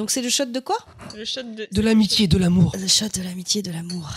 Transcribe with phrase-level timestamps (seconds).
[0.00, 0.78] Donc c'est le shot de quoi
[1.14, 1.68] Le shot de.
[1.70, 2.74] De l'amitié, de l'amour.
[2.80, 4.08] Le shot de l'amitié, de l'amour.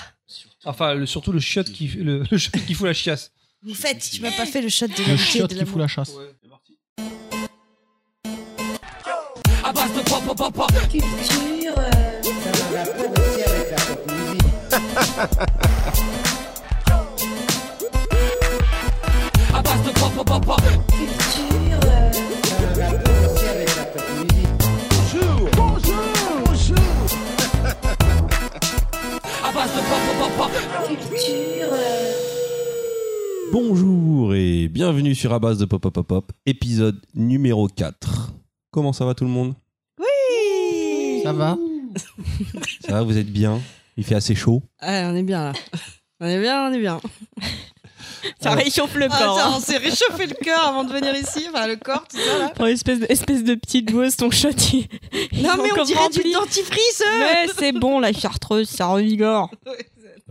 [0.64, 3.34] Enfin, le- surtout le shot qui, le, le shot qui fout la chiasse.
[3.64, 5.72] Vous faites, tu m'as pas fait le shot de Le l'amitié, shot de qui l'amour.
[5.74, 6.12] fout la chasse.
[33.54, 38.34] Bonjour et bienvenue sur Abas de Pop Pop Pop Pop, épisode numéro 4.
[38.72, 39.54] Comment ça va tout le monde?
[40.00, 41.22] Oui.
[41.24, 41.58] Ça va?
[42.86, 43.62] Ça va, vous êtes bien?
[43.96, 44.64] Il fait assez chaud?
[44.80, 45.54] Ah, on est bien là.
[46.20, 47.00] On est bien, on est bien.
[48.42, 49.38] Ça réchauffe le Ah, corps.
[49.38, 49.54] ça, hein.
[49.56, 52.54] on s'est réchauffé le cœur avant de venir ici, enfin le corps, tout ça là.
[52.60, 54.50] Oh, espèce, de, espèce de petite bouse, ton shot.
[54.74, 54.88] il-
[55.44, 57.20] Non mais on dirait du dentifrice euh.
[57.20, 59.50] Mais c'est bon, la chartreuse, ça revigore.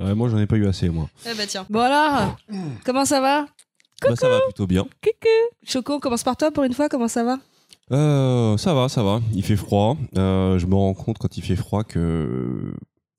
[0.00, 1.08] Ouais, Moi j'en ai pas eu assez moi.
[1.30, 1.66] Eh bah tiens.
[1.68, 2.34] Bon alors,
[2.84, 3.44] comment ça va?
[4.00, 4.86] Bah, ça va plutôt bien.
[5.68, 7.36] Choco, on commence par toi pour une fois, comment ça va?
[7.92, 9.20] Euh, ça va, ça va.
[9.34, 9.98] Il fait froid.
[10.16, 12.72] Euh, je me rends compte quand il fait froid que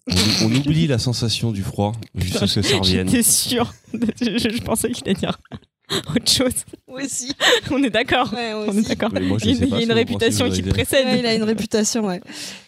[0.10, 3.08] on, on oublie la sensation du froid jusqu'à ce que ça revienne.
[3.10, 3.74] J'étais sûre.
[4.22, 5.38] Je, je pensais qu'il allait dire
[6.16, 6.54] autre chose.
[6.88, 7.32] Moi aussi.
[7.72, 8.34] On est d'accord.
[8.34, 9.12] Ouais, On est d'accord.
[9.14, 11.06] Il y a, il y une réputation qui précède.
[11.06, 12.22] Ouais, il a une réputation, ouais.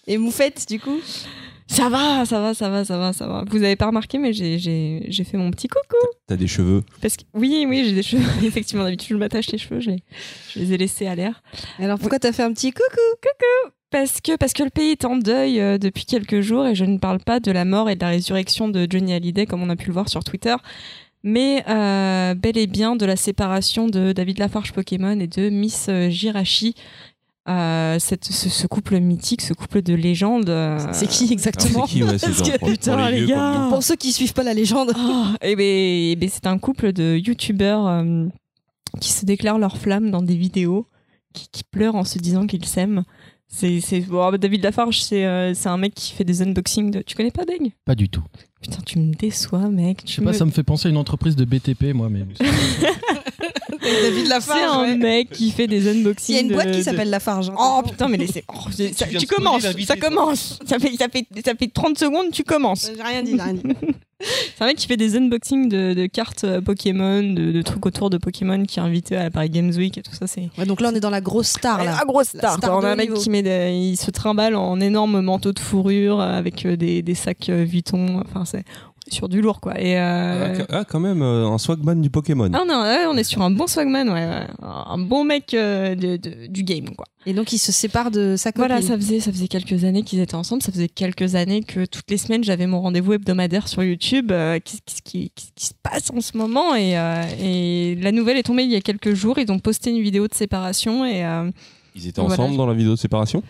[0.08, 1.00] Et Moufette, du coup?
[1.68, 3.44] Ça va, ça va, ça va, ça va, ça va.
[3.50, 4.60] Vous avez pas remarqué, mais j'ai-
[5.24, 5.98] fait mon petit coucou.
[6.28, 6.84] T'as des cheveux?
[7.02, 8.24] Parce que oui, oui, j'ai des cheveux.
[8.46, 10.04] Effectivement, d'habitude, je m'attache les cheveux, je les,
[10.54, 11.42] je les ai laissés à l'air.
[11.80, 13.02] Alors pourquoi t'as fait un petit coucou
[13.96, 16.84] Parce que, parce que le pays est en deuil euh, depuis quelques jours et je
[16.84, 19.70] ne parle pas de la mort et de la résurrection de Johnny Hallyday comme on
[19.70, 20.56] a pu le voir sur Twitter,
[21.24, 25.86] mais euh, bel et bien de la séparation de David Lafarge Pokémon et de Miss
[25.88, 26.76] euh, Jirachi.
[27.48, 30.50] Euh, cette, ce, ce couple mythique, ce couple de légende.
[30.50, 33.80] euh, C'est qui exactement qui ouais, que, pour- les gars.
[33.82, 34.92] ceux qui suivent pas la légende.
[34.98, 38.26] Oh, eh ben, eh ben, c'est un couple de youtubeurs euh,
[39.00, 40.86] qui se déclarent leur flamme dans des vidéos,
[41.34, 43.04] qui, qui pleurent en se disant qu'ils s'aiment.
[43.48, 47.02] C'est, c'est, bon, David Lafarge, c'est, euh, c'est un mec qui fait des unboxings de.
[47.02, 48.24] Tu connais pas Deg Pas du tout.
[48.62, 50.02] Putain, tu me déçois, mec.
[50.06, 52.26] Je sais pas, ça me fait penser à une entreprise de BTP, moi, mais.
[53.86, 54.96] David C'est un ouais.
[54.96, 56.36] mec qui fait des unboxings.
[56.36, 57.50] Il y a une boîte de- qui de- s'appelle Lafarge.
[57.50, 57.56] hein.
[57.60, 58.44] Oh putain, mais laissez.
[58.54, 60.60] oh, ça- tu commences, ça commence.
[60.66, 62.90] Ça fait, ça, fait, ça fait 30 secondes, tu commences.
[62.96, 63.62] J'ai rien dit, j'ai rien dit.
[64.58, 67.86] C'est un mec qui fait des unboxings de, de cartes euh, Pokémon, de, de trucs
[67.86, 70.26] autour de Pokémon, qui est invité à la Paris Games Week et tout ça.
[70.26, 71.98] C'est Ouais, donc là, on est dans la grosse star là.
[72.00, 72.58] la grosse La star.
[72.58, 72.80] star quoi.
[72.80, 73.22] On a un mec niveau.
[73.22, 77.14] qui met des, il se trimballe en énorme manteau de fourrure avec euh, des, des
[77.14, 78.22] sacs euh, Vuitton.
[78.26, 78.64] Enfin, c'est
[79.08, 79.80] sur du lourd quoi.
[79.80, 82.50] Et euh, Ah, ah, quand même, euh, un swagman du Pokémon.
[82.54, 84.48] ah non, ouais, on est sur un bon swagman, ouais, ouais.
[84.62, 87.06] un bon mec euh, de- de- du game quoi.
[87.28, 88.68] Et donc, il se sépare de sa copine.
[88.68, 90.62] Voilà, ça faisait, ça faisait quelques années qu'ils étaient ensemble.
[90.62, 94.32] Ça faisait quelques années que toutes les semaines, j'avais mon rendez-vous hebdomadaire sur YouTube.
[94.32, 96.76] Euh, Qu'est-ce qui, se passe en ce moment?
[96.76, 99.40] Et, euh, et la nouvelle est tombée il y a quelques jours.
[99.40, 101.50] Ils ont posté une vidéo de séparation et euh,
[101.96, 102.36] Ils étaient Voilà.
[102.36, 103.42] ensemble dans la vidéo de séparation?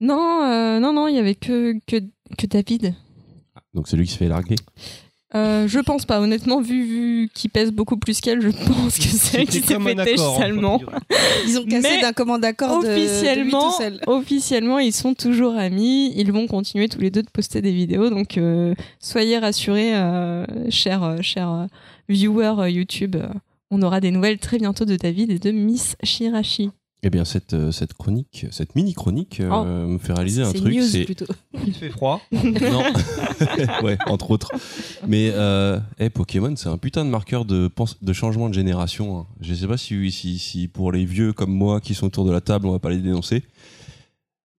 [0.00, 1.96] Non, euh, non, non, il y avait que, que,
[2.38, 2.94] que David.
[3.74, 4.56] Donc c'est lui qui se fait larguer.
[5.34, 9.04] Euh, je pense pas, honnêtement, vu, vu qu'il pèse beaucoup plus qu'elle, je pense que
[9.04, 10.80] c'est elle qui s'est fait têche hein, salement.
[11.46, 14.00] Ils ont cassé Mais d'un commun d'accord de, de lui officiellement, tout seul.
[14.06, 16.12] officiellement, ils sont toujours amis.
[16.16, 18.10] Ils vont continuer tous les deux de poster des vidéos.
[18.10, 21.66] Donc, euh, soyez rassurés, euh, chers, chers
[22.10, 23.16] viewers YouTube.
[23.70, 26.72] on aura des nouvelles très bientôt de David et de Miss Shirashi.
[27.04, 29.88] Eh bien, cette, euh, cette chronique, cette mini-chronique euh, Oh.
[29.88, 30.72] me fait réaliser un C'est truc.
[30.74, 31.26] news C'est plutôt.
[31.66, 32.20] Il fait froid.
[32.30, 32.84] non,
[33.82, 34.48] ouais, entre autres.
[35.08, 37.68] Mais euh, eh, Pokémon, c'est un putain de marqueur de,
[38.02, 39.18] de changement de génération.
[39.18, 39.26] hein.
[39.40, 42.30] Je sais pas si, si, si pour les vieux comme moi qui sont autour de
[42.30, 43.42] la table, on va pas les dénoncer.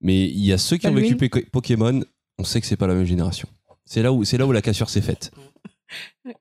[0.01, 2.01] Mais il y a ceux qui ont vécu Poké- Pokémon,
[2.39, 3.47] on sait que c'est pas la même génération.
[3.85, 5.31] C'est là où c'est là où la cassure s'est faite.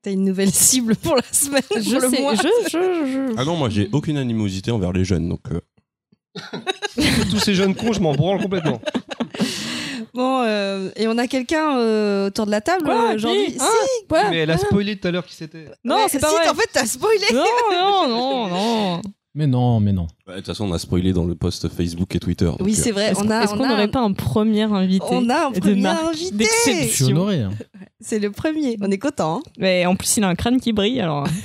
[0.03, 2.35] T'as une nouvelle cible pour la semaine, Je pour le sais, mois.
[2.35, 5.61] je, je, je- Ah non, moi j'ai aucune animosité envers les jeunes, donc euh,
[7.31, 8.81] Tous ces jeunes cons, je m'en branle complètement.
[10.15, 13.53] Bon, euh, et on a quelqu'un euh, autour de la table Quoi euh, aujourd'hui.
[13.55, 13.69] Qui Hein
[14.11, 14.31] Ouais.
[14.31, 15.67] Mais elle a spoilé tout à l'heure qui c'était.
[15.85, 16.49] Non, c'est pas si, vrai.
[16.49, 17.25] En fait, t'as spoilé.
[17.33, 19.03] Non, non, non, non.
[19.35, 20.07] Mais non, mais non.
[20.27, 22.45] bah, de toute façon on a spoilé dans le post Facebook et Twitter.
[22.45, 23.13] donc, Oui, euh, c'est vrai.
[23.13, 25.51] Est-ce On a, est-ce on qu'on a n'aurait pas un premier invité on a un
[25.51, 26.33] de premier marque, invité.
[26.33, 27.41] Je d'exception suis honoré.
[27.41, 27.51] hein.
[28.01, 28.77] C'est le premier.
[28.83, 29.37] On est content.
[29.39, 29.43] hein.
[29.59, 31.27] Mais en plus, il a un crâne qui brille, alors.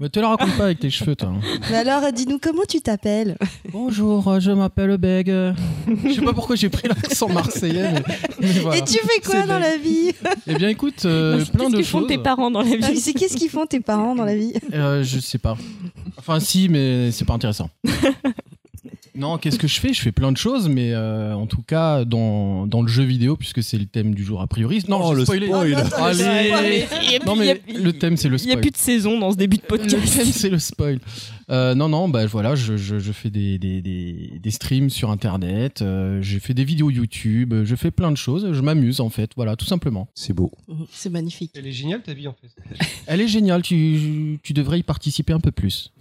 [0.00, 1.28] Mais te le raconte pas avec tes cheveux, toi.
[1.28, 1.40] hein.
[1.70, 3.36] Mais alors, dis-nous comment tu t'appelles?
[3.72, 5.28] Bonjour, je m'appelle Beg.
[5.28, 8.02] Je sais pas pourquoi j'ai pris l'accent marseillais, mais,
[8.40, 8.78] mais voilà.
[8.78, 10.10] Et tu fais quoi dans la vie?
[10.48, 12.08] Eh bien, écoute, euh, plein Qu'est-ce de qu'ils font choses.
[12.08, 14.52] tes parents dans la Ah, vie C'est qu'est-ce qu'ils font tes parents dans la vie?
[14.72, 15.56] Euh, je sais pas.
[16.18, 17.70] Enfin, si, mais c'est pas intéressant.
[19.16, 19.92] Non, qu'est-ce que je fais?
[19.92, 23.36] Je fais plein de choses, mais euh, en tout cas, dans, dans le jeu vidéo,
[23.36, 24.82] puisque c'est le thème du jour a priori.
[24.88, 25.46] Non, Oh, le spoilé.
[25.46, 25.74] spoil.
[26.52, 26.84] Allez
[27.26, 28.60] Non, mais le thème, c'est le Il n'y a spoil.
[28.62, 30.16] plus de saison dans ce début de Le podcast.
[30.16, 30.98] thème, c'est le spoil.
[31.50, 35.10] Euh, non, non, bah voilà, je, je, je fais des, des, des, des streams sur
[35.10, 39.10] Internet, euh, j'ai fait des vidéos YouTube, je fais plein de choses, je m'amuse en
[39.10, 40.08] fait, voilà, tout simplement.
[40.14, 40.50] C'est beau.
[40.90, 41.50] C'est magnifique.
[41.54, 42.48] Elle est géniale ta vie en fait.
[43.06, 45.92] Elle est géniale, tu, tu devrais y participer un peu plus.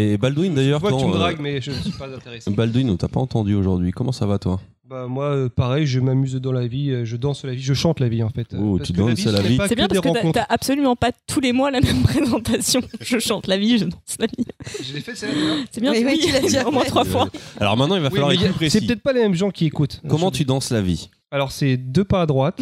[0.00, 2.50] Et Baldwin d'ailleurs, que tu me euh, dragues, mais je ne suis pas intéressé.
[2.52, 3.90] Baldwin, on t'a pas entendu aujourd'hui.
[3.90, 4.60] Comment ça va toi?
[4.88, 7.74] Bah moi, euh, pareil, je m'amuse dans la vie, euh, je danse la vie, je
[7.74, 8.54] chante la vie en fait.
[8.58, 9.58] Oh, tu danses la vie.
[9.68, 12.80] C'est bien parce que t'as- absolument pas tous les mois la même présentation.
[13.00, 14.46] Je chante la vie, je danse la vie.
[14.82, 15.14] Je l'ai fait.
[15.14, 17.28] C'est bien, Oui, oui, tu l'as dit au moins trois fois.
[17.60, 18.86] Alors maintenant, il va Oui, falloir être plus C'est précis.
[18.86, 20.00] peut-être pas les mêmes gens qui écoutent.
[20.08, 21.10] Comment tu danses la vie?
[21.30, 22.58] Alors c'est deux pas à droite,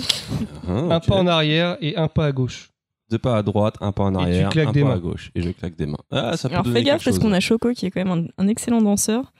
[0.69, 2.71] Hein, un pas en arrière et un pas à gauche.
[3.11, 4.93] Deux pas à droite, un pas en arrière, un pas mains.
[4.95, 5.31] à gauche.
[5.35, 5.99] Et je claque des mains.
[6.11, 8.43] Ah, ça peut Alors fais gaffe parce qu'on a Choco qui est quand même un,
[8.45, 9.33] un excellent danseur.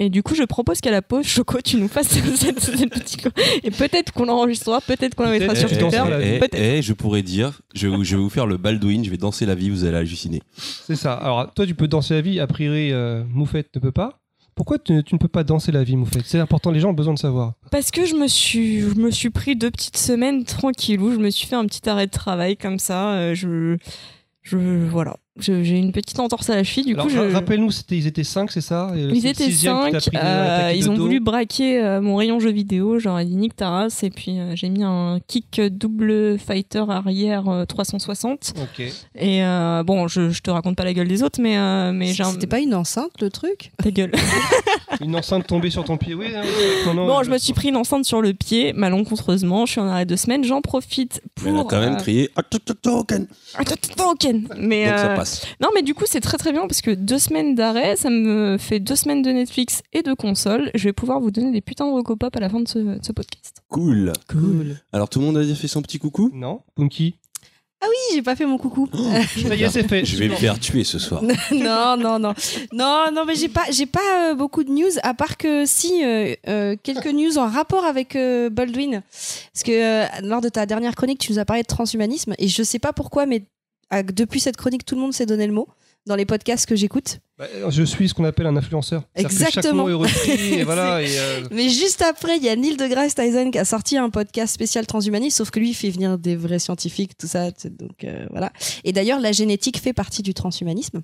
[0.00, 2.06] Et du coup, je propose qu'à la pause, Choco, tu nous fasses
[2.36, 3.28] cette, cette petite.
[3.64, 6.00] Et peut-être qu'on l'enregistrera, peut-être qu'on la mettra sur Twitter.
[6.22, 9.16] Eh, eh, je pourrais dire, je, vais- je vais vous faire le Baldwin, je vais
[9.16, 10.40] danser la vie, vous allez halluciner.
[10.56, 11.14] C'est ça.
[11.14, 14.20] Alors toi tu peux danser la vie, a priori euh, Moufette ne peut pas.
[14.58, 17.14] Pourquoi tu, ne peux pas danser la vie Moufette C'est important, les gens ont besoin
[17.14, 17.52] de savoir.
[17.70, 21.12] Parce que je me suis, je me suis pris deux petites semaines tranquillou.
[21.12, 23.12] Je me suis fait un petit arrêt de travail comme ça.
[23.12, 23.76] euh, Je,
[24.42, 25.16] je, voilà.
[25.40, 26.84] J'ai une petite entorse à la cheville.
[26.86, 27.18] Du Alors coup, je.
[27.18, 28.90] ra- rappelle-nous, ils étaient 5, c'est ça?
[28.96, 30.10] Ils étaient sixième qui t'a cinq.
[30.12, 31.02] pris de- euh, attaqué de ils ont dos.
[31.02, 32.98] voulu braquer euh, mon rayon jeux vidéo.
[32.98, 34.02] J'aurais dit nique ta race.
[34.02, 38.54] Et puis euh, j'ai mis un kick double fighter arrière euh, 360.
[38.60, 38.80] Ok.
[39.16, 42.06] Et euh, bon, je, je te raconte pas la gueule des autres, mais euh, mais
[42.12, 42.30] j'ai un...
[42.32, 43.70] C'était pas une enceinte le truc?
[43.82, 44.12] Ta gueule.
[45.00, 46.26] Une enceinte tombée sur ton pied, oui.
[46.34, 46.42] hein,
[46.86, 49.64] non, non, Bon, je me suis pris une enceinte sur le pied, malencontreusement.
[49.66, 50.42] Je suis en arrêt de semaine.
[50.44, 51.44] J'en profite pour.
[51.44, 52.30] Mais elle a quand même euh, crié
[53.96, 54.48] token.
[54.58, 55.46] Mais Donc ça euh, passe.
[55.60, 58.56] non, mais du coup, c'est très très bien parce que deux semaines d'arrêt, ça me
[58.58, 60.70] fait deux semaines de Netflix et de console.
[60.74, 62.98] Je vais pouvoir vous donner des putains de recopop à la fin de ce, de
[63.02, 63.62] ce podcast.
[63.68, 64.12] Cool.
[64.28, 64.76] Cool.
[64.92, 66.30] Alors tout le monde a fait son petit coucou?
[66.32, 67.14] Non, Punky?
[67.80, 68.88] Oui, j'ai pas fait mon coucou.
[68.92, 70.04] Ça y est, c'est fait.
[70.04, 71.22] Je vais me faire tuer ce soir.
[71.52, 72.34] non, non, non,
[72.72, 74.00] non, non, mais j'ai pas, j'ai pas
[74.30, 78.16] euh, beaucoup de news à part que si euh, euh, quelques news en rapport avec
[78.16, 79.02] euh, Baldwin,
[79.52, 82.48] parce que euh, lors de ta dernière chronique, tu nous as parlé de transhumanisme et
[82.48, 83.44] je sais pas pourquoi, mais
[84.12, 85.68] depuis cette chronique, tout le monde s'est donné le mot
[86.06, 87.18] dans les podcasts que j'écoute.
[87.36, 89.02] Bah, je suis ce qu'on appelle un influenceur.
[89.14, 89.82] Que Chaque Exactement.
[89.84, 91.02] mot est repris et voilà.
[91.02, 94.08] Et, euh, Mais juste après, il y a Neil deGrasse Tyson qui a sorti un
[94.10, 97.50] podcast spécial transhumanisme, sauf que lui, il fait venir des vrais scientifiques, tout ça.
[97.50, 98.52] Donc euh, voilà.
[98.84, 101.02] Et d'ailleurs, la génétique fait partie du transhumanisme.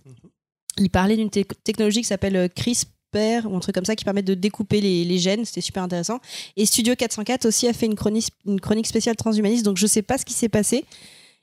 [0.79, 4.05] Il parlait d'une te- technologie qui s'appelle euh, CRISPR ou un truc comme ça qui
[4.05, 5.45] permet de découper les, les gènes.
[5.45, 6.19] C'était super intéressant.
[6.57, 9.65] Et Studio 404 aussi a fait une chronique, une chronique spéciale transhumaniste.
[9.65, 10.85] Donc je sais pas ce qui s'est passé.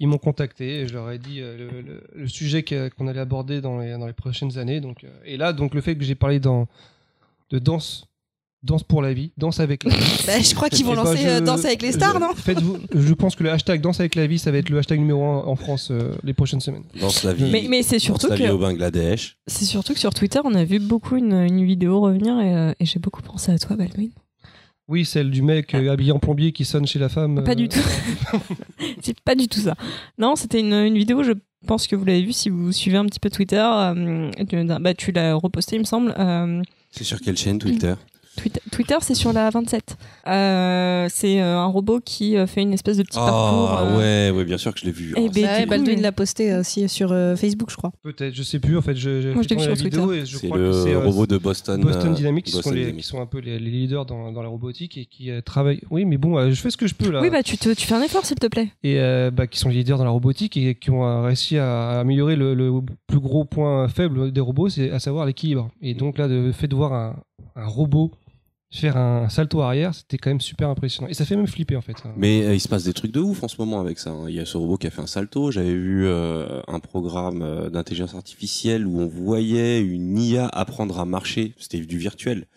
[0.01, 3.07] Ils m'ont contacté et je leur ai dit euh, le, le- le sujet que- qu'on
[3.07, 4.81] allait aborder dans les, dans les prochaines années.
[4.81, 6.67] Donc, euh, et là, donc le fait que j'ai parlé dans,
[7.51, 8.07] de danse,
[8.63, 10.23] danse pour la vie, danse avec la vie.
[10.25, 12.77] Bah, je crois qu'ils vont lancer je- euh, Danse avec les stars, je- non Faites-vous,
[12.95, 15.23] je pense que le hashtag danse avec la vie, ça va être le hashtag numéro
[15.23, 16.83] 1 en France euh, les prochaines semaines.
[16.99, 17.49] Danse la vie.
[17.51, 19.37] Mais, mais c'est danse surtout la vie que au Bangladesh.
[19.47, 22.73] c'est surtout que sur Twitter, on a vu beaucoup une, une vidéo revenir et, euh,
[22.79, 24.09] et j'ai beaucoup pensé à toi, Baldwin.
[24.91, 27.41] Oui, celle du mec euh, habillé en plombier qui sonne chez la femme.
[27.45, 27.79] Pas euh, du tout.
[29.01, 29.75] c'est pas du tout ça.
[30.17, 31.31] Non, c'était une, une vidéo, je
[31.65, 33.55] pense que vous l'avez vue si vous suivez un petit peu Twitter.
[33.63, 36.13] euh, bah, tu l'as reposté, il me semble.
[36.19, 37.93] Euh, C'est sur quelle chaîne Twitter?
[38.37, 39.97] Twitter, Twitter, c'est sur la 27.
[40.27, 43.69] Euh, c'est euh, un robot qui euh, fait une espèce de petit parcours.
[43.71, 45.13] Ah euh, ouais, ouais, bien sûr que je l'ai vu.
[45.15, 47.91] Ben, ouais, du Baldwin l'a posté aussi sur euh, Facebook, je crois.
[48.03, 48.77] Peut-être, je sais plus.
[48.77, 50.83] En fait, je- j'ai Moi, je l'ai vu sur et je c'est crois le que
[50.83, 51.81] c'est euh, robot de Boston.
[51.81, 53.01] Boston Dynamics, qui, sont Boston les, Dynamics.
[53.03, 55.81] qui sont un peu les, les leaders dans, dans la robotique et qui euh, travaillent.
[55.89, 57.21] Oui, mais bon, euh, je fais ce que je peux là.
[57.21, 58.69] Oui, bah tu, te, tu fais un effort, s'il te plaît.
[58.83, 61.89] et euh, bah, qui sont les leaders dans la robotique et qui ont réussi à,
[61.91, 62.71] à améliorer le, le
[63.07, 65.69] plus gros point faible des robots, c'est à savoir l'équilibre.
[65.81, 67.15] Et donc là, le fait de voir un,
[67.55, 68.11] un robot
[68.71, 71.09] faire un salto arrière, c'était quand même super impressionnant.
[71.09, 71.97] Et ça fait même flipper en fait.
[72.15, 74.11] Mais euh, il se passe des trucs de ouf en ce moment avec ça.
[74.11, 74.25] hein.
[74.29, 75.51] Il y a ce robot qui a fait un salto.
[75.51, 81.05] J'avais vu euh, un programme euh, d'intelligence artificielle où on voyait une IA apprendre à
[81.05, 81.53] marcher.
[81.57, 82.47] C'était du virtuel.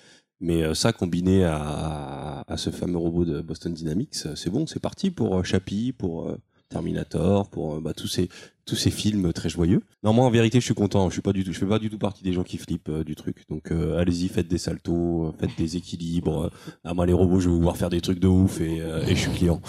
[0.40, 5.42] Mais ça combiné à, ce fameux robot de Boston Dynamics, c'est bon, c'est parti pour
[5.47, 6.37] Chappie, pour
[6.68, 8.28] Terminator, pour bah, tous ces
[8.66, 9.80] tous ces films très joyeux.
[10.02, 11.09] Non, moi en vérité, je suis content.
[11.09, 12.88] Je suis pas du tout, je fais pas du tout partie des gens qui flippent
[12.88, 13.44] euh, du truc.
[13.49, 16.50] Donc euh, allez-y, faites des saltos, euh, faites des équilibres.
[16.85, 19.04] Ah moi les robots, je vais vous voir faire des trucs de ouf et, euh,
[19.06, 19.61] et je suis client.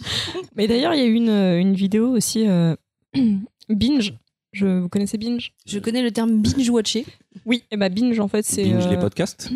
[0.56, 2.74] Mais d'ailleurs, il y a eu une, une vidéo aussi, euh,
[3.68, 4.14] Binge.
[4.52, 5.52] Je, vous connaissez Binge?
[5.66, 7.04] Je connais le terme binge-watcher.
[7.44, 8.64] Oui, et bah Binge, en fait, c'est.
[8.64, 9.50] Binge les podcasts?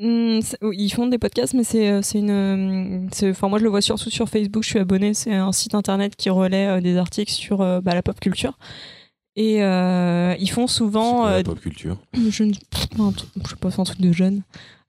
[0.00, 2.30] Oui, ils font des podcasts, mais c'est euh, une.
[2.30, 4.62] euh, Enfin, moi, je le vois surtout sur Facebook.
[4.62, 5.12] Je suis abonné.
[5.14, 8.56] C'est un site internet qui relaie euh, des articles sur euh, bah, la pop culture.
[9.34, 11.22] Et euh, ils font souvent.
[11.22, 11.96] quoi la pop culture?
[12.14, 12.58] je ne je
[13.48, 14.42] sais pas, c'est un truc de jeune.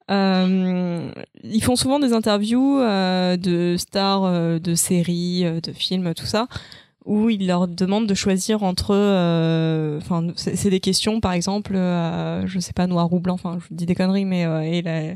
[0.10, 6.48] Ils font souvent des interviews de stars de séries, de films, tout ça,
[7.06, 8.94] où ils leur demandent de choisir entre.
[8.96, 13.34] euh, Enfin, c'est c'est des questions, par exemple, euh, je sais pas, noir ou blanc.
[13.36, 15.16] Enfin, je vous dis des conneries, mais euh, et la-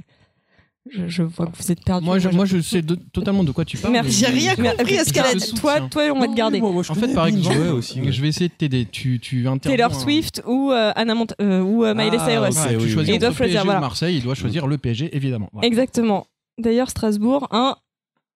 [0.90, 2.06] je, je vois que vous êtes perdu.
[2.06, 3.94] Moi, je, moi, je sais de- totalement de quoi tu parles.
[3.94, 4.12] Merci.
[4.20, 5.54] J'ai rien compris à ce qu'elle a Toi- dit.
[5.54, 6.60] Toi, toi, on va te garder.
[6.62, 8.86] En fait, par exemple, aussi, je vais essayer de t'aider.
[8.92, 9.78] Tu, tu interviens.
[9.78, 12.56] Taylor Swift ou euh, Anna Mont euh, ou euh, Miley Ah, Cyrus.
[12.58, 12.92] ouais, Ouais, oui, tu oui.
[12.92, 13.80] choisis Il doit entre choisir, PSG voilà.
[13.80, 15.48] Marseille, il doit choisir le PSG, évidemment.
[15.54, 15.68] Voilà.
[15.68, 16.28] Exactement.
[16.60, 17.76] D'ailleurs, Strasbourg, un.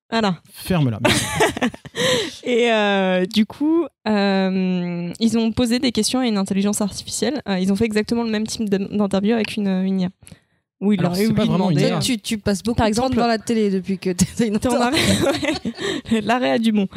[0.10, 0.38] Voilà.
[0.54, 1.00] Ferme-la.
[2.44, 7.42] Et euh, du coup, euh, ils ont posé des questions à une intelligence artificielle.
[7.50, 10.10] Euh, ils ont fait exactement le même type d'in- d'interview avec une, une IA.
[10.80, 12.00] Où il Alors, c'est pas vraiment une IA.
[12.00, 14.60] Tu, tu passes beaucoup Par de temps exemple- devant la télé depuis que t'es une.
[16.24, 16.88] L'arrêt à Dumont.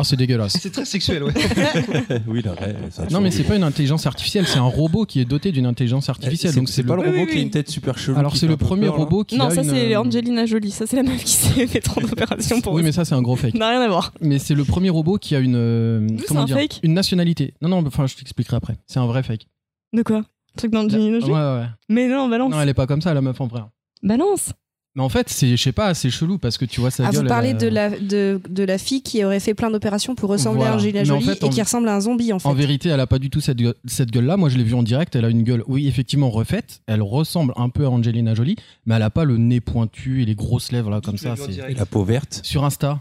[0.00, 0.56] Oh, c'est dégueulasse.
[0.60, 1.32] C'est très sexuel, ouais.
[2.28, 5.06] oui, là, ouais, ça a Non, mais c'est pas une intelligence artificielle, c'est un robot
[5.06, 6.52] qui est doté d'une intelligence artificielle.
[6.52, 7.02] C'est Donc c'est c'est pas le...
[7.02, 7.42] le robot Oui, oui, qui a oui.
[7.42, 8.16] une tête super chelou.
[8.16, 10.70] Alors c'est le premier peur, robot qui Non, a ça une- c'est Angelina Jolie.
[10.70, 13.22] Ça c'est la meuf qui s'est fait trop d'opérations pour Oui, mais ça c'est un
[13.22, 13.54] gros fake.
[13.54, 14.12] Ça n'a rien à voir.
[14.20, 16.94] Mais c'est le premier robot qui a une euh, c'est comment un dire fake une
[16.94, 17.54] nationalité.
[17.60, 18.76] Non non, enfin je t'expliquerai après.
[18.86, 19.48] C'est un vrai fake.
[19.92, 20.22] De quoi?
[20.56, 21.32] Truc d'Angelina Ouais Jolie?
[21.32, 21.66] ouais.
[21.88, 22.52] Mais non, balance.
[22.52, 23.62] Non, elle est pas comme ça la meuf en vrai.
[24.04, 24.52] Balance?
[24.94, 27.10] Mais en fait, c'est je sais pas, c'est chelou parce que tu vois sa Ah,
[27.10, 27.22] gueule.
[27.22, 30.14] vous parlez elle, de euh, la, de, de la fille qui aurait fait plein d'opérations
[30.16, 30.72] pour ressembler Voilà.
[30.72, 32.48] à Angelina en Jolie fait, et en- qui ressemble à un zombie en fait.
[32.48, 34.36] En vérité, elle a pas du tout cette gueule, cette gueule là.
[34.36, 37.52] Moi, je l'ai vue en direct, elle a une gueule oui, effectivement refaite, elle ressemble
[37.56, 40.72] un peu à Angelina Jolie, mais elle a pas le nez pointu et les grosses
[40.72, 42.40] lèvres là comme ça, en c'est la peau verte.
[42.42, 43.00] sur Insta.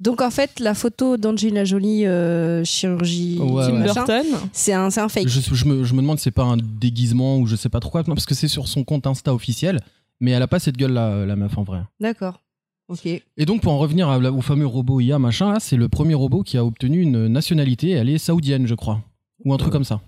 [0.00, 4.26] Donc en fait, la photo d'Angelina Jolie euh, chirurgie, Ouais, Tim Burton.
[4.52, 5.28] c'est un, c'est un fake.
[5.28, 7.78] Je, je me, je me demande si c'est pas un déguisement ou je sais pas
[7.80, 9.78] trop quoi, non, parce que c'est sur son compte Insta officiel,
[10.22, 11.80] mais elle a pas cette gueule là, la meuf en vrai.
[12.00, 12.40] D'accord.
[12.88, 13.06] Ok.
[13.06, 16.14] Et donc pour en revenir à au fameux robot IA machin, là, c'est le premier
[16.14, 19.00] robot qui a obtenu une nationalité, elle est saoudienne je crois,
[19.44, 19.72] ou un truc Ouais.
[19.78, 20.00] comme ça.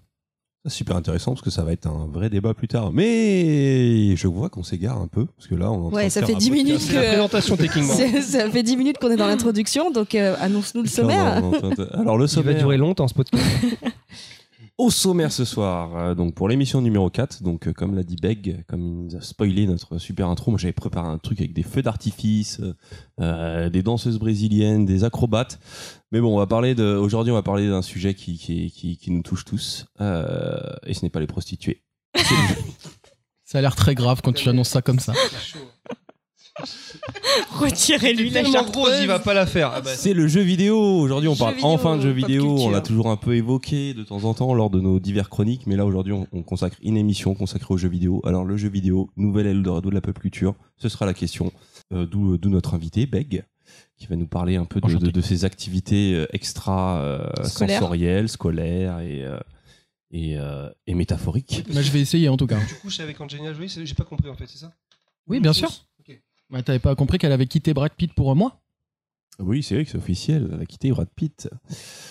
[0.66, 2.90] C'est super intéressant parce que ça va être un vrai débat plus tard.
[2.90, 6.04] Mais je vois qu'on s'égare un peu parce que là, on est en train Ouais,
[6.06, 6.66] de ça faire fait un 10 podcast.
[6.66, 7.92] minutes la présentation techniquement.
[8.22, 11.42] Ça fait 10 minutes qu'on est dans l'introduction, donc euh, annonce-nous le sommaire.
[11.92, 12.56] Alors le Il va sommaire.
[12.58, 13.44] durer longtemps ce podcast.
[14.76, 18.16] Au sommaire ce soir, euh, donc pour l'émission numéro 4, donc euh, comme l'a dit
[18.16, 21.52] Beg, comme il nous a spoilé notre super intro, moi j'avais préparé un truc avec
[21.52, 22.60] des feux d'artifice,
[23.20, 25.60] euh, des danseuses brésiliennes, des acrobates.
[26.10, 28.96] Mais bon, on va parler de aujourd'hui, on va parler d'un sujet qui, qui, qui,
[28.96, 31.84] qui nous touche tous, euh, et ce n'est pas les prostituées.
[33.44, 35.12] Ça a l'air très grave quand tu annonces ça comme ça.
[37.58, 39.00] Retirez-lui la tellement chartreuse.
[39.00, 39.72] il va pas la faire.
[39.74, 40.78] Ah bah, C'est le jeu vidéo.
[41.00, 42.42] Aujourd'hui, on Jeu parle vidéo, enfin de pop vidéo.
[42.50, 42.66] culture.
[42.66, 45.66] On l'a toujours un peu évoqué de temps en temps lors de nos divers chroniques,
[45.66, 48.20] mais là aujourd'hui, on, on consacre une émission consacrée aux jeux vidéo.
[48.24, 51.52] Alors le jeu vidéo, nouvelle Eldorado de la pop culture, ce sera la question.
[51.92, 53.44] Euh, D'où d'où notre invité Beg,
[53.98, 55.06] qui va nous parler un peu de, Enchanté.
[55.06, 57.78] de, de ses activités euh, extra euh, Scolaires.
[57.80, 59.38] sensorielles, scolaires et euh,
[60.10, 61.64] et, euh, et métaphoriques.
[61.74, 62.58] Bah, je vais essayer en tout cas.
[62.68, 64.72] Tu couches avec Angelina Jolie, j'ai pas compris en fait, c'est ça?
[65.26, 65.70] Oui, bien sûr.
[66.54, 68.60] Bah, T'avais pas compris qu'elle avait quitté Brad Pitt pour moi
[69.40, 71.48] Oui, c'est vrai que c'est officiel, elle a quitté Brad Pitt.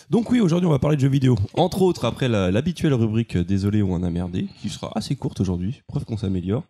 [0.10, 1.38] Donc oui, aujourd'hui on va parler de jeux vidéo.
[1.54, 5.40] Entre autres, après la- l'habituelle rubrique Désolé ou on a merdé, qui sera assez courte
[5.40, 6.64] aujourd'hui, preuve qu'on s'améliore.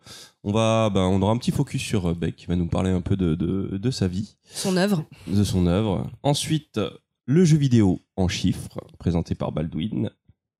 [0.44, 2.92] On va, ben, on aura un petit focus sur euh, Beck, qui va nous parler
[2.92, 5.04] un peu de, de, de sa vie, Son œuvre.
[5.26, 6.08] de son œuvre.
[6.22, 6.80] Ensuite,
[7.26, 10.12] le jeu vidéo en chiffres, présenté par Baldwin.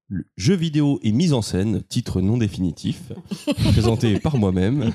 [0.08, 3.12] Le jeu vidéo et mise en scène, titre non définitif,
[3.72, 4.92] présenté par moi-même.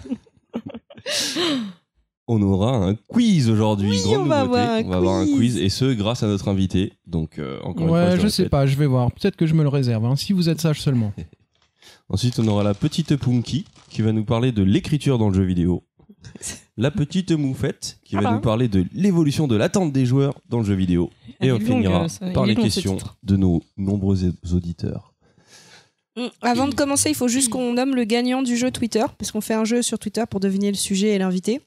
[2.31, 4.61] On aura un quiz aujourd'hui, Oui, grande on va nouveauté.
[4.61, 5.57] avoir un on va avoir un quiz.
[5.57, 6.93] et ce grâce à notre invité.
[7.07, 8.51] Donc euh, encore une fois, Ouais, le je sais répète.
[8.51, 9.11] pas, je vais voir.
[9.13, 11.13] Peut-être que je me le réserve, hein, si vous êtes sage seulement.
[12.11, 15.43] Ensuite, on aura la petite Punky qui va nous parler de l'écriture dans le jeu
[15.45, 15.85] vidéo.
[16.77, 18.33] La petite Moufette qui va Ah.
[18.35, 21.11] nous parler de l'évolution de l'attente des joueurs dans le jeu vidéo.
[21.41, 22.31] Et on longue, finira euh, ça.
[22.31, 25.15] par les long, questions de nos nombreux auditeurs.
[26.17, 26.27] Mm.
[26.43, 29.41] Avant de commencer, il faut juste qu'on nomme le gagnant du jeu Twitter, parce qu'on
[29.41, 31.61] fait un jeu sur Twitter pour deviner le sujet et l'invité.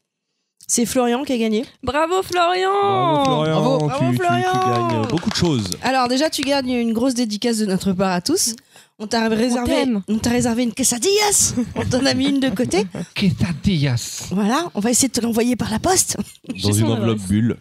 [0.74, 1.66] C'est Florian qui a gagné.
[1.84, 4.88] Bravo Florian Bravo Florian, Bravo, tu, bravo, tu- tu Florian.
[4.88, 5.70] gagnes beaucoup de choses.
[5.82, 8.56] Alors déjà, tu gagnes une grosse dédicace de notre part à tous.
[8.98, 10.01] On t'a réservé, t'aime.
[10.08, 11.56] on t'a réservé une quesadillas.
[11.75, 12.86] On t'en a mis une de côté.
[13.16, 14.30] Quesadillas.
[14.32, 16.16] Voilà, on va essayer de te l'envoyer par la poste.
[16.63, 17.28] Dans une enveloppe adresse.
[17.28, 17.58] bulle.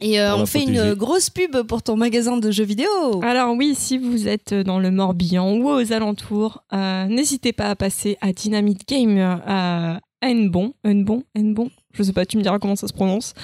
[0.00, 3.20] Et euh, on fait une grosse pub pour ton magasin de jeux vidéo.
[3.24, 7.76] Alors oui, si vous êtes dans le Morbihan ou aux alentours, euh, n'hésitez pas à
[7.76, 10.72] passer à Dynamite Game euh, à Hennebon.
[10.82, 13.34] Hennebon Hennebon Je sais pas, tu me diras comment ça se prononce.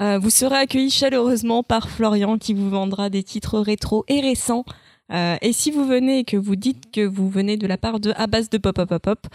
[0.00, 4.64] Euh, vous serez accueillis chaleureusement par Florian qui vous vendra des titres rétro et récents
[5.12, 8.00] Euh, et si vous venez et que vous dites que vous venez de la part
[8.00, 9.26] de à base de pop pop pop pop,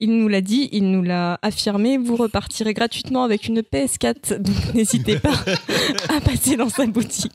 [0.00, 4.38] il nous l'a dit, il nous l'a affirmé, vous repartirez gratuitement avec une PS4.
[4.40, 5.34] Donc n'hésitez pas
[6.16, 7.30] à passer dans sa boutique.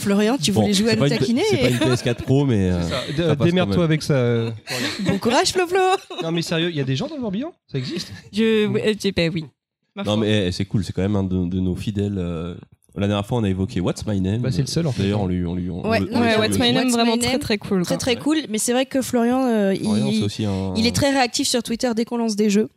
[0.00, 2.70] Florian, tu voulais Bon, jouer à nous taquiner C'est pas une PS4 Pro, mais.
[2.70, 4.12] euh, Démerde-toi avec ça.
[4.14, 4.50] euh.
[5.00, 5.80] Bon courage, Flo Flo
[6.22, 7.52] non mais sérieux, il y a des gens dans le Morbihan?
[7.72, 8.12] Ça existe?
[8.32, 9.46] Je, oui, euh, j'ai- ben oui.
[10.04, 12.18] Non, mais eh, c'est cool, c'est quand même un de, de nos fidèles.
[12.18, 12.54] euh,
[12.96, 14.42] La dernière fois, on a évoqué What's My Name.
[14.42, 15.02] Bah, c'est le seul, en fait.
[15.04, 15.44] D'ailleurs, on lui.
[15.46, 16.60] On lui on, Ouais, on le- non, on le Ouais, salue What's aussi.
[16.60, 17.82] My Name, What's vraiment My très Name, très cool.
[17.82, 17.96] Très quoi.
[17.98, 20.74] très cool, mais c'est vrai que Florian, euh, Florian, c'est il, aussi un.
[20.76, 22.68] il est très réactif sur Twitter dès qu'on lance des jeux.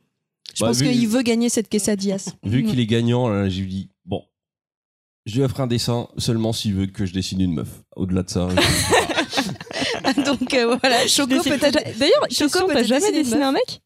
[0.56, 2.32] Je Bah, pense vu- qu'il veut gagner cette quesadillas.
[2.44, 4.24] Vu qu'il est gagnant, là, j'ai dit bon,
[5.26, 7.70] je lui offre un dessin seulement s'il veut que je dessine une meuf.
[7.96, 8.56] Au-delà de ça, je-
[10.26, 11.80] Donc euh, voilà, Choco peut-être.
[12.00, 13.82] D'ailleurs, Choco t'as te jamais dessiné un mec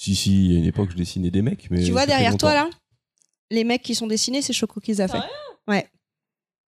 [0.00, 2.38] si si, il y a une époque je dessinais des mecs, mais Tu vois derrière
[2.38, 2.70] toi là,
[3.50, 5.20] les mecs qui sont dessinés, c'est Choco qui les a fait.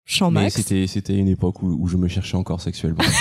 [0.04, 0.56] Champ Mais max.
[0.56, 3.04] c'était c'était une époque où, où je me cherchais encore sexuellement.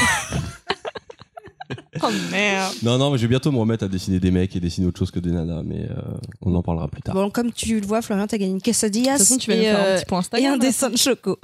[2.02, 2.74] Oh merde.
[2.82, 4.98] non non, mais je vais bientôt me remettre à dessiner des mecs et dessiner autre
[4.98, 6.00] chose que des nanas, mais euh,
[6.40, 7.14] on en parlera plus tard.
[7.14, 9.56] Bon, comme tu le vois, Florian, t'as gagné une quesadillas De toute façon, tu vas
[9.56, 10.52] et, faire euh, un petit point et Instagram.
[10.52, 10.58] un là.
[10.58, 11.38] dessin de Choco.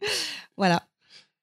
[0.56, 0.82] voilà.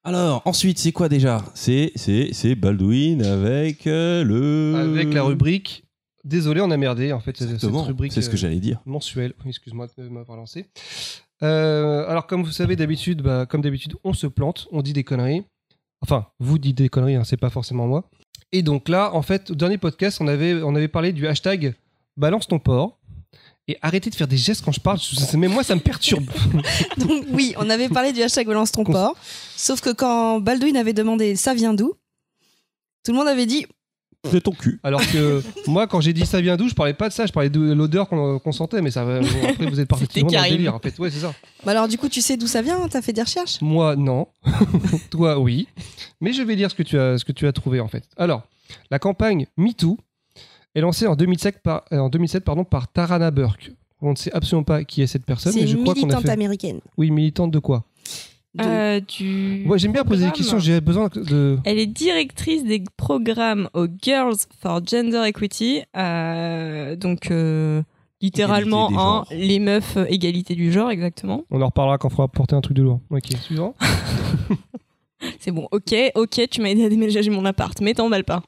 [0.03, 1.43] Alors ensuite, c'est quoi déjà?
[1.55, 5.85] C'est c'est c'est Baldwin avec euh, le Avec la rubrique.
[6.23, 7.37] Désolé, on a merdé en fait.
[7.37, 8.79] cette- Exactement, Cette rubrique c'est ce que euh, j'allais dire.
[8.85, 9.33] mensuelle.
[9.45, 10.65] Excuse-moi de m'avoir lancé.
[11.43, 15.03] Euh, alors, comme vous savez, d'habitude, bah, comme d'habitude, on se plante, on dit des
[15.05, 15.43] conneries.
[16.01, 18.09] Enfin, vous dites des conneries, hein, c'est pas forcément moi.
[18.51, 21.75] Et donc là, en fait, au dernier podcast, on avait, on avait parlé du hashtag
[22.17, 22.97] balance ton porc.
[23.67, 24.97] Et arrêtez de faire des gestes quand je parle,
[25.37, 26.25] même moi ça me perturbe.
[26.97, 29.15] Donc oui, on avait parlé du hashtag balance ton porc.
[29.55, 31.93] Sauf que quand Baldwin avait demandé ça vient d'où,
[33.03, 33.67] tout le monde avait dit
[34.29, 34.79] C'est ton cul.
[34.83, 37.31] Alors que moi, quand j'ai dit ça vient d'où, je parlais pas de ça, je
[37.31, 39.21] parlais de l'odeur qu'on sentait, mais ça va.
[39.21, 40.97] bon, après, vous êtes parti C'était loin dans le délire, en fait.
[40.99, 41.33] Ouais, c'est ça.
[41.65, 43.61] Bah alors du coup, tu sais d'où ça vient T'as fait des recherches?
[43.61, 44.27] Moi, non.
[45.09, 45.67] Toi, oui.
[46.19, 48.03] Mais je vais dire ce que tu as, ce que tu as trouvé, en fait.
[48.17, 48.43] Alors,
[48.91, 49.97] la campagne MeToo
[50.75, 53.71] est lancée en 2007 par, euh, en 2007, pardon, par Tarana Burke.
[54.01, 56.03] On ne sait absolument pas qui est cette personne, C'est je une crois qu'on a
[56.05, 56.29] militante fait.
[56.29, 56.79] américaine.
[56.97, 57.83] Oui, militante de quoi?
[58.55, 59.63] De- Euh, du.
[59.65, 60.57] Moi, j'aime bien poser des questions.
[60.59, 61.59] J'ai besoin de.
[61.65, 65.81] Elle est directrice des programmes au Girls for Gender Equity.
[65.95, 67.83] euh, donc, euh,
[68.21, 71.43] littéralement, hein, les meufs, égalité du genre, exactement.
[71.51, 73.01] On en reparlera quand il faudra porter un truc de lourd.
[73.11, 73.75] Ok, suivant.
[75.39, 78.41] C'est bon, ok, ok, tu m'as aidé à déménager mon appart, mais t'emballes pas.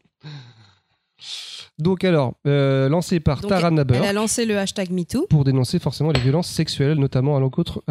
[1.78, 4.02] Donc, alors, euh, lancé par Donc, Tarana Burke.
[4.04, 5.26] Elle a lancé le hashtag MeToo.
[5.30, 7.40] pour dénoncer forcément les violences sexuelles, notamment à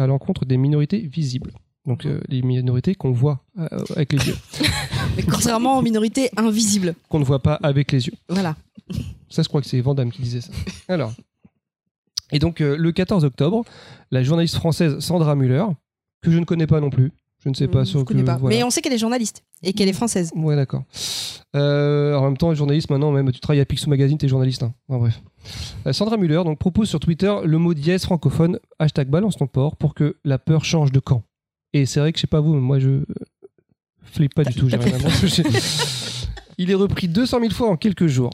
[0.07, 1.51] l'encontre des minorités visibles.
[1.87, 4.35] Donc euh, les minorités qu'on voit euh, avec les yeux,
[5.17, 6.93] Mais contrairement aux minorités invisibles.
[7.09, 8.13] qu'on ne voit pas avec les yeux.
[8.29, 8.55] Voilà.
[9.29, 10.51] Ça, je crois que c'est Vandamme qui disait ça.
[10.87, 11.13] Alors,
[12.31, 13.63] et donc euh, le 14 octobre,
[14.11, 15.65] la journaliste française Sandra Muller,
[16.21, 17.11] que je ne connais pas non plus,
[17.43, 18.37] je ne sais pas Je sur connais que- pas.
[18.37, 18.55] voilà.
[18.55, 20.31] Mais on sait qu'elle est journaliste et qu'elle est française.
[20.35, 20.83] Ouais, d'accord.
[21.55, 24.63] Euh, en même temps, journaliste, maintenant, même tu travailles à Picsou Magazine, t'es journaliste.
[24.63, 24.73] hein.
[24.87, 25.21] Enfin, bref.
[25.87, 29.75] Euh, Sandra Muller donc, propose sur Twitter le mot dièse francophone, hashtag balance ton port,
[29.75, 31.23] pour que la peur change de camp.
[31.73, 33.05] Et c'est vrai que je sais pas vous, mais moi je euh,
[34.03, 34.69] flippe pas du tout.
[34.69, 35.13] j'ai rien à voir.
[35.25, 35.43] J'ai-
[36.57, 38.31] Il est repris 200 000 fois en quelques jours.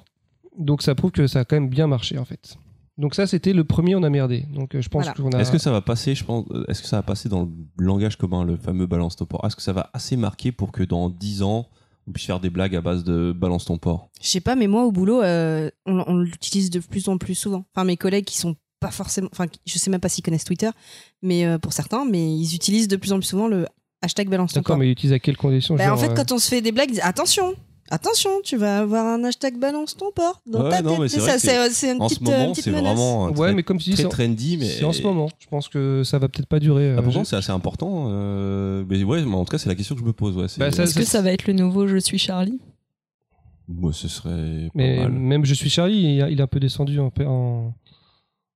[0.58, 2.58] Donc ça prouve que ça a quand même bien marché en fait.
[2.98, 4.46] Donc ça c'était le premier on a merdé.
[4.54, 5.14] Donc euh, je pense Voilà.
[5.14, 5.40] qu'on a.
[5.42, 7.86] Est-ce que ça va passer, je pense, euh, est-ce que ça va passer dans le
[7.86, 10.82] langage commun, le fameux balance ton porc Est-ce que ça va assez marquer pour que
[10.84, 11.68] dans 10 ans,
[12.08, 14.66] on puisse faire des blagues à base de balance ton porc Je sais pas, mais
[14.66, 17.66] moi au boulot, euh, on, on l'utilise de plus en plus souvent.
[17.76, 19.30] Enfin, mes collègues qui sont pas forcément.
[19.32, 20.70] Enfin, je sais même pas s'ils connaissent Twitter,
[21.22, 23.66] mais euh, pour certains, mais ils utilisent de plus en plus souvent le
[24.02, 26.32] hashtag balance ton D'accord, mais il utilise à quelles conditions Bah, en fait, euh, quand
[26.32, 27.56] on se fait des blagues, ils disent, attention,
[27.90, 31.00] attention, tu vas avoir un hashtag balance ton porc dans Ouais, ta non, tête.
[31.02, 32.84] mais c'est une En ce petite, euh, moment, petite c'est menace.
[32.84, 35.02] vraiment un Ouais, très, mais comme tu dis, très c'est- trendy, mais c'est en ce
[35.02, 35.30] moment.
[35.40, 36.92] Je pense que ça va peut-être pas durer.
[36.96, 38.10] Ah, euh, pourtant, c'est assez important.
[38.12, 40.38] euh, Mais ouais, mais en tout cas, c'est la question que je me pose.
[40.38, 42.60] Ouais, c'est- Bah, Est-ce que ça va être le nouveau Je suis Charlie?
[43.70, 45.12] Moi, ce serait pas Mais mal.
[45.12, 47.74] même Je suis Charlie, il, a- il est un peu descendu en, en,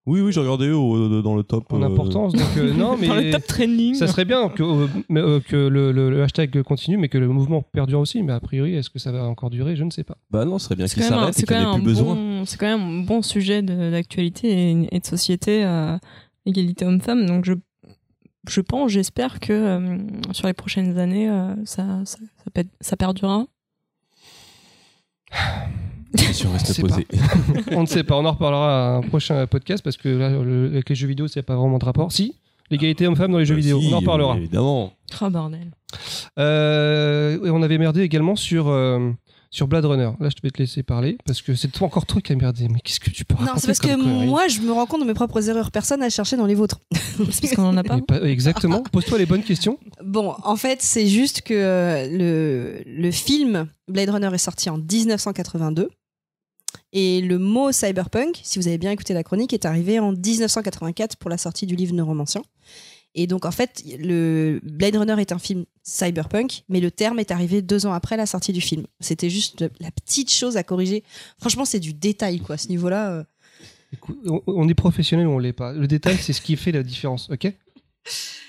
[0.08, 1.72] Oui, oui, j'ai regardé au- dans le top.
[1.74, 2.34] en euh, importance.
[2.34, 3.94] Donc, euh, non, mais Dans le top trending.
[3.94, 7.20] ça serait bien que, euh, mais, euh, que le, le- le hashtag continue, mais que
[7.20, 8.24] le mouvement perdure aussi.
[8.24, 9.76] Mais a priori, est-ce que ça va encore durer?
[9.76, 10.18] Je ne sais pas.
[10.32, 11.60] Bah non, ce serait bien C'est qu'il quand même un- s'arrête et c'est qu'il quand
[11.62, 12.16] n'y même un plus besoin.
[12.16, 15.96] bon, c'est quand même un bon sujet de- d'actualité et, et de société, euh,
[16.48, 17.28] égalité homme-femme.
[17.28, 17.54] Donc je,
[18.50, 19.98] je pense, j'espère que euh,
[20.32, 22.18] sur les prochaines années, euh, ça, ça,
[22.80, 23.46] ça perdurera.
[26.54, 27.08] Reste posée.
[27.72, 28.16] On ne sait pas.
[28.18, 31.28] On en reparlera à un prochain podcast parce que là, le- avec les jeux vidéo,
[31.28, 32.12] c'est pas vraiment de rapport.
[32.12, 32.36] Si,
[32.70, 33.80] l'égalité homme-femme dans les jeux vidéo.
[33.82, 34.38] Si, on en reparlera.
[34.38, 34.94] Évidemment.
[35.22, 35.72] Oh bordel.
[36.40, 39.12] Euh, et on avait merdé également sur, euh,
[39.50, 40.10] sur Blade Runner.
[40.20, 42.68] Là, je vais te laisser parler parce que c'est toi encore toi qui as merdé.
[42.70, 43.96] Mais qu'est-ce que tu peux Non, raconter c'est parce que
[44.26, 45.72] moi, je me rends compte de mes propres erreurs.
[45.72, 46.80] Personne n'a cherché dans les vôtres.
[47.30, 48.00] C'est parce qu'on en a pas.
[48.00, 48.82] Pas- Exactement.
[48.92, 49.78] Pose-toi les bonnes questions.
[50.04, 54.78] Bon, en fait, c'est juste que euh, le, le film Blade Runner est sorti en
[54.78, 55.90] 1982.
[56.94, 61.16] Et le mot cyberpunk, si vous avez bien écouté la chronique, est arrivé en 1984
[61.16, 62.42] pour la sortie du livre Neuromancien.
[63.14, 67.32] Et donc, en fait, le Blade Runner est un film cyberpunk, mais le terme est
[67.32, 68.86] arrivé deux ans après la sortie du film.
[69.02, 71.04] C'était juste la petite chose à corriger.
[71.38, 73.12] Franchement, c'est du détail, quoi, à ce niveau-là.
[73.12, 73.24] euh.
[74.48, 75.74] On est professionnel ou on l'est pas.
[75.74, 77.54] Le détail, c'est ce qui fait la différence, ok?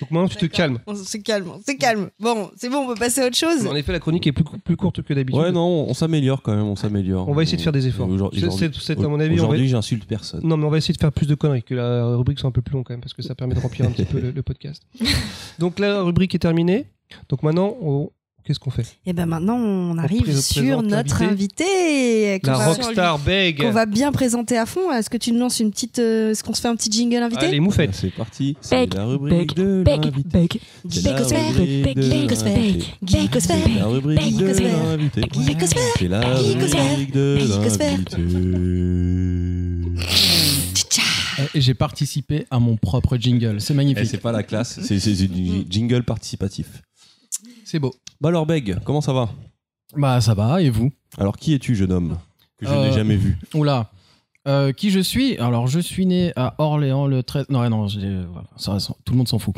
[0.01, 0.79] Donc maintenant, tu te calmes.
[0.87, 2.11] On se calme, on se calme.
[2.19, 3.67] Bon, c'est bon, on peut passer à autre chose.
[3.67, 5.41] En effet, la chronique est plus, cou- plus courte que d'habitude.
[5.41, 7.29] Ouais, non, on s'améliore quand même, on s'améliore.
[7.29, 8.09] On va essayer de faire des efforts.
[8.09, 10.41] Aujourd'hui, C'est- c'est- c'est, à mon avis, on va- aujourd'hui, j'insulte personne.
[10.43, 12.53] Non, mais on va essayer de faire plus de conneries, que la rubrique soit un
[12.53, 14.31] peu plus longue quand même, parce que ça permet de remplir un petit peu le,
[14.31, 14.83] le podcast.
[15.59, 16.87] Donc la rubrique est terminée.
[17.29, 18.11] Donc maintenant, on-
[18.45, 22.41] qu'est-ce qu'on fait Et ben maintenant, on arrive sur notre invité.
[22.43, 23.61] La va- rockstar Beg.
[23.63, 24.91] qu'on va bien présenter à fond.
[24.93, 25.99] Est-ce que tu nous lances une petite.
[25.99, 27.95] euh, Est-ce qu'on se fait un petit jingle invité Allez, moufette.
[27.95, 30.49] C'est parti, c'est la rubrique de l'invité.
[33.77, 35.23] La rubrique de l'invité.
[35.99, 38.23] C'est la rubrique de l'invité.
[41.55, 43.61] Et j'ai participé à mon propre jingle.
[43.61, 44.07] C'est Eh, magnifique.
[44.07, 46.67] C'est pas la classe, c'est c'est du jingle participatif.
[47.73, 47.95] C'est beau.
[48.21, 49.31] Bah alors Beg, comment ça va?
[49.97, 50.93] Bah ça va, et vous?
[51.17, 52.19] Alors qui es-tu jeune homme
[52.59, 53.39] Que je Euh, n'ai jamais vu?
[53.55, 53.91] Oula.
[54.47, 55.39] Euh, qui je suis?
[55.39, 57.47] Alors je suis né à Orléans le 13...
[57.49, 59.55] Non, ouais, non, j'ai- euh, voilà, ça, ça, tout le monde s'en fout.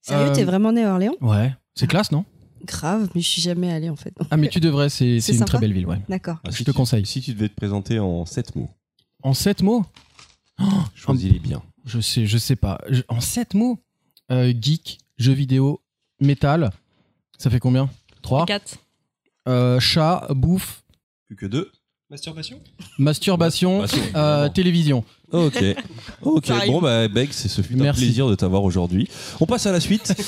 [0.00, 1.14] Sérieux, Euh, t'es vraiment né à Orléans?
[1.20, 1.52] Ouais.
[1.74, 2.24] C'est classe, non?
[2.64, 4.14] Grave, mais je suis jamais allée en fait.
[4.30, 5.48] Ah mais tu devrais, c'est C'est c'est une sympa.
[5.54, 5.98] très belle ville, ouais.
[6.08, 6.36] D'accord.
[6.44, 7.04] Ah, je si te tu- conseille.
[7.04, 8.70] Si tu devais te présenter en 7 mots,
[9.24, 9.84] En sept mots?
[10.94, 11.62] Choisis-les bien.
[11.84, 12.78] Je sais, je sais pas.
[12.88, 13.80] Je- en sept mots?
[14.30, 15.82] Euh, Geek, jeux vidéo,
[16.20, 16.70] métal.
[17.38, 17.88] Ça fait combien?
[18.22, 19.80] 3 4.
[19.80, 20.82] Chat, bouffe,
[21.26, 21.70] Plus que deux
[22.08, 22.60] Masturbation?
[23.00, 25.04] Masturbation, euh, télévision.
[25.32, 25.58] Ok.
[26.22, 26.46] Ok.
[26.46, 26.64] Ça.
[26.66, 28.02] Bon bah Beg, c'est ce fut un Merci.
[28.02, 29.08] plaisir de t'avoir aujourd'hui.
[29.40, 30.14] On passe à la suite.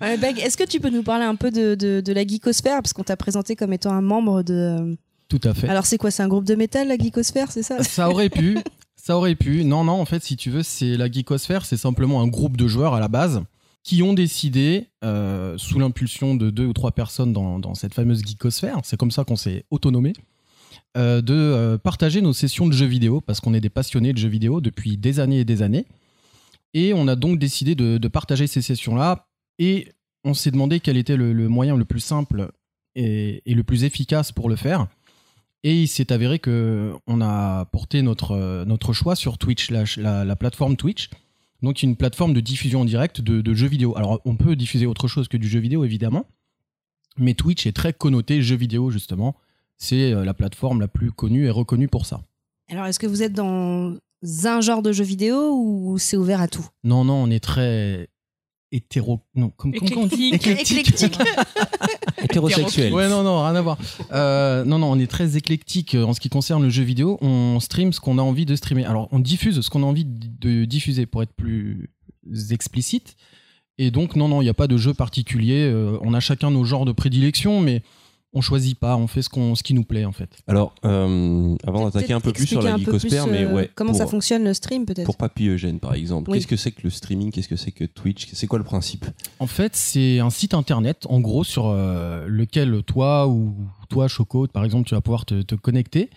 [0.00, 2.82] Euh, Beg, est-ce que tu peux nous parler un peu de, de, de la geekosphère?
[2.82, 4.96] Parce qu'on t'a présenté comme étant un membre de.
[5.28, 5.68] Tout à fait.
[5.68, 6.12] Alors, c'est quoi?
[6.12, 7.82] C'est un groupe de métal, la geekosphère, c'est ça?
[7.82, 8.58] Ça aurait pu.
[8.96, 9.64] Ça aurait pu.
[9.64, 12.68] Non, non, en fait, si tu veux, c'est la geekosphère, c'est simplement un groupe de
[12.68, 13.42] joueurs à la base
[13.82, 18.80] qui ont décidé, euh, sous l'impulsion de deux ou trois personnes dans, cette fameuse geekosphère,
[18.84, 20.12] c'est comme ça qu'on s'est autonomé,
[20.96, 24.18] euh, de euh, partager nos sessions de jeux vidéo, parce qu'on est des passionnés de
[24.18, 25.86] jeux vidéo depuis des années et des années.
[26.74, 29.26] Et on a donc décidé de, partager ces sessions-là,
[29.58, 29.88] et
[30.24, 32.50] on s'est demandé quel était le, moyen le plus simple
[32.94, 34.86] et, le plus efficace pour le faire.
[35.64, 40.76] Et il s'est avéré que on a porté notre, notre choix sur Twitch, la plateforme
[40.76, 41.10] Twitch.
[41.62, 43.96] Donc une plateforme de diffusion en direct de, de jeux vidéo.
[43.96, 46.26] Alors on peut diffuser autre chose que du jeu vidéo évidemment,
[47.16, 49.34] mais Twitch est très connoté jeux vidéo justement.
[49.76, 52.20] C'est euh, la plateforme la plus connue et reconnue pour ça.
[52.70, 53.96] Alors, est-ce que vous êtes dans
[54.44, 56.66] un genre de jeu vidéo ou c'est ouvert à tout?
[56.84, 58.08] Non, non, on est très
[58.72, 59.20] hétéro...
[59.34, 61.00] Non, comme, comme- comment on dit Éclectique.
[62.22, 62.92] Hétérosexuel.
[62.92, 63.78] Ouais, non, non, rien à voir.
[64.12, 67.18] Euh, non, non, on est très éclectique euh, en ce qui concerne le jeu vidéo.
[67.20, 68.84] On stream ce qu'on a envie de streamer.
[68.84, 71.90] Alors, on diffuse ce qu'on a envie de diffuser pour être plus
[72.50, 73.16] explicite.
[73.78, 75.60] Et donc, non, non, il n'y a pas de jeu particulier.
[75.62, 77.82] Euh, on a chacun nos genres de prédilection, mais
[78.38, 78.96] on choisit pas.
[78.96, 80.30] On fait ce, qu'on, ce qui nous plaît, en fait.
[80.46, 83.70] Alors, euh, avant d'attaquer un peu plus sur la plus, mais euh, ouais.
[83.74, 86.38] Comment pour, ça fonctionne le stream, peut-être Pour Papy Eugène, par exemple, Oui.
[86.38, 87.32] qu'est-ce que c'est que le streaming?
[87.32, 88.28] Qu'est-ce que c'est que Twitch?
[88.32, 89.06] C'est quoi le principe?
[89.40, 93.56] En fait, c'est un site internet, en gros, sur euh, lequel toi ou
[93.88, 96.10] toi, Choco, par exemple, tu vas pouvoir te, te connecter.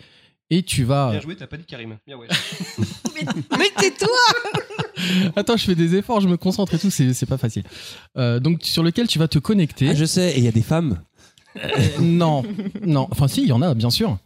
[0.53, 1.12] Et tu vas.
[1.12, 1.97] Bien joué, t'as pas dit Karim.
[2.05, 2.27] Bien ouais.
[3.15, 3.25] Mais,
[3.57, 4.07] mais tais-toi
[5.36, 7.63] Attends, je fais des efforts, je me concentre et tout, c'est c'est pas facile.
[8.17, 9.89] Euh, donc, sur lequel tu vas te connecter.
[9.89, 11.01] Ah, je sais, et il y a des femmes.
[11.58, 12.44] Euh, non,
[12.86, 13.08] non.
[13.12, 14.18] Enfin, si, il y en a, bien sûr.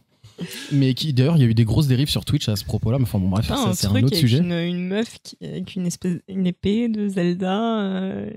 [0.70, 2.98] Mais qui, d'ailleurs, il y a eu des grosses dérives sur Twitch à ce propos-là.
[2.98, 3.52] Mais enfin, bon, bref, c'est
[3.86, 4.38] un truc autre avec sujet.
[4.38, 7.80] Une, une meuf qui, avec une espèce une épée de Zelda.
[7.80, 8.30] euh,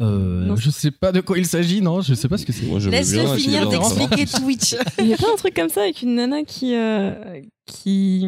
[0.00, 0.54] Euh, Non.
[0.54, 2.64] je sais pas de quoi il s'agit, non, je sais pas ce que c'est.
[2.66, 4.76] Moi, je veux Laisse-le finir d'expliquer Twitch.
[5.00, 8.24] Il y a pas un truc comme ça avec une nana qui euh, qui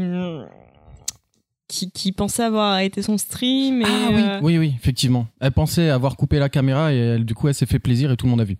[1.69, 5.27] qui, qui pensait avoir arrêté son stream et Ah oui, euh, oui, oui, effectivement.
[5.41, 8.17] Elle pensait avoir coupé la caméra et elle, du coup, elle s'est fait plaisir et
[8.17, 8.57] tout le monde a vu.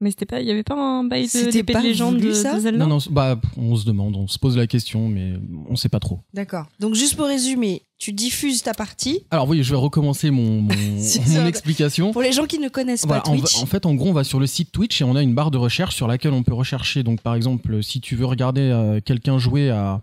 [0.00, 2.54] Mais c'était pas il y avait pas un bail de d'épée de légende de, ça?
[2.54, 2.78] De Zelda?
[2.78, 5.34] Non, non, bah, on se demande, on se pose la question, mais
[5.68, 6.20] on sait pas trop.
[6.32, 6.66] D'accord.
[6.78, 9.26] Donc, juste pour résumer, tu diffuses ta partie.
[9.30, 10.70] Alors oui, je vais recommencer mon, mon,
[11.46, 12.12] explication.
[12.12, 14.14] Pour les gens qui ne connaissent Voilà, pas en, Twitch, en fait, en gros, on
[14.14, 16.42] va sur le site Twitch et on a une barre de recherche sur laquelle on
[16.42, 17.02] peut rechercher.
[17.02, 20.02] Donc, par exemple, si tu veux regarder euh, quelqu'un jouer à,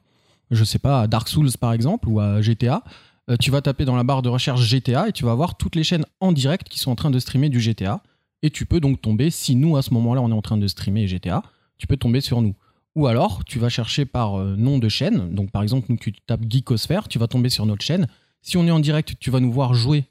[0.52, 2.84] je sais pas, à Dark Souls par exemple ou à GTA,
[3.30, 5.76] euh, tu vas taper dans la barre de recherche GTA et tu vas voir toutes
[5.76, 8.02] les chaînes en direct qui sont en train de streamer du GTA.
[8.44, 10.68] Et tu peux donc tomber, si nous à ce moment-là on est en train de
[10.68, 11.44] streamer GTA,
[11.78, 12.56] tu peux tomber sur nous.
[12.96, 15.30] Ou alors, tu vas chercher par euh, nom de chaîne.
[15.30, 18.08] Donc, par exemple, nous, tu tapes Geekosphère, tu vas tomber sur notre chaîne.
[18.42, 20.06] Si on est en direct, tu vas nous voir jouer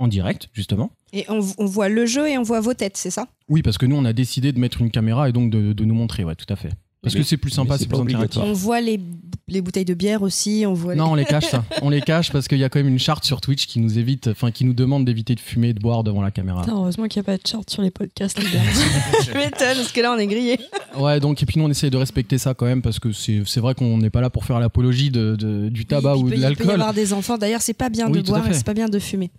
[0.00, 0.90] en direct, justement.
[1.12, 3.28] Et on, on voit le jeu et on voit vos têtes, c'est ça?
[3.48, 5.84] Oui, parce que nous, on a décidé de mettre une caméra et donc de, de
[5.84, 6.70] nous montrer, ouais, tout à fait.
[7.02, 8.16] Parce Mais- que c'est plus sympa, c'est plus interactif.
[8.16, 8.46] obligatoire.
[8.46, 9.00] On voit les,
[9.48, 11.64] les bouteilles de bière aussi, on voit les- Non, on les cache ça.
[11.82, 13.98] On les cache parce qu'il y a quand même une charte sur Twitch qui nous
[13.98, 16.60] évite, enfin qui nous demande d'éviter de fumer et de boire devant la caméra.
[16.60, 18.60] Putain, heureusement qu'il n'y a pas de charte sur les podcasts, les gars.
[19.26, 20.60] Je m'étonne, parce que là on est grillé.
[20.96, 23.42] Ouais, donc et puis nous on essaye de respecter ça quand même parce que c'est
[23.46, 26.24] c'est vrai qu'on n'est pas là pour faire l'apologie de, de- du tabac Oui, ou
[26.26, 26.70] de peut- Il peut y l'alcool.
[26.70, 27.36] avoir des enfants.
[27.36, 29.32] D'ailleurs, c'est pas bien Oui, de boire et c'est pas bien de fumer.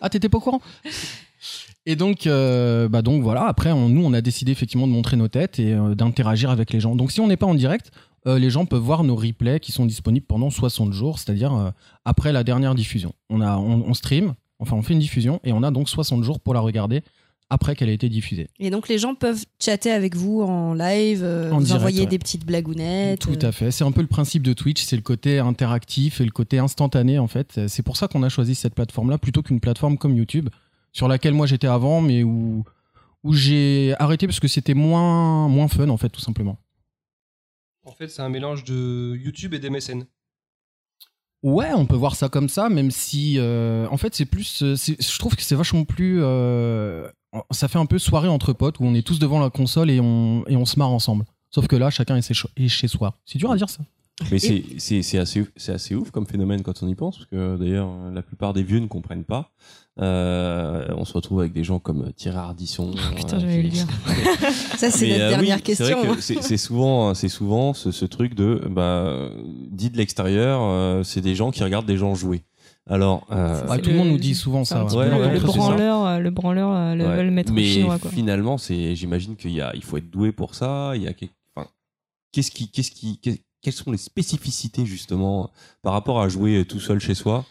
[0.00, 0.60] Ah, t'étais pas au courant?
[1.86, 3.44] Et donc, euh, bah donc voilà.
[3.46, 6.72] Après, on- nous on a décidé effectivement de montrer nos têtes et euh, d'interagir avec
[6.72, 6.96] les gens.
[6.96, 7.90] Donc si on n'est pas en direct.
[8.26, 11.74] euh, les gens peuvent voir nos replays qui sont disponibles pendant 60 jours, c'est-à-dire
[12.06, 13.12] après la dernière diffusion.
[13.28, 16.24] On, a, on, on stream, enfin on fait une diffusion et on a donc 60
[16.24, 17.02] jours pour la regarder
[17.50, 18.48] après qu'elle ait été diffusée.
[18.58, 22.06] Et donc les gens peuvent chatter avec vous en live, En vous direct, envoyer ouais.
[22.06, 23.20] des petites blagounettes.
[23.20, 23.70] Tout à fait.
[23.70, 27.18] C'est un peu le principe de Twitch, c'est le côté interactif et le côté instantané
[27.18, 27.60] en fait.
[27.68, 30.48] C'est pour ça qu'on a choisi cette plateforme-là plutôt qu'une plateforme comme YouTube,
[30.94, 32.64] sur laquelle moi j'étais avant, mais où,
[33.22, 36.56] où j'ai arrêté parce que c'était moins, moins fun en fait, tout simplement.
[37.84, 40.04] En fait, c'est un mélange de YouTube et d'MSN.
[41.42, 44.76] Ouais, on peut voir ça comme ça, même si euh, en fait c'est plus, euh,
[44.76, 47.06] je trouve que c'est vachement plus, euh,
[47.50, 50.00] ça fait un peu soirée entre potes où on est tous devant la console et
[50.00, 51.26] on, et on se marre ensemble.
[51.50, 53.18] Sauf que là, chacun est, chez- est chez soi.
[53.26, 53.82] C'est dur à dire ça.
[54.30, 57.28] Mais c'est- c'est c'est assez, c'est assez ouf comme phénomène quand on y pense, parce
[57.28, 59.50] que d'ailleurs, la plupart des vieux ne comprennent pas.
[60.00, 62.90] Euh, on se retrouve avec des gens comme Thierry Ardisson.
[63.16, 63.86] putain, euh, j'allais le qui- dire.
[64.76, 65.86] Ça, c'est notre euh, dernière oui, question.
[65.86, 66.14] C'est vrai hein.
[66.16, 69.28] que c'est souvent, c'est souvent ce, ce truc de, bah,
[69.70, 72.42] dit de l'extérieur, euh, c'est des gens qui regardent des gens jouer.
[72.90, 74.84] Alors, euh, Ouais, C'est tout le monde nous dit souvent ça.
[74.84, 74.94] ouais.
[74.96, 77.22] Ouais, le, branleur, le branleur, le, ouais.
[77.24, 77.98] le maître mais chinois.
[77.98, 78.10] Quoi.
[78.10, 80.92] finalement, c'est, j'imagine qu'il y a, il faut être doué pour ça.
[80.96, 81.12] Il y a,
[81.54, 81.68] enfin,
[82.32, 83.18] qu'est-ce qui, qu'est-ce qui,
[83.62, 85.50] quelles sont les spécificités justement
[85.82, 87.46] par rapport à jouer tout seul chez soi?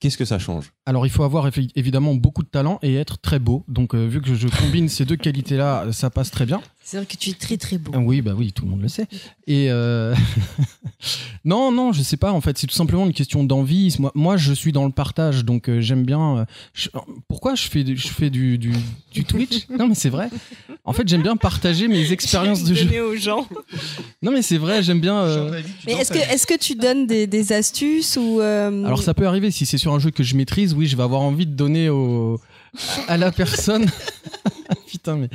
[0.00, 0.72] Qu'est-ce que ça change?
[0.86, 3.64] Alors il faut avoir évidemment beaucoup de talent et être très beau.
[3.68, 6.60] Donc euh, vu que je combine ces deux qualités-là, ça passe très bien.
[6.84, 7.92] C'est vrai que tu es très très beau.
[7.98, 9.06] Oui, bah oui, tout le monde le sait.
[9.46, 10.14] Et euh,
[11.44, 12.32] non, non, je sais pas.
[12.32, 13.94] En fait, c'est tout simplement une question d'envie.
[13.98, 16.38] Moi, moi, je suis dans le partage, donc euh, j'aime bien.
[16.38, 16.88] euh, je-
[17.28, 18.72] Pourquoi je fais, du- je fais du, du,
[19.12, 19.66] du Twitch?
[19.78, 20.28] Non, mais c'est vrai.
[20.84, 22.84] En fait, j'aime bien partager mes expériences de jeu.
[22.84, 23.46] Donner aux gens.
[24.20, 24.82] Non, mais c'est vrai.
[24.82, 25.16] J'aime bien.
[25.22, 29.14] euh, Mais est-ce que, est que tu donnes des, des astuces ou euh, Alors ça
[29.14, 31.46] peut arriver si c'est sur un jeu que je maîtrise, oui, je vais avoir envie
[31.46, 32.40] de donner au
[33.08, 33.86] à la personne.
[34.86, 35.28] Putain mais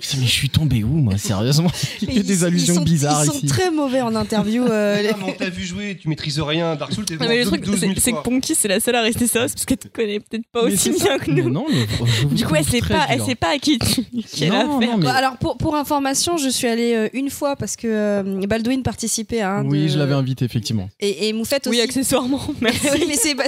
[0.00, 1.70] Putain, mais je suis tombé où moi sérieusement
[2.02, 3.46] Il y a des allusions sont- bizarres Ils sont ici.
[3.46, 4.64] très mauvais en interview.
[4.64, 6.76] euh, les- Ah, mais on t'a vu jouer, tu maîtrises rien.
[6.76, 8.22] Dark Souls, t'es Non, mais le truc, 12 000 c'est que.
[8.22, 10.90] Ponky, c'est la seule à rester sérieuse parce qu'elle te connaît peut-être pas Mais aussi
[10.90, 11.18] bien ça.
[11.18, 11.48] que nous.
[11.50, 14.02] Non, mais Du coup, elle sait pas, elle sait pas à qui tu
[14.36, 17.86] quelle mais- Bah, alors pour, pour information, je suis allée euh, une fois parce que
[17.88, 20.88] euh, Baldwin participait à un Oui, de- je l'avais invité effectivement.
[21.00, 21.80] et, et Moufette Oui, aussi.
[21.82, 22.40] accessoirement.
[22.60, 22.88] Merci.
[22.94, 23.44] oui, mais c'est bah,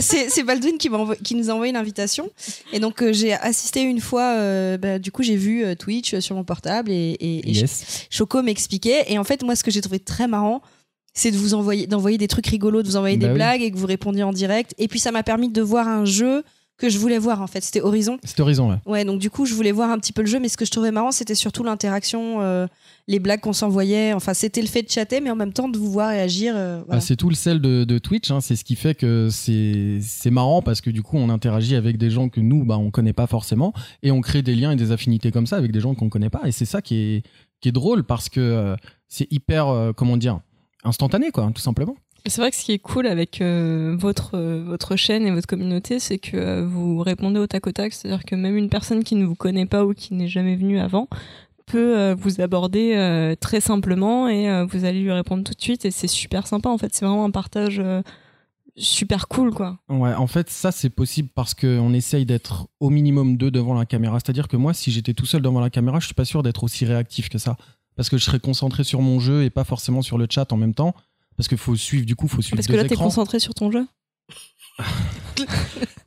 [0.47, 2.31] Baldwin qui, nous a envoyé l'invitation.
[2.73, 4.35] Et donc, euh, j'ai assisté une fois,
[4.79, 8.07] bah, du coup, j'ai vu Twitch sur mon portable et, et, et Yes.
[8.11, 9.05] Choco m'expliquait.
[9.09, 10.63] Et en fait, moi, ce que j'ai trouvé très marrant,
[11.15, 13.35] c'est de vous envoyer, d'envoyer des trucs rigolos, de vous envoyer Bah des oui.
[13.39, 14.75] blagues et que vous répondiez en direct.
[14.79, 16.45] Et puis, ça m'a permis de voir un jeu
[16.79, 17.63] que je voulais voir, en fait.
[17.63, 18.19] C'était Horizon.
[18.25, 18.77] C'est Horizon, ouais.
[18.87, 20.65] Ouais, donc du coup, je voulais voir un petit peu le jeu, mais ce que
[20.65, 22.67] je trouvais marrant, c'était surtout l'interaction, euh,
[23.09, 24.13] les blagues qu'on s'envoyait.
[24.13, 26.55] Enfin, c'était le fait de chatter, mais en même temps de vous voir réagir.
[26.57, 27.01] euh, voilà.
[27.01, 28.41] Bah, c'est tout le sel de, de Twitch, hein.
[28.41, 32.11] c'est ce qui fait que c'est marrant parce que du coup on interagit avec des
[32.11, 34.93] gens que nous bah, on connaît pas forcément et on crée des liens et des
[34.93, 37.23] affinités comme ça avec des gens qu'on connaît pas et c'est ça qui est,
[37.61, 38.77] qui est drôle parce que euh,
[39.09, 40.41] c'est hyper, euh, comment dire,
[40.85, 41.97] instantané quoi, tout simplement.
[42.29, 45.47] C'est vrai que ce qui est cool avec euh, votre, euh, votre chaîne et votre
[45.47, 47.93] communauté, c'est que euh, vous répondez au tac au tac.
[47.93, 50.79] C'est-à-dire que même une personne qui ne vous connaît pas ou qui n'est jamais venue
[50.79, 51.09] avant
[51.67, 55.85] peut vous aborder très simplement et vous allez lui répondre tout de suite.
[55.85, 56.95] Et c'est super sympa en fait.
[56.95, 57.83] C'est vraiment un partage
[58.75, 59.79] super cool quoi.
[59.91, 63.85] Ouais, en fait, ça c'est possible parce qu'on essaye d'être au minimum deux devant la
[63.85, 64.19] caméra.
[64.19, 66.65] C'est-à-dire que moi, si j'étais tout seul devant la caméra, je suis pas sûr d'être
[66.65, 67.59] aussi réactif que ça.
[67.97, 70.57] Parce que je serais concentré sur mon jeu et pas forcément sur le chat en
[70.57, 70.95] même temps.
[71.39, 73.05] Parce qu'il faut suivre, du coup, faut suivre Parce que deux là, t'es écrans.
[73.07, 73.87] concentré sur ton jeu.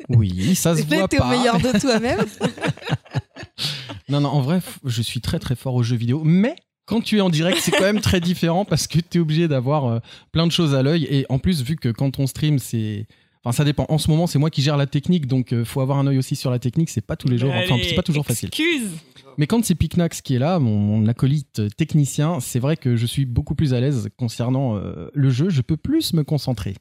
[0.09, 1.29] Oui, ça se voit t'es au pas.
[1.29, 2.25] meilleur de toi-même.
[4.09, 6.21] Non, non, en vrai, je suis très très fort aux jeux vidéo.
[6.25, 9.21] Mais quand tu es en direct, c'est quand même très différent parce que tu es
[9.21, 9.99] obligé d'avoir euh,
[10.33, 11.05] plein de choses à l'œil.
[11.09, 13.07] Et en plus, vu que quand on stream, c'est.
[13.43, 13.85] Enfin, ça dépend.
[13.89, 16.17] En ce moment, c'est moi qui gère la technique, donc euh, faut avoir un œil
[16.17, 16.89] aussi sur la technique.
[16.89, 17.51] C'est pas tous les jours.
[17.51, 18.49] Enfin, c'est pas toujours facile.
[18.49, 18.91] Excuse.
[19.37, 23.05] Mais quand c'est Picnax qui est là, mon, mon acolyte technicien, c'est vrai que je
[23.05, 25.49] suis beaucoup plus à l'aise concernant euh, le jeu.
[25.49, 26.75] Je peux plus me concentrer.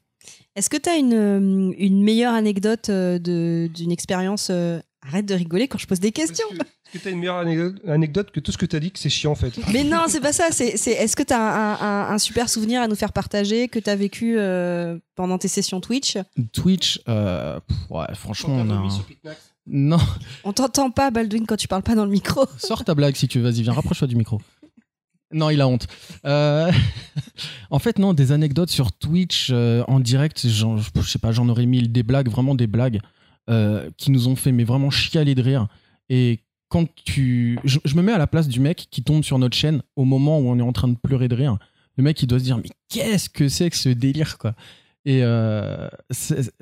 [0.55, 5.33] Est-ce que tu as une, euh, une meilleure anecdote euh, d'une expérience euh, Arrête de
[5.33, 6.45] rigoler quand je pose des questions.
[6.93, 7.37] Est-ce que t'as une meilleure
[7.87, 10.19] anecdote, que tout ce que t'as dit que c'est chiant en fait Mais non, c'est
[10.19, 10.47] pas ça.
[10.51, 11.73] C'est, c'est- est-ce que tu as un,
[12.09, 15.47] un- un super souvenir à nous faire partager que tu as vécu euh, pendant tes
[15.47, 16.17] sessions Twitch?
[16.51, 18.73] Twitch, euh, pff, ouais, franchement, on a.
[18.73, 18.89] un-
[19.67, 19.99] Non,
[20.43, 22.45] On t'entend pas, Baldwin, quand tu parles pas dans le micro.
[22.57, 23.49] sors ta blague si tu veux.
[23.49, 24.41] Vas-y, viens, rapproche-toi du micro.
[25.33, 25.87] Non, il a honte.
[26.25, 26.69] Euh,
[27.69, 31.47] en fait, non, des anecdotes sur Twitch euh, en direct, j'en- je sais pas, j'en
[31.47, 32.99] aurais mille, des blagues, vraiment des blagues
[33.49, 35.67] euh, qui nous ont fait mais vraiment chialer de rire.
[36.09, 36.39] Et
[36.71, 39.55] quand tu, je, je me mets à la place du mec qui tombe sur notre
[39.57, 41.57] chaîne au moment où on est en train de pleurer de rire.
[41.97, 44.53] Le mec, il doit se dire mais qu'est-ce que c'est que ce délire quoi?
[45.03, 45.89] Et euh,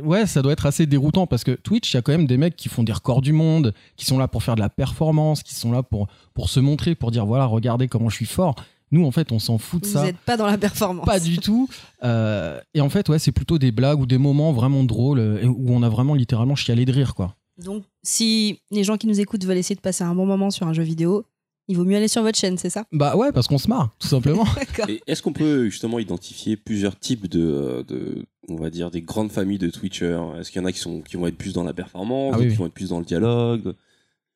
[0.02, 2.38] ouais, ça doit être assez déroutant parce que Twitch, il y a quand même des
[2.38, 5.44] mecs qui font des records du monde, qui sont là pour faire de la performance,
[5.44, 8.56] qui sont là pour pour se montrer, pour dire voilà, regardez comment je suis fort.
[8.92, 10.04] Nous, en fait, on s'en fout de Vous ça.
[10.04, 11.06] n'êtes pas dans la performance.
[11.06, 11.70] Pas du tout.
[12.04, 15.46] Euh, et en fait, ouais, c'est plutôt des blagues ou des moments vraiment drôles euh,
[15.46, 17.36] où on a vraiment littéralement chialé de rire, quoi.
[17.64, 20.68] Donc, si les gens qui nous écoutent veulent essayer de passer un bon moment sur
[20.68, 21.26] un jeu vidéo,
[21.68, 22.86] il vaut mieux aller sur votre chaîne, c'est ça?
[22.92, 24.46] Bah ouais, parce qu'on se marre, tout simplement.
[25.08, 29.60] Est-ce qu'on peut justement identifier plusieurs types de, de, on va dire, des grandes familles
[29.60, 30.20] de Twitchers?
[30.40, 32.40] Est-ce qu'il y en a qui, sont, qui vont être plus dans la performance, Ah
[32.40, 32.56] oui, qui oui.
[32.56, 33.76] vont être plus dans le dialogue?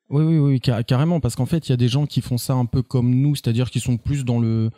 [0.10, 2.38] Oui, oui, oui, car- carrément, parce qu'en fait, il y a des gens qui font
[2.38, 4.70] ça un peu comme nous, c'est-à-dire qui sont plus dans le.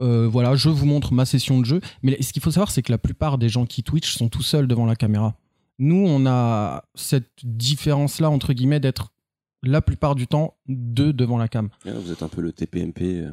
[0.00, 1.80] euh, voilà, je vous montre ma session de jeu.
[2.02, 4.42] Mais ce qu'il faut savoir, c'est que la plupart des gens qui Twitch sont tout
[4.42, 5.36] seuls devant la caméra.
[5.80, 9.08] Nous, on a cette différence-là, entre guillemets, d'être
[9.62, 11.68] la plupart du temps deux devant la cam.
[11.86, 13.02] Ah, Vous êtes un peu le TPMP.
[13.02, 13.30] euh.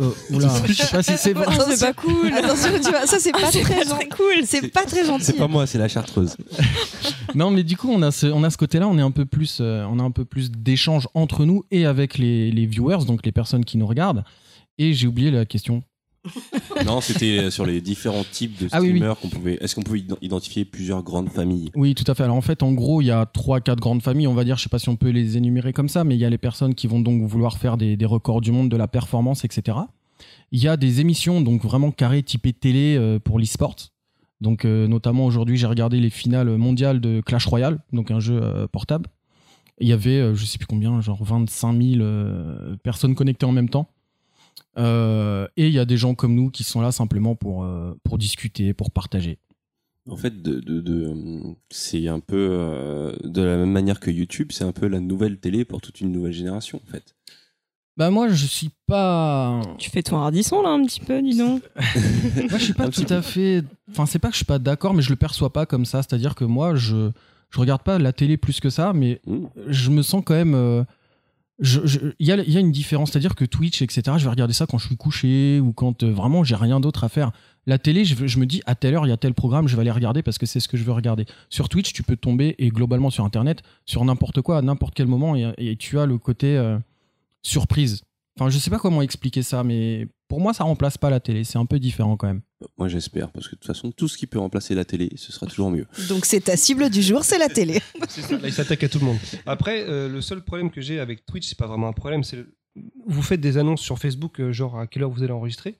[0.00, 1.46] Euh, oula, je sais pas si c'est vrai.
[1.48, 2.32] Oh, c'est pas cool.
[2.32, 3.86] Attention, tu vois, ça c'est pas Ah, très pas gentil.
[3.86, 4.44] très cool.
[4.44, 5.24] C'est pas très gentil.
[5.24, 6.36] C'est pas moi, c'est la chartreuse.
[7.34, 9.24] Non, mais du coup, on a ce, on a ce côté-là, on est un peu
[9.24, 13.04] plus, euh, on a un peu plus d'échanges entre nous et avec les, les viewers,
[13.06, 14.22] donc les personnes qui nous regardent.
[14.78, 15.82] Et j'ai oublié la question.
[16.86, 18.96] non, c'était euh, sur les différents types de Ah oui, oui.
[18.96, 19.58] streamers qu'on pouvait.
[19.60, 21.70] Est-ce qu'on pouvait ident- identifier plusieurs grandes familles?
[21.74, 22.22] Oui, tout à fait.
[22.24, 24.56] Alors en fait, en gros, il y a trois, quatre grandes familles, on va dire.
[24.56, 26.38] Je sais pas si on peut les énumérer comme ça, mais il y a les
[26.38, 29.78] personnes qui vont donc vouloir faire des, des records du monde, de la performance, etc.
[30.52, 33.76] Il y a des émissions donc vraiment carrées typées télé euh, pour l'e-sport.
[34.40, 38.38] Donc euh, notamment aujourd'hui, j'ai regardé les finales mondiales de Clash Royale, donc un jeu
[38.42, 39.08] euh, portable.
[39.80, 43.68] Il y avait, je sais plus combien, genre 25 000 euh, personnes connectées en même
[43.68, 43.88] temps.
[44.76, 47.94] Euh, et il y a des gens comme nous qui sont là simplement pour, euh,
[48.02, 49.38] pour discuter, pour partager.
[50.08, 51.14] En fait, de, de, de,
[51.70, 55.38] c'est un peu euh, de la même manière que YouTube, c'est un peu la nouvelle
[55.38, 57.14] télé pour toute une nouvelle génération, en fait.
[57.96, 59.62] Bah moi, je suis pas...
[59.78, 61.62] Tu fais ton hardisson là un petit peu, dis donc.
[61.76, 63.62] Moi, je suis pas tout à fait.
[63.88, 66.02] Enfin, c'est pas que je suis pas d'accord, mais je le perçois pas comme ça.
[66.02, 67.12] C'est-à-dire que moi, je
[67.50, 69.44] je regarde pas la télé plus que ça, mais Mmh.
[69.68, 70.84] je me sens quand même.
[71.60, 74.86] Il y, a, une différence, c'est-à-dire que Twitch, etc., je vais regarder ça quand je
[74.86, 77.30] suis couché ou quand euh, vraiment j'ai rien d'autre à faire.
[77.66, 79.82] La télé, je, me dis à telle heure, il y a tel programme, je vais
[79.82, 81.26] aller regarder parce que c'est ce que je veux regarder.
[81.50, 85.06] Sur Twitch, tu peux tomber, et globalement sur Internet, sur n'importe quoi, à n'importe quel
[85.06, 86.76] moment, et, et tu as le côté euh,
[87.42, 88.02] surprise.
[88.36, 91.44] Enfin, je sais pas comment expliquer ça, mais pour moi, ça remplace pas la télé.
[91.44, 92.42] C'est un peu différent quand même.
[92.78, 95.32] Moi, j'espère, parce que de toute façon, tout ce qui peut remplacer la télé, ce
[95.32, 95.86] sera toujours mieux.
[96.08, 97.80] Donc c'est ta cible du jour, c'est la télé.
[98.08, 99.18] C'est ça, là, il s'attaque à tout le monde.
[99.46, 102.36] Après, euh, le seul problème que j'ai avec Twitch, c'est pas vraiment un problème, c'est
[102.36, 102.54] le-
[103.06, 105.78] vous faites des annonces sur Facebook, euh, genre à quelle heure vous allez enregistrer,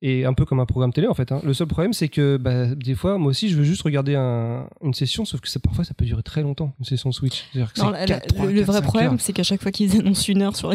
[0.00, 1.32] et un peu comme un programme télé en fait.
[1.32, 1.40] hein.
[1.44, 4.66] Le seul problème, c'est que bah, des fois, moi aussi, je veux juste regarder un-
[4.84, 7.46] une session, sauf que ça, parfois, ça peut durer très longtemps, une session Switch.
[7.54, 10.70] Non, la- le, vrai problème, c'est qu'à chaque fois qu'ils annoncent une heure sur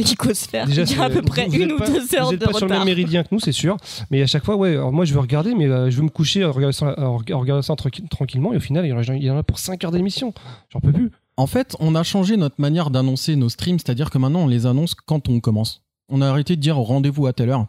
[0.66, 2.42] Déjà, il y a à peu près une êtes ou pas- deux heures Vous n'êtes
[2.42, 3.78] de pas sur le même méridien que nous, c'est sûr.
[4.12, 6.10] Mais à chaque fois, ouais, alors moi je veux regarder, mais euh, je veux me
[6.10, 9.24] coucher en regardant regardant ça tranqui- tranquillement, et au final, il y en a, il
[9.24, 10.34] y en a pour 5 heures d'émission.
[10.70, 11.12] J'en peux plus.
[11.38, 14.66] En fait, on a changé notre manière d'annoncer nos streams, c'est-à-dire que maintenant on les
[14.68, 15.82] annonce quand on commence.
[16.10, 17.66] On a arrêté de dire rendez-vous à telle heure.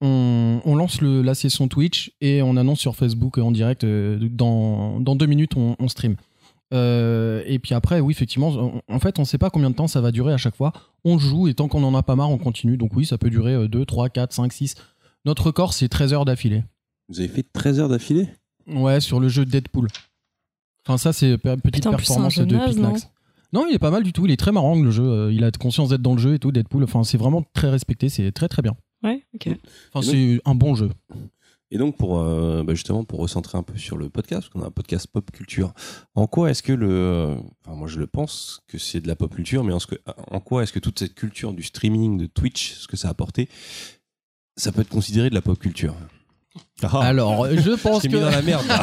[0.00, 4.18] On, on lance le- la session Twitch et on annonce sur Facebook en direct euh,
[4.30, 6.14] dans, dans deux minutes on, on stream.
[6.74, 9.86] Euh, et puis après, oui, effectivement, on- en fait, on sait pas combien de temps
[9.88, 10.72] ça va durer à chaque fois.
[11.04, 12.76] On joue et tant qu'on en a pas marre, on continue.
[12.76, 14.74] Donc oui, ça peut durer 2, 3, 4, 5, 6.
[15.24, 16.62] Notre record, c'est 13 heures d'affilée.
[17.08, 18.28] Vous avez fait 13 heures d'affilée?
[18.68, 19.88] Ouais, sur le jeu Deadpool.
[20.86, 23.08] Enfin, ça, c'est pe- petite Putain, plus, performance jeu de naze, Pitmax.
[23.54, 24.26] Non, il est pas mal du tout.
[24.26, 25.02] Il est très marrant, le jeu.
[25.04, 26.84] Euh, Il a conscience d'être dans le jeu et tout, Deadpool.
[26.84, 28.10] Enfin, c'est vraiment très respecté.
[28.10, 28.76] C'est très, très bien.
[29.02, 29.48] Ouais, ok.
[29.92, 30.90] Enfin, c'est un bon jeu.
[31.70, 34.62] Et donc, pour, euh, bah, justement, pour recentrer un peu sur le podcast, parce qu'on
[34.62, 35.74] a un podcast pop culture,
[36.14, 36.88] en quoi est-ce que le.
[36.90, 37.34] euh,
[37.66, 40.00] Enfin, moi, je le pense que c'est de la pop culture, mais en, ce que-
[40.30, 43.10] en quoi est-ce que toute cette culture du streaming, de Twitch, ce que ça a
[43.10, 43.48] apporté,
[44.56, 45.94] ça peut être considéré de la pop culture?
[46.82, 48.16] Ah, Alors, je je pense t'ai que.
[48.16, 48.66] mis dans la merde.
[48.66, 48.80] là.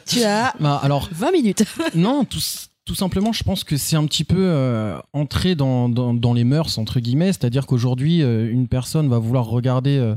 [0.06, 1.64] tu as Bah, alors, 20 minutes.
[1.96, 2.38] non, tout,
[2.84, 6.98] tout simplement, je pense que c'est un petit peu euh, entré dans, les mœurs, entre
[7.00, 7.32] guillemets.
[7.32, 10.14] C'est-à-dire qu'aujourd'hui, euh, une personne va vouloir regarder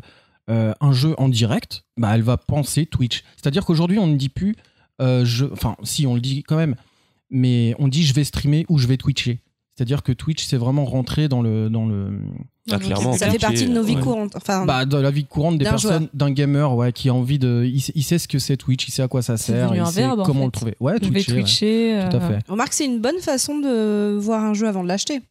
[0.49, 3.23] euh, un jeu en direct, bah, elle va penser Twitch.
[3.35, 4.55] C'est-à-dire qu'aujourd'hui, on ne dit plus.
[4.99, 5.45] je...
[5.51, 6.75] Enfin, si, on le dit quand même.
[7.29, 9.42] Mais on dit je vais streamer ou je vais twitcher.
[9.75, 12.19] C'est-à-dire que Twitch, c'est vraiment rentré dans le dans le
[12.71, 14.01] Ah, clairement, Ça fait partie de nos vies ouais.
[14.01, 14.35] courantes.
[14.35, 17.39] Enfin, bah dans la vie courante des D'un personnes, d'un gamer, ouais, qui a envie
[17.39, 19.73] de, il, sait- il sait ce que c'est Twitch, il sait à quoi ça sert,
[19.73, 20.45] il un sait verbe, en comment fait.
[20.45, 20.75] le trouver.
[20.79, 21.39] Ouais, Je vais Twitcher, ouais.
[21.41, 22.07] twitcher.
[22.11, 22.49] Tout à euh, fait.
[22.51, 25.21] remarque, c'est une bonne façon de voir un jeu avant de l'acheter.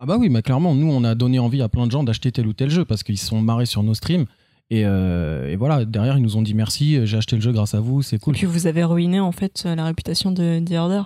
[0.00, 2.32] Ah bah oui, mais clairement, nous, on a donné envie à plein de gens d'acheter
[2.32, 4.24] tel ou tel jeu parce qu'ils se sont marrés sur nos streams.
[4.70, 7.74] Et, euh, et voilà, derrière, ils nous ont dit merci, j'ai acheté le jeu grâce
[7.74, 8.34] à vous, c'est Et cool.
[8.34, 11.02] puis vous avez ruiné en fait la réputation de The Order.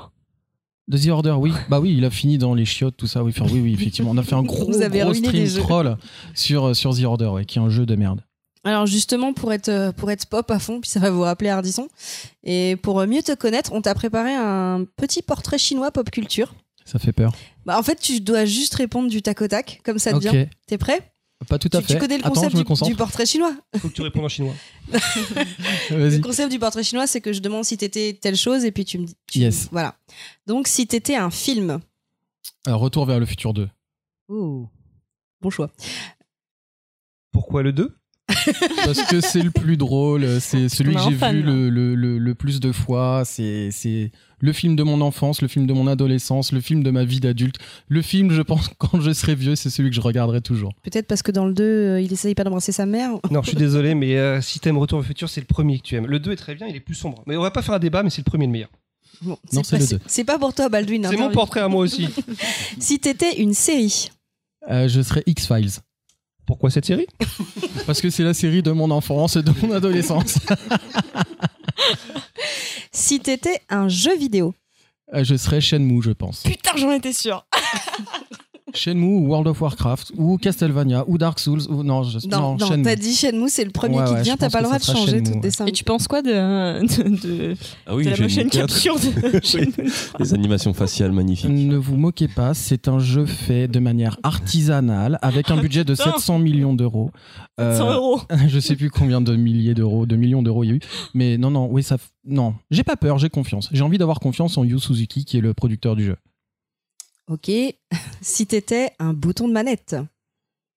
[0.89, 1.53] De The Order, oui.
[1.69, 3.23] Bah oui, il a fini dans les chiottes, tout ça.
[3.25, 4.11] Oui, enfin, oui, oui, effectivement.
[4.11, 5.97] On a fait un gros, gros stream troll
[6.35, 8.21] sur, sur The Order, ouais, qui est un jeu de merde.
[8.65, 11.51] Alors justement, pour être, euh, pour être pop à fond, puis ça va vous rappeler
[11.51, 11.89] Ardisson,
[12.45, 16.55] et pour euh, mieux te connaître, on t'a préparé un petit portrait chinois pop culture.
[16.87, 17.35] Ça fait peur.
[17.67, 20.47] Bah, en fait, tu dois juste répondre du tac au tac, comme ça te vient.
[20.67, 21.14] T'es prêt?
[21.49, 21.95] Pas tout à tu, fait.
[21.95, 22.57] tu connais le concept
[22.87, 24.55] du, portrait chinois Faut que tu répondes en chinois.
[25.91, 28.85] Le concept du portrait chinois, c'est que je demande si t'étais telle chose, et puis
[28.85, 29.17] tu me dis.
[29.27, 29.69] tu- Yes.
[29.71, 29.97] Voilà.
[30.47, 31.81] Donc, si t'étais un film.
[32.67, 33.69] Alors, Retour vers le futur 2.
[34.29, 34.71] Bon
[35.51, 35.71] choix.
[37.33, 37.95] Pourquoi le 2
[38.85, 42.35] Parce que c'est le plus drôle, c'est celui que j'ai vu le, le, le, le
[42.35, 43.23] plus de fois.
[43.25, 44.11] C'est c'est
[44.41, 47.21] le film de mon enfance, le film de mon adolescence, le film de ma vie
[47.21, 47.57] d'adulte.
[47.89, 50.73] Le film, je pense, quand je serai vieux, c'est celui que je regarderai toujours.
[50.83, 53.11] Peut-être parce que dans le 2, euh, il essaye pas d'embrasser sa mère.
[53.31, 55.85] Non, je suis désolé, mais euh, si t'aimes Retour au futur, c'est le premier que
[55.85, 56.07] tu aimes.
[56.07, 57.23] Le 2 est très bien, il est plus sombre.
[57.27, 58.71] Mais on va pas faire un débat, mais c'est le premier le meilleur.
[59.23, 60.01] Bon, Non, c'est le deux.
[60.07, 61.03] c'est pas pour toi, Baldwin.
[61.05, 61.35] C'est hein, mon t'as envie.
[61.35, 62.09] portrait à moi aussi.
[62.79, 64.11] Si t'étais une série.
[64.71, 65.71] Euh, je serai X-Files.
[66.47, 67.07] Pourquoi cette série
[67.87, 70.39] Parce que c'est la série de mon enfance et de mon adolescence.
[72.93, 74.55] Si t'étais un jeu vidéo.
[75.13, 76.45] Euh, je serai Shenmue, je pense.
[76.45, 77.45] Putain, j'en étais sûr.
[78.75, 82.27] Shenmue ou World of Warcraft ou Castlevania ou Dark Souls ou non, je...
[82.29, 82.83] Non, non, Shenmue.
[82.83, 84.79] t'as dit Shenmue, c'est le premier Ouais, qui te ouais, vient, t'as pas le droit
[84.79, 85.41] de changer Shenmue, tout ouais.
[85.41, 85.67] dessin.
[85.67, 87.09] Et tu penses quoi de, de,
[87.53, 87.57] de,
[87.87, 89.73] Ah oui, de la motion capture de Shenmue
[90.19, 91.51] Les animations faciales magnifiques.
[91.51, 95.95] Ne vous moquez pas, c'est un jeu fait de manière artisanale avec un budget de
[95.95, 96.13] Putain.
[96.13, 97.11] 700 millions d'euros.
[97.61, 98.21] Euh, 100 euros.
[98.49, 100.81] je sais plus combien de milliers d'euros, de millions d'euros il y a eu.
[101.15, 101.97] Mais non, non, oui, ça.
[102.27, 103.69] Non, j'ai pas peur, j'ai confiance.
[103.73, 106.17] J'ai envie d'avoir confiance en Yu Suzuki qui est le producteur du jeu.
[107.29, 107.51] Ok.
[108.21, 109.97] Si t'étais un bouton de manette.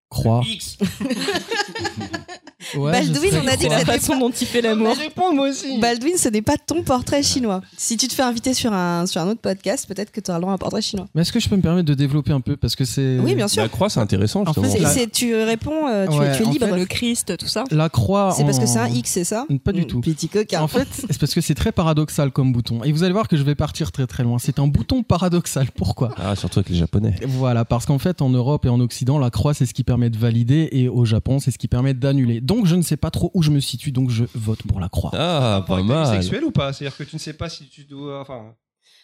[0.09, 0.41] Croix.
[0.45, 0.77] X.
[2.75, 4.95] Ouais, Baldwin, on a dit C'est que la c'était façon dont il fait l'amour.
[4.97, 5.79] réponds moi aussi.
[5.79, 7.61] Baldwin, ce n'est pas ton portrait chinois.
[7.77, 10.39] Si tu te fais inviter sur un, sur un autre podcast, peut-être que tu auras
[10.39, 11.07] le droit à un portrait chinois.
[11.13, 13.19] Mais est-ce que je peux me permettre de développer un peu parce que c'est.
[13.19, 13.61] Oui, bien sûr.
[13.61, 16.51] La croix, c'est intéressant, En fait, la- tu réponds, euh, tu, Ouais, tu es en
[16.51, 16.75] libre.
[16.75, 17.63] Le Christ, tout ça.
[17.69, 18.33] La croix.
[18.35, 20.01] C'est parce que en- c'est un X, c'est ça Pas du Mm, tout.
[20.01, 20.61] Petit coquin.
[20.61, 22.83] En fait, c'est parce que c'est très paradoxal comme bouton.
[22.83, 24.39] Et vous allez voir que je vais partir très très loin.
[24.39, 25.67] C'est un bouton paradoxal.
[25.75, 27.13] Pourquoi Ah, surtout avec les Japonais.
[27.27, 30.09] Voilà, parce qu'en fait, en Europe et en Occident, la croix, c'est ce qui permet
[30.09, 32.41] de valider, et au Japon, c'est ce qui permet d'annuler.
[32.47, 34.87] Donc, je ne sais pas trop où je me situe, donc je vote pour la
[34.89, 35.11] croix.
[35.13, 36.07] Ah, pas mal.
[36.21, 36.71] sexuel ou pas?
[36.73, 38.21] C'est-à-dire que tu ne sais pas si tu dois.
[38.21, 38.53] Enfin,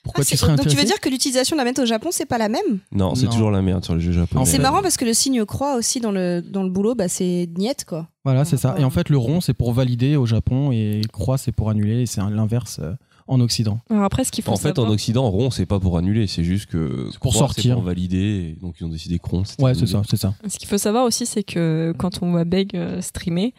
[0.04, 1.86] Pourquoi Ah, tu c'est- serais donc tu veux dire que l'utilisation de la manette au
[1.86, 2.80] Japon, c'est pas la même?
[2.92, 4.42] Non, c'est toujours la merde sur les jeux japonais.
[4.42, 7.08] En C'est marrant parce que le signe croix aussi dans le, dans le boulot, bah,
[7.08, 8.08] c'est niette quoi.
[8.26, 8.76] Voilà, c'est ça.
[8.78, 12.02] Et en fait, le rond, c'est pour valider au Japon, et croix, c'est pour annuler,
[12.02, 12.94] et c'est l'inverse euh,
[13.28, 13.80] en Occident.
[13.90, 16.44] Alors après, ce qu'il faut En fait, en Occident, rond, c'est pas pour annuler, c'est
[16.44, 17.10] juste que.
[17.12, 17.76] C'est pour sortir.
[17.76, 19.44] Pour valider, et donc ils ont décidé que rond.
[19.44, 20.34] c'était Ouais, c'est ça, c'est ça.
[20.48, 23.54] ce qu'il faut savoir aussi, c'est que quand on voit Beg euh, streamer,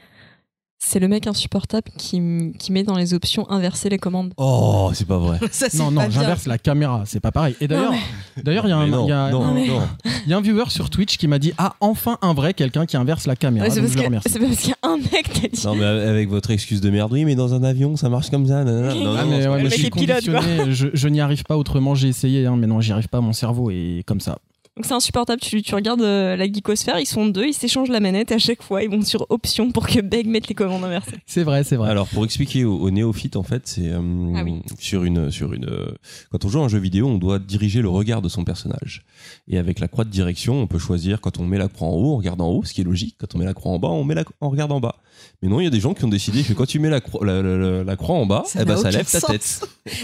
[0.79, 4.35] c'est le mec insupportable qui, m- qui met dans les options inverser les commandes.
[4.37, 5.39] Oh, c'est pas vrai.
[5.51, 6.11] Ça, c'est Non, pas non, bien.
[6.11, 7.57] j'inverse la caméra, c'est pas pareil.
[7.61, 7.99] Et d'ailleurs, Non,
[8.43, 9.81] d'ailleurs, il y a un, Mais non, il y a- non, mais- non.
[10.27, 12.85] il y a un viewer sur Twitch qui m'a dit ah enfin un vrai quelqu'un
[12.87, 13.65] qui inverse la caméra.
[13.67, 14.29] Ouais, c'est donc parce je le que- remercie.
[14.31, 15.67] c'est pas parce qu'il y a un mec qui a dit.
[15.67, 18.47] Non, mais avec votre excuse de merde, oui, mais dans un avion, ça marche comme
[18.47, 18.63] ça.
[18.65, 18.95] nanana.
[18.95, 20.41] Non, Ah, non, mais, c'est ouais, pas mais le je mec suis est pilote, quoi.
[20.41, 23.21] conditionné, je, je n'y arrive pas autrement, j'ai essayé, hein, mais non, j'y arrive pas,
[23.23, 24.39] mon cerveau est comme ça.
[24.77, 25.41] Donc c'est insupportable.
[25.41, 28.39] Tu, tu regardes euh, la geekosphère, ils sont deux, ils s'échangent la manette et à
[28.39, 31.13] chaque fois ils vont sur option pour que Beg mette les commandes inversées.
[31.27, 31.91] C'est vrai, c'est vrai.
[31.91, 34.01] Alors pour expliquer aux, aux néophytes en fait, c'est euh,
[34.35, 34.63] Ah oui.
[34.81, 35.93] sur une sur une euh,
[36.33, 39.05] quand on joue à un jeu vidéo, on doit diriger le regard de son personnage.
[39.47, 41.93] Et avec la croix de direction, on peut choisir quand on met la croix en
[41.93, 43.15] haut, on regarde en haut, ce qui est logique.
[43.21, 44.97] Quand on met la croix en bas, on met la on regarde en bas.
[45.41, 47.01] Mais non, il y a des gens qui ont décidé que quand tu mets la
[47.01, 49.61] croix la, la- la- la croix en bas, Ça eh ben ça lève ta tête.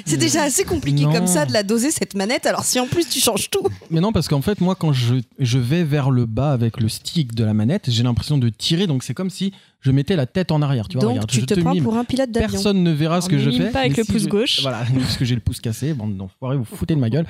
[0.07, 1.12] C'est déjà assez compliqué Non.
[1.12, 2.47] comme ça de la doser cette manette.
[2.47, 3.66] Alors si en plus tu changes tout.
[3.91, 6.89] Mais non, parce qu'en fait, moi, quand je, je vais vers le bas avec le
[6.89, 10.27] stick de la manette, j'ai l'impression de tirer, donc c'est comme si je mettais la
[10.27, 10.89] tête en arrière.
[10.89, 11.83] Tu vois, Donc regarde, tu je te, prends mime.
[11.85, 12.51] pour un pilote d'avion.
[12.51, 13.71] Personne ne verra ce que je fais.
[13.71, 14.61] pas avec le si pouce je- gauche.
[14.63, 15.95] Voilà, parce que j'ai le pouce cassé.
[15.95, 17.27] Bon, d'enfoirés, vous foutez de ma gueule.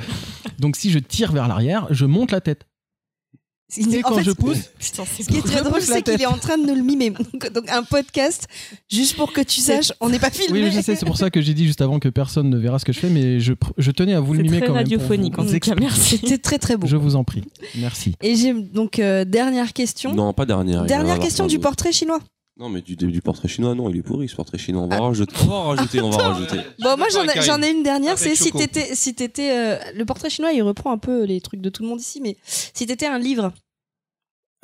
[0.59, 2.67] Donc si je tire vers l'arrière, je monte la tête.
[3.77, 6.27] Il- quand fait, je pousse, Putain, c'est Ce qui est très drôle, c'est qu'il est
[6.27, 7.11] en train de nous le mimer.
[7.55, 8.47] Donc, un podcast,
[8.91, 10.65] juste pour que tu saches, on n'est pas filmé.
[10.65, 12.79] Oui, je sais, c'est pour ça que j'ai dit juste avant que personne ne verra
[12.79, 13.53] ce que je fais, mais je,
[13.91, 14.85] tenais à vous le C'est mimer très quand même.
[14.85, 16.19] pour radiophonique, en tout cas, merci.
[16.19, 16.87] C'était très très beau.
[16.87, 17.43] Je vous en prie.
[17.77, 18.15] Merci.
[18.23, 20.15] Et j'ai donc euh, dernière question.
[20.15, 20.85] Non, pas dernière.
[20.85, 22.21] Dernière question du portrait chinois.
[22.61, 24.83] Non, mais du, du portrait chinois, non, il est pourri ce portrait chinois.
[24.83, 26.59] On va rajouter, on va rajouter, on va rajouter.
[26.79, 30.29] Bon, moi j'en ai, ai une dernière, c'est si t'étais, si t'étais, euh, le portrait
[30.29, 33.07] chinois, il reprend un peu les trucs de tout le monde ici, mais si t'étais
[33.07, 33.55] un livre,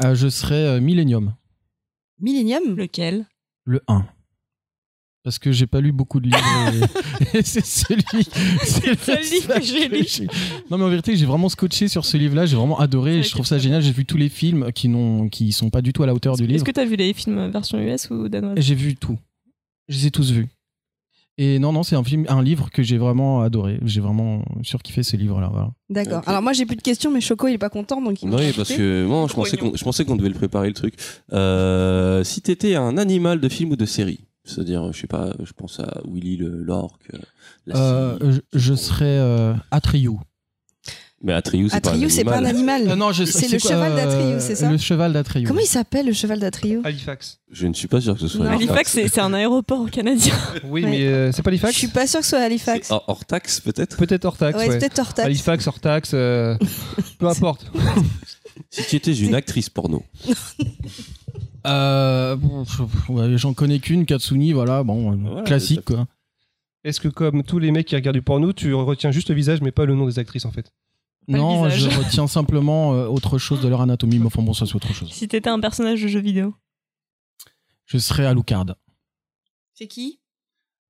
[0.05, 1.35] Euh, je serais euh, Millennium,
[2.21, 3.25] Millennium, Lequel?
[3.65, 4.05] Le 1.
[5.27, 6.87] Parce que j'ai pas lu beaucoup de livres.
[7.35, 8.29] et, et c'est celui.
[8.63, 10.29] C'est le seul livre que j'ai lu.
[10.71, 12.47] Non, mais en vérité, j'ai vraiment scotché sur ce livre-là.
[12.47, 13.25] J'ai vraiment adoré.
[13.25, 13.83] Je trouve ça génial.
[13.83, 16.37] J'ai vu tous les films qui, n'ont, qui sont pas du tout à la hauteur
[16.37, 16.65] du Est-ce livre.
[16.65, 18.55] que t'as vu les films version US ou danoise?
[18.59, 19.19] J'ai vu tout.
[19.89, 20.47] Je les ai tous vus.
[21.39, 23.81] Et non, non, c'est un film, un livre que j'ai vraiment adoré.
[23.85, 25.49] J'ai vraiment surkiffé ce livre-là.
[25.53, 25.73] Voilà.
[25.91, 26.23] d'accord.
[26.27, 28.53] Alors moi j'ai plus de questions, mais Choco il est pas content, donc il Oui,
[28.57, 30.95] parce que moi, je pensais qu'on, je pensais qu'on devait le préparer le truc.
[31.33, 35.53] Euh, si t'étais un animal de film ou de série, c'est-à-dire, je sais pas, je
[35.53, 37.11] pense à Willy le l'orque,
[37.75, 38.41] Euh, scie.
[38.53, 40.13] je, je serais euh, Atreyu.
[41.23, 42.89] mais Atreyu, c'est pas un Atreyu, c'est pas un animal.
[42.91, 45.47] Euh, non, je- C'est le cheval d'Atreyu, c'est ça Le cheval d'Atreyu.
[45.47, 47.39] Comment il s'appelle le cheval d'Atreyu Halifax.
[47.51, 48.53] Je ne suis pas sûr que ce soit Non.
[48.53, 50.35] Halifax, c'est c'est un aéroport canadien.
[50.65, 50.91] Oui, Ouais.
[50.91, 52.93] mais euh, c'est pas Je Halifax suis pas sûr que ce soit Halifax.
[53.27, 54.73] Taxe, peut-être Peut-être Hortax, ouais, ouais.
[54.73, 55.27] c'est peut-être Hortax.
[55.27, 56.57] Halifax, Hortax, euh,
[57.19, 57.67] peu importe.
[58.71, 60.03] Si tu étais une actrice porno.
[61.67, 66.07] Euh, bon, je- ouais, J'en connais qu'une, Katsuni, voilà, bon, euh, Voilà, classique quoi.
[66.85, 69.61] Est-ce que comme tous les mecs qui regardent du porno, tu retiens juste le visage
[69.61, 70.73] mais pas le nom des actrices en fait?
[71.27, 74.77] Non, je retiens simplement euh, autre chose de leur anatomie, mais enfin bon, ça c'est
[74.77, 75.11] autre chose.
[75.13, 76.55] Si t'étais un personnage de jeu vidéo?
[77.87, 78.77] Je serais Alucard.
[79.75, 80.21] C'est qui?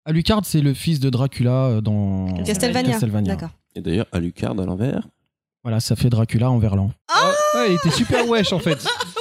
[0.04, 2.90] Alucard, c'est le fils de Dracula euh, dans Castlevania.
[2.92, 3.34] Castlevania.
[3.34, 3.56] D'accord.
[3.74, 5.08] Et d'ailleurs, Alucard à l'envers?
[5.66, 6.92] Voilà, ça fait Dracula en verlan.
[7.08, 8.78] Ah Ouais, il était super wesh en fait.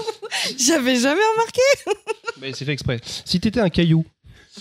[0.60, 1.62] J'avais jamais remarqué.
[2.40, 3.00] Mais c'est fait exprès.
[3.04, 4.06] Si t'étais un caillou,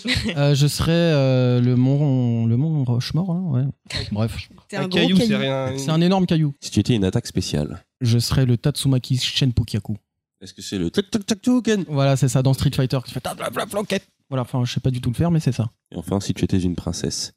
[0.35, 3.63] Euh, je serais euh, le mont, le mont Rochemort, là, ouais.
[4.11, 5.77] Bref, T'es un, gros caillou, c'est rien.
[5.77, 6.55] c'est un énorme caillou.
[6.59, 7.85] Si tu étais une attaque spéciale.
[8.01, 9.95] Je serais le Tatsumaki Shenpukyaku.
[10.41, 11.85] Est-ce que c'est le tuk tuk tuk tuken?
[11.87, 14.07] Voilà, c'est ça dans Street Fighter qui fait ta bla bla flanquette.
[14.29, 15.69] Voilà, enfin, je sais pas du tout le faire, mais c'est ça.
[15.91, 17.33] Et enfin, si tu étais une princesse.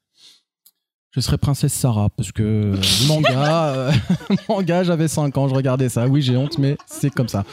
[1.13, 2.77] Je serais princesse Sarah parce que euh,
[3.09, 3.93] manga, euh,
[4.49, 6.07] manga, j'avais 5 ans, je regardais ça.
[6.07, 7.45] Oui, j'ai honte, mais c'est comme ça.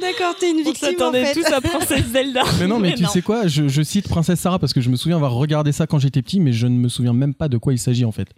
[0.00, 1.34] D'accord, t'es une On victime en s'attendait fait.
[1.42, 2.42] tous à Princesse Zelda.
[2.58, 4.96] Mais non, mais tu sais quoi, je, je cite princesse Sarah parce que je me
[4.96, 7.58] souviens avoir regardé ça quand j'étais petit, mais je ne me souviens même pas de
[7.58, 8.28] quoi il s'agit en fait.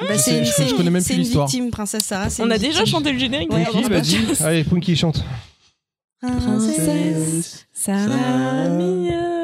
[0.00, 1.46] Bah, Je c'est une, je- c'est je une- connais même c'est plus une l'histoire.
[1.48, 2.30] victime, princesse Sarah.
[2.30, 3.52] c'est On une a déjà chanté le générique.
[3.52, 4.42] Ouais, Punky, on vas-y.
[4.42, 5.22] Allez, Punky chante.
[6.22, 7.66] Princesse.
[7.72, 9.39] Sarah mignonne.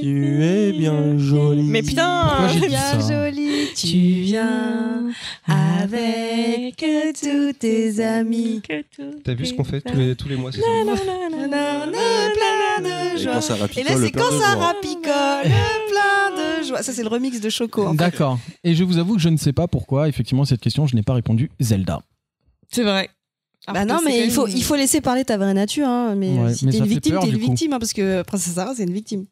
[0.00, 1.62] Tu es bien jolie.
[1.62, 5.04] Mais putain Pourquoi j'ai dit bien jolie, tu viens
[5.46, 6.84] avec
[7.20, 8.62] tous tes amis.
[9.24, 13.14] T'as vu ce qu'on fait tous les, tous les mois c'est ça Nanana, plein de
[13.16, 13.34] Et joie.
[13.34, 15.50] quand ça Et rapicole, là, c'est quand ça rapicole,
[15.90, 16.82] plein de joie.
[16.82, 17.94] Ça, c'est le remix de Choco.
[17.94, 18.38] D'accord.
[18.64, 21.02] Et je vous avoue que je ne sais pas pourquoi, effectivement, cette question, je n'ai
[21.02, 21.50] pas répondu.
[21.60, 22.02] Zelda.
[22.70, 23.10] C'est vrai.
[23.68, 25.86] Bah non, mais il faut, il faut laisser parler ta vraie nature.
[25.86, 26.14] Hein.
[26.16, 27.40] Mais Ouais, si mais t'es une victime, peur, t'es une coup.
[27.46, 27.72] victime.
[27.74, 29.26] hein, parce que Princesse Sarah, c'est une victime.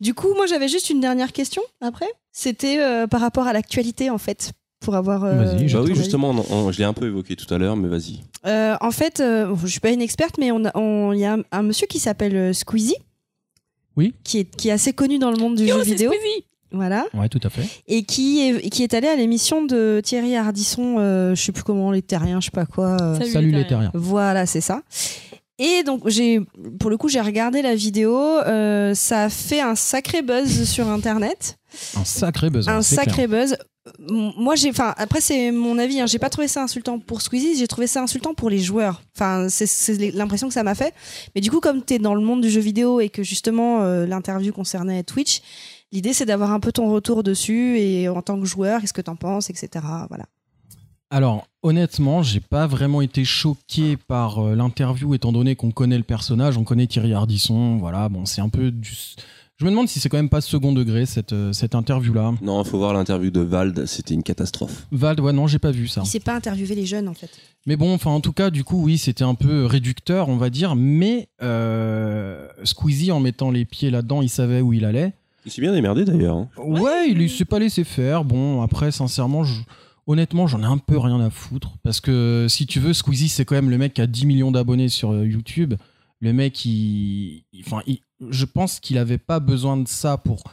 [0.00, 2.06] Du coup, moi, j'avais juste une dernière question après.
[2.32, 4.52] C'était euh, par rapport à l'actualité, en fait.
[4.80, 5.22] Pour avoir.
[5.22, 7.76] euh, Vas-y, Bah oui, justement, on- on- je l'ai un peu évoqué tout à l'heure,
[7.76, 8.18] mais vas-y.
[8.46, 11.24] Euh, en fait, euh, je suis pas une experte, mais on a- on- il y
[11.24, 12.96] a un, un monsieur qui s'appelle euh, Squeezie.
[13.96, 14.12] Oui.
[14.24, 16.10] Qui est, qui est assez connu dans le monde du Yo, jeu c'est vidéo.
[16.10, 16.44] Squeezie.
[16.72, 17.06] Voilà.
[17.14, 17.62] Ouais, tout à fait.
[17.86, 21.62] Et qui est, qui est allé à l'émission de Thierry Ardisson, euh, je sais plus
[21.62, 22.96] comment, les terriens, je sais pas quoi.
[23.00, 23.90] euh, Salut les terriens.
[23.94, 24.82] Voilà, c'est ça.
[25.58, 26.40] Et donc, j'ai,
[26.80, 28.16] pour le coup, j'ai regardé la vidéo.
[28.16, 31.58] euh, ça a fait un sacré buzz sur Internet.
[31.96, 32.76] Un sacré besoin.
[32.76, 33.28] un sacré clair.
[33.28, 33.56] buzz.
[34.08, 36.00] Moi, j'ai, enfin, après, c'est mon avis.
[36.00, 37.56] Hein, j'ai pas trouvé ça insultant pour Squeezie.
[37.56, 39.02] J'ai trouvé ça insultant pour les joueurs.
[39.16, 40.94] Enfin, c'est, c'est l'impression que ça m'a fait.
[41.34, 44.06] Mais du coup, comme t'es dans le monde du jeu vidéo et que justement euh,
[44.06, 45.42] l'interview concernait Twitch,
[45.92, 49.00] l'idée c'est d'avoir un peu ton retour dessus et en tant que joueur, qu'est-ce que
[49.00, 49.84] t'en penses, etc.
[50.08, 50.26] Voilà.
[51.10, 56.04] Alors, honnêtement, j'ai pas vraiment été choqué par euh, l'interview, étant donné qu'on connaît le
[56.04, 57.76] personnage, on connaît Thierry Ardisson.
[57.76, 58.96] Voilà, bon, c'est un peu du.
[59.58, 62.32] Je me demande si c'est quand même pas second degré cette, euh, cette interview-là.
[62.40, 64.86] Non, il faut voir l'interview de Vald, c'était une catastrophe.
[64.90, 66.00] Vald, ouais, non, j'ai pas vu ça.
[66.02, 67.30] Il s'est pas interviewé les jeunes en fait.
[67.66, 70.48] Mais bon, enfin, en tout cas, du coup, oui, c'était un peu réducteur, on va
[70.48, 70.76] dire.
[70.76, 75.12] Mais euh, Squeezie, en mettant les pieds là-dedans, il savait où il allait.
[75.44, 76.36] Il s'est bien démerdé d'ailleurs.
[76.36, 76.48] hein.
[76.58, 78.24] Ouais, il s'est pas laissé faire.
[78.24, 79.60] Bon, après, sincèrement, je-
[80.06, 81.72] honnêtement, j'en ai un peu rien à foutre.
[81.82, 84.50] Parce que si tu veux, Squeezie, c'est quand même le mec qui a 10 millions
[84.52, 85.74] d'abonnés sur euh, YouTube.
[86.20, 90.44] Le mec, il, il- enfin, il- je pense qu'il avait pas besoin de ça pour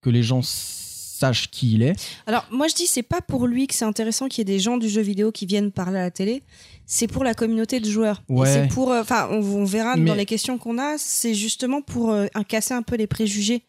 [0.00, 1.94] que les gens sachent qui il est.
[2.26, 4.60] Alors moi je dis c'est pas pour lui que c'est intéressant qu'il y ait des
[4.60, 6.42] gens du jeu vidéo qui viennent parler à la télé.
[6.84, 8.22] C'est pour la communauté de joueurs.
[8.28, 8.46] Et Ouais.
[8.52, 10.96] c'est pour, euh, enfin, on, on verra Mais- dans les questions qu'on a.
[10.98, 13.62] C'est justement pour euh, un- casser un peu les préjugés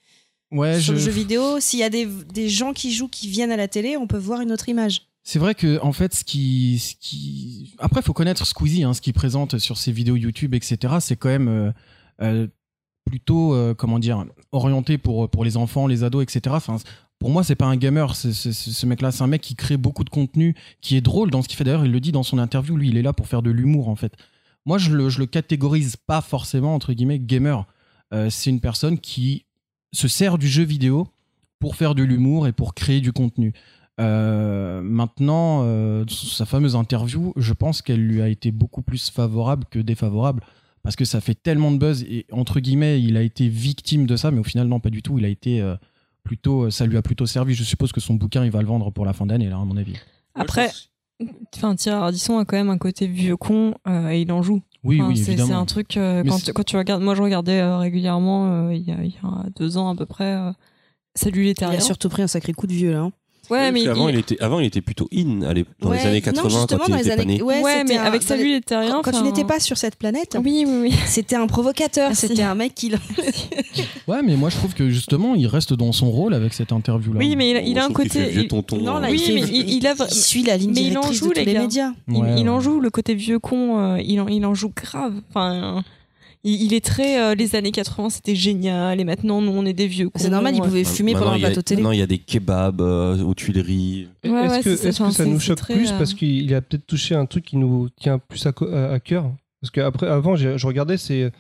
[0.52, 1.60] Ouais, sur je- le jeu vidéo.
[1.60, 4.18] S'il y a des, des gens qui jouent qui viennent à la télé, on peut
[4.18, 5.04] voir une autre image.
[5.24, 7.76] C'est vrai que en fait, ce qui, ce qui...
[7.80, 10.96] après, faut connaître Squeezie, hein, ce qu'il présente sur ses vidéos YouTube, etc.
[11.02, 11.72] C'est quand même, euh,
[12.22, 12.48] euh,
[13.06, 16.56] plutôt, euh, comment dire, orienté pour, pour les enfants, les ados, etc.
[16.56, 16.78] Enfin,
[17.20, 18.16] pour moi, c'est pas un gamer.
[18.16, 21.50] ce mec-là, c'est un mec qui crée beaucoup de contenu, qui est drôle dans ce
[21.50, 21.64] qu'il fait.
[21.66, 22.78] D'ailleurs, il le dit dans son interview.
[22.78, 24.14] Lui, il est là pour faire de l'humour, en fait.
[24.66, 27.66] Moi, je le, je le catégorise pas forcément entre guillemets gamer.
[28.14, 29.46] Euh, c'est une personne qui
[29.92, 31.08] se sert du jeu vidéo
[31.60, 33.54] pour faire de l'humour et pour créer du contenu.
[34.00, 39.66] Euh, maintenant, euh, sa fameuse interview, je pense qu'elle lui a été beaucoup plus favorable
[39.72, 40.44] que défavorable
[40.84, 44.16] parce que ça fait tellement de buzz et entre guillemets, il a été victime de
[44.16, 45.18] ça, mais au final, non, pas du tout.
[45.18, 45.76] Il a été euh,
[46.24, 47.56] plutôt, ça lui a plutôt servi.
[47.56, 49.66] Je suppose que son bouquin, il va le vendre pour la fin d'année, là, à
[49.66, 49.96] mon avis.
[50.36, 50.70] Après,
[51.56, 54.62] enfin, Thierry Ardisson a quand même un côté vieux con euh, et il en joue.
[54.88, 57.04] Oui, Enfin, oui, c'est- un truc euh, quand, c'est- tu- quand tu regardes.
[57.04, 59.96] Moi, je regardais euh, régulièrement euh, il y, a, il y a deux ans à
[59.96, 60.34] peu près.
[60.36, 60.52] euh,
[61.16, 61.78] Salut les Il terriens.
[61.78, 63.00] a surtout pris un sacré coup de vieux là.
[63.02, 63.12] hein.
[63.50, 66.06] Ouais, mais avant, il- il était, avant, il était plutôt in allez, dans Ouais, les
[66.06, 67.42] années non, 80 justement, quand il dans les était pas années- né.
[67.42, 68.92] Ouais, ouais, mais un- avec dans Salut les- les terriens.
[69.04, 70.94] Quand, quand tu n'étais pas sur cette planète, Oui, oui, oui.
[71.06, 72.10] c'était un provocateur.
[72.10, 72.28] Merci.
[72.28, 72.92] C'était un mec qui.
[74.08, 77.20] Ouais, mais moi, je trouve que justement, il reste dans son rôle avec cette interview-là.
[77.20, 78.26] Oui, mais il a, il a un côté.
[78.30, 80.72] vieux il- tonton, Non, là, Oui, il, mais il- il a il suit la ligne
[80.74, 81.92] mais il en directrice joue, de tous les médias.
[82.08, 83.80] il, Ouais, il en joue le côté vieux con.
[83.80, 85.14] euh, il, en, il en joue grave.
[85.30, 85.84] Enfin.
[86.44, 89.74] Il, il est très euh, les années 80 c'était génial et maintenant nous on est
[89.74, 90.20] des vieux cons.
[90.20, 91.82] C'est normal, il pouvait fumer Maintenant, pendant un il y a- plateau télé.
[91.82, 94.08] Maintenant, il y a des kebabs euh, aux Tuileries.
[94.24, 95.98] Ouais, ouais, est-ce que, c'est- est-ce que ça c'est- nous c'est choque très, plus euh,
[95.98, 99.00] parce qu'il a peut-être touché un truc qui nous tient plus à, co- à- à
[99.00, 99.32] cœur
[99.62, 101.32] Parce qu'après, avant, j'ai- je regardais ces,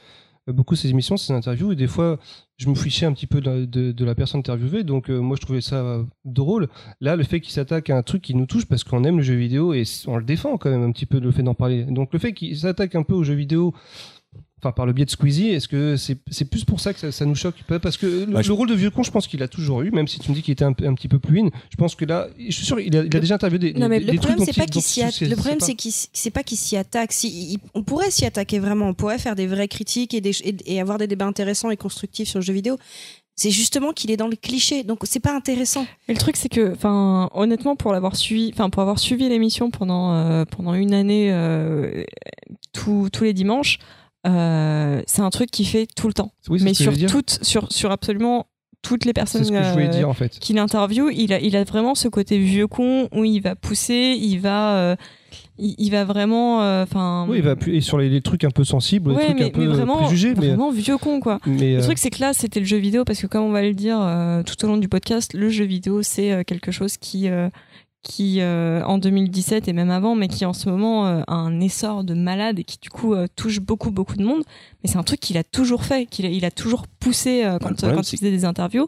[0.47, 2.17] beaucoup ces émissions, ces interviews, et des fois,
[2.57, 5.35] je me fichais un petit peu de, de- de la personne interviewée, donc euh, moi,
[5.39, 6.69] je trouvais ça euh, drôle.
[7.01, 9.23] Là, le fait qu'il s'attaque à un truc qui nous touche parce qu'on aime le
[9.23, 11.53] jeu vidéo et s- on le défend quand même un petit peu, le fait d'en
[11.53, 11.83] parler.
[11.83, 13.73] Donc, le fait qu'il s'attaque un peu au jeu vidéo.
[14.59, 17.11] Enfin, par le biais de Squeezie, est-ce que c'est c'est plus pour ça que ça,
[17.11, 17.53] ça nous choque?
[17.79, 19.83] Parce que le, Bah, je- le rôle de vieux con, je pense qu'il a toujours
[19.83, 21.49] eu, même si tu me dis qu'il était un, peu- un petit peu plus in.
[21.69, 23.87] Je pense que là, je suis sûr, il a, il a déjà interviewé des, Non
[23.87, 25.59] mais des- le des problème c'est pas il- qu'il s'y il a- se- le problème
[25.59, 27.11] c'est qu'il c'est pas qu'il s'y attaque.
[27.13, 30.31] Si il- on pourrait s'y attaquer vraiment on pourrait faire des vraies critiques et, des,
[30.43, 32.77] et, et avoir des débats intéressants et constructifs sur le jeu vidéo.
[33.39, 35.85] C'est justement qu'il est dans le cliché donc c'est pas intéressant.
[36.07, 39.69] Et le truc, c'est que, enfin, honnêtement, pour l'avoir suivi, enfin, pour avoir suivi l'émission
[39.69, 42.03] pendant euh, pendant une année, euh,
[42.73, 43.77] tous tous les dimanches,
[44.27, 46.31] euh, c'est un truc qu'il fait tout le temps.
[46.49, 48.47] Oui, Mais sur toutes, sur sur absolument
[48.81, 50.39] toutes les personnes voulais euh, en fait.
[50.39, 54.17] qu'il interviewe, il a il a vraiment ce côté vieux con où il va pousser,
[54.19, 54.95] il va euh,
[55.57, 57.25] il, il va vraiment, euh, enfin.
[57.27, 59.45] Oui, il va appuyer sur les, les trucs un peu sensibles, Ouais, les trucs mais,
[59.45, 61.39] un peu mais vraiment, préjugés, mais, vraiment vieux con quoi.
[61.45, 63.61] mais Le truc, c'est que là, c'était le jeu vidéo, parce que comme on va
[63.61, 63.97] le dire
[64.45, 67.27] tout au long du podcast, le jeu vidéo, c'est quelque chose qui,
[68.03, 71.59] qui euh, en 2017 et même avant, mais qui en ce moment euh, a un
[71.59, 74.43] essor de malade et qui du coup euh, touche beaucoup, beaucoup de monde.
[74.83, 77.57] Mais c'est un truc qu'il a toujours fait, qu'il a, il a toujours poussé euh,
[77.59, 78.87] quand, problème, quand il faisait des interviews.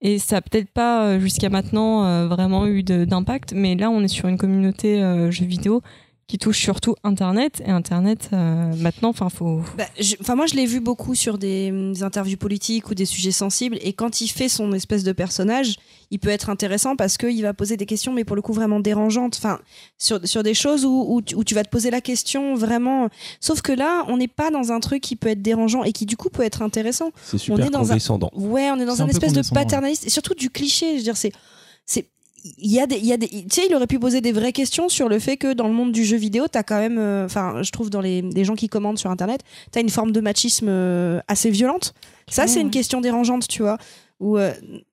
[0.00, 3.90] Et ça a peut-être pas euh, jusqu'à maintenant euh, vraiment eu de- d'impact, mais là,
[3.90, 5.82] on est sur une communauté euh, jeux vidéo
[6.28, 7.62] qui touche surtout Internet.
[7.66, 9.62] Et Internet, euh, maintenant, enfin, faut.
[9.78, 9.86] Bah,
[10.20, 13.78] Enfin, moi, je l'ai vu beaucoup sur des, hum, interviews politiques ou des sujets sensibles.
[13.80, 15.76] Et quand il fait son espèce de personnage,
[16.10, 18.78] il peut être intéressant parce qu'il va poser des questions, mais pour le coup, vraiment
[18.78, 19.36] dérangeantes.
[19.38, 19.58] Enfin,
[19.96, 23.08] sur, sur des choses où, où, tu- où tu vas te poser la question vraiment.
[23.40, 26.04] Sauf que là, on n'est pas dans un truc qui peut être dérangeant et qui,
[26.04, 27.10] du coup, peut être intéressant.
[27.24, 28.30] C'est super est dans un- condescendant.
[28.34, 29.46] Ouais, on est dans C'est un un espèce de ouais.
[29.54, 30.92] paternaliste et surtout du cliché.
[30.92, 31.32] Je veux dire, c'est.
[32.56, 34.32] Il y a des, il y a des, tu sais, il aurait pu poser des
[34.32, 36.98] vraies questions sur le fait que dans le monde du jeu vidéo, t'as quand même,
[36.98, 40.12] euh, enfin, je trouve dans les, les gens qui commandent sur Internet, t'as une forme
[40.12, 41.94] de machisme euh, assez violente.
[42.30, 43.78] Ça, c'est Ouais, une question dérangeante, tu vois.
[44.20, 44.52] Ou euh,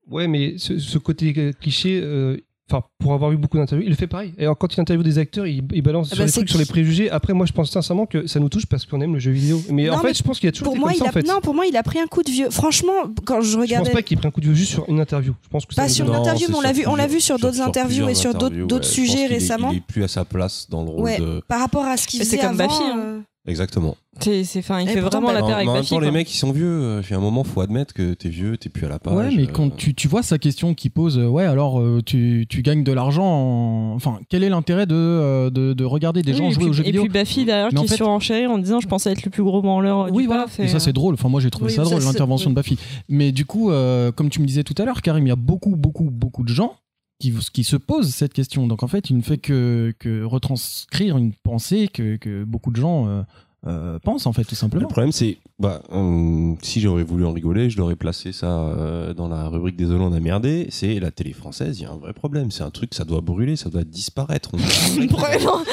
[0.09, 2.37] ouais, mais ce, ce côté cliché, euh,
[2.71, 4.33] enfin, pour avoir eu beaucoup d'interviews, il le fait pareil.
[4.37, 6.39] Et alors, quand il interviewe des acteurs, il, il balance Ah sur bah, les c'est
[6.39, 7.09] trucs, sur les préjugés.
[7.11, 9.61] Après, moi, je pense sincèrement que ça nous touche parce qu'on aime le jeu vidéo.
[9.69, 10.95] Mais Non, en fait, mais je pense qu'il y a toujours pour été moi, comme
[10.95, 11.27] il ça, a, en fait.
[11.27, 12.49] non, pour moi, il a pris un coup de vieux.
[12.49, 12.93] Franchement,
[13.25, 13.91] quand je je pense regardais.
[13.91, 15.33] pas qu'il ait pris un coup de vieux juste sur une interview.
[15.43, 17.07] Je pense que Pas sur une Non, interview, c'est mais on l'a vu, on l'a
[17.07, 18.83] vu sur d'autres interviews et sur d'autres ouais.
[18.83, 19.71] Sujets récemment.
[19.71, 21.41] Il est plus à sa place dans le rôle Ouais, de.
[21.47, 22.67] par rapport à ce qu'il c'est faisait comme avant.
[22.67, 23.21] Buffy, hein.
[23.47, 23.95] Euh, Exactement.
[24.21, 26.33] C'est, enfin, il Et fait vraiment la En, paire avec en même temps, les mecs,
[26.33, 26.65] ils sont vieux.
[26.65, 28.97] euh, Il y a un moment, faut admettre que t'es vieux, t'es plus à la
[28.97, 29.13] page.
[29.13, 32.01] Ouais, mais euh, quand tu, tu vois sa question qui pose, euh, ouais, alors euh,
[32.05, 33.25] tu, tu gagnes de l'argent.
[33.25, 36.61] en- Enfin, quel est l'intérêt de, euh, de, de regarder des Oui, gens et jouer
[36.63, 38.79] puis, aux jeux et vidéo puis Buffy derrière Mais en qui fait- surenchérit en disant
[38.79, 40.43] je pensais être le plus gros branleur Oui, du voilà.
[40.43, 41.15] paf, Et ça, c'est drôle.
[41.15, 42.55] Enfin, moi, j'ai trouvé Oui, ça drôle, l'intervention oui.
[42.55, 42.77] de Buffy.
[43.09, 45.35] Mais du coup, euh, comme tu me disais tout à l'heure, Karim, il y a
[45.35, 46.75] beaucoup, beaucoup, beaucoup de gens
[47.19, 48.67] qui, se posent cette question.
[48.67, 49.93] Donc, en fait, il ne fait que,
[50.23, 53.23] retranscrire une pensée que, que beaucoup de gens euh,
[53.67, 54.87] euh, pensent, en fait, tout Le simplement.
[54.87, 55.81] problème, c'est, bah,
[56.61, 60.13] si j'aurais voulu en rigoler, je l'aurais placé ça euh, dans la rubrique Désolé, on
[60.13, 60.67] a merdé.
[60.69, 62.51] C'est la télé française, il y a un vrai problème.
[62.51, 64.51] C'est un truc, ça doit brûler, ça doit disparaître.
[64.53, 64.57] On-
[65.05, 65.63] brûlons,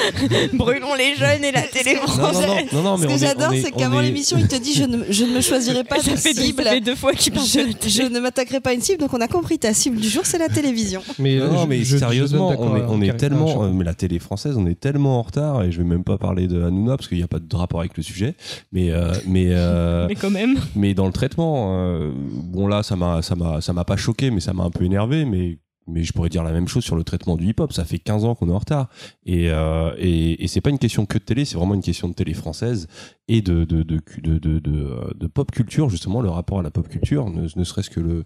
[0.53, 2.47] brûlons les jeunes et la télé non, non, française.
[2.73, 4.83] non, non, non, mais Ce que j'adore, c'est qu'avant est- l'émission, il te dit je
[4.83, 6.63] ne, je ne me choisirai pas de deux, cible.
[6.83, 9.59] deux fois qu'il Je, je ne m'attaquerai pas à une cible, donc on a compris.
[9.59, 11.01] Ta cible du jour, c'est la télévision.
[11.19, 14.17] Mais, Non, non, je- mais je- sérieusement, on est, on tellement, euh, mais la télé
[14.19, 17.07] française, on est tellement en retard et je vais même pas parler de Hanouna parce
[17.07, 18.35] qu'il n'y a pas de rapport avec le sujet,
[18.71, 20.57] mais euh, mais euh, Mais quand même.
[20.75, 24.31] mais dans le traitement, euh, bon là, ça m'a ça m'a ça m'a pas choqué,
[24.31, 25.57] mais ça m'a un peu énervé, mais
[25.87, 27.73] mais je pourrais dire la même chose sur le traitement du hip-hop.
[27.73, 28.89] Ça fait 15 ans qu'on est en retard.
[29.25, 32.07] Et, euh, et, et c'est pas une question que de télé, c'est vraiment une question
[32.07, 32.87] de télé française
[33.27, 36.71] et de, de, de, de, de, de, de pop culture, justement, le rapport à la
[36.71, 38.23] pop culture, ne, ne serait-ce que le.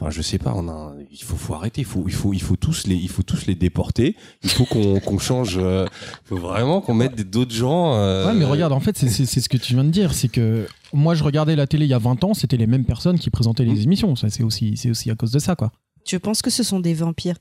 [0.00, 2.42] Enfin, je sais pas, on a, il faut, faut arrêter, il faut, il faut, il
[2.42, 4.16] faut tous les, il faut tous les déporter.
[4.42, 5.58] Il faut qu'on qu'on change.
[5.58, 5.86] euh,
[6.24, 7.94] Il faut vraiment qu'on mette des- d'autres gens.
[7.94, 10.12] euh, Ouais, mais regarde, en fait, c'est- c'est c'est ce que tu viens de dire.
[10.12, 12.84] C'est que moi, je regardais la télé il y a 20 ans, c'était les mêmes
[12.84, 14.16] personnes qui présentaient les émissions.
[14.16, 15.70] Ça, C'est aussi, c'est aussi à cause de ça, quoi.
[16.04, 17.36] Je pense que ce sont des vampires?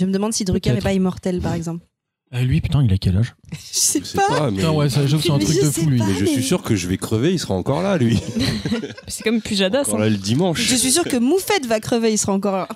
[0.00, 1.84] Je me demande si Drucker n'est pas immortel, par exemple.
[2.34, 4.26] Euh, lui, putain, il a quel âge Je sais Je sais pas.
[4.28, 5.98] pas, mais, Putain, ouais, ça, j'avoue, c'est un Mais truc je de sais fou, lui.
[5.98, 6.06] pas.
[6.06, 8.18] mais je suis sûr que je vais crever, il sera encore là, lui.
[9.08, 9.82] C'est comme Pujadas.
[9.82, 9.98] Encore hein.
[10.00, 10.60] là le dimanche.
[10.60, 12.68] Je suis sûr que Moufette va crever, il sera encore là.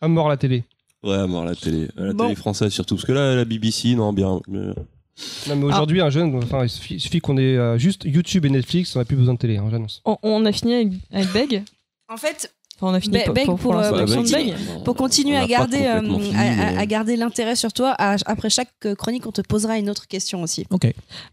[0.00, 0.64] À mort la télé.
[1.02, 1.88] Ouais, à mort la télé.
[1.96, 2.24] La Bon.
[2.24, 2.94] télé française surtout.
[2.94, 4.40] Parce que là, la BBC, non, bien.
[4.52, 4.72] euh,
[5.48, 8.44] Non, mais aujourd'hui, un jeune, enfin, il suffit, il suffit qu'on ait euh, juste YouTube
[8.46, 10.00] et Netflix, on n'a plus besoin de télé, hein, j'annonce.
[10.04, 11.62] On, on a fini avec, avec Beg?
[12.08, 14.04] En fait, Enfin, on a fini Be- pour, pour, euh, pour de
[14.94, 15.34] continuer.
[15.36, 19.26] Pour à garder, euh, fini, à, garder l'intérêt sur toi, à- après chaque euh, chronique,
[19.26, 20.66] on te posera une autre question aussi.
[20.70, 20.86] Ok.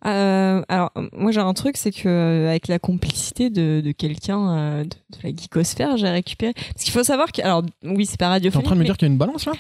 [0.06, 4.84] Euh, alors, moi j'ai un truc, c'est que avec la complicité de, de quelqu'un euh,
[4.84, 6.54] de, de la geekosphère, j'ai récupéré.
[6.54, 8.66] Parce qu'il faut savoir que, alors oui, c'est pas T'es en radiophonique.
[8.66, 9.54] train de me mais- dire qu'il y a une balance là?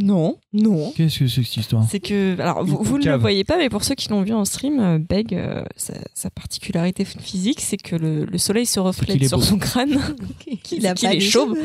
[0.00, 0.92] Non, non.
[0.96, 3.68] Qu'est-ce que c'est que cette histoire C'est que, alors vous, ne le voyez pas, mais
[3.68, 7.76] pour ceux qui l'ont vu en stream, euh, Beg, euh, sa, sa particularité physique, c'est
[7.76, 9.44] que le, le soleil se reflète sur beau.
[9.44, 9.98] son crâne.
[10.84, 11.56] A qu'il est chauve.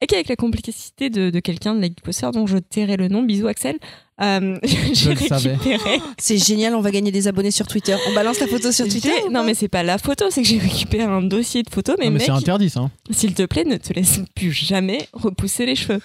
[0.00, 3.48] Et qu'avec la complicité de, de quelqu'un de la dont je tairai le nom, bisous
[3.48, 3.78] Axel,
[4.20, 4.58] euh,
[4.92, 6.00] j'ai récupéré.
[6.18, 7.96] C'est génial, on va gagner des abonnés sur Twitter.
[8.08, 10.58] On balance la photo sur Twitter Non mais c'est pas la photo, c'est que j'ai
[10.58, 12.80] récupéré un dossier de photos, mais, Non, mais mec, c'est interdit ça.
[12.80, 12.90] hein.
[13.10, 16.00] s'il te plaît, ne te laisse plus jamais repousser les cheveux.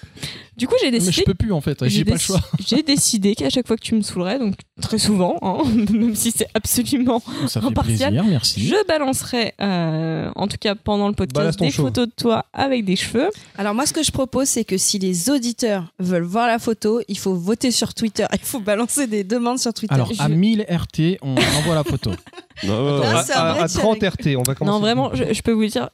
[0.56, 1.24] Du coup, j'ai Mais je décidé.
[1.24, 2.40] peux plus en fait, j'ai pas le choix.
[2.64, 6.30] J'ai décidé qu'à chaque fois que tu me saoulerais, donc très souvent, hein, même si
[6.30, 8.10] c'est absolument Ça Impartial.
[8.12, 8.64] plaisir, merci.
[8.68, 12.94] Je balancerai, euh, en tout cas pendant le podcast, des photos de toi avec des
[12.94, 13.30] cheveux.
[13.58, 17.00] Alors moi, ce que je propose, c'est que si les auditeurs veulent voir la photo,
[17.08, 18.03] il faut voter sur Twitter.
[18.06, 19.94] Il faut balancer des demandes sur Twitter.
[19.94, 22.10] Alors, à Je- 1000 RT, on envoie la photo.
[22.64, 24.64] non, Ah, à, c'est un à- à 30 RT, on va commencer.
[24.72, 25.90] Non, vraiment, je, je peux vous dire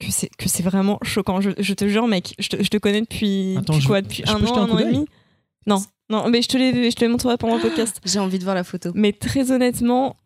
[0.00, 1.40] que c'est que c'est vraiment choquant.
[1.40, 4.02] Je, je te jure, mec, je te, je te connais depuis, Attends, depuis je- quoi
[4.02, 5.04] Depuis je un an, un an et demi?
[5.66, 8.00] Non, non, mais je te les, je te montrerai pendant le podcast.
[8.04, 8.90] J'ai envie de voir la photo.
[8.94, 10.16] Mais très honnêtement,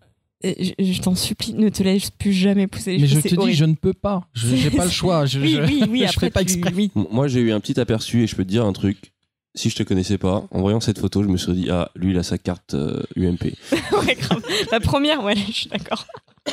[0.47, 3.35] euh, je, je t'en supplie, ne te laisse plus jamais pousser les Mais je te
[3.35, 4.27] dis, je ne peux pas.
[4.33, 5.27] Je- J'ai pas le choix.
[5.27, 6.73] Je, Oui, je- oui, oui, je après fais pas exprès.
[6.95, 9.13] Moi, j'ai eu un petit aperçu et je peux te dire un truc.
[9.57, 12.11] Si je te connaissais pas, en voyant cette photo, je me suis dit, ah, lui,
[12.13, 13.43] il a sa carte euh, UMP.
[14.07, 14.43] ouais, grave.
[14.71, 16.07] La première, ouais, je suis d'accord.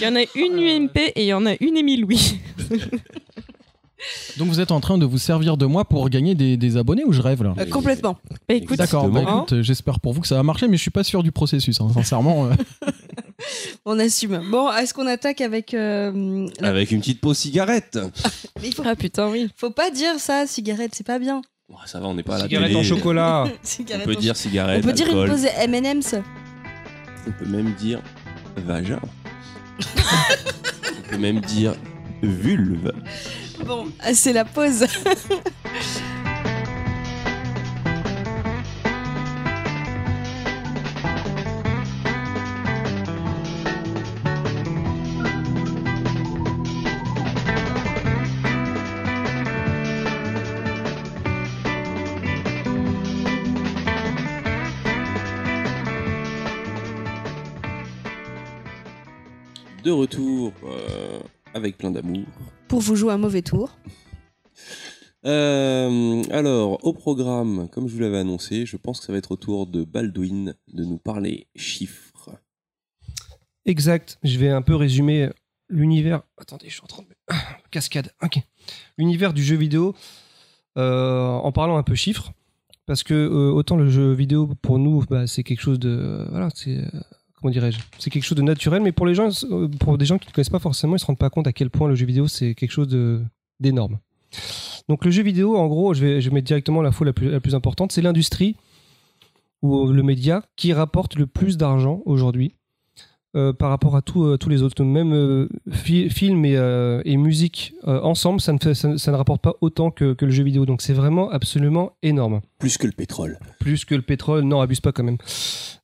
[0.00, 2.40] Il y en a une UMP et il y en a une Émile Louis.
[4.36, 7.04] Donc vous êtes en train de vous servir de moi pour gagner des, des abonnés
[7.04, 8.18] ou je rêve là Euh, complètement.
[8.48, 9.44] Bah, écoute, D'accord, bah, Exactement.
[9.44, 11.80] écoute, j'espère pour vous que ça va marcher, mais je suis pas sûr du processus,
[11.80, 12.46] hein, sincèrement.
[12.46, 12.54] euh.
[13.84, 14.42] On assume.
[14.50, 15.72] Bon, est-ce qu'on attaque avec...
[15.74, 17.96] euh, la- Avec une petite pause cigarette.
[18.60, 19.48] Mais il faut, Ah putain, oui.
[19.56, 21.42] faut pas dire ça, cigarette, c'est pas bien.
[21.72, 22.80] Oh, ça va, on n'est pas à la Cigarette télé.
[22.80, 23.44] en chocolat.
[23.94, 25.30] On peut dire cigarette, On peut dire une alcool.
[25.30, 26.14] pause M&M's.
[27.26, 28.00] On peut même dire
[28.56, 29.00] vagin.
[29.80, 31.74] on peut même dire
[32.22, 32.92] vulve.
[33.64, 34.84] Bon, ah, c'est la pause.
[59.92, 61.20] De retour euh,
[61.52, 62.24] avec plein d'amour.
[62.66, 63.76] Pour vous jouer un mauvais tour.
[65.24, 69.30] Euh, alors, au programme, comme je vous l'avais annoncé, je pense que ça va être
[69.30, 72.30] au tour de Baldwin de nous parler chiffres.
[73.64, 74.18] Exact.
[74.24, 75.30] Je vais un peu résumer
[75.68, 76.22] l'univers.
[76.38, 77.36] Attendez, je suis en train de.
[77.70, 78.10] Cascade.
[78.20, 78.40] Ok.
[78.98, 79.94] L'univers du jeu vidéo
[80.76, 82.32] euh, en parlant un peu chiffres.
[82.86, 86.26] Parce que euh, autant le jeu vidéo pour nous, bah, c'est quelque chose de.
[86.30, 86.82] voilà, c'est.
[87.50, 89.28] Dirais-je C'est quelque chose de naturel, mais pour les gens,
[89.80, 91.70] pour des gens qui ne connaissent pas forcément, ils se rendent pas compte à quel
[91.70, 92.88] point le jeu vidéo c'est quelque chose
[93.60, 93.98] d'énorme.
[94.88, 97.30] Donc le jeu vidéo, en gros, je vais, je vais mettre directement l'info la plus,
[97.30, 98.56] la plus importante, c'est l'industrie
[99.62, 102.54] ou le média qui rapporte le plus d'argent aujourd'hui
[103.34, 104.82] euh, par rapport à tout, euh, tous les autres.
[104.84, 109.16] Même euh, fi- films et, et musique ensemble, ça ne, fait- ça, ne- ça ne
[109.16, 110.66] rapporte pas autant que, que le jeu vidéo.
[110.66, 112.40] Donc c'est vraiment absolument énorme.
[112.58, 113.38] Plus que le pétrole.
[113.58, 115.16] Plus que le pétrole, non, abuse pas quand même.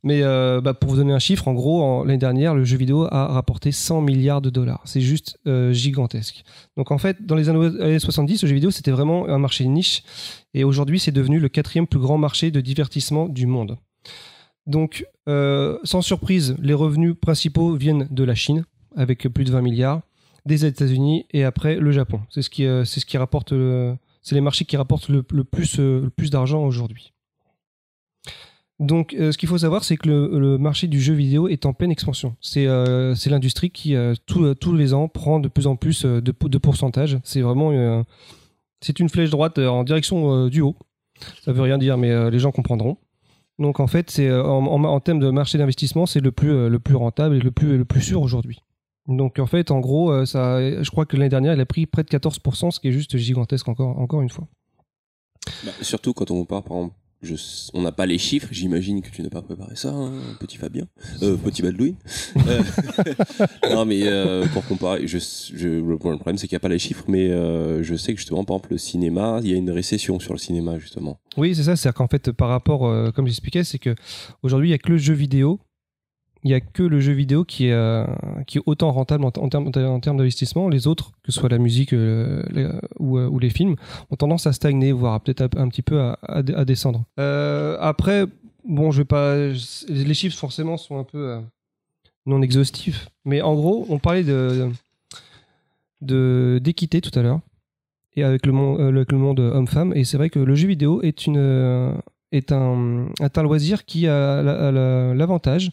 [0.05, 3.27] Mais bah, pour vous donner un chiffre, en gros, l'année dernière, le jeu vidéo a
[3.27, 4.81] rapporté 100 milliards de dollars.
[4.85, 5.39] C'est juste
[5.73, 6.45] gigantesque.
[6.77, 9.65] Donc en fait, dans les années années 70, le jeu vidéo, c'était vraiment un marché
[9.65, 10.03] de niche.
[10.55, 13.77] Et aujourd'hui, c'est devenu le quatrième plus grand marché de divertissement du monde.
[14.69, 18.65] Donc, euh, sans surprise, les revenus principaux viennent de la Chine,
[18.95, 20.03] avec plus de 20 milliards,
[20.45, 22.21] des États-Unis et après le Japon.
[22.31, 27.15] C'est ce qui, euh, rapporte, les marchés qui rapportent le, euh, plus d'argent aujourd'hui.
[28.79, 31.91] Donc, ce qu'il faut savoir, c'est que le, marché du jeu vidéo est en pleine
[31.91, 32.37] expansion.
[32.41, 32.69] C'est
[33.17, 33.97] c'est l'industrie qui,
[34.27, 37.19] tous les ans, prend de plus en plus de, de pourcentage.
[37.25, 38.05] C'est vraiment
[38.81, 40.77] c'est une flèche droite en direction du haut.
[41.43, 42.99] Ça veut rien dire, mais les gens comprendront.
[43.59, 46.79] Donc, en fait, c'est euh, en, termes de marché d'investissement, c'est le plus, euh, le
[46.79, 48.63] plus rentable et le plus, le plus sûr aujourd'hui.
[49.09, 51.87] Donc, en fait, en gros, euh, ça, je crois que l'année dernière, il a pris
[51.87, 54.47] près de 14%, ce qui est juste gigantesque encore, encore une fois.
[55.65, 57.35] Bah, surtout quand on part, par exemple, je,
[57.75, 60.87] on n'a pas les chiffres, j'imagine que tu n'as pas préparé ça, hein, petit Fabien,
[61.23, 61.95] euh, petit Baldwin.
[62.47, 62.63] Euh,
[63.71, 66.79] non, mais euh, pour comparer, je, je, le problème c'est qu'il n'y a pas les
[66.79, 69.71] chiffres, mais euh, je sais que justement, par exemple, le cinéma, il y a une
[69.71, 71.19] récession sur le cinéma, justement.
[71.37, 71.77] Oui, c'est ça.
[71.77, 73.95] C'est-à-dire qu'en fait, par rapport, euh, comme j'expliquais, c'est que
[74.43, 75.61] aujourd'hui, il n'y a que le jeu vidéo.
[76.45, 78.05] Il n'y a que le jeu vidéo qui est, euh,
[78.47, 80.69] qui est autant rentable en, termes, en termes d'investissement.
[80.69, 82.81] Les autres, que ce soit la musique euh, euh,
[83.29, 83.75] ou les films,
[84.11, 87.05] ont tendance à stagner, voire peut-être un, petit peu à, descendre.
[87.17, 88.27] Après,
[88.65, 89.37] bon, je vais pas.
[89.89, 91.41] Les chiffres, forcément, sont un peu
[92.25, 93.09] non exhaustifs.
[93.25, 94.25] Mais en gros, on parlait
[96.01, 97.41] d'équité tout à l'heure
[98.17, 99.93] et avec le monde, homme-femme.
[99.97, 102.01] Et c'est vrai que le jeu vidéo est, une,
[102.33, 105.73] est, un, est un loisir qui a la- la- l'avantage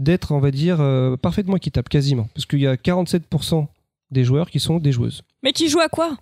[0.00, 2.28] d'être, on va dire, euh, parfaitement équitable, quasiment.
[2.34, 3.68] Parce qu'il y a 47%
[4.10, 5.22] des joueurs qui sont des joueuses.
[5.44, 6.16] Mais qui joue à quoi?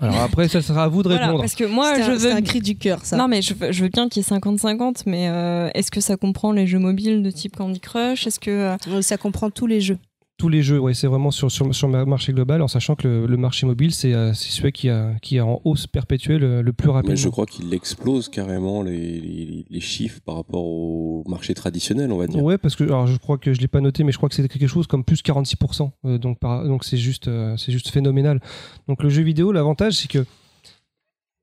[0.00, 1.42] Alors après, ça sera à vous de Voilà, répondre.
[1.42, 2.32] parce que moi, je un- veux.
[2.32, 3.16] un cri du cœur, ça.
[3.16, 6.00] Non, mais je veux, je veux bien qu'il y ait 50-50, mais euh, est-ce que
[6.00, 8.26] ça comprend les jeux mobiles de type Candy Crush?
[8.26, 8.50] Est-ce que.
[8.88, 9.98] Euh, Ça comprend tous les jeux.
[10.40, 13.06] Tous les jeux, ouais, c'est vraiment sur, sur, sur le marché global, en sachant que
[13.06, 16.40] le, le marché mobile, c'est euh, c'est celui qui, a, qui est en hausse perpétuelle
[16.40, 17.12] le, le plus rapidement.
[17.12, 22.10] Mais je crois qu'il explose carrément les, les, les chiffres par rapport au marché traditionnel,
[22.10, 22.42] on va dire.
[22.42, 24.34] Ouais, parce que alors je crois que je l'ai pas noté, mais je crois que
[24.34, 25.90] c'est quelque chose comme plus 46%.
[26.06, 28.40] euh, donc par- donc c'est juste euh, c'est juste phénoménal.
[28.88, 30.24] Donc le jeu vidéo, l'avantage c'est que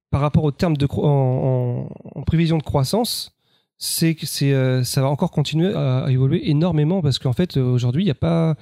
[0.09, 3.36] par rapport au terme de en- en prévision de croissance,
[3.79, 7.57] c'est que c'est euh, ça va encore continuer à, à évoluer énormément parce qu'en fait
[7.57, 8.55] euh, aujourd'hui il y a pas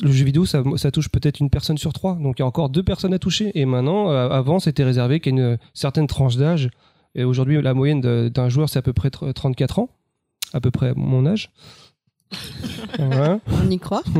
[0.00, 2.14] le jeu vidéo ça, ça touche peut-être une personne sur trois.
[2.14, 3.52] Donc il y a encore deux personnes à toucher.
[3.54, 6.70] Et maintenant euh, avant c'était réservé qu'à une certaine tranche d'âge.
[7.14, 9.90] Et aujourd'hui la moyenne d'un joueur c'est à peu près tr- 34 ans.
[10.54, 11.50] À peu près mon âge.
[12.98, 14.02] On y croit.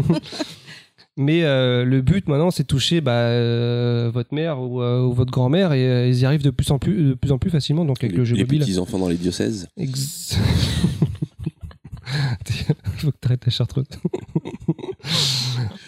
[1.21, 5.13] Mais euh, le but maintenant, c'est de toucher bah, euh, votre mère ou, euh, ou
[5.13, 7.85] votre grand-mère et ils y arrivent de plus en plus, de plus en plus facilement.
[7.85, 8.61] Donc avec les le jeu les mobile.
[8.61, 9.67] petits enfants dans les diocèses.
[9.77, 10.39] Ex-
[12.07, 13.87] Il faut que tu arrêtes ta chartreuse.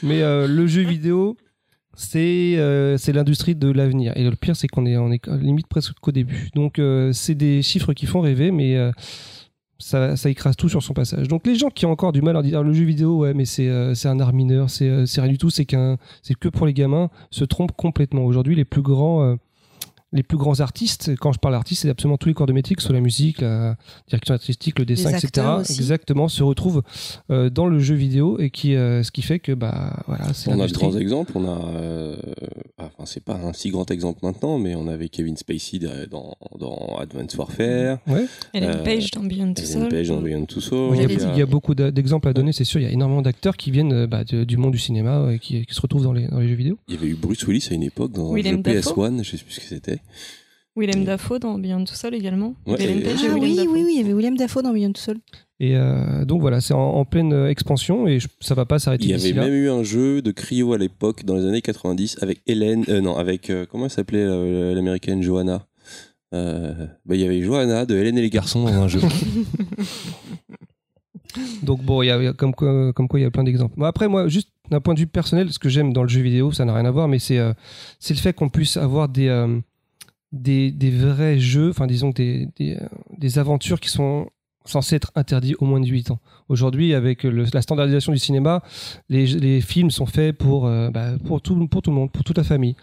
[0.02, 1.36] Mais le jeu vidéo,
[1.96, 2.56] c'est
[2.98, 4.12] c'est l'industrie de l'avenir.
[4.16, 6.50] Et le pire, c'est qu'on est, on est limite presque qu'au début.
[6.54, 6.80] Donc,
[7.12, 8.76] c'est des chiffres qui font rêver, mais
[9.80, 11.28] ça, ça écrase tout sur son passage.
[11.28, 13.44] Donc, les gens qui ont encore du mal à dire le jeu vidéo, ouais, mais
[13.44, 15.66] c'est euh, un art mineur, c'est euh, rien du tout, c'est
[16.22, 18.24] c'est que pour les gamins, se trompent complètement.
[18.24, 19.36] Aujourd'hui, les plus grands.
[20.12, 22.74] Les plus grands artistes, quand je parle d'artistes, c'est absolument tous les corps de métier,
[22.74, 23.76] que ce soit la musique, la
[24.08, 25.46] direction artistique, le dessin, Les etc.
[25.70, 26.82] Exactement, se retrouvent
[27.30, 30.50] euh, dans le jeu vidéo et qui, euh, ce qui fait que bah voilà, c'est
[30.50, 31.32] On a de grands exemples.
[31.36, 32.16] On a, euh,
[32.78, 35.78] enfin, c'est pas un si grand exemple maintenant, mais on avait Kevin Spacey
[36.11, 38.26] dans, dans Advanced Warfare, Ouais.
[38.52, 39.88] Ellen Euh, Page dans Beyond Two Ellen Souls.
[39.88, 40.90] Page dans Beyond Two Souls.
[40.94, 42.80] Il y, a, J'allais il y a beaucoup d'exemples à donner, c'est sûr.
[42.80, 45.64] Il y a énormément d'acteurs qui viennent bah, de- du monde du cinéma euh, qui,
[45.64, 46.78] qui se retrouvent dans les, dans les jeux vidéo.
[46.88, 49.08] Il y avait eu Bruce Willis à une époque dans le Dafoe.
[49.08, 49.99] PS1, je sais plus ce que c'était.
[50.76, 52.55] Willem Dafoe dans Beyond Two Souls également.
[52.66, 53.72] Ouais, Ellen et- Page et Ah Willem oui, Dafoe.
[53.72, 55.18] oui, oui, il y avait William Dafoe dans Beyond Two Souls.
[55.62, 58.78] Et euh, donc voilà, c'est en, en pleine euh, expansion et je- ça va pas
[58.78, 59.42] s'arrêter Il y avait là.
[59.44, 63.01] même eu un jeu de cryo à l'époque, dans les années 90, avec Hélène, euh,
[63.03, 65.66] non, avec, euh, comment elle s'appelait euh, l'américaine Johanna?
[66.32, 69.01] Euh, bah, Il y avait Johanna de Hélène et les garçons dans un jeu.
[71.62, 73.30] Donc bon, il y a, il y a comme, quoi, comme quoi il y a
[73.30, 73.74] plein d'exemples.
[73.76, 76.20] Bon, après, moi, juste d'un point de vue personnel, ce que j'aime dans le jeu
[76.22, 77.53] vidéo, ça n'a rien à voir, mais c'est euh,
[78.01, 79.59] c'est le fait qu'on puisse avoir des, euh,
[80.32, 82.76] des, des vrais jeux, enfin disons des, euh,
[83.16, 84.28] des aventures qui sont
[84.64, 86.20] censées être interdites au moins de 18 ans.
[86.48, 88.62] Aujourd'hui, avec la standardisation du cinéma,
[89.08, 92.24] les, les films sont faits pour, euh, bah, pour, tout, pour tout le monde, pour
[92.24, 92.76] toute la famille.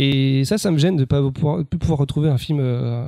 [0.00, 3.04] Et ça, ça me gêne de ne pas pouvoir, plus pouvoir retrouver un film euh,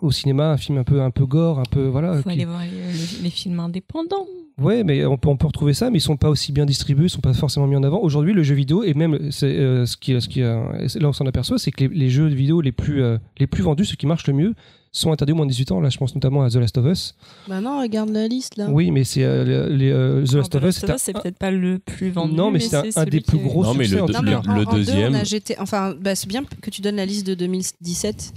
[0.00, 2.16] au cinéma, un film un peu, un peu gore, un peu voilà.
[2.16, 4.26] Faut qui- aller voir les, les- films indépendants.
[4.60, 7.04] Ouais, mais on peut, on peut retrouver ça, mais ils sont pas aussi bien distribués,
[7.06, 8.00] ils sont pas forcément mis en avant.
[8.00, 11.08] Aujourd'hui, le jeu vidéo, et même c'est, euh, ce qui, ce qui, euh, c'est là
[11.08, 13.84] on s'en aperçoit, c'est que les, les jeux vidéo les plus, euh, les plus vendus,
[13.84, 14.54] ceux qui marchent le mieux,
[14.92, 15.80] sont interdits au moins de 18 ans.
[15.80, 17.14] Là, je pense notamment à The Last of Us.
[17.48, 18.68] Bah non, regarde la liste là.
[18.70, 21.02] Oui, mais c'est euh, les, euh, The Alors, Last of Us, The Last of Us,
[21.02, 22.34] c'est un- peut-être pas le plus vendu.
[22.34, 23.96] Non, mais c'est un- des plus gros Non, mais succès.
[23.96, 25.56] le en deux- tout Non, mais en, le en deux, deuxième- on a jeté.
[25.58, 28.32] Enfin, bah, c'est bien que tu donnes la liste de 2017.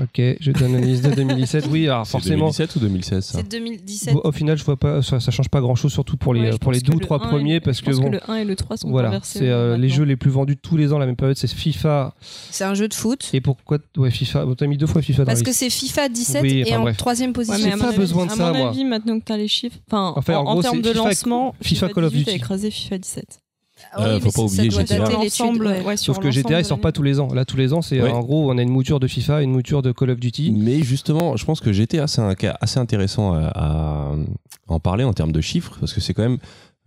[0.00, 1.66] Ok, je donne une liste de 2017.
[1.70, 2.46] Oui, alors C'est forcément.
[2.50, 4.14] 2017 ou 2016 ça C'est 2017.
[4.22, 6.58] Au final, je vois pas, ça, ça change pas grand chose, surtout pour les, Ouais,
[6.58, 8.10] pour les deux ou trois 1 et- premiers, parce je que pense bon.
[8.10, 10.76] le 1 et le 3 sont Voilà, c'est euh, les jeux les plus vendus tous
[10.76, 12.14] les ans, la même période, c'est FIFA.
[12.50, 13.28] C'est un jeu de foot.
[13.32, 14.44] Et pourquoi Ouais, FIFA.
[14.46, 16.78] Bon, T'as mis deux fois FIFA dans Parce que c'est FIFA 17 Oui, et enfin,
[16.78, 16.96] en bref.
[16.96, 17.54] troisième Ouais, position.
[17.54, 18.68] à J'ai mon pas avis- besoin de à ça, mon moi.
[18.68, 22.12] avis, maintenant que t'as les chiffres, enfin, en termes de FIFA- lancement, FIFA Call of
[22.12, 22.30] 18 Duty.
[22.30, 23.40] a écrasé FIFA 17.
[23.92, 25.08] Ah oui, Euh, faut pas oublier GTA.
[25.84, 25.96] ouais.
[25.96, 27.28] Sauf que GTA, il sort pas tous les ans.
[27.32, 28.10] Là, tous les ans, c'est Ouais.
[28.10, 30.52] en gros, on a une mouture de FIFA, une mouture de Call of Duty.
[30.56, 34.12] Mais justement, je pense que GTA, c'est un cas assez intéressant à, à
[34.68, 36.38] en parler en termes de chiffres, parce que c'est quand même,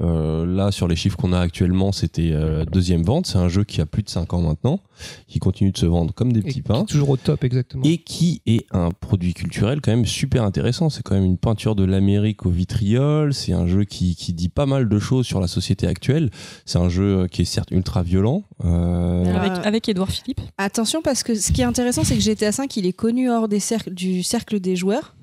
[0.01, 3.27] euh, là, sur les chiffres qu'on a actuellement, c'était euh, deuxième vente.
[3.27, 4.79] C'est un jeu qui a plus de 5 ans maintenant,
[5.27, 6.81] qui continue de se vendre comme des Et petits qui pains.
[6.83, 7.83] est toujours au top, exactement.
[7.85, 10.89] Et qui est un produit culturel quand même super intéressant.
[10.89, 13.33] C'est quand même une peinture de l'Amérique au vitriol.
[13.33, 16.29] C'est un jeu qui, qui dit pas mal de choses sur la société actuelle.
[16.65, 18.43] C'est un jeu qui est certes ultra violent.
[18.65, 19.23] euh.
[19.35, 20.41] Avec, avec Edouard Philippe.
[20.57, 23.47] Attention parce que ce qui est intéressant, c'est que GTA 5, il est connu hors
[23.47, 25.15] des cercles, du cercle des joueurs.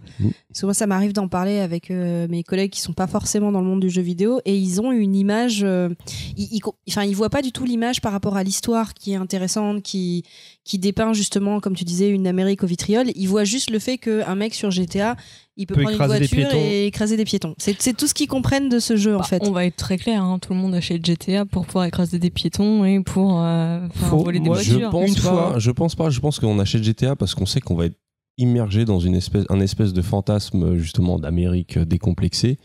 [0.48, 3.52] Parce que moi, ça m'arrive d'en parler avec euh, mes collègues qui sont pas forcément
[3.52, 5.60] dans le monde du jeu vidéo et ils ont une image.
[5.62, 5.88] euh,
[6.36, 9.16] ils, ils, enfin, ils voient pas du tout l'image par rapport à l'histoire qui est
[9.16, 10.24] intéressante, qui
[10.64, 13.06] qui dépeint justement, comme tu disais, une Amérique au vitriol.
[13.14, 15.16] Ils voient juste le fait qu'un mec sur GTA,
[15.56, 16.62] il peut, Peut prendre une écraser des voiture piétons.
[16.62, 17.54] et écraser des piétons.
[17.56, 19.42] C'est tout ce qu'ils comprennent de ce jeu en Bah, fait.
[19.46, 22.28] On va être très clair, hein, tout le monde achète GTA pour pouvoir écraser des
[22.28, 24.90] piétons et pour euh, voler des Moi, je voitures.
[24.90, 25.20] pense Une pas.
[25.22, 26.10] fois- Je pense pas.
[26.10, 27.96] Je pense qu'on achète GTA parce qu'on sait qu'on va être
[28.39, 32.59] immergé dans une espèce, un espèce de fantasme justement d'Amérique décomplexée,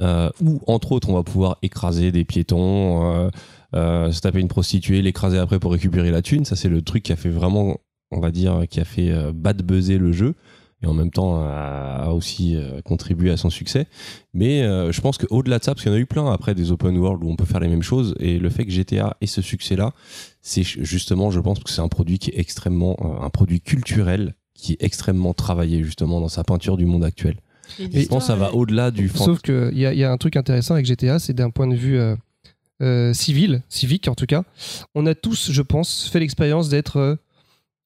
[0.00, 3.30] euh, où entre autres on va pouvoir écraser des piétons, euh,
[3.74, 6.44] euh, se taper une prostituée, l'écraser après pour récupérer la thune.
[6.44, 7.76] Ça c'est le truc qui a fait vraiment,
[8.10, 10.34] on va dire, qui a fait euh, bad buzzer le jeu.
[10.82, 13.86] Et en même temps a a aussi euh, contribué à son succès.
[14.32, 16.54] Mais euh, je pense qu'au-delà de ça, parce qu'il y en a eu plein après
[16.54, 19.16] des open world où on peut faire les mêmes choses, et le fait que GTA
[19.20, 19.92] ait ce succès-là,
[20.40, 24.34] c'est justement, je pense que c'est un produit qui est extrêmement, euh, un produit culturel
[24.56, 27.36] qui est extrêmement travaillé justement dans sa peinture du monde actuel.
[27.78, 30.10] Et je pense que ça va au-delà du Sauf qu'il y a, il y a
[30.10, 32.14] un truc intéressant avec GTA, c'est d'un point de vue euh,
[32.82, 34.44] euh, civil, civique en tout cas.
[34.94, 37.16] On a tous, je pense, fait l'expérience d'être euh,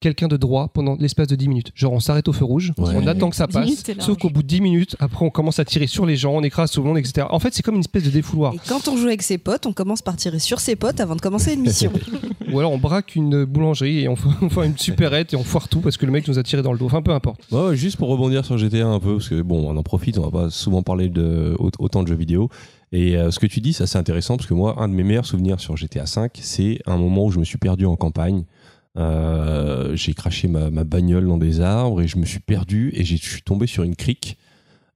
[0.00, 1.72] quelqu'un de droit pendant l'espace de 10 minutes.
[1.74, 2.94] Genre, on s'arrête au feu rouge, Ouais.
[2.96, 5.30] on attend que ça 10 passe, minutes, sauf qu'au bout de 10 minutes, après, on
[5.30, 7.26] commence à tirer sur les gens, on écrase tout le monde, etc.
[7.30, 8.54] En fait, c'est comme une espèce de défouloir.
[8.54, 11.16] Et quand on joue avec ses potes, on commence par tirer sur ses potes avant
[11.16, 11.92] de commencer une mission.
[12.52, 15.80] Ou alors, on braque une boulangerie et on fait, une supérette et on foire tout
[15.80, 16.86] parce que le mec nous a tiré dans le dos.
[16.86, 17.40] Enfin, peu importe.
[17.52, 20.18] Ouais, ouais, juste pour rebondir sur GTA un peu, parce que bon, on en profite,
[20.18, 22.48] on va pas souvent parler de au- autant de jeux vidéo.
[22.92, 25.04] Et euh, ce que tu dis, ça c'est intéressant parce que moi, un de mes
[25.04, 28.42] meilleurs souvenirs sur GTA V, c'est un moment où je me suis perdu en campagne.
[28.98, 33.04] Euh, j'ai craché ma, ma bagnole dans des arbres et je me suis perdu et
[33.04, 34.36] je suis tombé sur une crique.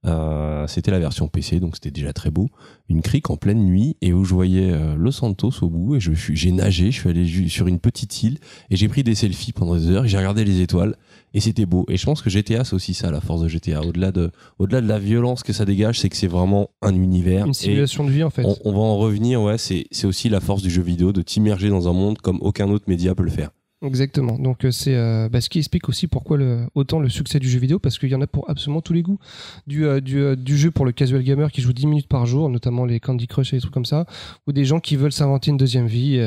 [0.05, 2.47] Euh, c'était la version PC, donc c'était déjà très beau.
[2.89, 5.99] Une crique en pleine nuit et où je voyais euh, Los Santos au bout et
[5.99, 8.37] je suis, j'ai nagé, je suis allé sur une petite île
[8.69, 10.05] et j'ai pris des selfies pendant des heures.
[10.05, 10.95] et J'ai regardé les étoiles
[11.33, 11.87] et c'était beau.
[11.89, 13.81] Et je pense que GTA, c'est aussi ça, la force de GTA.
[13.81, 14.29] Au-delà de,
[14.59, 17.45] au-delà de la violence que ça dégage, c'est que c'est vraiment un univers.
[17.45, 18.43] Une Et simulation de vie, en fait.
[18.45, 21.23] on, on va en revenir, ouais, c'est, c'est aussi la force du jeu vidéo de
[21.23, 23.49] t'immerger dans un monde comme aucun autre média peut le faire.
[23.85, 24.37] Exactement.
[24.37, 26.37] Donc euh, c'est euh, bah, ce qui explique aussi pourquoi
[26.75, 29.01] autant le succès du jeu vidéo, parce qu'il y en a pour absolument tous les
[29.01, 29.19] goûts.
[29.67, 32.85] Du, euh, du, jeu pour le casual gamer qui joue 10 minutes par jour, notamment
[32.85, 34.05] les Candy Crush et des trucs comme ça,
[34.47, 36.19] ou des gens qui veulent s'inventer une deuxième vie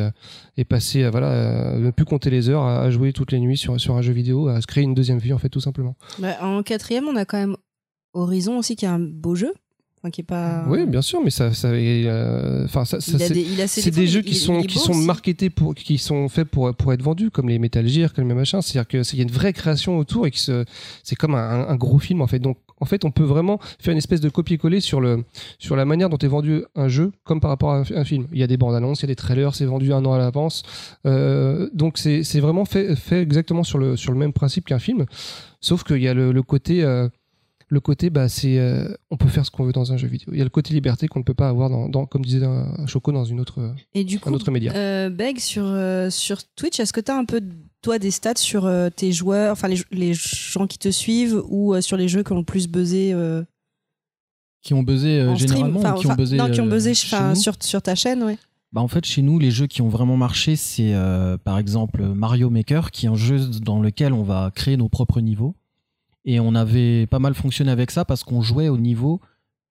[0.56, 3.80] et passer, voilà, ne plus compter les heures à, à jouer toutes les nuits sur,
[3.80, 5.96] sur un jeu vidéo, à se créer une deuxième vie en fait tout simplement.
[6.18, 7.56] Bah, en quatrième, on a quand même
[8.14, 9.52] Horizon aussi qui est un beau jeu.
[10.00, 10.64] Enfin, qui est pas.
[10.68, 14.60] Oui, bien sûr, mais ça, ça, euh, ça, ça, c'est- des, jeux qui il- sont
[14.60, 15.04] il qui sont aussi.
[15.06, 18.34] marketés pour qui sont faits pour pour être vendus comme les Metal Gear comme les
[18.34, 20.38] machins c'est à dire que c'est il y a une vraie création autour et que
[20.38, 20.64] ce-
[21.02, 23.90] c'est comme un, un gros film en fait donc en fait on peut vraiment faire
[23.92, 25.24] une espèce de copier-coller sur le
[25.58, 28.26] sur la manière dont est vendu un jeu comme par rapport à un, un film
[28.32, 30.12] il y a des bandes annonces il y a des trailers c'est vendu un an
[30.12, 30.62] à l'avance
[31.06, 34.78] Euh, donc c'est c'est vraiment fait fait exactement sur le sur le même principe qu'un
[34.78, 35.06] film
[35.60, 37.08] sauf qu'il y a le, le côté euh,
[37.70, 40.28] le côté, bah, c'est, euh, on peut faire ce qu'on veut dans un jeu vidéo.
[40.32, 42.46] Il y a le côté liberté qu'on ne peut pas avoir dans, dans comme disait
[42.86, 44.72] Choco, dans une autre, Et du coup, un autre média.
[44.74, 47.42] euh, Beg, sur, euh, sur Twitch, est-ce que tu as un peu,
[47.82, 51.74] toi, des stats sur euh, tes joueurs, enfin les, les gens qui te suivent ou
[51.74, 53.42] euh, sur les jeux qui ont le plus buzzé euh,
[54.62, 56.94] Qui ont buzzé euh, stream généralement ou qui ont buzzé Non, qui ont euh, buzzé
[56.94, 58.38] chez enfin, nous sur, sur ta chaîne, ouais.
[58.70, 62.02] Bah en fait, chez nous, les jeux qui ont vraiment marché, c'est euh, par exemple
[62.04, 65.54] Mario Maker, qui est un jeu dans lequel on va créer nos propres niveaux.
[66.28, 69.18] Et on avait pas mal fonctionné avec ça parce qu'on jouait au niveau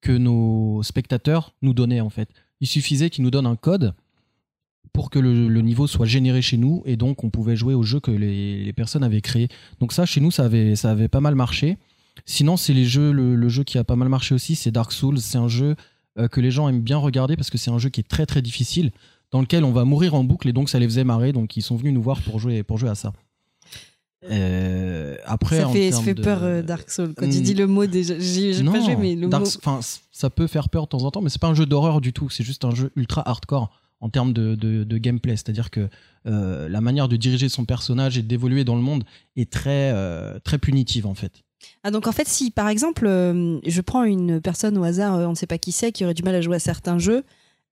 [0.01, 2.29] que nos spectateurs nous donnaient en fait.
[2.61, 3.93] Il suffisait qu'ils nous donnent un code
[4.91, 7.99] pour que le, niveau soit généré chez nous et donc on pouvait jouer au jeu
[7.99, 9.49] que les, les personnes avaient créé.
[9.79, 11.77] Donc ça, chez nous, ça avait, ça avait pas mal marché.
[12.25, 14.91] Sinon, c'est les jeux, le, le jeu qui a pas mal marché aussi, c'est Dark
[14.91, 15.19] Souls.
[15.19, 15.75] C'est un jeu
[16.17, 18.25] euh, que les gens aiment bien regarder parce que c'est un jeu qui est très
[18.25, 18.89] très difficile,
[19.29, 21.61] dans lequel on va mourir en boucle et donc ça les faisait marrer, donc ils
[21.61, 23.13] sont venus nous voir pour jouer, pour jouer à ça.
[24.25, 27.13] Euh, après, ça en fait, ça fait de- peur euh, Dark Souls.
[27.15, 27.41] Quand tu Hmm.
[27.43, 29.51] dis le mot déjà, j'ai pas joué, mais le Dark- mot.
[29.63, 29.79] enfin,
[30.11, 32.13] ça peut faire peur de temps en temps, mais c'est pas un jeu d'horreur du
[32.13, 32.29] tout.
[32.29, 35.35] C'est juste un jeu ultra hardcore en termes de, de, de gameplay.
[35.35, 35.87] C'est-à-dire que
[36.27, 39.03] euh, la manière de diriger son personnage et d'évoluer dans le monde
[39.35, 39.93] est très,
[40.43, 41.31] très punitive en fait.
[41.83, 45.35] Ah donc en fait si par exemple je prends une personne au hasard, on ne
[45.35, 47.23] sait pas qui c'est, qui aurait du mal à jouer à certains jeux,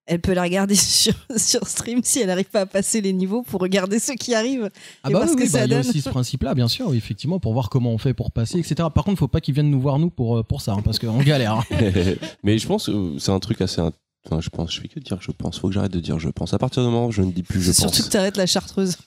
[0.07, 3.41] elle peut la regarder sur, sur stream si elle n'arrive pas à passer les niveaux
[3.43, 4.69] pour regarder ceux qui arrivent.
[5.03, 6.53] Ah Et bah voir oui, que oui, bah, ça il y a aussi ce principe-là,
[6.53, 8.75] bien sûr, oui, effectivement, pour voir comment on fait pour passer, etc.
[8.93, 10.99] Par contre, faut pas qu'ils viennent nous voir nous pour, euh, pour ça, hein, parce
[10.99, 11.53] qu'on galère.
[11.53, 11.63] hein.
[12.43, 13.81] Mais je pense que c'est un truc assez.
[13.81, 13.91] int-
[14.27, 15.59] Enfin, je pense, je fais que dire je pense.
[15.59, 16.51] Faut que j'arrête de dire je pense.
[16.51, 18.05] À partir du moment où je ne dis plus je C'est surtout pense.
[18.07, 18.97] que tu arrêtes la chartreuse.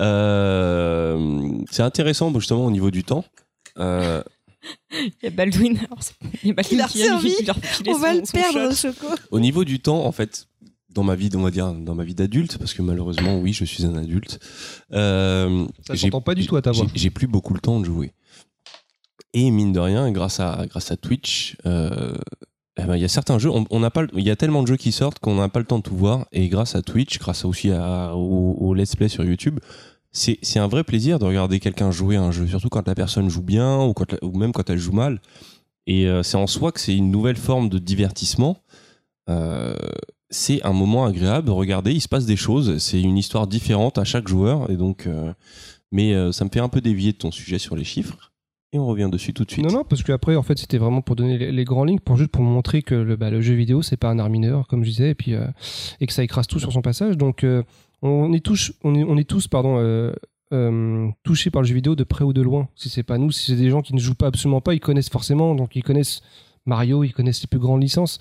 [0.00, 3.24] Euh, c'est intéressant justement au niveau du temps.
[3.78, 4.22] Euh,
[4.92, 5.78] Il y a Baldwin.
[5.78, 5.98] alors,
[6.42, 7.02] Il y a Baldwin a qui
[7.88, 8.74] On va le perdre.
[8.74, 9.06] Choco.
[9.30, 10.46] au niveau du temps, en fait,
[10.90, 13.64] dans ma vie, on va dire, dans ma vie d'adulte, parce que malheureusement, oui, je
[13.64, 14.38] suis un adulte.
[14.92, 16.86] euh, Ça j'ai- s'entend pas du tout à ta voix.
[16.94, 18.12] j'ai- plus beaucoup le temps de jouer.
[19.34, 22.14] Et mine de rien, grâce à, grâce à Twitch, euh,
[22.78, 24.62] eh ben, il y a certains jeux, on, on n'a pas, il y a tellement
[24.62, 26.26] de jeux qui sortent qu'on n'a pas le temps de tout voir.
[26.32, 29.60] Et grâce à Twitch, grâce aussi à, au, au let's play sur YouTube,
[30.16, 33.42] c'est un vrai plaisir de regarder quelqu'un jouer un jeu, surtout quand la personne joue
[33.42, 35.20] bien ou, quand ou même quand elle joue mal.
[35.86, 38.58] Et euh, c'est en soi que c'est une nouvelle forme de divertissement.
[39.28, 39.76] Euh,
[40.30, 41.50] c'est un moment agréable.
[41.50, 42.78] Regardez, il se passe des choses.
[42.78, 44.70] C'est une histoire différente à chaque joueur.
[44.70, 45.32] Et donc, euh,
[45.92, 48.32] mais ça me fait un peu dévier de ton sujet sur les chiffres.
[48.72, 49.64] Et on revient dessus tout de suite.
[49.64, 52.32] Non, non, parce qu'après, en fait, c'était vraiment pour donner les, grandes lignes, pour juste
[52.32, 54.90] pour montrer que le, bah, le jeu vidéo, c'est pas un art mineur, comme je
[54.90, 55.34] disais, et, puis,
[56.00, 57.16] et que ça écrase tout sur son passage.
[57.16, 57.46] Donc,
[58.02, 60.12] on, est tous, on, est, tous pardon, euh,
[60.52, 62.68] euh, touchés par le jeu vidéo de près ou de loin.
[62.74, 64.80] Si c'est pas nous, si c'est des gens qui ne jouent pas absolument pas, ils
[64.80, 66.22] connaissent forcément, donc ils connaissent
[66.66, 68.18] Mario, ils connaissent les plus grandes licences.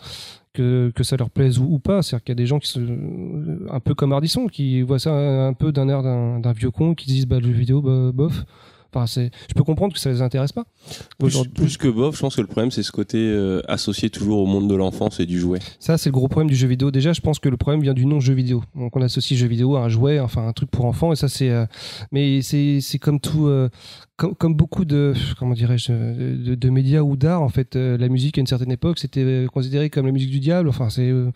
[0.54, 3.68] Que, ça leur plaise ou, pas, c'est-à-dire qu'il y a des gens qui sont euh,
[3.70, 6.96] un peu comme Ardisson, qui voient ça un, peu d'un air d'un d'un vieux con,
[6.96, 8.46] qui disent bah, le jeu vidéo, bah, bof.
[8.96, 10.64] Enfin, je peux comprendre que ça les intéresse pas.
[11.20, 14.46] Plus, que bof, je pense que le problème, c'est ce côté euh, associé toujours au
[14.46, 15.60] monde de l'enfance et du jouet.
[15.80, 16.92] Ça, c'est le gros problème du jeu vidéo.
[16.92, 18.64] Déjà, je pense que le problème vient du nom jeu vidéo.
[18.76, 21.12] Donc, on associe jeu vidéo à un jouet, enfin un truc pour enfants.
[21.12, 21.50] Et ça, c'est.
[21.50, 21.66] euh,
[22.12, 23.48] mais c'est c'est comme tout.
[23.48, 23.70] euh,
[24.18, 25.14] comme, comme beaucoup de.
[25.38, 27.76] Comment dirais-je de, de médias ou d'art, en fait.
[27.76, 30.70] euh, la musique, à une certaine époque, c'était considéré comme la musique du diable.
[30.70, 31.10] Enfin, c'est.
[31.10, 31.32] euh,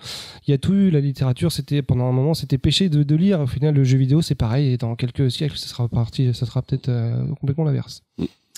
[0.48, 0.90] Il y a tout eu.
[0.90, 1.82] La littérature, c'était.
[1.82, 3.40] Pendant un moment, c'était péché de, de lire.
[3.42, 4.74] Au final, le jeu vidéo, c'est pareil.
[4.74, 6.34] Et dans quelques siècles, ça sera parti.
[6.34, 8.04] Ça sera peut-être euh, complètement l'inverse.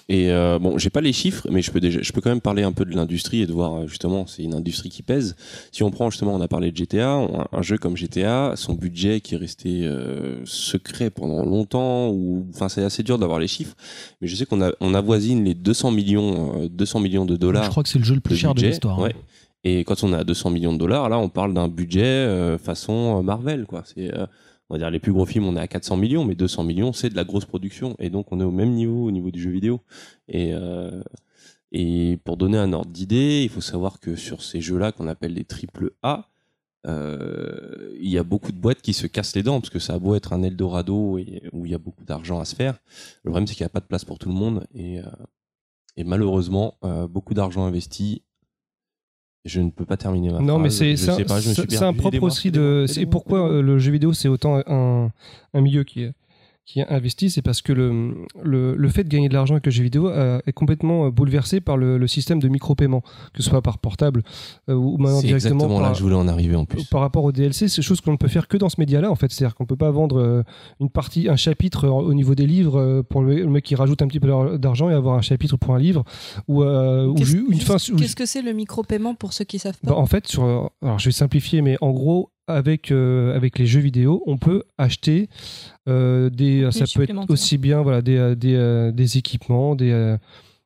[0.10, 2.42] Et euh, bon, j'ai pas les chiffres, mais je peux déjà, je peux quand même
[2.42, 5.36] parler un peu de l'industrie et de voir euh, justement, c'est une industrie qui pèse.
[5.72, 8.74] Si on prend justement, on a parlé de GTA, un, un jeu comme GTA, son
[8.74, 13.48] budget qui est resté euh, secret pendant longtemps, ou enfin c'est assez dur d'avoir les
[13.48, 13.76] chiffres,
[14.22, 17.64] mais je sais qu'on a, on avoisine les 200 millions, euh, 200 millions de dollars.
[17.66, 19.00] Je crois que c'est le jeu le plus de cher de l'histoire.
[19.00, 19.04] hein.
[19.04, 19.16] ouais.
[19.64, 22.58] Et quand on est à 200 millions de dollars, là, on parle d'un budget euh,
[22.58, 23.84] façon euh, Marvel, quoi.
[23.86, 24.26] C'est, euh,
[24.72, 26.94] on va dire, les plus gros films, on est à 400 millions, mais 200 millions,
[26.94, 27.98] c'est de la grosse production.
[28.00, 29.82] Et donc, on est au même niveau au niveau du jeu vidéo.
[30.30, 31.04] Et, euh,
[32.24, 35.44] pour donner un ordre d'idée, il faut savoir que sur ces jeux-là, qu'on appelle les
[35.44, 36.30] triple A,
[36.88, 39.96] euh, il y a beaucoup de boîtes qui se cassent les dents parce que ça
[39.96, 41.20] a beau être un Eldorado
[41.52, 42.80] où il y a beaucoup d'argent à se faire.
[43.26, 45.04] Le problème, c'est qu'il n'y a pas de place pour tout le monde et, euh,
[45.98, 46.78] malheureusement,
[47.10, 48.24] beaucoup d'argent investi.
[49.44, 50.96] Je ne peux pas terminer ma Non, mais phrase.
[50.96, 51.98] c'est un, pas, je me suis c'est- c'est un perdu.
[51.98, 52.86] propre aussi de.
[52.88, 55.12] C'est pourquoi euh, le jeu vidéo c'est autant un,
[55.54, 56.14] un milieu qui est
[56.74, 59.84] qui c'est parce que le, le, le fait de gagner de l'argent avec le jeu
[59.84, 63.02] vidéo euh, est complètement euh, bouleversé par le, le système de micro-paiement,
[63.34, 64.24] que ce soit par portable
[64.70, 66.84] euh, ou maintenant directement exactement là par, que je voulais en arriver en plus.
[66.86, 69.16] par rapport au DLC, c'est chose qu'on ne peut faire que dans ce média-là en
[69.16, 69.32] fait.
[69.32, 70.44] C'est-à-dire qu'on peut pas vendre
[70.80, 74.20] une partie, un chapitre au niveau des livres pour le, mec qui rajoute un petit
[74.20, 76.04] peu d'ar- d'argent et avoir un chapitre pour un livre
[76.48, 77.16] ou, euh, ou
[77.52, 77.78] une fin.
[77.78, 79.92] qu'est-ce que c'est le micro-paiement pour ceux qui savent pas?
[79.92, 83.66] Bah, en fait, sur, alors je vais simplifier, mais en gros, avec, euh, avec les
[83.66, 85.30] jeux vidéo, on peut acheter
[85.88, 86.70] euh, des.
[86.72, 90.18] Ça peut être aussi bien voilà, des, euh, des, des équipements, des,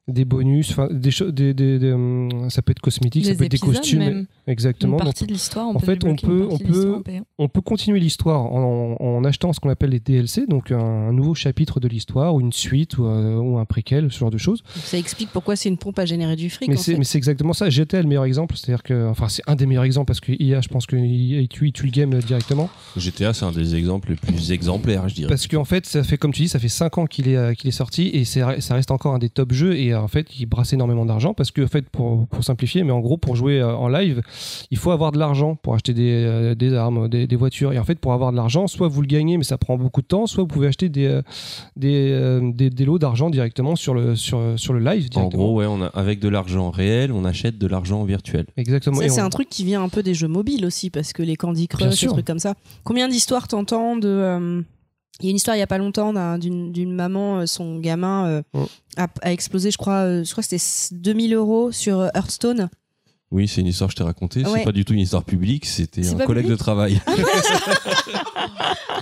[0.07, 3.51] des bonus, enfin, des, des, des, des, hum, ça peut être cosmétique, ça peut être
[3.51, 3.99] des costumes.
[3.99, 4.25] même.
[4.47, 4.93] Exactement.
[4.93, 7.01] Une Donc, partie de l'histoire, on en fait, on peut- on peut-
[7.39, 11.11] on peut continuer l'histoire en, en achetant ce qu'on appelle les DLC, donc un, un
[11.11, 14.37] nouveau chapitre de l'histoire, ou une suite, ou, un- ou un préquel, ce genre de
[14.37, 14.63] choses.
[14.75, 16.69] Ça explique pourquoi c'est une pompe à générer du fric.
[16.69, 16.97] Mais c'est, fait.
[16.99, 17.71] mais c'est exactement ça.
[17.71, 18.55] GTA est le meilleur exemple.
[18.55, 21.47] C'est-à-dire que, enfin, c'est un des meilleurs exemples parce que IA, je pense qu'il il
[21.47, 22.69] tue, tue le game euh, directement.
[22.95, 25.29] GTA, c'est un des exemples les plus exemplaires, je dirais.
[25.29, 27.53] Parce qu'en fait, ça fait, comme tu dis, ça fait 5 ans qu'il est, euh,
[27.53, 29.75] qu'il est sorti et c'est, ça reste encore un des top jeux.
[29.75, 32.83] Et euh, en fait, il brasse énormément d'argent parce que, en fait, pour, pour simplifier,
[32.83, 34.21] mais en gros, pour jouer euh, en live,
[34.71, 37.73] il faut avoir de l'argent pour acheter des, euh, des armes, des, des voitures.
[37.73, 40.01] Et en fait, pour avoir de l'argent, soit vous le gagnez, mais ça prend beaucoup
[40.01, 41.21] de temps, soit vous pouvez acheter des,
[41.75, 45.07] des, des, des lots d'argent directement sur le, sur, sur le live.
[45.15, 48.45] En gros, ouais, on a, avec de l'argent réel, on achète de l'argent virtuel.
[48.57, 48.97] Exactement.
[48.97, 51.13] Ça, Et c'est on- un truc qui vient un peu des jeux mobiles aussi, parce
[51.13, 52.53] que les Candy Crush, des trucs comme ça.
[52.83, 54.61] Combien d'histoires t'entends de, euh,
[55.21, 57.79] Il y a une histoire il y a pas longtemps d'un- d'une maman, euh, son
[57.79, 58.63] gamin euh, Mm.
[58.97, 62.69] a, a explosé, je crois, euh, je crois que c'était 2000 euros sur Hearthstone.
[63.31, 64.43] Oui, c'est une histoire que je t'ai racontée.
[64.45, 64.59] Ouais.
[64.59, 67.01] C'est pas du tout une histoire publique, c'était un collègue public de travail.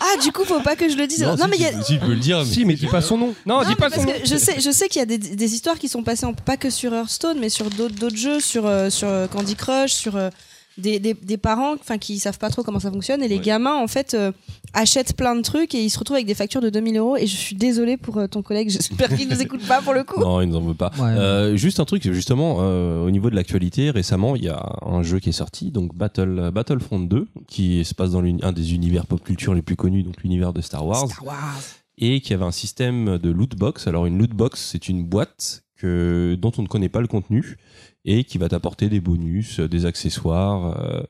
[0.06, 1.23] Ah, du coup, faut pas que je le dise.
[1.23, 1.72] Non, si, mais il y a.
[1.73, 2.40] tu, si, tu peux le dire.
[2.40, 3.34] mais- Si, mais dis pas son nom.
[3.45, 4.14] Non, Non, dis mais pas parce son nom.
[4.14, 6.34] que je sais, je sais qu'il y a des, des histoires qui sont passées en-
[6.34, 10.30] pas que sur Hearthstone, mais sur d'autres jeux, sur euh, sur Candy Crush, sur euh,
[10.78, 13.41] des, des, des parents, enfin qui savent pas trop comment ça fonctionne, et les Ouais.
[13.44, 14.32] gamins en fait euh,
[14.74, 17.16] achètent plein de trucs et ils se retrouvent avec des factures de 2000 euros.
[17.18, 20.04] Et je suis désolée pour euh, ton collègue, j'espère qu'il nous écoute pas pour le
[20.04, 20.20] coup.
[20.24, 20.91] Non, il nous en veut pas.
[20.98, 21.10] Ouais.
[21.10, 25.04] Euh, juste un truc, justement, euh, au niveau de l'actualité, récemment, il y a un
[25.04, 29.06] jeu qui est sorti, donc Battle, Battlefront 2, qui se passe dans un des univers
[29.06, 31.62] pop culture les plus connus, donc l'univers de Star Wars, Star Wars.
[31.98, 33.88] et qui avait un système de loot box.
[33.88, 37.57] Alors une loot box, c'est une boîte que, dont on ne connaît pas le contenu
[38.05, 40.80] et qui va t'apporter des bonus, euh, des accessoires.
[40.80, 41.03] euh,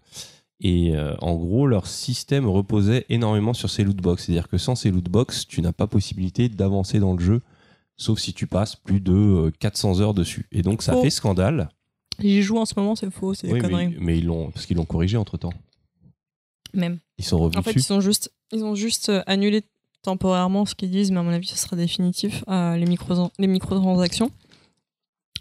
[0.59, 4.25] et euh, en gros, leur système reposait énormément sur ces loot box.
[4.25, 7.41] C'est-à-dire que sans ces loot box, tu n'as pas possibilité d'avancer dans le jeu,
[7.97, 10.47] sauf si tu passes plus de euh, 400 heures dessus.
[10.51, 11.69] Et donc ça fait scandale.
[12.19, 13.89] J'y joue en ce moment, c'est faux, c'est des conneries.
[13.89, 15.53] mais, mais ils l'ont parce qu'ils l'ont corrigé entre temps.
[16.73, 16.99] Même.
[17.17, 19.63] Ils sont revenus En fait, ils sont juste, ils ont juste annulé
[20.03, 23.47] temporairement ce qu'ils disent, mais à mon avis, ce sera définitif euh, les micro les
[23.47, 24.31] microtransactions.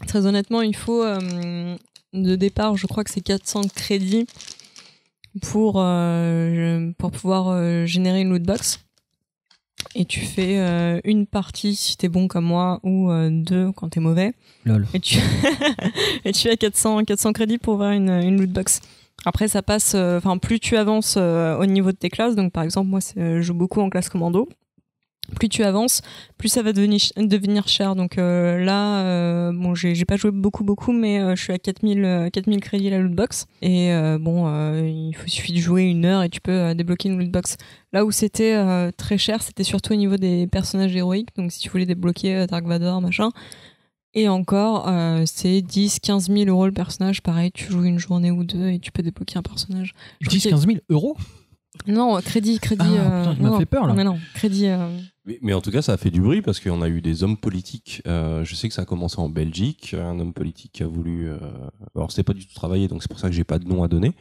[0.07, 1.77] Très honnêtement, il faut euh,
[2.13, 4.27] de départ, je crois que c'est 400 crédits
[5.41, 8.81] pour euh, pour pouvoir euh, générer une loot box.
[9.95, 14.01] Et tu fais euh, une partie si t'es bon comme moi ou deux quand t'es
[14.01, 14.33] mauvais.
[14.65, 14.87] Lol.
[14.95, 15.19] Et tu
[16.25, 18.81] et tu as 400 400 crédits pour ouvrir une, une loot box.
[19.25, 19.95] Après, ça passe.
[19.95, 22.35] Enfin, plus tu avances au niveau de tes classes.
[22.37, 24.49] Donc, par exemple, moi, je joue beaucoup en classe commando.
[25.39, 26.03] Plus tu avances,
[26.37, 27.95] plus ça va devenir, ch- devenir cher.
[27.97, 31.59] Donc euh, là, euh, bon, j'ai pas joué beaucoup, beaucoup, mais euh, je suis à
[31.59, 33.47] 4000, euh, 4000 crédits la loot box.
[33.63, 36.75] Et euh, bon, euh, il faut, suffit de jouer une heure et tu peux euh,
[36.75, 37.57] débloquer une loot box.
[37.93, 41.31] Là où c'était euh, très cher, c'était surtout au niveau des personnages héroïques.
[41.37, 43.31] Donc si tu voulais débloquer euh, Dark Vador, machin.
[44.15, 47.23] Et encore, euh, c'est 10, 15 000 euros le personnage.
[47.23, 49.95] Pareil, tu joues une journée ou deux et tu peux débloquer un personnage.
[50.21, 51.17] Je crois 10, qu'il y a- 15 000 euros?
[51.87, 52.85] Non, crédit, crédit.
[52.87, 53.95] Ah, euh, putain, m'as non, fait peur, là.
[53.95, 54.67] Mais non, crédit.
[54.67, 57.01] euh, Mais, mais en tout cas, ça a fait du bruit parce qu'on a eu
[57.01, 58.03] des hommes politiques.
[58.09, 59.95] euh, je sais que ça a commencé en Belgique.
[59.95, 61.29] Un homme politique qui a voulu.
[61.29, 61.37] euh,
[61.95, 63.85] alors, c'était pas du tout travaillé, donc c'est pour ça que j'ai pas de nom
[63.85, 64.13] à donner.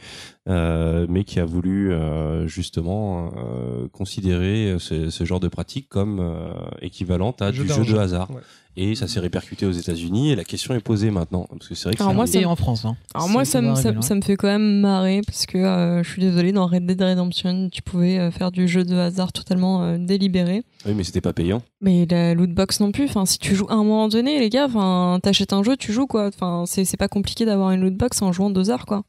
[0.47, 6.19] euh, mais qui a voulu euh, justement euh, considérer ce, ce genre de pratique comme
[6.19, 8.29] euh, équivalente à Jeu du jeu de hasard.
[8.31, 8.41] Ouais.
[8.77, 10.31] Et ça s'est répercuté aux États-Unis.
[10.31, 12.39] Et la question est posée maintenant parce que c'est vrai que Alors c'est moi, ça
[12.39, 12.85] Et en France.
[12.85, 12.95] Hein.
[13.13, 16.09] Alors moi, ça, me- va ça, me fait quand même marrer parce que euh, je
[16.09, 19.83] suis désolée, dans Red Dead Redemption, tu pouvais euh, faire du jeu de hasard totalement
[19.83, 20.63] euh, délibéré.
[20.85, 21.61] Oui, mais c'était pas payant.
[21.81, 23.05] Mais la loot box non plus.
[23.05, 25.91] Enfin, si tu joues à un moment donné, les gars, enfin, t'achètes un jeu, tu
[25.91, 26.27] joues quoi.
[26.27, 29.03] Enfin, c'est c'est pas compliqué d'avoir une loot box en jouant deux heures quoi.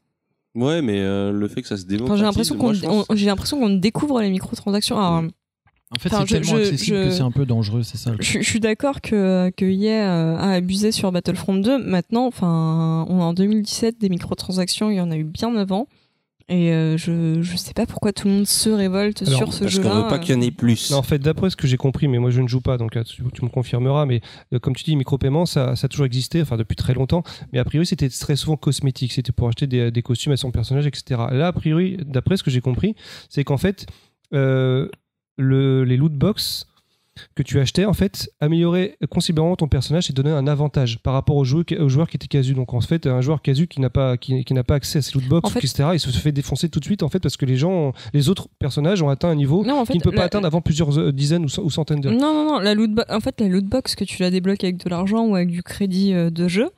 [0.55, 1.83] Ouais, mais euh, le fait que ça se.
[2.01, 2.73] Enfin, j'ai l'impression qu'on
[3.09, 4.97] l'impression qu'on découvre les microtransactions.
[4.97, 5.23] Alors,
[5.95, 7.97] En fait, Enfin, c'est je- tellement je- accessible je- que c'est un peu dangereux, c'est
[7.97, 8.13] ça.
[8.19, 11.77] Je, je suis d'accord que, que EA euh, a abusé sur Battlefront 2.
[11.83, 15.87] Maintenant, enfin, on est en 2017, des microtransactions, il y en a eu bien avant.
[16.49, 19.59] Et euh, je, je sais pas pourquoi tout le monde se révolte Alors, sur ce
[19.61, 19.89] Parce jeu-là.
[19.89, 20.91] qu'on veut pas qu'il y en ait plus.
[20.91, 22.95] Non, en fait, d'après ce que j'ai compris, mais moi je ne joue pas, donc
[22.95, 24.19] là, tu, tu me confirmeras, mais
[24.53, 27.59] euh, comme tu dis, micro-paiement, ça, ça a toujours existé, enfin depuis très longtemps, mais
[27.59, 30.85] a priori c'était très souvent cosmétique, c'était pour acheter des, des costumes à son personnage,
[30.85, 31.21] etc.
[31.31, 32.93] Là, a priori, d'après ce que j'ai compris,
[33.29, 33.85] c'est qu'en fait,
[34.33, 34.89] euh,
[35.37, 36.67] le, les loot box
[37.35, 41.35] que tu achetais, en fait, amélioraient considérablement ton personnage et donnaient un avantage par rapport
[41.35, 42.55] aux joueurs, aux joueurs qui étaient casus.
[42.55, 45.01] Donc en fait, un joueur casu qui n'a pas, qui, qui n'a pas accès à
[45.03, 47.19] ces loot box, En fait- etc., il se fait défoncer tout de suite, en fait,
[47.19, 49.93] parce que les gens, ont- les autres personnages ont atteint un niveau Non, en fait,
[49.93, 52.13] qui ne peut pas la- atteindre avant plusieurs euh, dizaines ou, ou centaines d'heures.
[52.13, 52.59] Non, non, non.
[52.59, 55.35] La loot en fait, la loot box que tu la débloques avec de l'argent ou
[55.35, 56.71] avec du crédit euh, de jeu,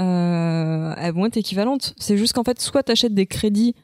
[0.00, 1.94] euh, elles vont être équivalentes.
[1.98, 3.74] C'est juste qu'en fait, soit t'achètes des crédits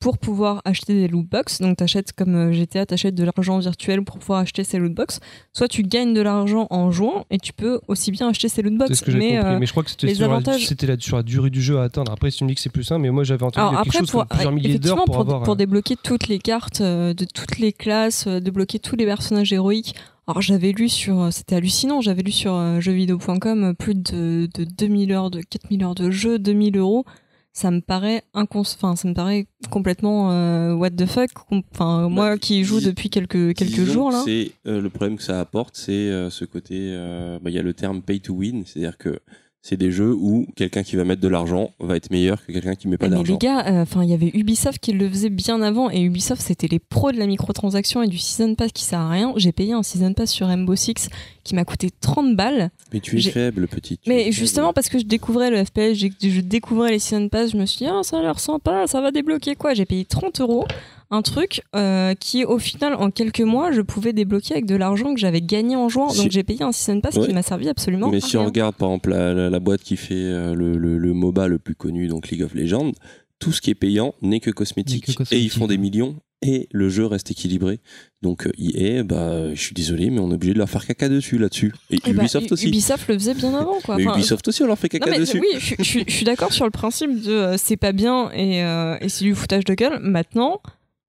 [0.00, 4.02] pour pouvoir acheter des loot box, donc t'achètes comme euh, GTA, t'achètes de l'argent virtuel
[4.02, 5.20] pour pouvoir acheter ces loot box,
[5.52, 8.78] soit tu gagnes de l'argent en jouant et tu peux aussi bien acheter ces loot
[8.78, 8.98] box.
[9.00, 11.22] Ce que mais euh, mais je crois que c'était sur, la- avantages- la, sur la
[11.22, 12.10] durée du jeu à atteindre.
[12.12, 13.88] Après, si tu me dis que c'est plus simple, mais moi j'avais entendu Alors quelque
[13.88, 15.42] après, chose pour, comme plusieurs milliers d'heures pour, pour, avoir.
[15.42, 19.52] pour euh, débloquer toutes les cartes euh, de toutes les classes, débloquer tous les personnages
[19.52, 19.94] héroïques.
[20.26, 25.30] Alors j'avais lu sur, c'était hallucinant, j'avais lu sur jeuxvideo.com plus de, de 2000 heures,
[25.30, 27.04] de 4000 heures de jeu, 2000 euros.
[27.52, 31.30] Ça me paraît incons, enfin ça me paraît complètement euh, what the fuck.
[31.72, 34.22] Enfin moi Bah, qui joue depuis quelques quelques jours là.
[34.24, 36.94] C'est euh, le problème que ça apporte, c'est euh, ce côté.
[37.42, 39.18] bah, Il y a le terme pay to win, c'est-à-dire que
[39.62, 42.74] c'est des jeux où quelqu'un qui va mettre de l'argent va être meilleur que quelqu'un
[42.74, 43.32] qui met pas Mais d'argent.
[43.34, 46.40] les gars, euh, enfin, il y avait Ubisoft qui le faisait bien avant, et Ubisoft,
[46.40, 49.34] c'était les pros de la microtransaction et du season pass qui sert à rien.
[49.36, 51.10] J'ai payé un season pass sur Rainbow Six
[51.44, 52.70] qui m'a coûté 30 balles.
[52.92, 53.98] Mais tu es faible, petit.
[54.06, 54.32] Mais faible.
[54.32, 57.84] justement, parce que je découvrais le FPS, je découvrais les season pass, je me suis
[57.84, 59.74] dit, ah, ça a l'air sympa, ça va débloquer quoi?
[59.74, 60.64] J'ai payé 30 euros,
[61.10, 65.12] un truc euh, qui, au final, en quelques mois, je pouvais débloquer avec de l'argent
[65.14, 66.10] que j'avais gagné en jouant.
[66.10, 67.26] Si- Donc j'ai payé un season pass Ouais.
[67.26, 69.82] qui m'a servi absolument Mais à si on regarde par exemple la, la- la boîte
[69.82, 72.92] qui fait euh, le, le- le MOBA le plus connu, donc League of Legends,
[73.40, 75.08] tout ce qui est payant n'est que cosmétique.
[75.08, 75.38] N'est que cosmétique.
[75.38, 77.80] Et ils font des millions et le jeu reste équilibré.
[78.22, 81.08] Donc euh, EA, bah, je suis désolé, mais on est obligé de leur faire caca
[81.08, 81.72] dessus là-dessus.
[81.90, 82.68] Et Eh ben, Ubisoft aussi.
[82.68, 83.96] Ubisoft le faisait bien avant, quoi.
[83.96, 85.40] mais Enfin, Ubisoft aussi, on leur fait Non, caca mais dessus.
[85.40, 88.30] oui, je, je suis- je suis d'accord sur le principe de euh, c'est pas bien
[88.32, 89.98] et, euh, et c'est du foutage de gueule.
[90.02, 90.60] Maintenant,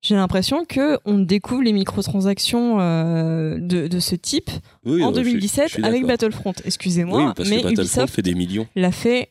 [0.02, 4.50] j'ai l'impression que on découvre les microtransactions euh, de, de ce type
[4.86, 6.06] Oui, en ouais, je suis- 2017 je suis avec.
[6.06, 6.54] Battlefront.
[6.66, 8.68] Excusez-moi, Oui, parce mais que Battlefront Ubisoft fait des millions.
[8.76, 9.30] l'a fait,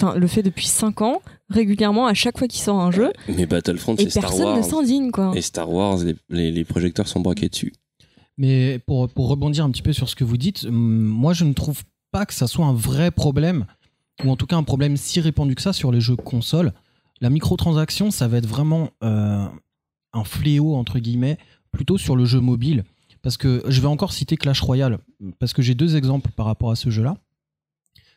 [0.00, 1.20] enfin le fait depuis 5 ans
[1.50, 4.56] régulièrement à chaque fois qu'il sort un jeu Mais Battlefront, et c'est Star personne Wars.
[4.58, 5.32] ne s'indigne quoi.
[5.34, 7.72] Et Star Wars, les, les- les projecteurs sont braqués dessus.
[8.38, 11.52] Mais pour, pour rebondir un petit peu sur ce que vous dites, moi je ne
[11.54, 13.64] trouve pas que ça soit un vrai problème,
[14.24, 16.72] ou en tout cas un problème si répandu que ça sur les jeux console.
[17.22, 19.46] La microtransaction, ça va être vraiment euh,
[20.16, 21.38] un fléau, entre guillemets,
[21.72, 22.84] plutôt sur le jeu mobile.
[23.22, 24.98] Parce que je vais encore citer Clash Royale,
[25.38, 27.16] parce que j'ai deux exemples par rapport à ce jeu-là.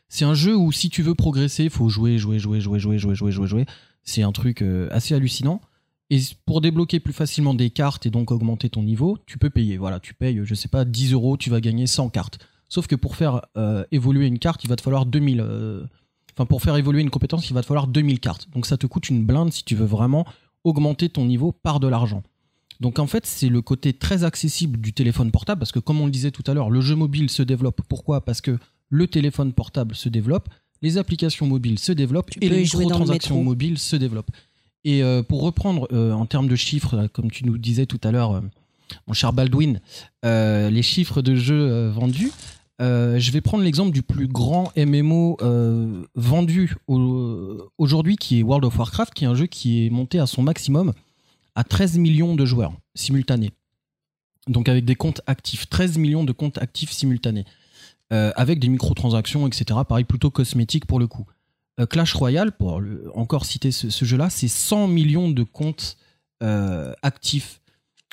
[0.08, 2.98] C'est un jeu où si tu veux progresser, il faut jouer, jouer, jouer, jouer, jouer,
[2.98, 3.66] jouer, jouer, jouer, jouer.
[4.02, 5.60] C'est un truc euh, assez hallucinant.
[6.10, 9.78] Et pour débloquer plus facilement des cartes et donc augmenter ton niveau, tu peux payer.
[9.78, 12.40] Voilà, tu payes, je sais pas, 10 euros, tu vas gagner 100 cartes.
[12.68, 15.40] Sauf que pour faire euh, évoluer une carte, il va te falloir 2000.
[15.40, 15.84] euh,
[16.36, 18.48] Enfin, pour faire évoluer une compétence, il va te falloir 2000 cartes.
[18.54, 20.26] Donc ça te coûte une blinde si tu veux vraiment
[20.64, 22.22] augmenter ton niveau par de l'argent.
[22.80, 26.06] Donc en fait, c'est le côté très accessible du téléphone portable, parce que comme on
[26.06, 27.82] le disait tout à l'heure, le jeu mobile se développe.
[27.88, 28.24] Pourquoi?
[28.24, 28.58] Parce que
[28.88, 30.48] le téléphone portable se développe,
[30.82, 34.30] les applications mobiles se développent Tu et les le microtransactions mobiles se développent.
[34.84, 38.10] Et euh, pour reprendre euh, en termes de chiffres, comme tu nous disais tout à
[38.10, 38.40] l'heure, euh,
[39.06, 39.80] mon cher Baldwin,
[40.24, 42.32] les chiffres de jeux vendus,
[42.80, 48.42] euh, je vais prendre l'exemple du plus grand MMO euh, vendu au- aujourd'hui, qui est
[48.42, 50.92] World of Warcraft, qui est un jeu qui est monté à son maximum
[51.54, 53.50] à 13 millions de joueurs simultanés.
[54.48, 57.44] Donc avec des comptes actifs, 13 millions de comptes actifs simultanés.
[58.12, 59.78] Euh, avec des microtransactions, etc.
[59.88, 61.26] Pareil, plutôt cosmétique pour le coup.
[61.88, 62.82] Clash Royale, pour
[63.14, 65.96] encore citer ce, ce jeu-là, c'est 100 millions de comptes
[67.02, 67.60] actifs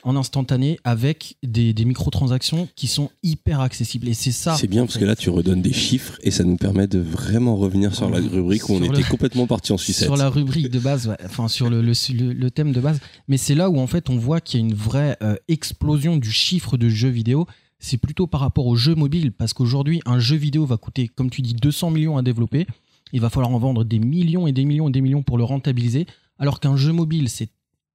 [0.04, 4.08] en instantané avec des, des microtransactions qui sont hyper accessibles.
[4.08, 4.56] Et c'est ça.
[4.56, 5.00] C'est bien en parce fait.
[5.02, 8.20] que là, tu redonnes des chiffres et ça nous permet de vraiment revenir sur la
[8.20, 10.06] rubrique où on Sur était le- complètement parti en sucette.
[10.06, 11.18] Sur la rubrique de base, ouais.
[11.26, 13.00] enfin sur le, le, le- le thème de base.
[13.28, 16.18] Mais c'est là où en fait on voit qu'il y a une vraie euh, explosion
[16.18, 17.46] du chiffre de jeux vidéo.
[17.80, 21.30] C'est plutôt par rapport aux jeux mobiles, parce qu'aujourd'hui un jeu vidéo va coûter, comme
[21.30, 22.66] tu dis, 200 millions à développer.
[23.14, 25.44] Il va falloir en vendre des millions et des millions et des millions pour le
[25.44, 26.06] rentabiliser.
[26.40, 27.50] Alors qu'un jeu mobile, c'est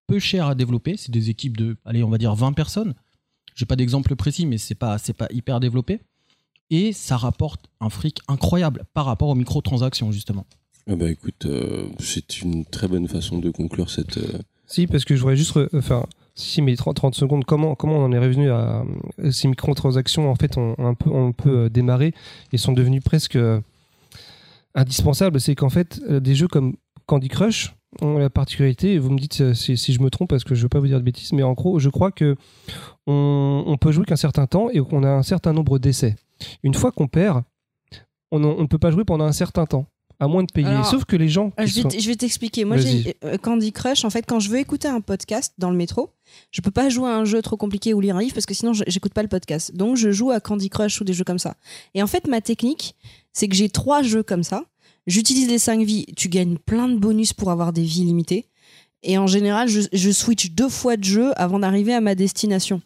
[0.07, 0.97] peu cher à développer.
[0.97, 2.95] C'est des équipes de, allez, on va dire 20 personnes.
[3.55, 6.01] J'ai pas d'exemple précis, mais c'est pas, c'est pas hyper développé.
[6.71, 10.47] Et ça rapporte un fric incroyable par rapport aux microtransactions, justement.
[10.91, 14.17] Ah bah écoute, euh, c'est une très bonne façon de conclure cette.
[14.19, 15.55] euh, Si, parce que je voudrais juste.
[15.55, 18.85] re- Enfin, si, mais 30, 30 secondes, comment, comment on en est revenu à.
[19.21, 22.15] euh, Ces microtransactions, en fait, ont un peu, ont un peu euh, démarré
[22.53, 23.61] et sont devenues presque euh,
[24.75, 25.41] indispensables.
[25.41, 26.75] C'est qu'en fait, euh, des jeux comme
[27.07, 30.55] Candy Crush la particularité, vous me dites euh, si, si je me trompe parce que
[30.55, 32.37] je ne veux pas vous dire de bêtises, mais en gros, je crois que
[33.07, 36.17] on, on peut jouer qu'un certain temps et qu'on a un certain nombre d'essais.
[36.63, 37.43] Une fois qu'on perd,
[38.31, 39.87] on, ne peut pas jouer pendant un certain temps,
[40.19, 40.67] à moins de payer.
[40.69, 41.53] Alors, Sauf que les gens.
[41.61, 42.65] Euh, qui Je vais sont- t- je vais t'expliquer.
[42.65, 44.05] Moi, j'ai euh, Candy Crush.
[44.05, 46.11] En fait, quand je veux écouter un podcast dans le métro,
[46.51, 48.55] je peux pas jouer à un jeu trop compliqué ou lire un livre parce que
[48.55, 49.77] sinon, je- j'écoute pas le podcast.
[49.77, 51.57] Donc, je joue à Candy Crush ou des jeux comme ça.
[51.95, 52.95] Et en fait, ma technique,
[53.35, 54.65] c'est que j'ai trois jeux comme ça.
[55.07, 56.07] J'utilise les 5 vies.
[56.17, 58.47] Tu gagnes plein de bonus pour avoir des vies limitées.
[59.03, 62.81] Et en général, je, je switch deux fois de jeu avant d'arriver à ma destination.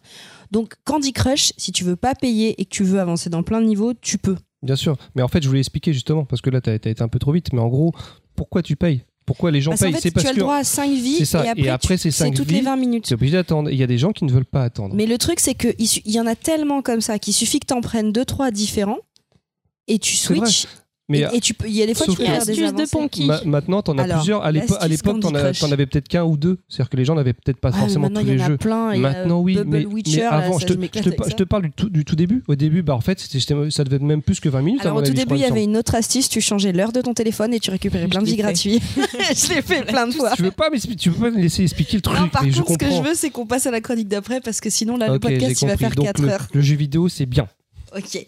[0.49, 3.61] Donc, Candy Crush, si tu veux pas payer et que tu veux avancer dans plein
[3.61, 4.35] de niveaux, tu peux.
[4.63, 6.99] Bien sûr, mais en fait, je voulais expliquer justement, parce que là, tu as, été
[7.01, 7.93] un peu trop vite, mais en gros,
[8.35, 9.01] pourquoi tu payes?
[9.27, 9.93] Pourquoi les gens Parce payent?
[9.93, 11.69] fait, C'est parce tu as le droit à 5 vies C'est ça, et après, et
[11.69, 13.03] après tu- ces c'est cinq toutes les vies, 20 minutes.
[13.05, 13.69] tu es obligé d'attendre.
[13.69, 14.95] Il y a des gens qui ne veulent pas attendre.
[14.95, 15.75] Mais le truc, c'est qu'il
[16.11, 18.99] y en a tellement comme ça qu'il suffit que t'en prennes deux, trois différents
[19.87, 20.65] et tu C'est switches.
[21.09, 22.73] Mais et, et tu peux, il y a des fois, tu peux faire des Astuce
[22.73, 22.89] de.
[22.91, 23.25] Ponky.
[23.27, 24.43] ma- maintenant, tu en as Alors, plusieurs.
[24.43, 25.63] À l'épo- à l'époque, tu Candy Crush.
[25.63, 26.57] en avais peut-être qu'un ou deux.
[26.67, 28.45] C'est-à-dire que les gens n'avaient peut-être pas mais forcément maintenant, tous il les y en
[28.45, 28.57] a jeux.
[28.57, 28.97] plein.
[28.97, 31.89] Maintenant, oui, Bubble mais, Witcher, mais avant, ça, je, te, je je parle du tout,
[31.89, 32.43] du tout début.
[32.49, 33.39] Au début, bah, en fait, c'était-
[33.71, 34.81] ça devait être même plus que 20 minutes.
[34.81, 36.27] à Alors, au tout début, il y avait une autre astuce.
[36.27, 38.83] Tu changeais l'heure de ton téléphone et tu récupérais plein de vies gratuites.
[38.97, 40.31] je l'ai fait plein de fois.
[40.35, 42.19] Tu veux pas, mais tu peux pas me laisser expliquer le truc.
[42.19, 44.59] Non, par contre, ce que je veux, c'est qu'on passe à la chronique d'après parce
[44.59, 46.47] que sinon, là, le podcast, il va faire Donc, 4 le, heures.
[46.53, 47.47] le jeu vidéo, c'est bien.
[47.95, 48.27] Ok.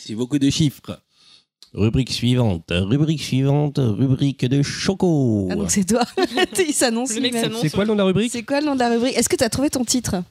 [0.00, 1.00] C'est beaucoup de chiffres.
[1.74, 5.48] Rubrique suivante, rubrique suivante, rubrique de choco.
[5.50, 6.02] Ah, donc c'est toi.
[6.58, 7.44] il s'annonce Le mec lui-même.
[7.44, 7.62] s'annonce.
[7.62, 9.16] C'est quoi le nom de la rubrique C'est quoi le nom de la rubrique?
[9.16, 10.22] Est-ce que tu as trouvé ton titre?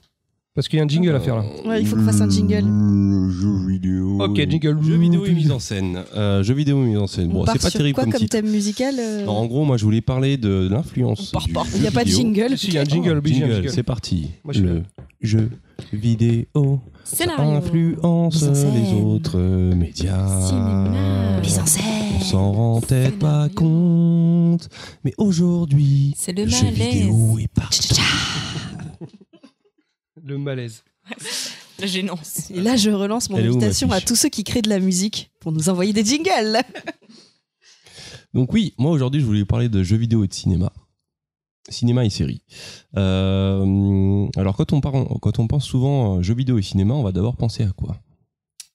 [0.58, 1.44] Parce qu'il y a un jingle à faire là.
[1.66, 2.64] Ouais, il faut qu'on fasse un jingle.
[2.66, 4.20] Le jeu vidéo.
[4.20, 4.76] Ok, jingle.
[4.82, 6.00] Jeu vidéo et mise en scène.
[6.16, 7.30] Euh, jeu vidéo et mise en scène.
[7.30, 8.36] On Bon, c'est pas sur terrible quoi comme comme titre.
[8.40, 11.30] thème musical euh Non, en gros, moi, je voulais parler de l'influence.
[11.32, 12.22] Du jeu Il n'y a pas de vidéo.
[12.34, 12.58] jingle.
[12.58, 13.70] Si, il y a un jingle, obligé, un Jingle, jingle.
[13.70, 14.30] c'est parti.
[14.42, 14.82] Moi, je suis le
[15.22, 15.48] jeu
[15.92, 17.50] vidéo Scénario.
[17.52, 18.74] influence Mise en scène.
[18.74, 19.38] les autres
[19.76, 20.40] médias.
[20.48, 21.38] Cinéma.
[21.40, 22.20] Mise en On scène.
[22.22, 23.54] s'en rend peut-être pas Scénario.
[23.54, 24.68] compte,
[25.04, 26.78] mais aujourd'hui, C'est le jeu malaise.
[26.94, 27.94] vidéo est partout.
[30.28, 30.84] Le malaise.
[31.78, 32.50] La gênance.
[32.50, 34.44] Et là, je relance mon Elle est où, ma invitation à fiche tous ceux qui
[34.44, 36.58] créent de la musique pour nous envoyer des jingles.
[38.34, 40.70] Donc oui, moi aujourd'hui, je voulais parler de jeux vidéo et de cinéma.
[41.70, 42.42] Cinéma et séries.
[42.98, 47.02] Euh, alors quand on, parle, quand on pense souvent euh, jeux vidéo et cinéma, on
[47.02, 47.96] va d'abord penser à quoi?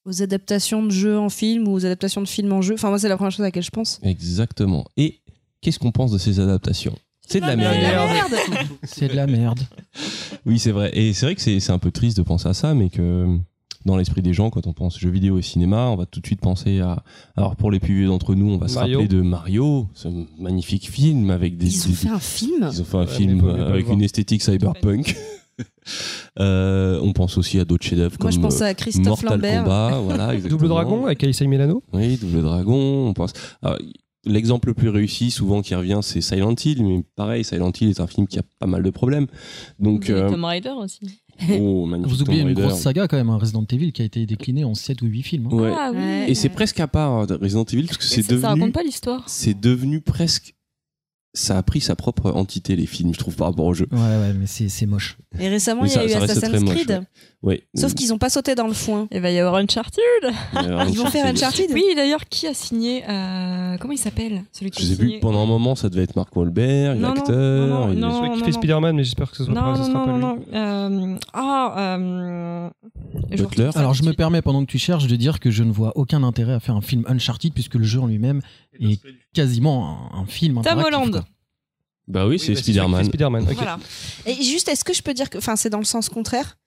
[0.04, 2.74] Aux adaptations de jeux en film ou aux adaptations de films en jeu.
[2.74, 4.00] Enfin, moi, c'est la première chose à laquelle je pense.
[4.02, 4.86] Exactement.
[4.96, 5.20] Et
[5.60, 6.98] qu'est-ce qu'on pense de ces adaptations?
[7.26, 7.76] C'est de la merde.
[7.82, 8.34] la merde
[8.82, 9.60] C'est de la merde.
[10.46, 10.90] Oui, c'est vrai.
[10.94, 13.26] Et c'est vrai que c'est c'est un peu triste de penser à ça, mais que
[13.86, 16.26] dans l'esprit des gens, quand on pense jeux vidéo et cinéma, on va tout de
[16.26, 17.02] suite penser à.
[17.36, 19.00] Alors pour les plus vieux d'entre nous, on va se Mario.
[19.00, 21.66] rappeler de Mario, ce magnifique film avec des.
[21.66, 24.42] Ils ont fait un film ils ont fait un Ouais, film euh, avec une esthétique
[24.42, 25.16] cyberpunk.
[26.40, 29.30] Euh, on pense aussi à d'autres chefs-d'œuvre Moi, comme je pense euh, à Christophe Mortal
[29.40, 29.62] Lambert.
[29.62, 30.66] Kombat, voilà, Double.
[30.66, 31.82] Dragon avec Alyssa Milano.
[31.92, 33.06] Oui, Double Dragon.
[33.08, 33.32] On pense.
[33.62, 33.78] alors,
[34.26, 36.82] L'exemple le plus réussi, souvent qui revient, c'est Silent Hill.
[36.84, 39.26] Mais pareil, Silent Hill est un film qui a pas mal de problèmes.
[39.78, 41.00] Donc, euh, Tomb Raider aussi.
[41.60, 42.68] oh, magnifique Vous oubliez Tomb une Raider.
[42.68, 45.22] grosse saga quand même, un Resident Evil qui a été décliné en 7 ou 8
[45.22, 45.48] films.
[45.50, 45.54] hein.
[45.56, 45.72] Ouais.
[45.76, 45.98] Ah oui.
[45.98, 46.30] Ouais.
[46.30, 48.72] Et c'est presque à part de Resident Evil parce que c'est ça, ça devenu, raconte
[48.72, 49.22] pas l'histoire.
[49.28, 50.54] c'est devenu presque,
[51.34, 53.88] ça a pris sa propre entité les films, je trouve par rapport au jeu.
[53.92, 55.16] Ouais, ouais, mais c'est c'est moche.
[55.38, 56.90] Et récemment, il y a ça- eu ça Assassin's très moche, Creed.
[56.90, 57.00] ouais.
[57.42, 57.62] Ouais.
[57.74, 59.06] Sauf qu'ils n'ont pas sauté dans le foin.
[59.12, 60.00] Il va y avoir Uncharted.
[60.24, 64.44] Euh, Ils vont faire Uncharted Oui, d'ailleurs, qui a signé euh, Comment il s'appelle?
[64.52, 65.10] Celui qui Je sais signé...
[65.16, 65.20] plus.
[65.20, 67.68] Pendant un moment, ça devait être Mark Wahlberg, Non, non, l'acteur.
[67.68, 68.22] non, non, il- non.
[68.22, 70.04] Celui qui fait Spider-Man, mais j'espère que ce sera Non, pas, ce non, sera non,
[70.06, 70.42] pas non, lui.
[70.52, 71.14] non.
[71.14, 72.70] Euh, ah, euh,
[73.36, 73.70] Butler.
[73.72, 75.92] ça Alors je me permets pendant que tu cherches de dire que je ne vois
[75.96, 78.40] aucun intérêt à faire un film Uncharted puisque le jeu en lui-même
[78.80, 79.00] est
[79.32, 80.78] quasiment un, un film Tom.
[80.78, 81.24] Holland.
[82.06, 83.00] Bah oui, c'est bah, Spider-Man.
[83.04, 83.44] c'est Spider-Man.
[83.44, 83.54] ok.
[83.54, 83.78] Voilà.
[84.26, 85.38] Et juste, est-ce que je peux dire que.
[85.38, 86.58] Enfin, c'est dans le sens contraire?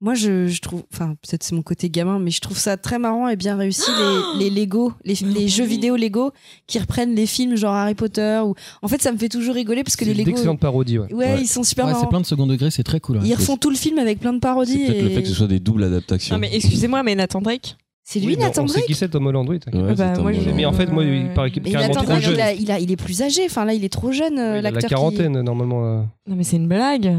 [0.00, 0.84] Moi, je, je trouve.
[0.94, 3.90] Enfin, peut-être c'est mon côté gamin, mais je trouve ça très marrant et bien réussi
[4.38, 6.30] les, les Lego, les, les jeux vidéo Lego
[6.68, 8.40] qui reprennent les films genre Harry Potter.
[8.44, 8.54] Ou...
[8.80, 10.30] En fait, ça me fait toujours rigoler parce que les Lego.
[10.30, 11.12] d'excellentes parodies, ouais.
[11.12, 11.40] Ouais, Ouais.
[11.42, 13.18] ils sont super Ouais, c'est plein de second degré, c'est très cool.
[13.18, 13.26] ouais.
[13.26, 14.86] Ils refont tout le film avec plein de C'est parodies.
[14.86, 16.34] peut-être le et- fait que ce soit des doubles adaptations.
[16.36, 17.76] Non, mais excusez-moi, mais Nathan Drake
[18.10, 19.58] C'est lui, Oui, mais Nathan On sait Drake qui c'est, Tom Holland, oui.
[19.70, 20.48] Ouais, Bah, c'est moi, je-.
[20.50, 22.34] Mais en fait, moi, il paraît qu'il est carrément Nathan trop Drake, jeune.
[22.36, 23.42] il, a, il, a- il est plus âgé.
[23.44, 24.88] Enfin, là, il est trop jeune, euh, Il a la l'acteur.
[24.88, 25.84] qui- quarantaine, normalement.
[25.84, 26.00] euh.
[26.26, 27.14] Non, mais c'est une blague.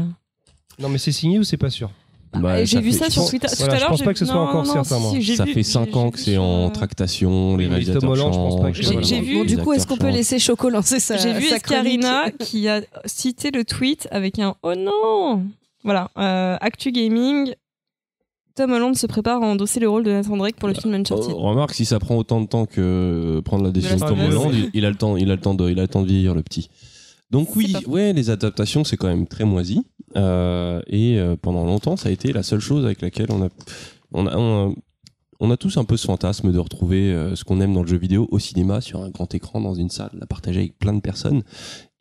[0.80, 1.90] Non, mais c'est signé ou c'est pas sûr?
[2.32, 3.46] Bah, Euh, j'ai vu fait- ça sur pense- Twitter.
[3.56, 4.98] voilà, Tout à je l'heure, pense j'ai- pas que ce soit non, encore non, certain,
[4.98, 5.10] moi.
[5.12, 7.68] si, j'ai Ça vu- fait j'ai- 5 j'ai ans que c'est en euh, tractation, les
[7.68, 10.10] réalisateurs Holland, je pense pas changent, que- J'ai- vu- Bon, du coup, est-ce qu'on peut
[10.10, 14.74] laisser Choco lancer sa J'ai vu Escarina qui a cité le tweet avec un oh
[14.76, 15.44] non
[15.84, 17.54] Voilà, euh, Actu Gaming.
[18.54, 21.32] Tom Holland se prépare à endosser le rôle de Nathan Drake pour le film Uncharted.
[21.34, 24.18] Oh, remarque, si ça prend autant de temps que prendre la décision de Tom.
[24.20, 26.02] Holland, il, il a le temps, il a le temps de, il a le temps
[26.02, 26.68] de vieillir le petit.
[27.30, 29.82] Donc oui, ouais, les adaptations c'est quand même très moisi.
[30.16, 33.48] Euh, et euh, pendant longtemps, ça a été la seule chose avec laquelle on a,
[34.12, 34.74] on a, on a,
[35.38, 37.86] on a tous un peu ce fantasme de retrouver euh, ce qu'on aime dans le
[37.86, 40.92] jeu vidéo au cinéma, sur un grand écran, dans une salle, la partager avec plein
[40.92, 41.44] de personnes.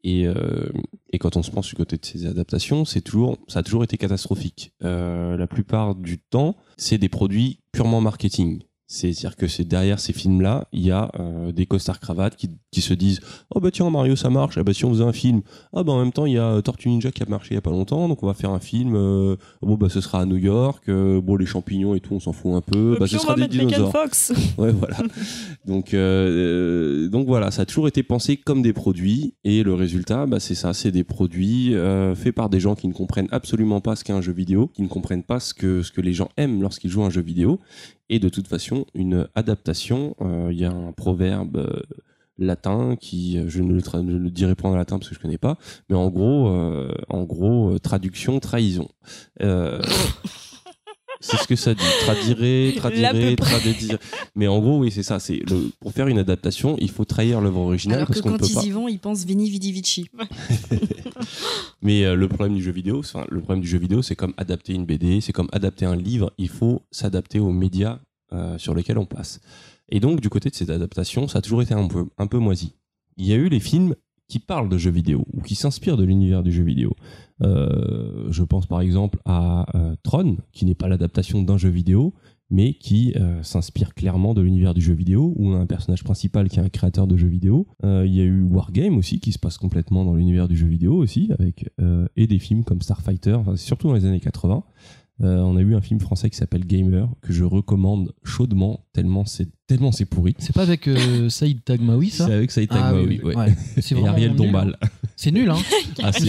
[0.03, 0.69] Et, euh,
[1.11, 3.83] et quand on se pense du côté de ces adaptations, c'est toujours, ça a toujours
[3.83, 4.73] été catastrophique.
[4.83, 8.63] Euh, la plupart du temps, c'est des produits purement marketing.
[8.91, 12.81] C'est-à-dire que c'est derrière ces films-là, il y a euh, des costards cravates qui, qui
[12.81, 13.21] se disent
[13.53, 15.41] oh bah tiens Mario ça marche, ah bah si on faisait un film,
[15.73, 17.57] ah bah en même temps il y a Tortue Ninja qui a marché il y
[17.57, 20.25] a pas longtemps, donc on va faire un film, euh, bon bah ce sera à
[20.25, 23.19] New York, euh, bon les champignons et tout on s'en fout un peu, bah ce
[23.19, 23.91] sera des dinosaures.
[23.91, 24.33] Fox.
[24.57, 24.97] Ouais, voilà.
[25.65, 29.73] donc, euh, euh, donc voilà, ça a toujours été pensé comme des produits et le
[29.73, 33.29] résultat, bah, c'est ça, c'est des produits euh, faits par des gens qui ne comprennent
[33.31, 36.01] absolument pas ce qu'est un jeu vidéo, qui ne comprennent pas ce que ce que
[36.01, 37.59] les gens aiment lorsqu'ils jouent à un jeu vidéo.
[38.09, 41.81] Et de toute façon, une adaptation, euh, il y a un proverbe euh,
[42.39, 45.37] latin qui, euh, je ne le, ne dirai pas en latin parce que je connais
[45.37, 45.57] pas,
[45.89, 46.49] mais en gros,
[47.09, 48.89] en gros, traduction, trahison.
[49.41, 49.81] Euh,
[51.19, 51.83] c'est ce que ça dit.
[52.05, 53.35] Peu près.
[53.35, 53.97] tradédire.
[54.35, 55.19] Mais en gros, oui, c'est ça.
[55.19, 58.29] C'est le, pour faire une adaptation, il faut trahir l'œuvre originale Alors que parce qu'on
[58.31, 58.63] ne quand peut ils pas.
[58.65, 60.09] y vont, ils pensent Vini Vidi Vici.
[61.81, 64.33] Mais euh, le problème du jeu vidéo, enfin, le problème du jeu vidéo, c'est comme
[64.37, 66.33] adapter une BD, c'est comme adapter un livre.
[66.37, 67.99] Il faut s'adapter aux médias
[68.33, 69.39] euh, sur lesquels on passe.
[69.89, 72.37] Et donc, du côté de cette adaptation, ça a toujours été un peu, un peu
[72.37, 72.73] moisi.
[73.17, 73.95] Il y a eu les films
[74.29, 76.95] qui parlent de jeux vidéo ou qui s'inspirent de l'univers du jeu vidéo.
[77.43, 82.13] Euh, je pense par exemple à euh, Tron, qui n'est pas l'adaptation d'un jeu vidéo,
[82.51, 86.03] mais qui euh, s'inspire clairement de l'univers du jeu vidéo, où on a un personnage
[86.03, 87.67] principal qui est un créateur de jeux vidéo.
[87.83, 90.95] Il y a eu Wargame aussi, qui se passe complètement dans l'univers du jeu vidéo
[90.95, 91.69] aussi, avec
[92.15, 94.63] et des films comme Starfighter, surtout dans les années 80.
[95.21, 99.25] Euh, on a eu un film français qui s'appelle Gamer que je recommande chaudement tellement
[99.25, 100.33] c'est tellement c'est pourri.
[100.39, 103.35] C'est pas avec euh, Saïd Tagmaoui, ça C'est avec Saïd Ah, Tagmaoui, oui, oui, ouais.
[103.35, 103.55] ouais.
[103.81, 104.37] C'est Et Ariel nul.
[104.37, 104.77] Dombal.
[105.17, 105.57] C'est nul, hein
[106.03, 106.25] Ah, c'est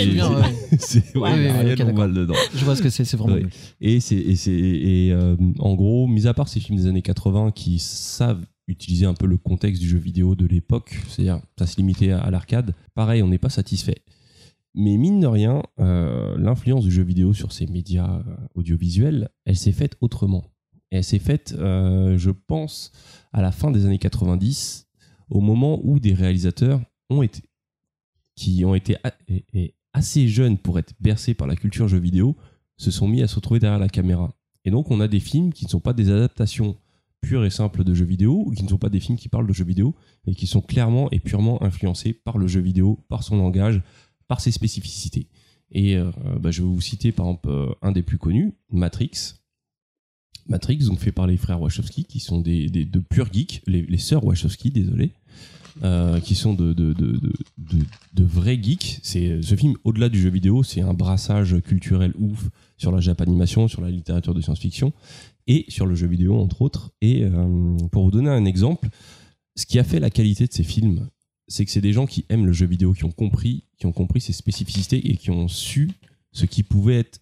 [1.15, 1.79] ouais, Ouais, Ariel.
[1.79, 2.35] Dombal dedans.
[2.55, 3.51] Je vois ce que c'est, c'est vraiment nul.
[3.81, 7.03] Et c'est et c'est et euh, en gros, mis à part ces films des années
[7.03, 11.67] 80 qui savent utiliser un peu le contexte du jeu vidéo de l'époque, c'est-à-dire ça
[11.67, 12.75] se limitait à, à l'arcade.
[12.95, 14.03] Pareil, on n'est pas satisfait.
[14.75, 19.57] Mais mine de rien, euh, l'influence du jeu vidéo sur ces médias euh, audiovisuels, elle
[19.57, 20.45] s'est faite autrement.
[20.91, 22.93] Elle s'est faite, euh, je pense,
[23.33, 24.89] à la fin des années 90,
[25.29, 26.81] au moment où des réalisateurs
[27.11, 27.43] ont été,
[28.37, 28.97] qui ont été
[29.93, 32.37] assez jeunes pour être bercés par la culture jeu vidéo,
[32.77, 34.35] se sont mis à se retrouver derrière la caméra.
[34.65, 36.77] Et donc, on a des films qui ne sont pas des adaptations
[37.21, 39.47] pures et simples de jeux vidéo, ou qui ne sont pas des films qui parlent
[39.47, 39.95] de jeux vidéo,
[40.27, 43.83] mais qui sont clairement et purement influencés par le jeu vidéo, par son langage,
[44.31, 45.27] par ses spécificités.
[45.73, 46.09] Et euh,
[46.41, 49.35] bah, je vais vous citer par exemple euh, un des plus connus, Matrix.
[50.47, 53.99] Matrix, donc fait par les frères Wachowski, qui sont des, de purs geeks, les, les
[53.99, 55.15] sœurs Wachowski, désolé,
[55.83, 57.21] euh, qui sont de, de, de,
[58.15, 59.01] de, vrais geeks.
[59.03, 63.67] C'est ce film, au-delà du jeu vidéo, c'est un brassage culturel ouf sur la japanimation,
[63.67, 64.93] sur la littérature de science-fiction
[65.49, 66.93] et sur le jeu vidéo entre autres.
[67.01, 67.25] Et
[67.91, 68.91] pour vous donner un exemple,
[69.57, 71.09] ce qui a fait la qualité de ces films,
[71.51, 73.93] c'est que c'est des gens qui aiment le jeu vidéo, qui ont compris, qui ont
[73.93, 75.91] compris ses spécificités et qui ont su
[76.33, 77.21] ce qui pouvait être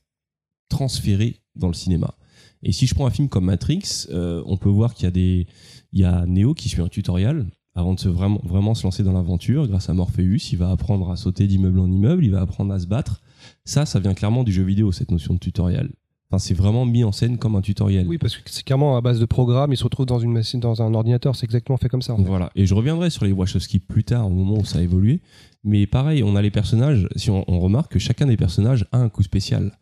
[0.68, 2.14] transféré dans le cinéma.
[2.62, 5.10] Et si je prends un film comme Matrix, euh, on peut voir qu'il y a
[5.10, 5.46] des,
[5.92, 9.12] y a Neo qui suit un tutoriel avant de se vraiment, vraiment se lancer dans
[9.12, 9.66] l'aventure.
[9.66, 12.78] Grâce à Morpheus, il va apprendre à sauter d'immeuble en immeuble, il va apprendre à
[12.78, 13.22] se battre.
[13.64, 15.90] Ça, ça vient clairement du jeu vidéo, cette notion de tutoriel.
[16.30, 18.06] Enfin, c'est vraiment mis en scène comme un tutoriel.
[18.06, 20.60] Oui, parce que c'est clairement à base de programme, il se retrouve dans une machine,
[20.60, 22.12] dans un ordinateur, c'est exactement fait comme ça.
[22.12, 22.24] en fait.
[22.24, 22.50] Voilà.
[22.54, 25.22] Et je reviendrai sur les Wachowski plus tard, au moment où ça a évolué.
[25.64, 27.08] Mais pareil, on a les personnages.
[27.16, 29.72] Si on, on remarque que chacun des personnages a un coup spécial.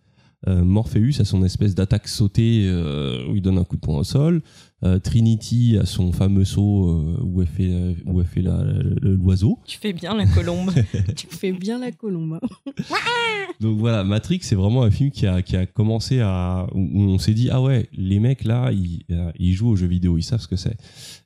[0.48, 3.96] Euh, Morpheus a son espèce d'attaque sautée euh, où il donne un coup de poing
[3.96, 4.42] au sol.
[4.84, 9.58] Euh, Trinity a son fameux saut euh, où elle fait, euh, où elle fait l'oiseau.
[9.66, 10.70] Tu fais bien la colombe.
[11.16, 12.38] Tu fais bien la colombe.
[12.42, 12.72] hein.
[13.60, 16.66] Donc voilà, Matrix, c'est vraiment un film qui a, qui a commencé à.
[16.74, 19.02] où on s'est dit, ah ouais, les mecs là, ils,
[19.38, 20.76] ils jouent aux jeux vidéo, ils savent ce que c'est.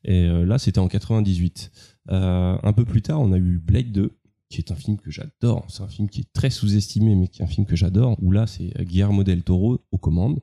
[0.05, 1.72] Et là, c'était en 98.
[2.10, 4.16] Euh, un peu plus tard, on a eu Blade 2,
[4.48, 5.64] qui est un film que j'adore.
[5.68, 8.31] C'est un film qui est très sous-estimé, mais qui est un film que j'adore, où
[8.31, 10.39] là, c'est Guillermo del Toro aux commandes.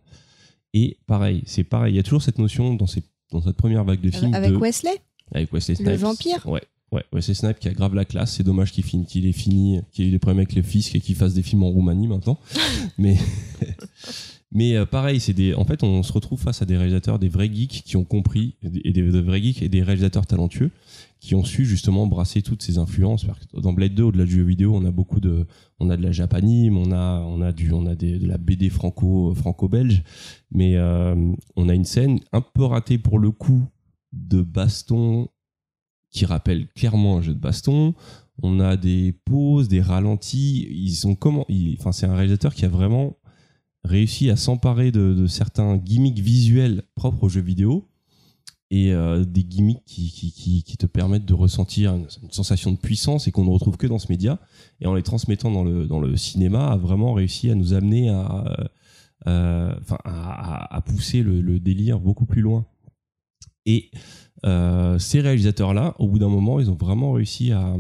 [0.80, 3.02] Et pareil, c'est pareil, il y a toujours cette notion dans, ces,
[3.32, 4.34] dans cette première vague de films.
[4.36, 4.92] Avec de- Wesley
[5.34, 6.00] avec Wesley Le Snipes.
[6.00, 6.62] vampire Ouais.
[6.92, 8.36] Ouais, Wesley Snipes qui a grave la classe.
[8.36, 11.02] C'est dommage qu'il qu'il ait fini, qu'il ait eu des problèmes avec le fisc et
[11.02, 12.38] qu'il fasse des films en Roumanie maintenant.
[12.98, 13.18] mais,
[14.52, 17.28] mais euh, pareil, c'est des, en fait, on se retrouve face à des réalisateurs, des
[17.28, 20.72] vrais geeks qui ont compris, et des, vrais geeks et des réalisateurs talentueux
[21.20, 23.26] qui ont su justement brasser toutes ces influences.
[23.54, 25.48] Dans Blade 2, au-delà du jeu vidéo, on a beaucoup de,
[25.80, 28.70] on a de la japanime, on a, on a du, on a de la BD
[28.70, 30.04] franco, franco-belge,
[30.52, 31.16] mais euh,
[31.56, 33.64] on a une scène un peu ratée pour le coup
[34.14, 35.28] de baston
[36.10, 37.94] qui rappelle clairement un jeu de baston.
[38.42, 40.68] On a des pauses, des ralentis.
[40.70, 41.46] Ils sont comment
[41.80, 43.17] Enfin, c'est un réalisateur qui a vraiment
[43.88, 47.90] réussi à s'emparer de, certains gimmicks visuels propres aux jeux vidéo
[48.70, 53.46] et euh, des gimmicks qui, te permettent de ressentir une, sensation de puissance et qu'on
[53.46, 54.40] ne retrouve que dans ce média.
[54.82, 58.70] Et en les transmettant dans le, cinéma, a vraiment réussi à nous amener à,
[59.26, 59.74] euh,
[60.04, 62.66] à, pousser le, délire beaucoup plus loin.
[63.66, 63.90] Et
[64.46, 67.76] euh, ces réalisateurs-là, au bout d'un moment, ils ont vraiment réussi à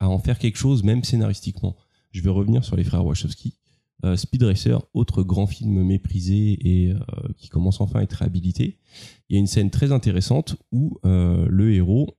[0.00, 1.76] en faire quelque chose, même scénaristiquement.
[2.12, 3.59] Je vais revenir sur les frères Wachowski.
[4.04, 6.96] Euh, Speed Racer, autre grand film méprisé et euh,
[7.36, 8.78] qui commence enfin à être réhabilité.
[9.28, 12.16] Il y a une scène très intéressante où euh, le héros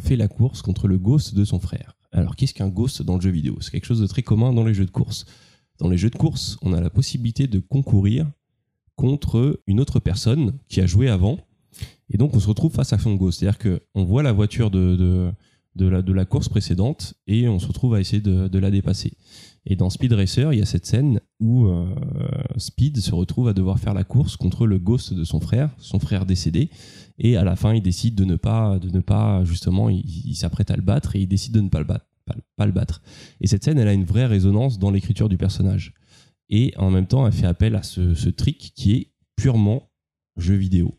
[0.00, 1.96] fait la course contre le ghost de son frère.
[2.10, 3.58] Alors, qu'est-ce qu'un ghost dans le jeu vidéo?
[3.60, 5.24] C'est quelque chose de très commun dans les jeux de course.
[5.78, 8.28] Dans les jeux de course, on a la possibilité de concourir
[8.96, 11.38] contre une autre personne qui a joué avant.
[12.10, 13.38] Et donc, on se retrouve face à son ghost.
[13.38, 15.32] C'est-à-dire qu'on voit la voiture de,
[15.76, 19.12] la, course précédente et on se retrouve à essayer de la dépasser.
[19.64, 21.94] Et dans Speed Racer, il y a cette scène où euh,
[22.56, 26.00] Speed se retrouve à devoir faire la course contre le ghost de son frère, son
[26.00, 26.68] frère décédé.
[27.18, 30.70] Et à la fin, il décide de ne pas, de ne pas justement, il, s'apprête
[30.70, 32.06] à le battre et il décide de ne pas le battre.
[32.56, 33.02] Pas, le battre.
[33.40, 35.92] Et cette scène, elle a une vraie résonance dans l'écriture du personnage.
[36.48, 39.90] Et en même temps, elle fait appel à ce, trick qui est purement
[40.36, 40.98] jeu vidéo.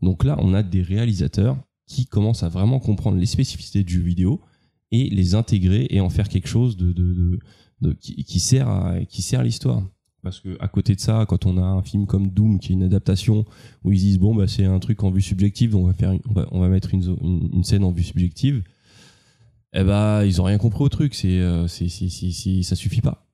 [0.00, 4.02] Donc là, on a des réalisateurs qui commencent à vraiment comprendre les spécificités du jeu
[4.02, 4.40] vidéo
[4.90, 7.38] et les intégrer et en faire quelque chose de-
[7.92, 9.82] qui, sert à, qui sert l'histoire.
[10.22, 12.76] Parce que à côté de ça, quand on a un film comme Doom qui est
[12.76, 13.44] une adaptation
[13.84, 16.14] où ils disent bon bah c'est un truc en vue subjective, on va faire,
[16.50, 17.16] on va, mettre une,
[17.52, 18.62] une, scène en vue subjective,
[19.74, 23.28] eh bah ils ont rien compris au truc, c'est, euh, c'est, c'est, ça suffit pas.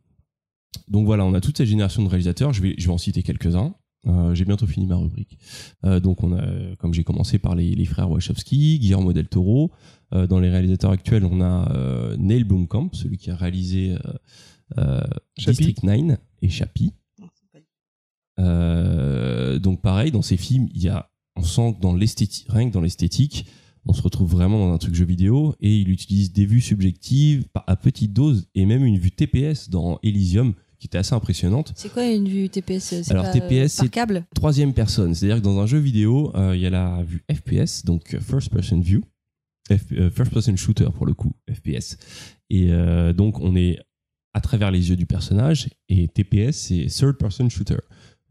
[0.89, 2.53] donc voilà, on a toute cette génération de réalisateurs.
[2.53, 3.73] Je vais, je vais en citer quelques-uns.
[4.07, 5.39] Euh, j'ai bientôt fini ma rubrique.
[5.85, 6.43] Euh, donc on a,
[6.79, 9.71] comme j'ai commencé par les, les frères Wachowski, Guillermo del Toro.
[10.13, 13.97] Euh, dans les réalisateurs actuels, on a Neil Blomkamp, celui qui a réalisé.
[15.37, 16.93] District 9 et Chappie.
[18.39, 22.73] Donc pareil, dans ces films, il y a, on sent que dans l'esthétique, rien que
[22.73, 23.47] dans l'esthétique,
[23.87, 27.47] on se retrouve vraiment dans un truc jeu vidéo et il utilise des vues subjectives
[27.55, 31.73] à petite dose et même une vue TPS dans Elysium qui était assez impressionnante.
[31.77, 35.37] C'est quoi une vue TPS C'est Alors, pas, TPS, euh, c'est- câble Troisième personne, c'est-à-dire
[35.37, 38.51] que dans un jeu vidéo, euh, il y a la vue FPS, donc euh, First
[38.51, 39.03] Person View,
[39.71, 41.97] F- euh, First Person Shooter pour le coup, FPS.
[42.49, 43.79] Et euh, donc on est
[44.35, 47.77] à travers les yeux du personnage et TPS c'est Third Person Shooter.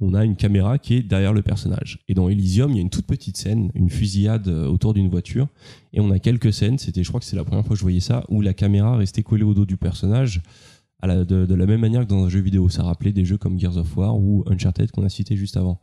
[0.01, 1.99] On a une caméra qui est derrière le personnage.
[2.07, 5.09] Et dans Elysium, il y a une toute petite scène, une fusillade euh, autour d'une
[5.09, 5.49] voiture.
[5.91, 7.83] Et on a quelques scènes, c'était, je crois que c'est la première fois que je
[7.83, 10.41] voyais ça, où la caméra restait collée au dos du personnage
[11.07, 12.69] de, la même manière que dans un jeu vidéo.
[12.69, 15.79] Ça rappelait des jeux comme Gears of War ou Uncharted qu'on a cité juste avant.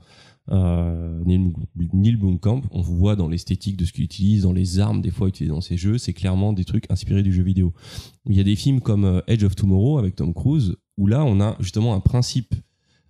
[0.53, 5.11] Euh, Neil, Blomkamp, on voit dans l'esthétique de ce qu'il utilise, dans les armes des
[5.11, 7.73] fois utilisées dans ses jeux, c'est clairement des trucs inspirés du jeu vidéo.
[8.27, 11.25] Il y a des films comme euh, Edge of Tomorrow avec Tom Cruise, où là
[11.25, 12.55] on a justement un principe,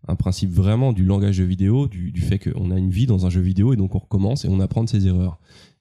[0.08, 3.26] un principe vraiment du langage de vidéo, du, du fait qu'on a une vie dans
[3.26, 5.38] un jeu vidéo et donc on recommence et on apprend de ses erreurs.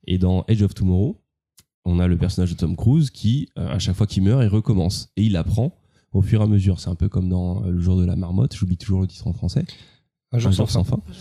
[0.07, 1.22] Et dans Edge of Tomorrow,
[1.85, 4.47] on a le personnage de Tom Cruise qui, euh, à chaque fois qu'il meurt, il
[4.47, 5.77] recommence et il apprend
[6.15, 6.79] au fur et à mesure.
[6.79, 9.27] C'est un peu comme dans euh, Le jour de la marmotte, j'oublie toujours le titre
[9.27, 9.65] en français.
[10.31, 10.97] Un jour Un sans jour sans fin.
[10.97, 11.13] fin.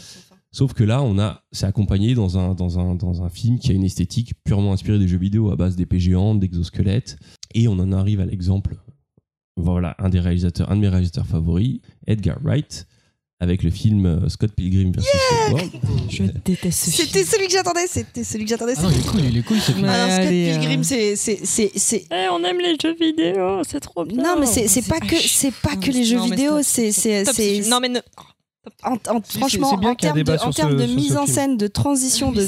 [0.52, 3.72] Sauf que là, on a, c'est accompagné dans un, dans un, dans un film qui
[3.72, 7.18] a une esthétique purement inspirée des jeux vidéo à base d'épées géantes, d'exosquelettes.
[7.54, 8.76] Et on en arrive à l'exemple,
[9.56, 12.86] voilà, un des réalisateurs, un de mes réalisateurs favoris, Edgar Wright,
[13.40, 14.92] avec le film euh, Scott Pilgrim
[15.50, 15.70] World.
[16.08, 17.06] Je déteste ce film.
[17.08, 18.74] C'était celui que j'attendais, c'était celui que j'attendais.
[18.76, 19.84] Ah non, il est cool, il est cool ce film.
[19.84, 23.62] Alors, Scott allez, euh, Pilgrim, c'est- c'est- c'est c'est- Eh, on aime les jeux vidéo,
[23.68, 24.22] c'est trop bien.
[24.22, 26.90] Non, mais c'est c'est pas que c'est pas que les jeux vidéo, c'est
[27.68, 27.98] Non, mais ne.
[28.82, 31.26] en- en- Si, franchement c'est bien en termes de en termes ce- de mise en
[31.26, 32.46] scène, de transition, de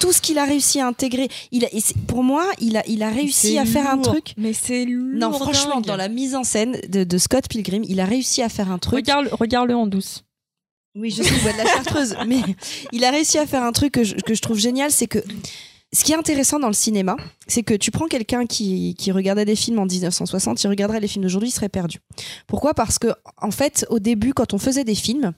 [0.00, 1.28] tout ce qu'il a réussi à intégrer.
[1.52, 1.68] Il a,
[2.06, 4.32] pour moi, il a il a réussi à faire un truc.
[4.38, 5.18] Mais c'est lourd.
[5.18, 5.86] Non, franchement, dingue.
[5.86, 8.78] dans la mise en scène de, de Scott Pilgrim, il a réussi à faire un
[8.78, 8.94] truc.
[8.94, 10.24] Regarde, regarde-le en douce.
[10.98, 12.40] Oui, je sais, il boit de la chartreuse, mais
[12.92, 15.20] il a réussi à faire un truc que je, que je trouve génial, c'est que
[15.92, 17.16] ce qui est intéressant dans le cinéma,
[17.46, 21.08] c'est que tu prends quelqu'un qui, qui regardait des films en 1960, il regarderait les
[21.08, 21.98] films d'aujourd'hui, il serait perdu.
[22.46, 22.74] Pourquoi?
[22.74, 23.08] Parce que,
[23.40, 25.32] en fait, au début, quand on faisait des films,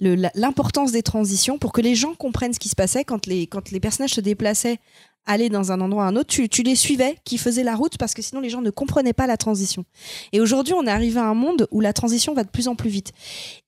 [0.00, 3.70] l'importance des transitions, pour que les gens comprennent ce qui se passait, quand les, quand
[3.70, 4.80] les personnages se déplaçaient,
[5.26, 7.96] allaient dans un endroit à un autre, tu, tu les suivais, qui faisaient la route,
[7.98, 9.84] parce que sinon les gens ne comprenaient pas la transition.
[10.32, 12.74] Et aujourd'hui, on est arrivé à un monde où la transition va de plus en
[12.74, 13.12] plus vite.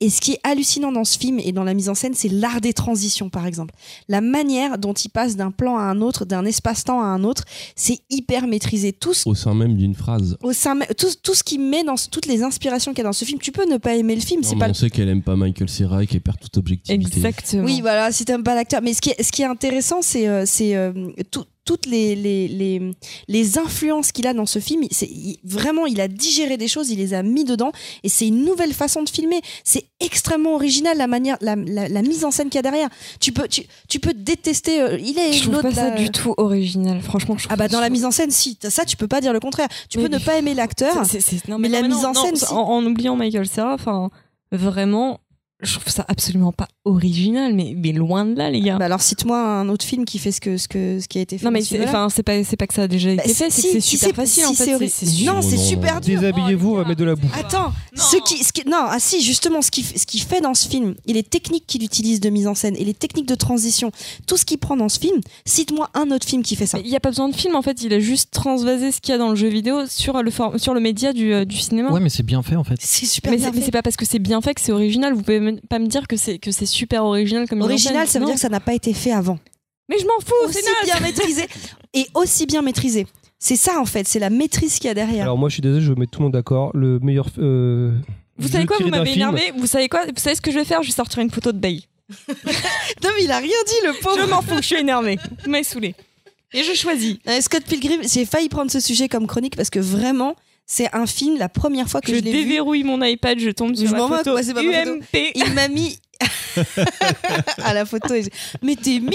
[0.00, 2.28] Et ce qui est hallucinant dans ce film et dans la mise en scène, c'est
[2.28, 3.74] l'art des transitions, par exemple.
[4.08, 7.44] La manière dont il passe d'un plan à un autre, d'un espace-temps à un autre,
[7.76, 8.92] c'est hyper maîtrisé.
[8.92, 10.36] Tout ce, Au sein même d'une phrase.
[10.42, 13.08] au sein, tout, tout ce qui met dans ce- toutes les inspirations qu'il y a
[13.08, 14.90] dans ce film, tu peux ne pas aimer le film, c'est pas on le sait
[14.90, 16.94] qu'elle aime pas Michael Cera et qu'elle perd toute objectivité.
[17.16, 17.64] Exactement.
[17.64, 18.82] Oui, voilà, si t'aimes pas l'acteur.
[18.82, 20.92] Mais ce qui est, ce qui est intéressant, c'est euh, euh,
[21.30, 22.90] tout- toutes les, les, les,
[23.26, 24.84] les influences qu'il a dans ce film.
[24.90, 25.08] C'est
[25.44, 27.72] vraiment, il a digéré des choses, il les a mis dedans,
[28.02, 29.40] et c'est une nouvelle façon de filmer.
[29.64, 32.90] C'est extrêmement original la manière, la, la, la mise en scène qu'il y a derrière.
[33.18, 34.80] Tu peux, tu, tu peux détester.
[34.82, 37.00] euh, il est Je trouve pas ça du tout original.
[37.00, 39.32] Franchement, je Ah bah dans la mise en scène, si ça, tu peux pas dire
[39.32, 39.68] le contraire.
[39.88, 40.94] Tu Mais- peux ne pas aimer l'acteur.
[41.58, 42.44] Mais la non, mise en non, scène, si.
[42.52, 44.10] en, en oubliant Michael Cera, enfin,
[44.52, 45.18] vraiment,
[45.64, 48.76] je trouve ça absolument pas original, mais, mais loin de là, les gars.
[48.78, 51.22] Bah alors cite-moi un autre film qui fait ce que ce que ce qui a
[51.22, 51.44] été fait.
[51.44, 51.88] non, mais c'est, film-là.
[51.88, 53.72] enfin, c'est pas, c'est pas que ça a déjà Bah, été fait, si, c'est que
[53.74, 54.88] c'est si super facile, si en fait.
[54.88, 56.20] c'est Non, c'est super dur.
[56.20, 57.28] Déshabillez-vous, on va mettre de la boue.
[57.38, 58.02] Attends, Non.
[58.02, 60.68] ce qui, ce qui- non, ah si, justement, ce qui, ce qui fait dans ce
[60.68, 63.90] film, et les techniques qu'il utilise de mise en scène, et les techniques de transition,
[64.26, 66.78] tout ce qu'il prend dans ce film, cite-moi un autre film qui fait ça.
[66.78, 69.12] Il n'y a pas besoin de film, en fait, il a juste transvasé ce qu'il
[69.12, 71.90] y a dans le jeu vidéo sur le, sur le média du, euh, du cinéma.
[71.90, 72.76] Ouais, mais c'est bien fait en fait.
[72.80, 73.64] C'est super mais bien c'est, mais fait.
[73.66, 75.14] c'est pas parce que c'est bien fait que c'est original.
[75.14, 78.18] Vous pouvez me- pas me dire que c'est, que c'est super original comme Original, ça
[78.18, 79.38] veut dire que ça n'a pas été fait avant.
[79.88, 81.44] Mais je m'en fous, Aussi c'est bien maîtrisé,
[81.94, 83.06] et aussi bien maîtrisé.
[83.38, 85.22] C'est ça en fait, c'est la maîtrise qu'il y a derrière.
[85.24, 86.70] Alors moi je suis désolé, je vais mettre tout le monde d'accord.
[86.74, 87.26] Le meilleur.
[87.38, 87.92] euh,
[88.38, 89.16] Vous savez quoi, vous m'avez film.
[89.28, 89.52] énervé.
[89.56, 90.82] Vous savez quoi Vous savez ce que je vais faire?
[90.82, 91.80] Je vais sortir une photo de Bay.
[92.18, 94.18] non mais il a rien dit, le pauvre.
[94.20, 95.18] Je m'en fous, je suis énervée.
[95.44, 95.94] Vous m'avez saoulé.
[96.52, 97.16] Et je choisis.
[97.28, 100.36] Euh, Scott Pilgrim, j'ai failli prendre ce sujet comme chronique parce que vraiment,
[100.66, 103.50] c'est un film, la première fois que Je je, l'ai vu, déverrouille mon iPad, je
[103.50, 104.60] tombe sur Je la photo pas photo.
[104.60, 105.30] UMP.
[105.34, 105.98] il m'a mis
[107.62, 108.14] à la photo.
[108.62, 109.10] Mais t'es mignon,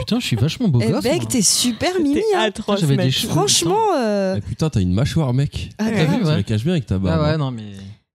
[0.00, 1.04] Putain, je suis vachement beau eh, gosse.
[1.04, 2.40] mec, t'es super hein.
[2.40, 3.12] atroce, J'avais des mec.
[3.12, 3.32] cheveux.
[3.32, 5.70] Franchement, euh, Ah, putain, t'as une mâchoire, mec.
[5.78, 6.10] ah, grave.
[6.10, 6.36] vu, Tu ouais.
[6.36, 7.20] la caches bien avec ta barbe.
[7.24, 7.62] Ah ouais, non, mais.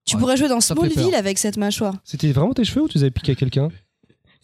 [0.06, 0.20] tu Ouais.
[0.22, 1.96] pourrais jouer dans Smallville avec cette mâchoire.
[2.04, 3.70] C'était vraiment tes cheveux ou tu les avais piqués à quelqu'un?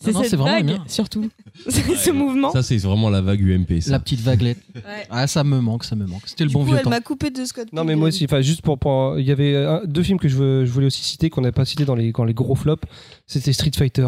[0.05, 0.83] C'est non, cette c'est vraiment vague, bien.
[0.87, 1.29] surtout.
[1.69, 2.51] C'est ce mouvement.
[2.51, 3.79] Ça, c'est vraiment la vague UMP.
[3.81, 3.91] Ça.
[3.91, 4.57] La petite vaguelette.
[4.75, 4.81] Ouais.
[5.09, 6.23] Ah, ça me manque, ça me manque.
[6.25, 6.89] C'était le Du bon coup, vieux elle temps.
[6.89, 7.67] m'a coupé de Scott.
[7.71, 10.27] Non, mais moi aussi, enfin, juste pour, pour- il y avait euh, deux films que
[10.27, 12.55] je, veux- je voulais aussi citer qu'on n'a pas cité dans les, dans les gros
[12.55, 12.83] flops.
[13.27, 14.07] C'était Street Fighter.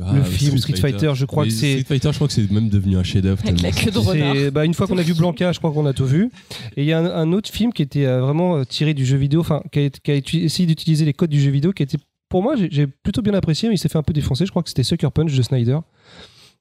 [0.00, 1.72] Ah, le film Street Fighter, je crois Mais que c'est.
[1.80, 3.40] Street Fighter, je crois que c'est même devenu un chef-d'œuvre.
[3.44, 4.34] Avec la tellement queue de c'est- renard.
[4.36, 6.30] C'est- bah, une fois qu'on a vu Blanca, je crois qu'on a tout vu.
[6.76, 9.04] Et il y a un, un autre film qui était euh, vraiment euh, tiré du
[9.04, 11.72] jeu vidéo, enfin, qui a, qui a uti- essayé d'utiliser les codes du jeu vidéo,
[11.72, 11.98] qui était,
[12.30, 14.46] pour moi, j'ai plutôt bien apprécié, mais il s'est fait un peu défoncer.
[14.46, 15.78] Je crois que c'était Sucker Punch de Snyder,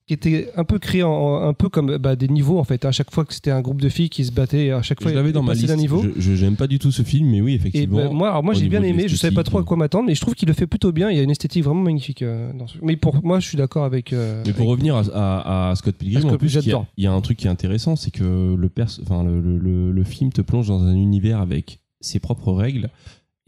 [0.08, 2.84] qui était un peu créé en, un peu comme bah, des niveaux, en fait.
[2.86, 5.12] À chaque fois que c'était un groupe de filles qui se battaient, à chaque fois,
[5.12, 5.68] Je l'avais dans ma liste.
[5.68, 6.04] d'un niveau.
[6.18, 7.98] Je- j'aime pas du tout ce film, mais oui, Et effectivement.
[7.98, 10.16] ben, moi, alors moi j'ai bien aimé, je savais pas trop à quoi m'attendre, mais
[10.16, 11.12] je trouve qu'il le fait plutôt bien.
[11.12, 12.24] Il y a une esthétique vraiment magnifique.
[12.24, 14.12] euh, dans ce- Mais pour moi, je suis d'accord avec.
[14.12, 16.58] euh, Mais pour avec- revenir à, à- à Scott Pilgrim, Scott en plus, il y,
[16.58, 16.86] a, j'adore.
[16.98, 19.60] il y a un truc qui est intéressant, c'est que le, pers enfin, le, le-
[19.60, 22.90] le- le film te plonge dans un univers avec ses propres règles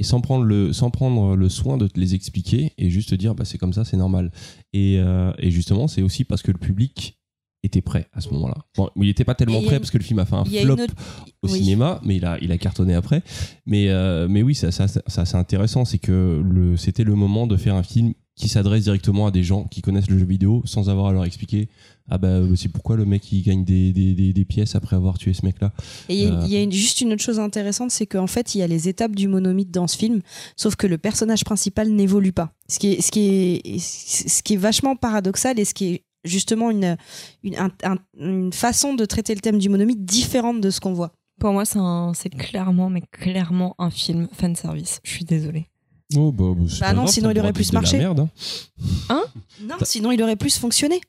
[0.01, 3.15] et sans prendre le, sans prendre le soin de te les expliquer et juste te
[3.15, 4.31] dire bah, c'est comme ça, c'est normal.
[4.73, 7.19] Et, euh, et justement, c'est aussi parce que le public
[7.63, 8.57] était prêt à ce moment-là.
[8.75, 10.73] Bon, il n'était pas tellement prêt une- parce que le film a fait un flop
[10.73, 10.95] autre.
[11.43, 11.59] au Oui.
[11.59, 13.21] cinéma, mais il a, il a cartonné après.
[13.67, 17.45] Mais, euh, mais oui, ça, ça, ça, c'est intéressant, c'est que le, c'était le moment
[17.45, 20.61] de faire un film qui s'adresse directement à des gens qui connaissent le jeu vidéo
[20.65, 21.69] sans avoir à leur expliquer
[22.09, 25.17] ah bah c'est pourquoi le mec il gagne des, des, des, des pièces après avoir
[25.17, 25.71] tué ce mec là.
[26.09, 26.43] Et il y a, Euh.
[26.45, 28.67] il y a une- juste une autre chose intéressante, c'est qu'en fait, il y a
[28.67, 30.21] les étapes du monomythe dans ce film,
[30.57, 32.51] sauf que le personnage principal n'évolue pas.
[32.67, 33.21] Ce qui est, ce qui
[33.63, 36.97] est, ce qui est vachement paradoxal et ce qui est justement une,
[37.43, 40.93] une, un- un- une façon de traiter le thème du monomythe différente de ce qu'on
[40.93, 41.13] voit.
[41.39, 44.99] Pour moi, c'est un- c'est clairement, mais clairement un film fan service.
[45.03, 45.67] Je suis désolée.
[46.15, 46.45] Oh bah,
[46.79, 47.97] Bah non, grave, sinon il aurait plus marché.
[47.97, 48.27] merde,
[49.09, 49.23] hein.
[49.61, 51.01] Non, sinon il aurait plus fonctionné.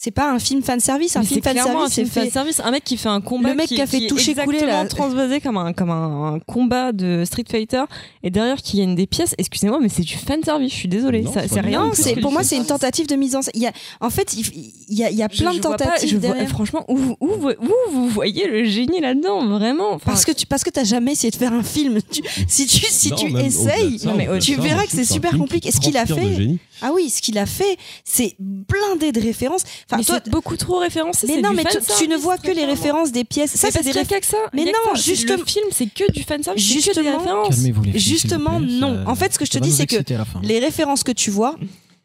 [0.00, 2.30] C'est pas un film fan service, un Mais film fan service, c'est fait.
[2.30, 2.60] service.
[2.64, 4.86] Un mec qui fait un combat Le mec qui a fait toucher, couler, là.
[4.86, 7.82] transvasé comme un comme un, un combat de Street Fighter
[8.22, 9.34] et derrière qui gagne des pièces.
[9.38, 10.70] Excusez-moi, mais c'est du fan service.
[10.72, 11.22] Je suis désolée.
[11.22, 11.90] Non, Ça- c'est rien.
[11.94, 13.50] c'est pour moi c'est une tentative de mise en scène.
[13.56, 15.76] Il y a, en fait, il, y a, il y a plein je de vois
[15.76, 19.94] pas- tentatives je vois- franchement, où, où, où, où vous voyez le génie là-dedans, vraiment?
[19.94, 21.98] Enfin, Parce que tu parce que t'as jamais essayé de faire un film.
[22.12, 24.84] Tu- si tu si Non, tu essayes, ça, Non, mais au-delà de tu ça, verras
[24.84, 25.72] que c'est super compliqué.
[25.72, 29.62] Ce qu'il a fait, ah oui, ce qu'il a fait, c'est blindé de références.
[29.90, 31.26] Enfin, mais toi, c'est beaucoup trop référencé.
[31.26, 33.52] mais c'est non, mais tu, ne vois que les références des pièces.
[33.56, 34.36] Ça, Mais c'est des qu'il y a réf- qu'à que ça.
[34.52, 37.18] Mais non, juste- le film, c'est que du fan service, c'est que des Justement.
[37.18, 37.94] références.
[37.94, 39.04] Justement, non.
[39.06, 39.96] En fait, ce que je te dis, c'est que
[40.42, 41.56] les références que tu vois,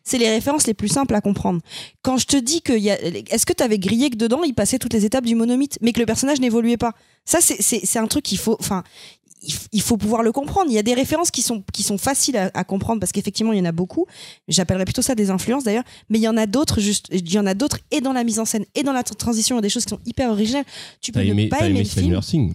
[0.05, 1.61] c'est les références les plus simples à comprendre.
[2.01, 4.53] Quand je te dis que y a, est-ce que tu avais grillé que dedans, il
[4.53, 6.91] passait toutes les étapes du monomythe, mais que le personnage n'évoluait pas?
[7.25, 8.83] Ça, c'est, c'est, c'est un truc qu'il faut, enfin,
[9.71, 10.67] il faut pouvoir le comprendre.
[10.69, 13.51] Il y a des références qui sont, qui sont faciles à, à comprendre parce qu'effectivement,
[13.53, 14.05] il y en a beaucoup.
[14.47, 15.83] J'appellerais plutôt ça des influences d'ailleurs.
[16.09, 18.23] Mais il y en a d'autres, juste, il y en a d'autres et dans la
[18.23, 19.99] mise en scène et dans la tr- transition, il y a des choses qui sont
[20.05, 20.65] hyper originales.
[21.01, 22.21] Tu peux T'as ne aimé, pas aimer aimé le film.
[22.21, 22.53] Stranger Things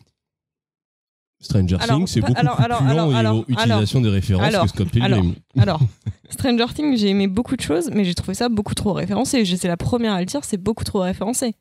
[1.41, 4.63] Stranger Alors, Things, c'est pas- beaucoup alors, plus alors, lent alors, utilisation des références alors,
[4.65, 5.13] que Scott Pilgrim.
[5.13, 5.79] alors.
[5.79, 5.81] Alors,
[6.31, 9.45] Stranger Things, j'ai aimé beaucoup de choses, mais j'ai trouvé ça beaucoup trop référencé.
[9.45, 11.55] J'étais la première à le dire, c'est beaucoup trop référencé.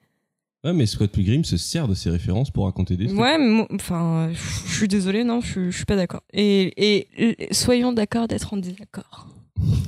[0.63, 3.19] Ouais, mais Scott Pilgrim se sert de ses références pour raconter des trucs.
[3.19, 6.23] Ouais, mais moi- enfin, je suis désolée, non, je suis- je suis pas d'accord.
[6.34, 7.07] Et, et,
[7.49, 9.27] et soyons d'accord d'être en désaccord.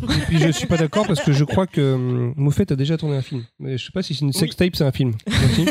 [0.03, 2.97] Et puis je suis pas d'accord parce que je crois que hum, Moufette a déjà
[2.97, 3.43] tourné un film.
[3.59, 5.13] Mais je sais pas si c'est une sextape, c'est un film.
[5.27, 5.65] Merci.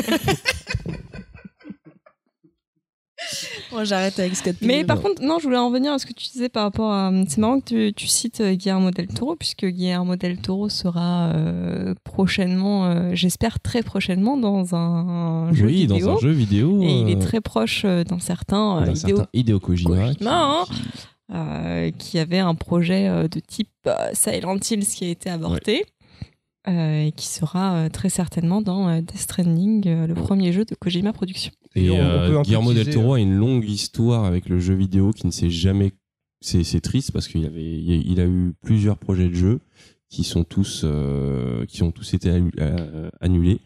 [3.71, 4.85] Moi, j'arrête avec Scott Mais Pilgrim.
[4.87, 7.11] par contre, non, je voulais en revenir à ce que tu disais par rapport à.
[7.27, 11.31] C'est marrant que tu, tu cites euh, Guillermo del Toro, puisque Guillermo del Toro sera
[11.33, 16.07] euh, prochainement, euh, j'espère très prochainement, dans un jeu oui, vidéo.
[16.07, 16.81] dans un jeu vidéo.
[16.81, 19.89] Et il est très proche euh, d'un certain, euh, d'un Hideo certain Hideo Kojima.
[20.13, 20.73] Kojima, qui-
[21.31, 21.35] hein.
[21.35, 21.91] euh,
[22.21, 25.85] avait un projet euh, de type euh, Silent Hills qui a été avorté.
[26.67, 30.75] Et qui sera euh, très certainement dans euh, Death Stranding, euh, le premier jeu de
[30.75, 31.51] Kojima Productions.
[31.75, 35.11] Et on- on euh, Guillermo del Toro a une longue histoire avec le jeu vidéo
[35.11, 35.91] qui ne s'est jamais.
[36.41, 39.59] C'est c'est triste parce qu'il avait, il a eu plusieurs projets de jeux
[40.09, 43.59] qui sont tous, euh, qui ont tous été annu- euh, annulés.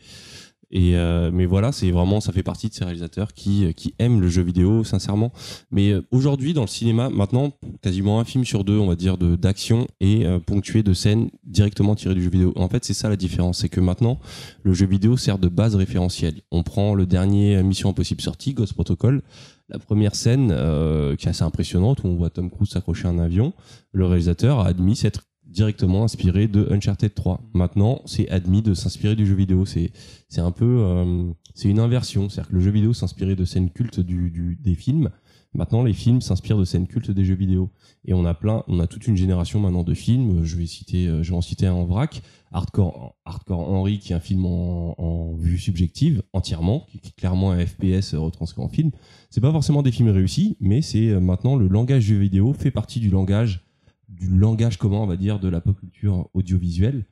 [0.76, 4.20] Et euh, mais voilà, c'est vraiment, ça fait partie de ces réalisateurs qui, qui aiment
[4.20, 5.32] le jeu vidéo, sincèrement.
[5.70, 7.52] Mais euh, aujourd'hui, dans le cinéma, maintenant,
[7.84, 11.94] quasiment un film sur deux, on va dire, d'action est euh, ponctué de scènes directement
[11.94, 12.54] tirées du jeu vidéo.
[12.56, 14.20] En fait, c'est ça la différence, c'est que maintenant,
[14.64, 16.42] le jeu vidéo sert de base référentielle.
[16.52, 19.22] On prend le dernier Mission Impossible sorti, Ghost Protocol,
[19.70, 23.12] la première scène euh, qui est assez impressionnante où on voit Tom Cruise s'accrocher à
[23.12, 23.54] un avion.
[23.92, 25.24] Le réalisateur a admis s'être
[25.54, 27.42] directement inspiré de Uncharted 3.
[27.54, 29.66] Maintenant, c'est admis de s'inspirer du jeu vidéo.
[29.66, 29.92] C'est
[30.28, 33.70] c'est un peu euh, c'est une inversion, c'est-à-dire que le jeu vidéo s'inspirait de scènes
[33.70, 35.10] cultes du, du- des films.
[35.56, 37.70] Maintenant, les films s'inspirent de scènes cultes des jeux vidéo.
[38.06, 40.44] Et on a plein, on a toute une génération maintenant de films.
[40.44, 42.24] Je vais citer, euh, je vais en citer un en vrac.
[42.52, 47.66] Hardcore, Hardcore Henry, qui est un film en, vue subjective entièrement, qui est clairement un
[47.66, 48.92] FPS retranscrit en film.
[49.30, 52.72] C'est pas forcément des films réussis, mais c'est euh, maintenant le langage jeu vidéo fait
[52.72, 53.66] partie du langage,
[54.14, 57.06] du langage commun, on va dire, de la pop culture audiovisuelle.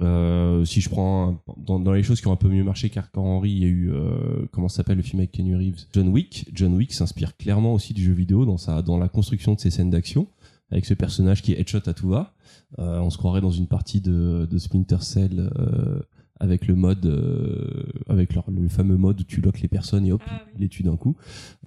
[0.00, 3.22] Euh, si je prends dans, dans les choses qui ont un peu mieux marché qu'Arthur
[3.22, 6.48] Henry, il y a eu euh, comment s'appelle le film avec Kenny Reeves, John Wick.
[6.54, 9.70] John Wick s'inspire clairement aussi du jeu vidéo dans sa dans la construction de ses
[9.70, 10.26] scènes d'action
[10.70, 12.34] avec ce personnage qui est headshot à tout va.
[12.78, 15.50] Euh, on se croirait dans une partie de, de Splinter Cell
[16.38, 17.04] avec le mode
[18.08, 20.22] avec leur- le fameux mode où tu loques les personnes et hop
[20.54, 21.14] il les tue d'un coup.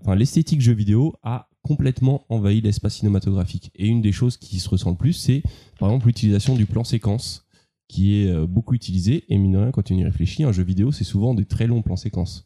[0.01, 3.71] Enfin l'esthétique jeu vidéo a complètement envahi l'espace cinématographique.
[3.75, 5.41] Et une des choses qui se ressent le plus c'est
[5.79, 7.45] par exemple l'utilisation du plan séquence
[7.87, 9.23] qui est euh, beaucoup utilisé.
[9.29, 11.65] Et mine de rien quand on y réfléchit un jeu vidéo c'est souvent des très
[11.67, 12.45] longs plans séquences.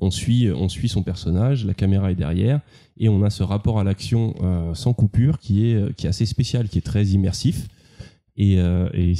[0.00, 2.60] On suit on suit son personnage la caméra est derrière
[2.98, 6.08] et on a ce rapport à l'action euh, sans coupure qui est euh, qui est
[6.08, 7.68] assez spécial qui est très immersif.
[8.34, 9.12] Et, euh, et,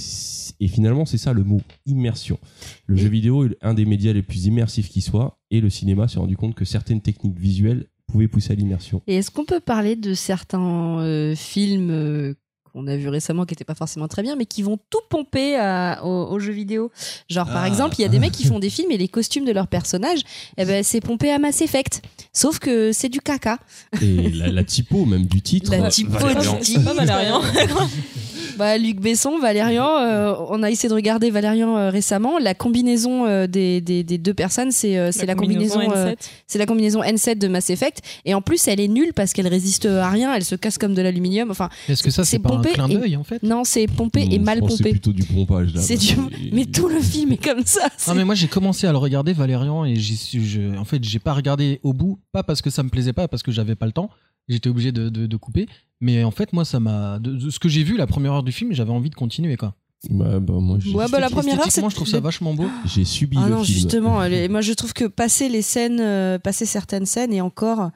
[0.61, 2.39] et finalement c'est ça le mot immersion.
[2.87, 6.09] Le jeu vidéo est un des médias les plus immersifs qui soit et le cinéma
[6.09, 7.89] s'est rendu compte que certaines techniques visuelles
[8.29, 12.35] pousser à l'immersion Et est-ce qu'on peut parler de certains euh, films euh,
[12.73, 15.57] qu'on a vus récemment qui n'étaient pas forcément très bien, mais qui vont tout pomper
[15.57, 16.91] à- aux, aux jeux vidéo?
[17.29, 17.69] Genre, par Ah.
[17.69, 19.67] exemple, il y a des mecs qui font des films et les costumes de leurs
[19.69, 20.21] personnages,
[20.57, 22.01] eh ben, c'est pompé à Mass Effect.
[22.33, 23.59] Sauf que c'est du caca.
[24.01, 27.43] et la, la typo même du titre La euh, typo du C'est pas Valérian.
[28.57, 32.39] Bah, Luc Besson, Valérian, euh, on a essayé de regarder Valérian euh, récemment.
[32.39, 36.17] La combinaison euh, des, des, des deux personnes, c'est euh, c'est la, combinaison, euh, N7.
[36.47, 38.01] c'est la combinaison N7 de Mass Effect.
[38.25, 40.35] Et en plus, elle est nulle parce qu'elle résiste à rien.
[40.35, 41.51] Elle se casse comme de l'aluminium.
[41.51, 43.43] Enfin, Est-ce que ça, c'est pas un pompé clin d'œil en fait?
[43.43, 44.91] Non, c'est pompé et mal que C'est pompé.
[44.91, 45.81] plutôt du pompage là.
[45.81, 46.15] C'est du.
[46.53, 47.83] Mais tout le film est comme ça.
[47.85, 50.85] Non c'est- mais moi j'ai commencé à le regarder Valérian et j'y suis, je, en
[50.85, 53.51] fait j'ai pas regardé au bout, pas parce que ça me plaisait pas, parce que
[53.53, 54.11] j'avais pas le temps,
[54.49, 55.67] j'étais obligé de, de, de couper,
[56.01, 58.43] mais en fait moi ça m'a, de, de ce que j'ai vu la première heure
[58.43, 59.75] du film, j'avais envie de continuer quoi.
[60.11, 62.67] Bah, bah, moi Ouais, bah, la première heure, je trouve ça vachement beau.
[62.87, 63.79] j'ai subi Ah le non, film.
[63.79, 67.91] justement, les- moi je trouve que passer les scènes, euh, passer certaines scènes et encore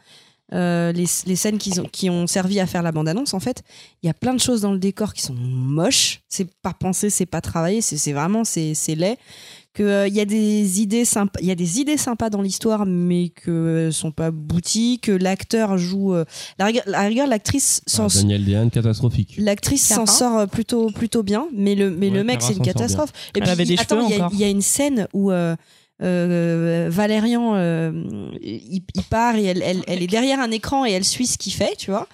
[0.52, 3.64] euh, les, les scènes qui ont, qui ont servi à faire la bande-annonce, en fait,
[4.05, 6.20] il y a plein de choses dans le décor qui sont moches.
[6.28, 9.16] C'est pas pensé, c'est pas travaillé, c'est c'est vraiment c'est c'est laid.
[9.76, 12.40] Que euh, il y a des idées sympas, il y a des idées sympas dans
[12.40, 15.00] l'histoire, mais que sont pas abouties.
[15.02, 16.24] Que l'acteur joue, euh,
[16.58, 20.86] la rigueur- la rigueur, l'actrice Ah, s'en Daniel Dehaene catastrophique L'actrice s'en sort euh, plutôt
[20.90, 23.12] plutôt bien, mais le mais Ouais, le mec c'est une sort catastrophe.
[23.34, 25.54] Et Elle avait des attends, cheveux il y a- y, une scène où euh,
[26.02, 27.92] euh, Valérian euh,
[28.42, 31.36] il, il part et elle, elle, elle est derrière un écran et elle suit ce
[31.38, 32.08] qu'il fait, tu vois.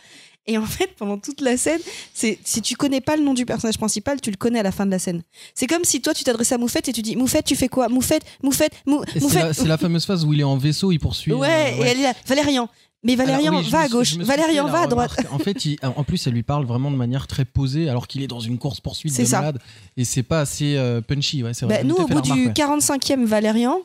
[0.46, 1.80] Et en fait, pendant toute la scène,
[2.12, 4.72] c'est si tu connais pas le nom du personnage principal, tu le connais à la
[4.72, 5.22] fin de la scène.
[5.54, 7.88] C'est comme si toi tu t'adressais à Moufette et tu dis Moufette, tu fais quoi?
[7.88, 9.42] Moufette, Moufette, Mou- Et c'est Moufette.
[9.44, 11.32] la, c'est la fameuse phase où il est en vaisseau, il poursuit.
[11.32, 12.68] Ouais, euh, et elle est là, Valérian.
[13.04, 15.16] Mais Valérian, oui, va à gauche, Valérian, va à droite.
[15.32, 18.22] En fait, il- en plus, elle lui parle vraiment de manière très posée, alors qu'il
[18.22, 19.38] est dans une course poursuite de ça.
[19.40, 19.58] malade.
[19.96, 21.66] Et c'est pas assez euh, punchy, ouais, vrai.
[21.78, 22.52] Bah, nous, au bout du ouais.
[22.52, 23.78] 45e Valérian,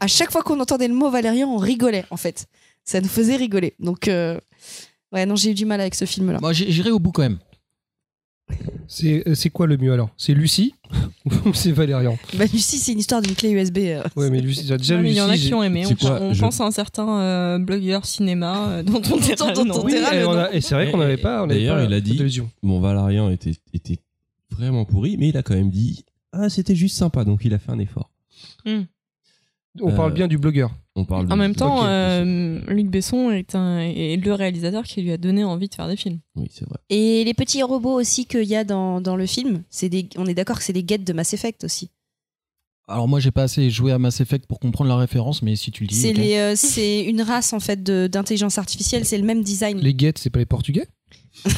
[0.00, 2.46] à chaque fois qu'on entendait le mot Valérian, on rigolait, en fait.
[2.86, 3.74] Ça nous faisait rigoler.
[3.80, 4.38] Donc, euh,
[5.14, 6.38] ouais, non, j'ai eu du mal avec ce film-là.
[6.40, 7.38] Moi, j'irai au bout quand même.
[8.86, 10.10] C'est euh, c'est quoi le mieux alors?
[10.18, 10.74] C'est Lucie
[11.46, 12.18] ou c'est Valérian?
[12.34, 13.78] Bah, Lucie, c'est une histoire d'une clé USB.
[13.78, 14.02] euh.
[14.16, 15.86] Ouais, mais Lucie, déjà il y en a qui ont aimé.
[15.86, 19.50] On, quoi, on je- pense à un certain euh, blogueur cinéma euh, dont on dira
[19.54, 19.82] le nom.
[19.82, 21.46] Oui, et, a- et c'est vrai qu'on n'avait pas.
[21.46, 22.42] D'ailleurs, il a dit-.
[22.62, 23.98] Bon, Valérian était, était
[24.50, 27.58] vraiment pourri, mais il a quand même dit Ah, c'était juste sympa, donc il a
[27.58, 28.10] fait un effort.
[29.80, 30.70] On parle Euh, bien du blogueur.
[30.96, 35.10] On parle En même temps, euh, Luc Besson est, un, est le réalisateur qui lui
[35.10, 36.20] a donné envie de faire des films.
[36.36, 36.78] Oui, c'est vrai.
[36.90, 40.26] Et les petits robots aussi qu'il y a dans, dans le film, c'est des, on
[40.26, 41.90] est d'accord que c'est des guettes de Mass Effect aussi.
[42.86, 45.72] Alors, moi, j'ai pas assez joué à Mass Effect pour comprendre la référence, mais si
[45.72, 45.94] tu le dis.
[45.96, 49.78] C'est les, euh, c'est une race en fait de- d'intelligence artificielle, c'est le même design.
[49.80, 50.86] Les guettes, c'est pas les Portugais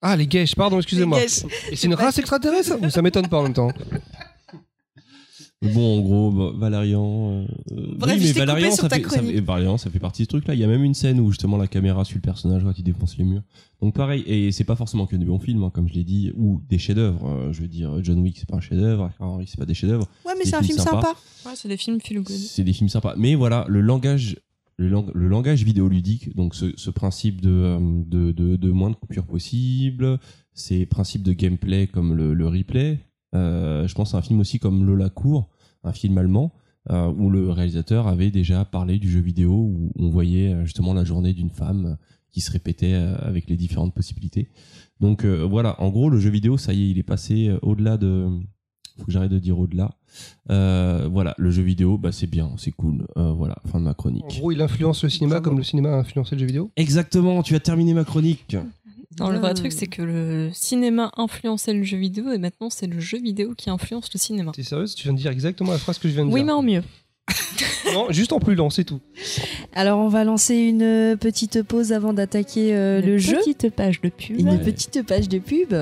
[0.00, 1.18] Ah, les guèches, pardon, excusez-moi.
[1.20, 1.72] Les.
[1.72, 3.70] Et c'est une race extraterrestre ça m'étonne pas en même temps
[5.60, 7.44] Bon, en gros, bah, Valérian.
[7.72, 9.98] euh, Bref, oui, mais Valérian, coupé sur ça ta fait, ça fait- Valérian, ça fait
[9.98, 10.54] partie de ce truc-là.
[10.54, 12.84] Il y a même une scène où justement la caméra suit le personnage quand il
[12.84, 13.42] défonce les murs.
[13.82, 16.32] Donc pareil, et c'est pas forcément que des bons films, hein, comme je l'ai dit,
[16.36, 17.26] ou des chefs-d'œuvre.
[17.28, 20.06] Euh, je veux dire, John Wick, c'est pas un chef-d'œuvre, Henry, c'est pas des chefs-d'œuvre.
[20.24, 21.14] Ouais, mais c'est un film sympa.
[21.44, 22.36] Ouais, c'est des films feel good.
[22.36, 23.14] C'est des films sympas.
[23.16, 24.36] Mais voilà, le langage,
[24.76, 28.90] le, lang- le langage vidéoludique, donc ce, ce principe de, euh, de, de, de moins
[28.90, 30.20] de coupures possible,
[30.54, 33.00] ces principes de gameplay comme le, le replay.
[33.34, 35.48] Euh, je pense à un film aussi comme Lola Cour,
[35.84, 36.52] un film allemand,
[36.90, 40.94] euh, où le réalisateur avait déjà parlé du jeu vidéo, où on voyait euh, justement
[40.94, 41.96] la journée d'une femme
[42.30, 44.48] qui se répétait avec les différentes possibilités.
[45.00, 47.96] Donc euh, voilà, en gros, le jeu vidéo, ça y est, il est passé au-delà
[47.96, 48.28] de...
[48.98, 49.92] Faut que j'arrête de dire au-delà.
[50.50, 53.06] Euh, voilà, le jeu vidéo, bah, c'est bien, c'est cool.
[53.16, 54.24] Euh, voilà, fin de ma En chronique.
[54.40, 56.72] gros, il influence le cinéma comme le cinéma a influencé le jeu vidéo?
[56.76, 58.56] Exactement, tu as terminé ma chronique.
[59.20, 62.86] Non, le vrai truc, c'est que le cinéma influençait le jeu vidéo et maintenant c'est
[62.86, 64.52] le jeu vidéo qui influence le cinéma.
[64.54, 64.94] T'es sérieuse?
[64.94, 66.56] Tu viens de dire exactement la phrase que je viens de Oui, mais dire.
[66.58, 66.82] en mieux.
[67.94, 69.00] Non, juste en plus lent, c'est tout.
[69.74, 73.38] Alors, on va lancer une euh, petite pause avant d'attaquer euh, le jeu.
[73.38, 74.38] Petite page de pub.
[74.38, 74.58] Une Ouais.
[74.58, 75.74] petite page de pub.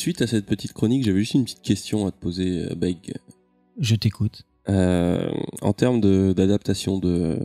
[0.00, 3.14] Suite à cette petite chronique, j'avais juste une petite question à te poser, euh, Beg.
[3.78, 4.42] Je t'écoute.
[4.68, 5.30] Euh,
[5.62, 6.00] en termes
[6.34, 7.38] d'adaptation de,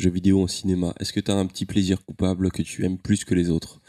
[0.00, 2.98] jeux vidéo en cinéma, est-ce que tu as un petit plaisir coupable que tu aimes
[2.98, 3.80] plus que les autres?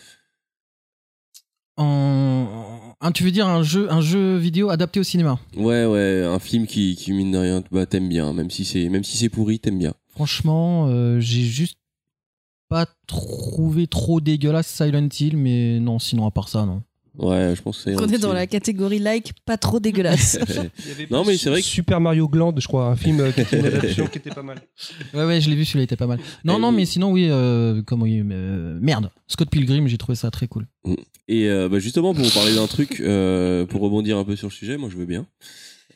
[1.77, 2.95] En...
[2.99, 5.39] un- tu veux dire un jeu, un jeu vidéo adapté au cinéma?
[5.55, 8.89] Ouais, ouais, un film qui, qui mine de rien, bah, t'aimes bien, même si c'est
[9.03, 9.93] si pourri, t'aimes bien.
[10.09, 11.77] Franchement, euh, j'ai juste
[12.67, 16.83] pas trouvé trop dégueulasse Silent Hill, mais non, sinon à part ça, non.
[17.17, 17.99] Ouais, je pense que c'est.
[18.01, 20.39] On est dans la catégorie like, pas trop dégueulasse.
[21.09, 23.59] Non, mais c'est vrai que- Super Mario Gland, je crois, un film euh, qui était
[23.59, 24.61] une adaptation qui était pas mal.
[25.13, 26.19] Ouais, ouais, je l'ai vu, celui-là était pas mal.
[26.45, 26.75] Non, Et non, oui.
[26.77, 29.09] mais sinon, oui, euh, comment euh, merde.
[29.27, 30.67] Scott Pilgrim, j'ai trouvé ça très cool.
[31.27, 34.47] Et euh, bah, justement, pour vous parler d'un truc, euh, pour rebondir un peu sur
[34.47, 35.27] le sujet, moi je veux bien.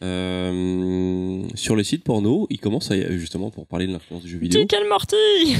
[0.03, 4.29] Euh, sur les sites porno, il commence à y- justement pour parler de l'influence du
[4.29, 4.61] jeu vidéo.
[4.61, 5.55] And Morty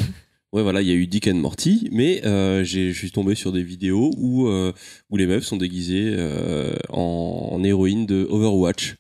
[0.56, 3.36] Ouais, voilà, il y a eu Dick and Morty, mais euh, j'ai- je suis tombé
[3.36, 4.72] sur des vidéos où euh,
[5.10, 8.96] où les meufs sont déguisées euh, en, en héroïne de Overwatch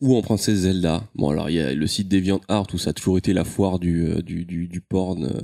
[0.00, 1.04] ou en princesse Zelda.
[1.14, 3.78] Bon, alors il y a le site DeviantArt où ça a toujours été la foire
[3.78, 5.42] du euh, du du, du porn.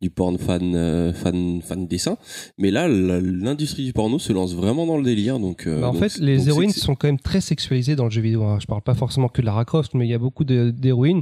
[0.00, 2.16] du porn fan fan fan dessin
[2.56, 6.00] mais là l'industrie du porno se lance vraiment dans le délire donc Bah, en donc
[6.02, 8.42] fait, les héroïnes sont quand même très sexualisées dans le jeu vidéo.
[8.44, 8.58] hein.
[8.62, 11.20] Je parle pas forcément que de Lara Croft, mais il y a beaucoup d'héroïnes.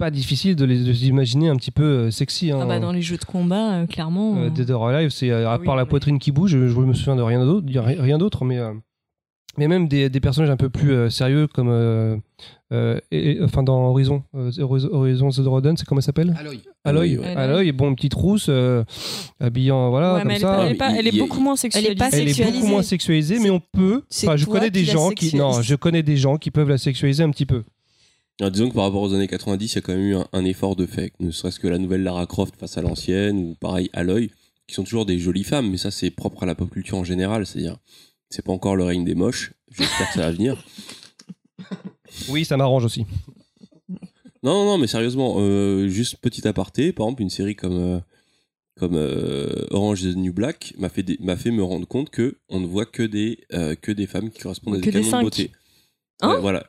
[0.00, 2.50] Pas difficile de les de les imaginer un petit peu euh, sexy.
[2.50, 2.58] Hein.
[2.62, 4.36] Ah bah dans les jeux de combat, euh, clairement.
[4.38, 5.88] Euh, euh, Dead or Alive, c'est euh, à Oui, part la oui.
[5.90, 8.72] poitrine qui bouge, je, je me souviens de rien d'autre, rien d'autre, mais euh,
[9.58, 12.16] mais même des, des personnages un peu plus euh, sérieux comme euh,
[12.72, 16.34] euh, et- et- enfin dans Horizon, euh, Horizon Zero Dawn, c'est comment ça s'appelle?
[16.38, 16.60] Aloy.
[16.84, 17.26] Aloy, ouais.
[17.36, 18.84] Aloy, bon petite rousse, euh,
[19.38, 20.64] habillant voilà ouais, comme mais elle est, ça.
[20.64, 21.94] elle est, pas- elle est beaucoup moins sexualisée.
[21.94, 24.02] pas Elle est beaucoup moins sexualisée, mais on peut.
[24.08, 25.36] C'est Enfin, je connais des gens qui.
[25.36, 27.64] Non, je connais des gens qui peuvent la sexualiser un petit peu.
[28.40, 30.26] Alors, disons que par rapport aux années 90, il y a quand même eu un,
[30.32, 33.54] un effort de fait, ne serait-ce que la nouvelle Lara Croft face à l'ancienne, ou
[33.54, 34.30] pareil Aloy,
[34.66, 37.04] qui sont toujours des jolies femmes, mais ça c'est propre à la pop culture en
[37.04, 37.76] général, c'est-à-dire
[38.30, 40.62] c'est pas encore le règne des moches, j'espère que ça va venir.
[42.28, 43.06] Oui, ça m'arrange aussi.
[44.42, 48.00] Non, non, non, mais sérieusement, euh, juste petit aparté, par exemple, une série comme, euh,
[48.76, 52.38] comme euh, Orange is the New Black m'a fait, m'a fait me rendre compte que
[52.48, 55.04] on ne voit que des, euh, que des femmes qui correspondent à des des canons
[55.04, 55.22] de cinq.
[55.22, 55.52] beauté.
[56.20, 56.34] Hein?
[56.34, 56.66] Ouais, voilà.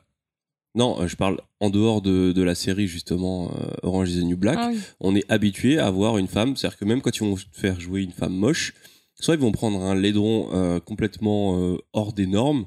[0.74, 4.24] Non, euh, je parle en dehors de, de la série, justement, euh, Orange is the
[4.24, 4.58] New Black.
[4.60, 4.78] Ah oui.
[5.00, 8.02] on est habitué à avoir une femme, c'est-à-dire que même quand ils vont faire jouer
[8.02, 8.72] une femme moche,
[9.20, 12.66] soit ils vont prendre un laidron euh, complètement euh, hors des normes,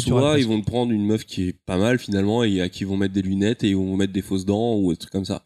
[0.00, 2.86] soit ils vont prendre une meuf qui est pas mal finalement et à qui ils
[2.86, 5.24] vont mettre des lunettes et ils vont mettre des fausses dents ou des trucs comme
[5.24, 5.42] ça.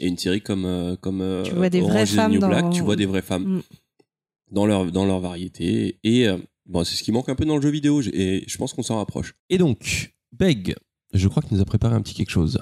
[0.00, 2.32] Et une série comme euh, comme euh, Tu vois des vraies Orange is the femmes
[2.32, 3.62] New dans- Black, tu vois des vraies femmes Mm.
[4.50, 6.36] dans leur dans leur variété et euh,
[6.66, 8.82] bon c'est ce qui manque un peu dans le jeu vidéo et je pense qu'on
[8.82, 9.34] s'en rapproche.
[9.50, 10.74] Et donc Beg,
[11.12, 12.58] je crois qu'il nous a préparé un petit quelque chose.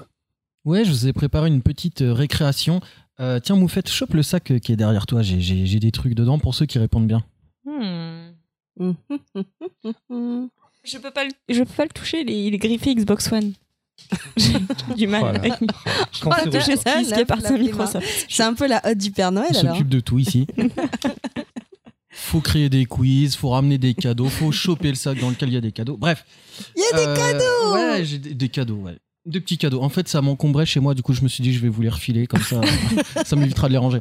[0.65, 2.81] Ouais, je vous ai préparé une petite euh, récréation.
[3.19, 5.21] Euh, tiens, Moufette, chope le sac euh, qui est derrière toi.
[5.21, 7.23] J'ai- des trucs dedans pour ceux qui répondent bien.
[7.65, 8.29] Hmm.
[10.83, 13.31] Je peux pas le, je peux pas le toucher, il est, il est griffé Xbox
[13.31, 13.53] One.
[14.37, 14.53] J'ai
[14.95, 15.39] du mal Voilà.
[15.39, 15.53] avec
[16.21, 17.57] Quand c'est toucher ce qui est parti à.
[17.57, 18.25] Microsoft.
[18.29, 19.73] C'est un peu la hotte du Père Noël On alors.
[19.75, 20.47] s'occupe de tout ici.
[22.09, 25.53] faut créer des quiz, faut ramener des cadeaux, faut choper le sac dans lequel il
[25.53, 25.97] y a des cadeaux.
[25.97, 26.25] Bref.
[26.75, 28.97] Il y a des Euh, cadeaux Ouais, j'ai des, des cadeaux, ouais.
[29.25, 29.81] Des petits cadeaux.
[29.81, 31.81] En fait, ça m'encombrait chez moi, du coup, je me suis dit, je vais vous
[31.81, 32.61] les refiler, comme ça,
[33.25, 33.99] ça m'évitera de les ranger.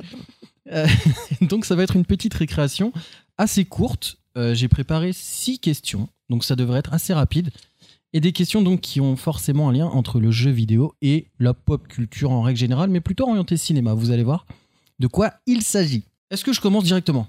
[0.73, 0.87] Euh,
[1.43, 2.93] donc, ça va être une petite récréation
[3.37, 4.17] assez courte.
[4.37, 7.51] Euh, j'ai préparé six questions, donc ça devrait être assez rapide.
[8.15, 11.53] Et des questions donc qui ont forcément un lien entre le jeu vidéo et la
[11.53, 13.93] pop culture en règle générale, mais plutôt orienté cinéma.
[13.93, 14.47] Vous allez voir
[14.99, 16.05] de quoi il s'agit.
[16.31, 17.27] Est-ce que je commence directement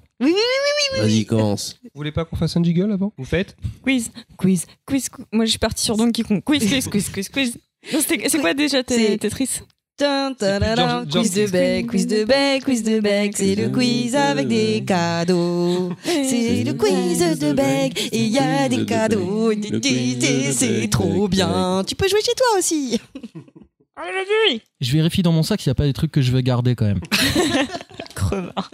[0.98, 1.78] Vas-y commence.
[1.84, 5.26] Vous voulez pas qu'on fasse un jiggle avant Vous faites Quiz, quiz, quiz, quiz.
[5.32, 6.42] Moi, je suis partie sur Donkey Kong.
[6.44, 7.58] Quiz, quiz, quiz, quiz, quiz.
[7.94, 9.62] Non, c'était- C'est quoi déjà C'est- Tetris
[9.96, 14.16] Tin, tadadam, George- Quiz de bec, quiz de bec, quiz de bec, c'est le quiz
[14.16, 15.92] avec des cadeaux.
[16.06, 19.52] C'est le quiz de bec et il y a des cadeaux.
[20.54, 21.84] C'est trop bien.
[21.86, 23.00] Tu peux jouer chez toi aussi.
[24.82, 26.76] Je vérifie dans mon sac s'il n'y a pas des trucs que je veux garder
[26.76, 27.02] quand même.
[28.16, 28.72] Crevard.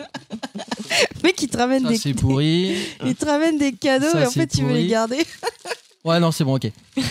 [1.24, 2.76] Mec, il te ramène Ça, des, c'est pourri.
[3.06, 5.26] il te ramène des cadeaux Ça, et en c'est fait tu veux les garder.
[6.04, 6.72] Ouais, non, c'est bon, ok.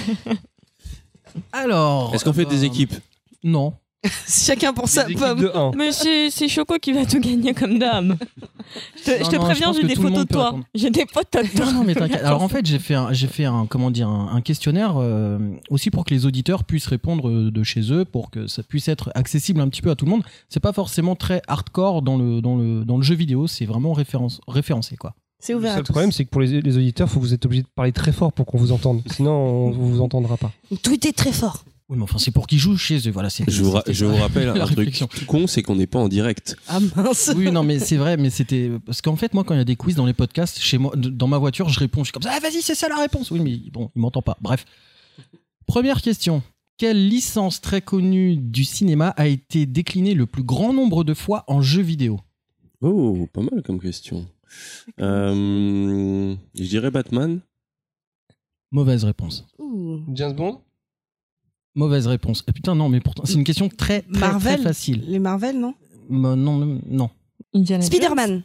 [1.53, 2.15] Alors.
[2.15, 2.95] Est-ce qu'on fait des euh, équipes?
[3.43, 3.75] Non.
[4.29, 5.41] Chacun pour sa pomme.
[5.41, 5.73] de 1.
[5.77, 8.17] Mais c'est Choco qui va tout gagner comme dame.
[8.97, 10.57] Je te, Non, je te non, je préviens, j'ai des le photos de toi.
[10.75, 11.67] J'ai des photos de toi.
[11.67, 12.21] Non, non, mais t'inquiète.
[12.25, 15.39] Alors en fait, j'ai fait un, j'ai fait un, comment dire, un, un questionnaire euh,
[15.71, 18.89] aussi pour que les auditeurs puissent répondre euh, de chez eux, pour que ça puisse
[18.89, 20.23] être accessible un petit peu à tout le monde.
[20.49, 23.93] C'est pas forcément très hardcore dans le, dans le, dans le jeu vidéo, c'est vraiment
[23.93, 25.15] référence, référencé quoi.
[25.39, 25.93] C'est Le ouvert seul tous.
[25.93, 28.13] problème, c'est que pour les, les auditeurs, faut que vous êtes obligé de parler très
[28.13, 29.03] fort pour qu'on vous entende.
[29.11, 30.51] Sinon, on vous entendra pas.
[30.71, 31.65] Est très fort.
[31.91, 33.11] Oui, mais enfin, c'est pour qu'ils jouent chez eux.
[33.13, 33.45] Voilà, c'est.
[33.47, 35.99] Je vous, ra- je vous rappelle La un truc tout con, c'est qu'on n'est pas
[35.99, 36.57] en direct.
[36.67, 37.31] Ah mince.
[37.37, 38.71] Oui, non, mais c'est vrai, mais c'était.
[38.87, 40.93] Parce qu'en fait, moi, quand il y a des quiz dans les podcasts, chez moi,
[40.97, 43.31] dans ma voiture, je réponds, je suis comme ça, ah, vas-y, c'est ça la réponse.
[43.31, 44.39] Oui, mais bon, il m'entend pas.
[44.41, 44.65] Bref.
[45.67, 46.43] Première question.
[46.79, 51.45] Quelle licence très connue du cinéma a été déclinée le plus grand nombre de fois
[51.49, 52.19] en jeu vidéo?
[52.81, 54.27] Oh, pas mal comme question.
[55.01, 57.41] Euh, je dirais Batman.
[58.73, 59.47] Mauvaise réponse.
[59.59, 60.01] Ouh.
[60.15, 60.63] James Bond?
[61.75, 62.45] Mauvaise réponse.
[62.47, 65.05] Eh, putain, non, mais pourtant, c'est une question très, très, Marvel très facile.
[65.09, 65.75] Les Marvel, non?
[66.09, 67.11] Bah, non, non, non.
[67.53, 67.93] Indiana Jones.
[67.93, 68.43] Spider-Man.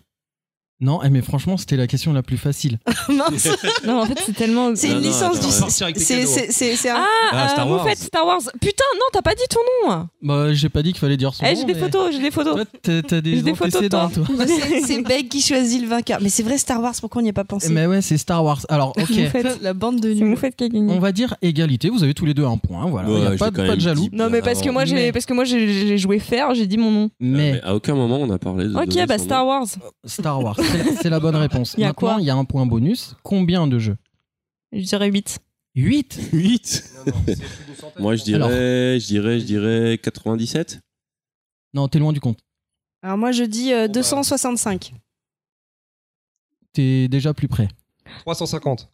[0.82, 2.80] Non, eh, mais franchement, c'était la question la plus facile.
[3.10, 3.48] mince.
[3.86, 4.76] Non, en fait, c'est tellement.
[4.76, 5.48] C'est une licence du.
[5.50, 6.96] C'est un.
[6.96, 7.88] Ah, Ah, euh, Star vous Wars.
[7.88, 8.42] faites Star Wars.
[8.60, 10.08] Putain, non, t'as pas dit ton nom.
[10.22, 11.60] Bah, j'ai pas dit qu'il fallait dire son Eh, nom.
[11.60, 12.66] j'ai des photos, j'ai des photos.
[12.82, 14.26] T'as t'as des J'ai des photos de antécédents, toi.
[14.86, 16.20] C'est Beg qui choisit le vainqueur.
[16.22, 18.44] Mais c'est vrai, Star Wars, pourquoi on n'y a pas pensé Mais ouais, c'est Star
[18.44, 18.66] Wars.
[18.70, 19.10] Alors, ok.
[19.62, 20.14] La bande de
[20.58, 20.92] gagné.
[20.92, 23.52] On va dire égalité, vous avez tous les deux un point, voilà, il a pas,
[23.52, 24.08] de jaloux.
[24.12, 26.92] Non, mais parce que moi, j'ai, parce que moi, j'ai, joué fer, j'ai dit mon
[26.92, 27.10] nom.
[27.20, 28.76] Mais Mais à aucun moment on a parlé de.
[28.76, 29.46] Ok, bah Star.
[29.46, 29.68] Wars.
[30.06, 30.58] Star Wars,
[31.02, 31.76] c'est la- bonne réponse.
[31.78, 33.16] Il y a Maintenant, quoi il y a un point bonus.
[33.24, 33.98] Combien de jeux
[34.72, 35.40] Je dirais 8.
[35.76, 36.94] 8 8
[38.00, 38.50] Moi je dirais, Alors.
[38.50, 40.80] je dirais, je dirais 97.
[41.74, 42.40] Non, t'es loin du compte.
[43.02, 44.94] Alors moi, je dis euh, 265.
[46.74, 47.68] T'es déjà plus près.
[48.26, 48.90] 350.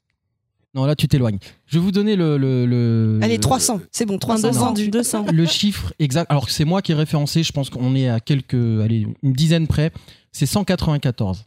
[0.73, 1.39] Non, là, tu t'éloignes.
[1.68, 2.38] Je vais vous donner le.
[2.38, 3.80] le, le- Allez, le- 300.
[3.91, 4.89] C'est bon, 300 200, vendus.
[4.89, 5.26] 200.
[5.31, 6.30] Le chiffre exact.
[6.30, 8.53] Alors que c'est moi qui ai référencé, je pense qu'on est à quelques.
[8.53, 9.91] Allez, une dizaine près.
[10.34, 11.45] C'est 194.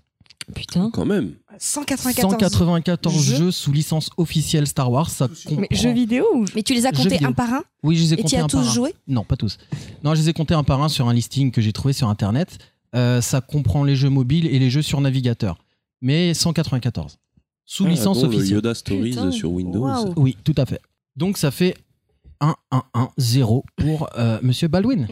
[0.54, 0.90] Putain.
[0.92, 1.34] Quand même.
[1.58, 2.32] 194.
[2.32, 5.10] 194 Jeux jeux sous licence officielle Star Wars.
[5.10, 5.60] Ça comprend...
[5.70, 8.10] Mais jeux vidéo ou Mais tu les as comptés un par un Oui, je les
[8.10, 8.72] ai et tu comptés as un par tous un.
[8.72, 9.58] joué Non, pas tous.
[10.04, 12.08] Non, je les ai comptés un par un sur un listing que j'ai trouvé sur
[12.08, 12.58] internet.
[12.94, 15.58] Euh, ça comprend les jeux mobiles et les jeux sur navigateur.
[16.00, 17.18] Mais 194.
[17.66, 18.56] Sous Ah, licence dont le officielle.
[18.56, 19.30] Yoda Stories Putain.
[19.32, 20.12] sur Windows.
[20.16, 20.80] Oui, tout à fait.
[21.16, 21.74] Donc ça fait
[22.40, 25.08] 1, 1, 1, 0 pour euh, Monsieur Baldwin.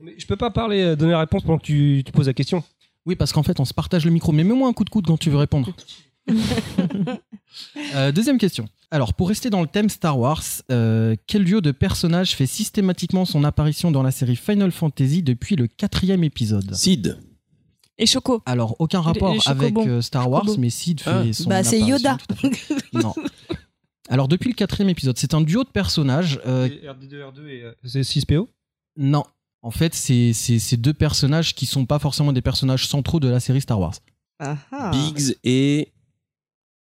[0.00, 2.34] Mais je peux pas parler, euh, donner la réponse pendant que tu, tu poses la
[2.34, 2.62] question.
[3.06, 4.32] Oui, parce qu'en fait, on se partage le micro.
[4.32, 5.70] Mais mets-moi un coup de coude quand tu veux répondre.
[7.94, 8.68] Euh, deuxième question.
[8.90, 13.24] Alors, pour rester dans le thème Star Wars, euh, quel duo de personnages fait systématiquement
[13.24, 16.74] son apparition dans la série Final Fantasy depuis le quatrième épisode?
[16.74, 17.18] Sid.
[17.98, 18.42] Et Choco.
[18.44, 21.32] Alors, aucun rapport les avec euh, Star Wars, mais Sid fait Ah.
[21.32, 22.18] son Bah, c'est apparition, Yoda.
[22.92, 23.14] Non.
[24.08, 26.38] Alors, depuis le quatrième épisode, c'est un duo de personnages.
[26.46, 28.48] euh, RD2, R2 et euh, c'est 6PO
[28.98, 29.24] non.
[29.66, 33.60] En fait, c'est deux personnages qui sont pas forcément des personnages centraux de la série
[33.60, 33.94] Star Wars.
[34.92, 35.92] Biggs et.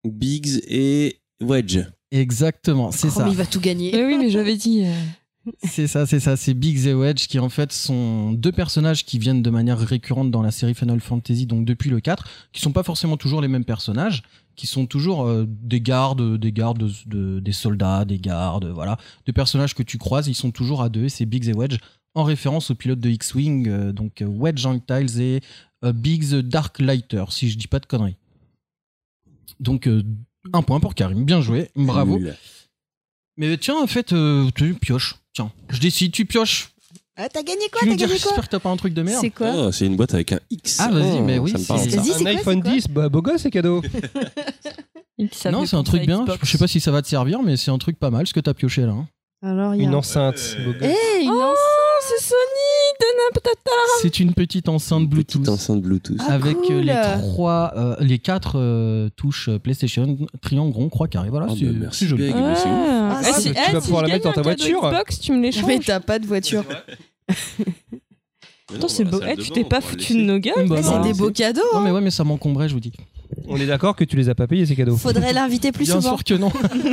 [0.04, 1.78] Biggs et Wedge.
[2.10, 3.24] Exactement, c'est Oh, ça.
[3.24, 3.90] mais il va tout gagner.
[3.92, 4.84] Mais oui, mais j'avais dit.
[4.84, 4.92] euh,
[5.62, 6.36] C'est ça, c'est ça.
[6.36, 10.30] C'est Biggs et Wedge qui en fait sont deux personnages qui viennent de manière récurrente
[10.30, 13.48] dans la série Final Fantasy, donc depuis le 4, qui sont pas forcément toujours les
[13.48, 14.22] mêmes personnages,
[14.56, 18.98] qui sont toujours euh, des gardes, des gardes, de- de- des soldats, des gardes, voilà,
[19.24, 21.04] des personnages que tu croises, ils sont toujours à deux.
[21.04, 21.78] Et c'est Biggs et Wedge
[22.16, 25.40] en référence au pilote de X-wing, euh, donc euh, Wedge Gentiles et
[25.84, 28.16] euh, Biggs Dark Lighter, si je dis pas de conneries.
[29.60, 30.02] Donc euh,
[30.52, 32.20] un point pour Karim, bien joué, bravo.
[33.36, 35.16] Mais tiens, en fait, euh, tu pioches.
[35.34, 36.70] Tiens, je décide, tu pioches.
[37.18, 38.76] Ah, t'as gagné quoi tu T'as me dis, gagné quoi j'espère que t'as pas un
[38.76, 39.20] truc de merde.
[39.20, 40.78] C'est quoi Oh, c'est une boîte avec un X.
[40.80, 43.22] Ah, vas-y, Oh, mais oui, Ça me parle, Un iPhone c'est quoi 10, bah, beau
[43.22, 43.82] gosse, c'est cadeau.
[45.50, 46.24] Non, c'est un truc bien.
[46.24, 46.40] Xbox.
[46.44, 48.34] Je sais pas si ça va te servir, mais c'est un truc pas mal ce
[48.34, 48.92] que t'as pioché là.
[48.92, 49.08] hein.
[49.42, 49.84] Alors, y a.
[49.84, 50.34] Une un- enceinte.
[50.62, 50.76] gosse.
[50.82, 51.56] Eh, une Oh, enceinte.
[52.08, 52.66] C'est Sony.
[54.02, 56.16] C'est une petite enceinte Une petite Bluetooth enceinte Bluetooth.
[56.20, 56.80] Ah, avec euh, cool.
[56.82, 61.30] les trois, euh, les quatre euh, touches PlayStation, triangle, rond, croix, carré.
[61.30, 62.32] Voilà, Oh, c'est bah, joli.
[62.34, 64.80] Ah, tu eh, vas si pouvoir la mettre dans ta voiture.
[64.82, 65.64] Xbox, tu me l'échanges.
[65.66, 66.64] Mais t'as pas de voiture.
[68.74, 69.20] Attends, c'est beau.
[69.26, 70.68] Eh, tu t'es pas foutu de nos gueules.
[70.68, 71.60] Bah, c'est des beaux cadeaux.
[71.72, 71.82] Non hein.
[71.84, 72.92] mais ouais, mais ça m'encombrait, je vous dis.
[73.48, 74.96] On est d'accord que tu les as pas payés, ces cadeaux.
[74.96, 76.16] Faudrait l'inviter plus Bien souvent.
[76.16, 76.52] sûr que non.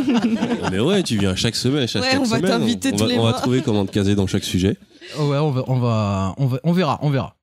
[0.71, 1.87] Mais ouais, tu viens chaque semaine.
[1.87, 3.33] Chaque, Ouais, on va t'inviter tous les On va mois.
[3.33, 4.77] trouver comment te caser dans chaque sujet.
[5.19, 7.35] Oh ouais, on va, on va, on va- on verra, on verra.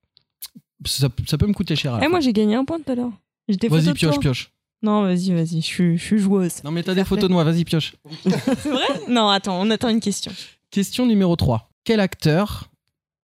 [0.86, 1.98] Ça, ça peut me coûter cher.
[2.02, 3.12] Eh, moi, j'ai gagné un point tout à l'heure.
[3.48, 4.20] J'ai des photos Vas-y, de pioche, toi.
[4.20, 4.50] pioche.
[4.82, 5.60] Non, vas-y, vas-y.
[5.60, 6.64] Je suis, je suis joueuse.
[6.64, 7.94] Non mais t'as des photos de moi, vas-y, pioche.
[8.22, 10.32] C'est vrai Non, attends, on attend une question.
[10.70, 11.68] Question numéro 3.
[11.84, 12.70] Quel acteur,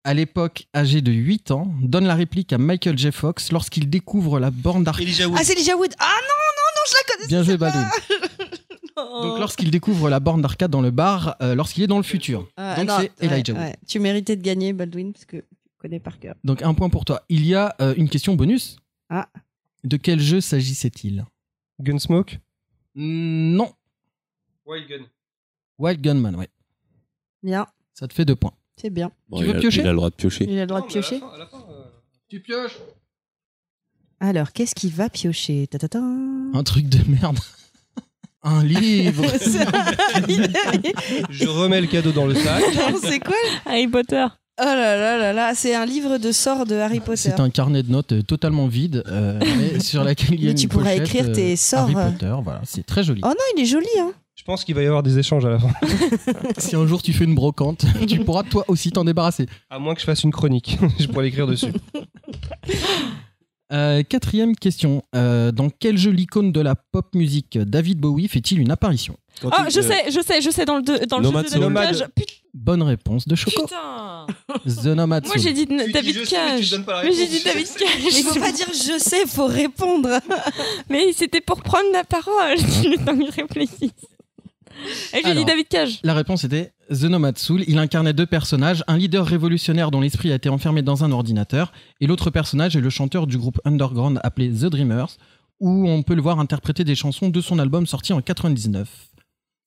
[0.04, 3.12] à l'époque âgé de 8 ans, donne la réplique à Michael J.
[3.12, 5.94] Fox lorsqu'il découvre la borne d'arcade Ah, c'est Elijah Wood.
[5.98, 7.28] Ah non, non, non, je la connais.
[7.28, 7.88] Bien joué, Baldwin.
[9.12, 9.24] Oh.
[9.24, 12.48] Donc lorsqu'il découvre la borne d'arcade dans le bar, euh, lorsqu'il est dans le futur.
[12.58, 13.68] Ah, Donc non, c'est Elijah ouais, Wood.
[13.70, 13.76] ouais.
[13.88, 15.46] Tu méritais de gagner, Baldwin, parce que tu
[15.78, 16.36] connais par cœur.
[16.44, 17.22] Donc un point pour toi.
[17.30, 18.78] Il y a euh, une question bonus.
[19.10, 19.30] Ah.
[19.84, 21.26] De quel jeu s'agissait-il?
[21.82, 22.40] Gunsmoke?
[22.96, 23.72] Non.
[24.66, 25.06] Wild Gun.
[25.78, 26.50] Wild Gunman, ouais.
[27.42, 28.54] Bien, Ça te fait deux points.
[28.76, 29.12] c'est bien.
[29.30, 29.82] Bon, Tu il veux a- piocher?
[29.82, 30.44] Il a le droit de piocher.
[30.50, 31.22] Il a le droit de piocher.
[32.28, 32.78] Tu pioches
[34.20, 35.66] Alors, qu'est-ce qu'il va piocher?
[35.68, 36.00] Tatata.
[36.00, 37.40] Un truc de merde.
[38.44, 39.24] Un livre
[41.30, 42.64] Je remets le cadeau dans le sac.
[43.04, 43.36] c'est quoi
[43.66, 44.26] Harry Potter.
[44.62, 47.16] Oh là là là là, c'est un livre de sorts de Harry Potter.
[47.18, 50.46] C'est un carnet de notes euh, totalement vide, euh, mais sur laquelle il y a
[50.48, 51.80] Mais une tu pourrais pochette, écrire tes euh, sorts.
[51.82, 53.22] Harry Potter, voilà, c'est très joli.
[53.24, 54.12] Oh non, il est joli, hein.
[54.36, 55.70] Je pense qu'il va y avoir des échanges à la fin.
[56.58, 59.48] Si un jour tu fais une brocante, tu pourras toi aussi t'en débarrasser.
[59.70, 60.78] À moins que je fasse une chronique.
[60.98, 61.74] je pourrais l'écrire dessus.
[63.72, 65.04] Euh, quatrième question.
[65.16, 69.50] Euh, dans quel jeu l'icône de la pop musique David Bowie fait-il une apparition Quand
[69.52, 71.46] Ah, tu- je euh, sais, je sais, je sais, dans le, deux- dans le Nomad
[71.46, 71.60] jeu de Soul.
[71.62, 71.88] David Nomad.
[72.00, 72.08] Cage.
[72.16, 73.62] Putain, Bonne réponse de Choco.
[73.62, 74.26] putain.
[74.66, 75.44] The Nomad Moi Soul.
[75.44, 76.76] j'ai dit David Cage.
[77.04, 78.24] Mais j'ai dit David Mais il Cage.
[78.34, 80.10] faut pas dire je sais, faut répondre.
[80.90, 82.56] Mais c'était pour prendre la parole.
[82.58, 83.92] Le temps qu'il réfléchisse.
[85.14, 85.46] Et j'ai dit.
[85.46, 86.00] David Cage.
[86.04, 87.64] La réponse était The Nomad Soul.
[87.68, 91.72] Il incarnait deux personnages, un leader révolutionnaire dont l'esprit a été enfermé dans un ordinateur,
[92.02, 95.18] et l'autre personnage est le chanteur du groupe underground appelé The Dreamers,
[95.60, 98.90] où on peut le voir interpréter des chansons de son album sorti en 99.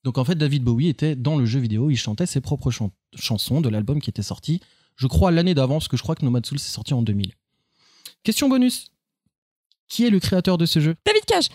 [0.04, 2.90] Donc en fait, David Bowie était dans le jeu vidéo, il chantait ses propres chan-
[3.14, 4.60] chansons de l'album qui était sorti,
[4.96, 7.32] je crois, l'année d'avant, parce que je crois que Nomad Soul s'est sorti en 2000.
[8.24, 8.88] Question bonus.
[9.88, 10.94] Qui est le créateur de ce jeu?
[11.04, 11.46] David Cage.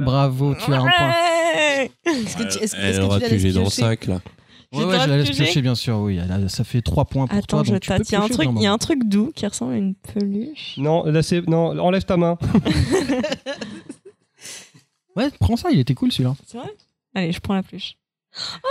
[0.00, 1.08] Bravo, tu as un point.
[1.08, 1.90] Ouais.
[2.04, 4.20] Est-ce que tu, est-ce, que aura tu la laisses dans le piocher sac là.
[4.72, 6.18] Ouais, ouais, je la laisse piocher piocher, bien sûr, oui.
[6.22, 7.62] Elle a- ça fait 3 points pour Attends, toi.
[7.64, 8.08] je donc tu peux tâte.
[8.08, 8.60] Il y a un piocher truc, vraiment.
[8.60, 10.74] il y a un truc doux qui ressemble à une peluche.
[10.78, 11.46] Non, là, c'est...
[11.48, 12.36] non, enlève ta main.
[15.16, 16.34] Ouais, prends ça, il était cool celui-là.
[16.46, 16.70] C'est vrai?
[17.14, 17.94] Allez, je prends la peluche.
[18.64, 18.68] Oh,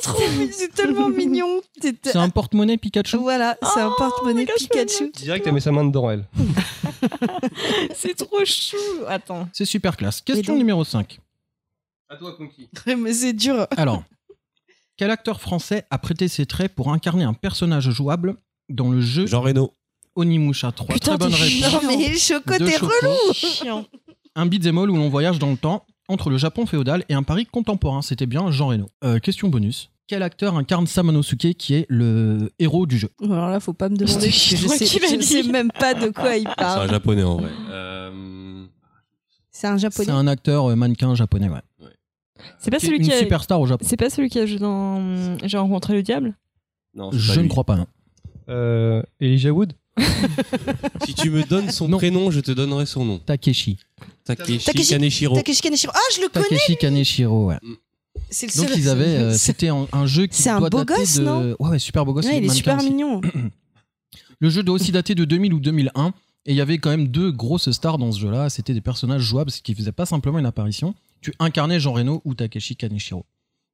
[0.00, 1.60] c'est trop mignon, c'est tellement mignon.
[1.80, 3.16] C'est- un porte-monnaie Pikachu.
[3.18, 5.10] Voilà, c'est un Oh, porte-monnaie Pikachu.
[5.14, 6.26] Direct, elle met sa main dedans, elle.
[7.94, 8.76] C'est trop chou.
[9.08, 9.48] Attends.
[9.52, 10.20] C'est super classe.
[10.20, 11.18] Question donc- numéro 5.
[12.08, 12.68] À toi, Punky.
[12.98, 13.66] Mais c'est dur.
[13.76, 14.02] Alors,
[14.96, 18.36] quel acteur français a prêté ses traits pour incarner un personnage jouable
[18.68, 19.72] dans le jeu Jean Reno.
[20.14, 21.72] Onimusha 3 Putain, Très bonne réponse.
[21.82, 23.32] Non mais Choco, t'es relou.
[23.32, 23.86] Chiant.
[24.34, 27.22] Un beat'em all où l'on voyage dans le temps entre le Japon féodal et un
[27.22, 28.02] Paris contemporain.
[28.02, 28.88] C'était bien Jean Reno.
[29.04, 29.90] Euh, question bonus.
[30.08, 33.08] Quel acteur incarne Samanosuke qui est le héros du jeu?
[33.22, 35.22] Alors là, faut pas me demander je sais, je dit.
[35.24, 36.90] sais même pas de quoi il C'est un parle.
[36.90, 37.50] japonais en vrai.
[37.70, 38.64] Euh,
[39.50, 40.06] C'est un japonais.
[40.06, 41.60] C'est un acteur euh, mannequin japonais, ouais.
[42.58, 43.18] C'est pas Qui est celui une qui a.
[43.20, 43.86] superstar au Japon.
[43.88, 46.34] C'est pas celui qui a joué dans J'ai rencontré le diable?
[46.94, 47.76] Non, c'est Je pas ne crois pas.
[47.76, 47.86] non.
[48.48, 49.72] Euh, Elijah Wood?
[51.06, 51.98] Si tu me donnes son Non.
[51.98, 53.18] prénom, je te donnerai son nom.
[53.18, 53.76] Takeshi.
[54.24, 55.34] Takeshi, Takeshi- Kaneshiro.
[55.34, 55.92] Takeshi Kaneshiro.
[55.94, 56.46] Ah, je le connais.
[56.48, 57.58] Takeshi Kaneshiro, ouais.
[58.30, 60.70] C'est le Donc seul- ils avaient, euh, c'était un, un jeu qui C'est un doit
[60.70, 61.24] beau dater gosse, de...
[61.24, 62.26] non ouais, ouais, super beau gosse.
[62.26, 62.90] Ouais, il est mannequin super aussi.
[62.90, 63.20] mignon.
[64.40, 66.08] Le jeu doit aussi dater de 2000 ou 2001
[66.46, 68.50] et il y avait quand même deux grosses stars dans ce jeu-là.
[68.50, 70.94] C'était des personnages jouables, ce qui faisait pas simplement une apparition.
[71.20, 73.24] Tu incarnais Jean Reno ou Takeshi Kaneshiro.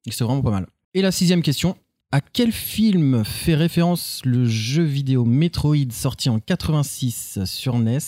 [0.05, 0.67] Et c'est vraiment pas mal.
[0.93, 1.75] Et la sixième question.
[2.11, 7.99] À quel film fait référence le jeu vidéo Metroid sorti en 86 sur NES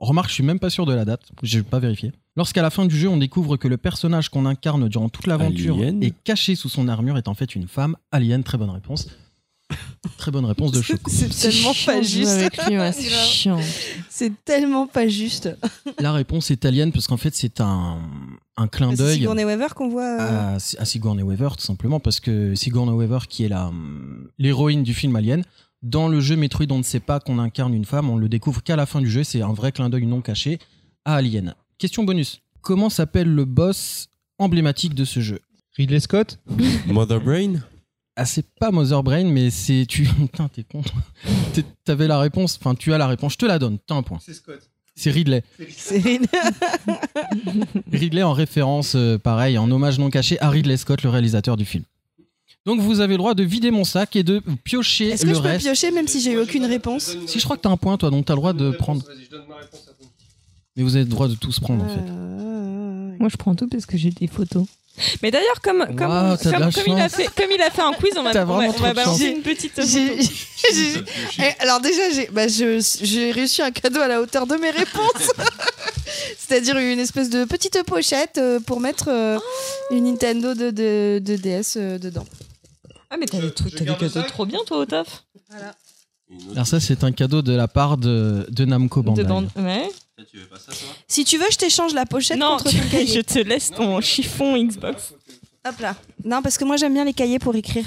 [0.00, 2.12] Remarque, je suis même pas sûr de la date, j'ai pas vérifié.
[2.36, 5.82] Lorsqu'à la fin du jeu, on découvre que le personnage qu'on incarne durant toute l'aventure
[5.82, 7.96] est caché sous son armure est en fait une femme.
[8.12, 9.08] Alien, très bonne réponse.
[10.16, 11.10] Très bonne réponse de Choco.
[11.10, 12.40] C'est tellement pas juste.
[12.68, 13.60] Ouais, c'est chiant.
[14.08, 15.50] C'est tellement pas juste.
[15.98, 17.98] La réponse est Alien parce qu'en fait c'est un,
[18.56, 20.02] un clin C'est d'œil Sigourney Weaver qu'on voit.
[20.20, 24.28] euh, à, à Sigourney Weaver tout simplement parce que Sigourney Weaver qui est la hum,
[24.38, 25.44] l'héroïne du film Alien
[25.82, 28.62] dans le jeu Metroid on ne sait pas qu'on incarne une femme on le découvre
[28.62, 30.58] qu'à la fin du jeu c'est un vrai clin d'œil non caché
[31.04, 34.08] à Alien question bonus comment s'appelle le boss
[34.38, 35.40] emblématique de ce jeu?
[35.76, 36.38] Ridley Scott?
[36.86, 37.60] Mother Brain?
[38.20, 40.82] Ah c'est pas Mother Brain mais c'est tu putain t'es con
[41.84, 44.18] t'avais la réponse enfin tu as la réponse je te la donne t'as un point
[44.20, 44.60] C'est Scott.
[44.94, 46.02] c'est Ridley c'est-
[47.92, 51.64] Ridley en référence, euh, pareil, en hommage non caché à Ridley Scott, le réalisateur du
[51.64, 51.84] film.
[52.66, 55.34] Donc vous avez le droit de vider mon sac et de piocher Est-ce que le
[55.36, 55.64] je peux reste.
[55.64, 58.10] piocher même si j'ai eu aucune réponse Si je crois que t'as un point, toi,
[58.10, 59.02] donc t'as le droit de prendre.
[60.76, 62.00] Mais vous avez le droit de tous prendre en fait.
[62.10, 64.66] Euh, Moi, je prends tout parce que j'ai des photos.
[65.22, 68.70] Mais d'ailleurs, comme, il a fait, comme il a fait un quiz, on va, on
[68.70, 69.78] va, balancer une petite
[71.60, 75.32] Alors déjà, j'ai bah, reçu un cadeau à la hauteur de mes réponses.
[76.38, 79.38] C'est-à-dire une espèce de petite pochette euh, pour mettre euh,
[79.90, 82.24] une Nintendo de, de, de DS euh, dedans.
[83.10, 85.24] Ah, mais t'as des trucs, t'as des cadeaux trop bien, toi, au taf.
[86.52, 89.22] Alors ça, c'est un cadeau de la part de, de Namco Bandai.
[89.22, 89.48] De bande.
[89.56, 89.88] Ouais.
[90.30, 92.70] Tu veux pas ça, toi Si tu veux, je t'échange la pochette Non, contre ton
[92.82, 93.22] je cahier.
[93.24, 95.14] te laisse ton chiffon Xbox.
[95.68, 95.94] Hop là.
[96.24, 97.84] Non, parce que moi j'aime bien les cahiers pour écrire.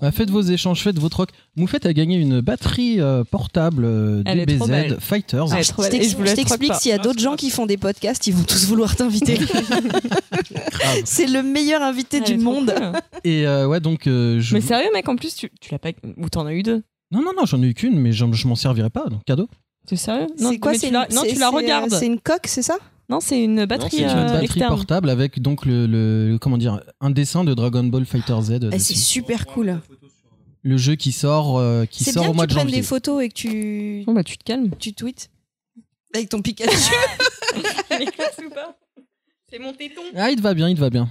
[0.00, 1.30] Ah, faites vos échanges, faites vos trocs.
[1.56, 4.98] Moufette a gagné une batterie euh, portable euh, DBZ.
[5.00, 5.52] Fighters.
[5.54, 8.34] Est Je je je t'explique, s'il y a d'autres gens qui font des podcasts, ils
[8.34, 9.38] vont tous vouloir t'inviter.
[11.04, 12.72] C'est le meilleur invité Elle du monde.
[12.74, 12.92] cool.
[13.24, 14.54] Et euh, ouais, donc euh, je.
[14.54, 15.90] Mais sérieux, mec, en plus, tu, tu l'as pas.
[16.16, 16.82] Ou t'en as eu deux?
[17.10, 19.06] Non, non, non, j'en ai eu qu'une, mais j'en- je m'en servirai pas.
[19.08, 19.48] Donc cadeau.
[19.86, 20.26] T'es sérieux?
[20.40, 21.90] Non, C'est quoi mais c'est tu la, une- non, c'est- tu la c'est, euh, regardes.
[21.90, 22.76] C'est une coque, c'est ça?
[23.10, 24.74] Non, c'est une batterie, c'est une euh, batterie externe.
[24.74, 28.50] portable avec donc le, le- comment dire un dessin de Dragon Ball Fighter Z.
[28.52, 28.78] Eh, dessus.
[28.80, 29.78] c'est super cool.
[30.62, 32.68] le jeu qui sort euh, qui C'est sort bien au que mois tu de prennes
[32.68, 32.80] janvier.
[32.80, 34.70] des photos et que tu, Bon, bah, tu te calmes.
[34.78, 35.28] tu tweets
[36.14, 36.70] avec ton Pikachu.
[39.50, 40.00] C'est mon téton.
[40.16, 41.08] Ah, il te va bien, il te va bien.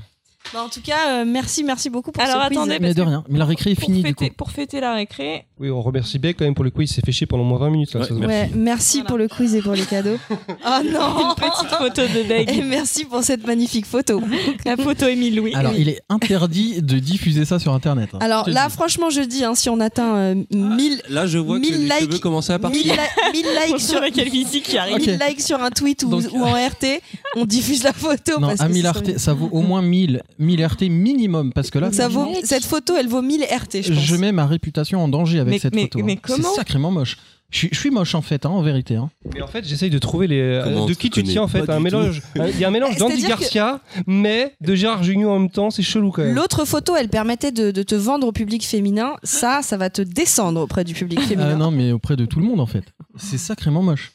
[0.53, 2.57] Bah, en tout cas, euh, merci, merci beaucoup pour Alors, ce quiz.
[2.57, 3.23] attendez, Mais parce de que rien.
[3.27, 4.23] Mais la récré est pour finie du coup.
[4.23, 6.91] fêter, pour fêter la récré, Oui, on remercie Beck quand même pour le quiz.
[6.91, 7.93] Il s'est fait chier pendant au moins 20 minutes.
[7.93, 8.27] Là, Ouais, ça se voit.
[8.27, 9.07] Ouais, merci Voilà.
[9.07, 10.17] pour le quiz et pour les cadeaux.
[10.65, 12.49] Oh une non petite photo de Beg.
[12.49, 14.21] Et merci pour cette magnifique photo.
[14.65, 15.53] la photo Émile Louis.
[15.55, 15.79] Alors, Oui.
[15.81, 18.09] il est interdit de diffuser ça sur internet.
[18.13, 18.19] hein.
[18.21, 18.73] Alors Je te là, dis.
[18.73, 21.77] franchement, je dis, hein, si on atteint euh, 1000 Là, je vois que 1000 les
[21.85, 22.93] likes, cheveux commencent à 1000 partir.
[22.93, 24.97] li- 1000 on likes sur qui arrive.
[24.97, 25.27] 1000 Ok.
[25.29, 27.01] likes sur un tweet ou, Donc- ou en RT,
[27.35, 28.39] on diffuse la photo.
[28.39, 30.81] non, parce à que 1000 ce RT, serait- ça vaut au moins 1000, 1000 RT
[30.89, 34.03] minimum parce que là, ça vaut, cette photo, elle vaut 1000 RT, je pense.
[34.03, 35.99] je mets ma réputation en danger avec Mais- cette mais- photo.
[35.99, 36.03] hein.
[36.05, 37.17] mais comment C'est sacrément moche.
[37.51, 38.95] Je suis, je suis moche en fait, hein, en vérité.
[38.95, 39.11] hein.
[39.35, 40.39] Mais en fait, j'essaye de trouver les.
[40.41, 42.23] euh, Comment de qui tu tiens en fait un mélange.
[42.35, 45.69] Il y a un mélange d'Andy que- Garcia, mais de Gérard Junior en même temps.
[45.69, 46.33] C'est chelou quand même.
[46.33, 49.17] L'autre photo, elle permettait de, de te vendre au public féminin.
[49.21, 51.51] Ça, ça va te descendre auprès du public féminin.
[51.53, 52.85] Ah non, mais auprès de tout le monde en fait.
[53.17, 54.13] C'est sacrément moche.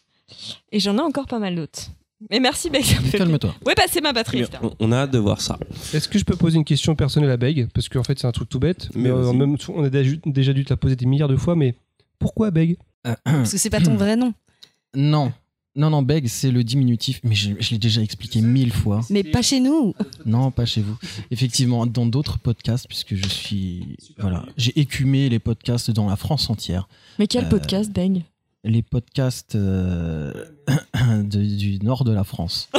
[0.73, 1.91] Et j'en ai encore pas mal d'autres.
[2.31, 2.85] Mais merci Beg.
[3.13, 3.55] Calme-toi.
[3.65, 4.41] Ouais, bah c'est ma batterie.
[4.41, 4.67] Externe.
[4.81, 5.59] on- On a hâte de voir ça.
[5.95, 7.69] Est-ce que je peux poser une question personnelle à Beg?
[7.73, 8.89] Parce qu'en fait, c'est un truc tout bête.
[8.95, 9.37] Mais Mais euh, vas-y.
[9.37, 11.55] même, on a déjà, déjà dû te la poser des milliards de fois.
[11.55, 11.75] Mais
[12.19, 12.77] pourquoi Beg?
[13.25, 14.33] Parce que c'est pas ton vrai nom.
[14.95, 15.33] Non.
[15.77, 19.03] Non, non, beg, c'est le diminutif, mais je, je l'ai déjà expliqué mille fois.
[19.11, 19.95] Mais pas chez nous.
[20.27, 20.97] Non, pas chez vous.
[21.31, 23.97] Effectivement, dans d'autres podcasts, puisque je suis.
[24.19, 24.45] Voilà.
[24.57, 26.89] J'ai écumé les podcasts dans la France entière.
[27.21, 28.23] Mais quel Euh, podcast, Beg?
[28.65, 30.33] Les podcasts euh,
[31.23, 32.69] de- du nord de la France.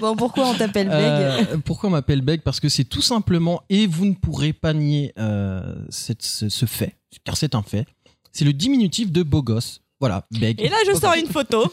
[0.00, 2.42] Bon, pourquoi on t'appelle Beg Euh, pourquoi on m'appelle Beg?
[2.42, 6.66] Parce que c'est tout simplement, et vous ne pourrez pas nier euh, cette- ce, ce
[6.66, 7.86] fait, car c'est un fait,
[8.32, 9.80] c'est le diminutif de beau gosse.
[9.98, 10.60] Voilà, Beg.
[10.60, 11.64] Et là, je sors une photo.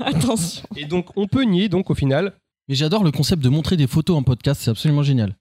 [0.00, 0.62] Attention.
[0.76, 2.32] Et donc, on peut nier, donc au final.
[2.68, 5.36] Mais j'adore le concept de montrer des photos en podcast, c'est absolument génial.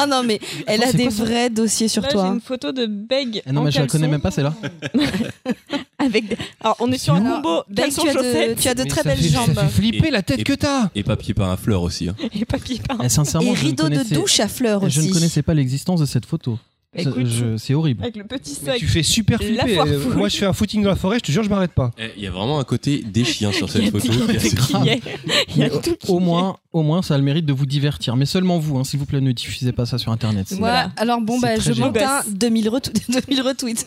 [0.00, 2.26] Ah non, mais elle a des quoi vrais dossiers sur Là, toi.
[2.26, 3.42] j'ai une photo de Beg.
[3.46, 4.54] Ah non, en mais je la caleçon, connais même pas, celle-là.
[5.98, 8.82] Avec des- Alors, on est sur un combo Beg, tu as de, tu as de
[8.82, 9.54] Mais très belles fait- jambes.
[9.54, 12.08] Ça fait flipper la tête Et- que t'as Et papier peint à fleurs aussi.
[12.08, 12.16] hein.
[12.34, 12.98] et papier peint.
[13.02, 15.08] Eh, sincèrement, Et je ne rideau de douche à fleurs Je aussi.
[15.08, 16.58] ne connaissais pas l'existence de cette photo.
[17.04, 17.12] Bah,
[17.58, 18.02] C'est horrible.
[18.02, 18.78] Avec le petit Mais sac.
[18.78, 19.78] tu fais super flipper.
[20.16, 21.90] Moi, je fais un footing dans la forêt, je te jure, je m'arrête pas.
[21.98, 24.08] Eh, Il y a vraiment un côté des chiens sur cette photo.
[25.56, 25.70] Mais
[26.08, 28.16] Au moins, au moins, ça a le mérite de vous divertir.
[28.16, 30.50] Mais seulement vous, hein, s'il vous plaît, ne diffusez pas ça sur Internet.
[30.50, 30.92] Moi, Voilà.
[30.96, 33.10] alors bon, bah, je monte un 2000, retweets.
[33.10, 33.86] 2000 retweets.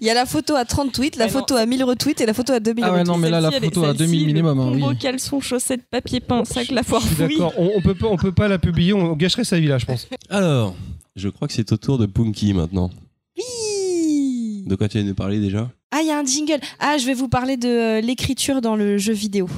[0.00, 1.32] Il y a la photo à 30 tweets, la non.
[1.32, 3.08] photo à 1000 retweets et la photo à 2000 Ah ouais, retweets.
[3.12, 4.96] non, mais là, la photo à celle-ci, 2000 le minimum, hein, oui.
[4.98, 7.28] caleçon, chaussettes, papier peint, sac, la foire Je suis fouille.
[7.38, 7.52] d'accord.
[7.58, 8.92] On, on peut pas, on peut pas la publier.
[8.92, 10.08] On gâcherait sa vie là, je pense.
[10.30, 10.74] Alors,
[11.16, 12.90] je crois que c'est au tour de Punky maintenant.
[13.36, 14.62] Oui.
[14.66, 15.70] De quoi tu viens de parler déjà?
[15.90, 16.60] Ah, il y a un jingle.
[16.78, 19.48] Ah, je vais vous parler de euh, l'écriture dans le jeu vidéo.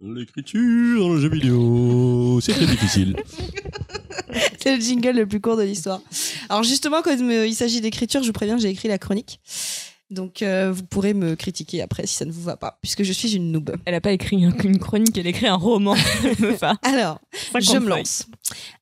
[0.00, 3.16] L'écriture dans le jeu vidéo, c'est très difficile.
[4.58, 6.00] C'est le jingle le plus court de l'histoire.
[6.48, 9.38] Alors justement, quand euh, il s'agit d'écriture, je vous préviens, j'ai écrit la chronique.
[10.14, 13.12] Donc euh, vous pourrez me critiquer après si ça ne vous va pas, puisque je
[13.12, 13.76] suis une noob.
[13.84, 15.94] Elle a pas écrit un- une chronique, elle a écrit un roman.
[16.82, 17.20] Alors,
[17.52, 18.26] 50 je me lance.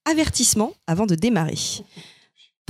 [0.05, 1.55] Avertissement avant de démarrer.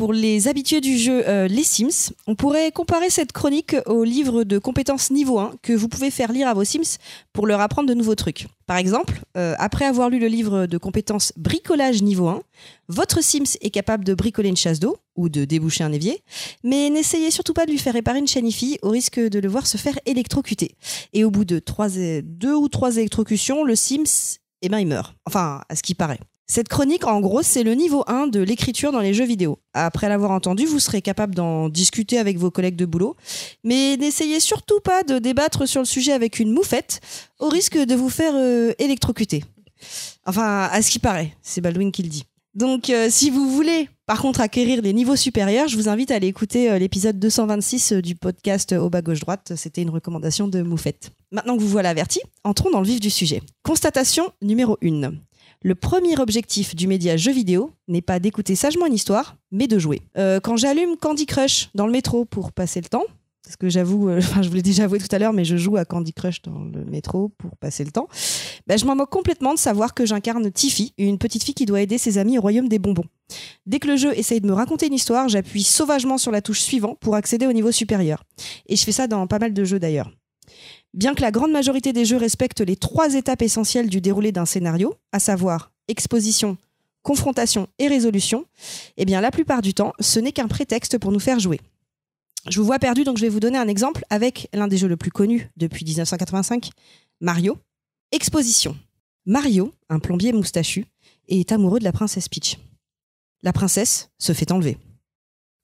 [0.03, 4.43] Pour les habitués du jeu euh, Les Sims, on pourrait comparer cette chronique au livre
[4.43, 6.99] de compétences niveau 1 que vous pouvez faire lire à vos Sims
[7.33, 8.49] pour leur apprendre de nouveaux trucs.
[8.67, 12.43] Par exemple, euh, après avoir lu le livre de compétences bricolage niveau 1,
[12.89, 16.25] votre Sims est capable de bricoler une chasse d'eau ou de déboucher un évier,
[16.65, 19.49] mais n'essayez surtout pas de lui faire réparer une chaîne IFI au risque de le
[19.49, 20.75] voir se faire électrocuter.
[21.13, 21.63] Et au bout de
[22.23, 25.15] deux ou trois électrocutions, le Sims, eh ben, il meurt.
[25.27, 26.19] Enfin, à ce qui paraît.
[26.47, 29.59] Cette chronique, en gros, c'est le niveau 1 de l'écriture dans les jeux vidéo.
[29.75, 33.17] Après l'avoir entendu, vous serez capable d'en discuter avec vos collègues de boulot.
[33.65, 37.01] Mais n'essayez surtout pas de débattre sur le sujet avec une moufette,
[37.39, 39.45] au risque de vous faire euh, électrocuter.
[40.27, 42.25] Enfin, à ce qui paraît, c'est Baldwin qui le dit.
[42.55, 46.17] Donc, euh, si vous voulez, par contre, acquérir des niveaux supérieurs, je vous invite à
[46.17, 49.55] aller écouter euh, l'épisode 226 du podcast Au bas gauche droite.
[49.57, 51.13] C'était une recommandation de Moufette.
[51.31, 53.41] Maintenant que vous voilà averti, entrons dans le vif du sujet.
[53.63, 55.13] Constatation numéro 1.
[55.65, 59.79] Le premier objectif du média jeu vidéo n'est pas d'écouter sagement une histoire, mais de
[59.79, 60.01] jouer.
[60.19, 63.05] Euh, quand j'allume Candy Crush dans le métro pour passer le temps,
[63.45, 65.77] parce que j'avoue, euh, je vous l'ai déjà avoué tout à l'heure, mais je joue
[65.77, 68.09] à Candy Crush dans le métro pour passer le temps,
[68.67, 71.81] ben, je m'en moque complètement de savoir que j'incarne Tiffy, une petite fille qui doit
[71.81, 73.05] aider ses amis au royaume des bonbons.
[73.65, 76.61] Dès que le jeu essaye de me raconter une histoire, j'appuie sauvagement sur la touche
[76.61, 78.25] suivant pour accéder au niveau supérieur.
[78.67, 80.11] Et je fais ça dans pas mal de jeux d'ailleurs.
[80.95, 84.45] Bien que la grande majorité des jeux respectent les trois étapes essentielles du déroulé d'un
[84.45, 86.59] scénario, à savoir exposition,
[87.03, 88.45] confrontation et résolution,
[88.97, 91.61] eh la plupart du temps, ce n'est qu'un prétexte pour nous faire jouer.
[92.49, 94.89] Je vous vois perdu, donc je vais vous donner un exemple avec l'un des jeux
[94.89, 96.71] le plus connu depuis 1985,
[97.21, 97.57] Mario.
[98.11, 98.77] Exposition.
[99.25, 100.85] Mario, un plombier moustachu,
[101.29, 102.59] est amoureux de la princesse Peach.
[103.43, 104.77] La princesse se fait enlever.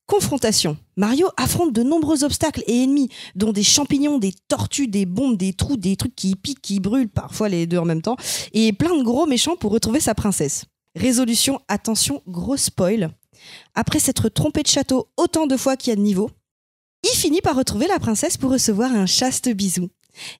[0.08, 0.78] Confrontation.
[0.96, 5.52] Mario affronte de nombreux obstacles et ennemis, dont des champignons, des tortues, des bombes, des
[5.52, 8.16] trous, des trucs qui piquent, qui brûlent, parfois les deux en même temps,
[8.54, 10.64] et plein de gros méchants pour retrouver sa princesse.
[10.96, 13.10] Résolution, attention, gros spoil.
[13.74, 16.30] Après s'être trompé de château autant de fois qu'il y a de niveau,
[17.04, 19.90] il finit par retrouver la princesse pour recevoir un chaste bisou.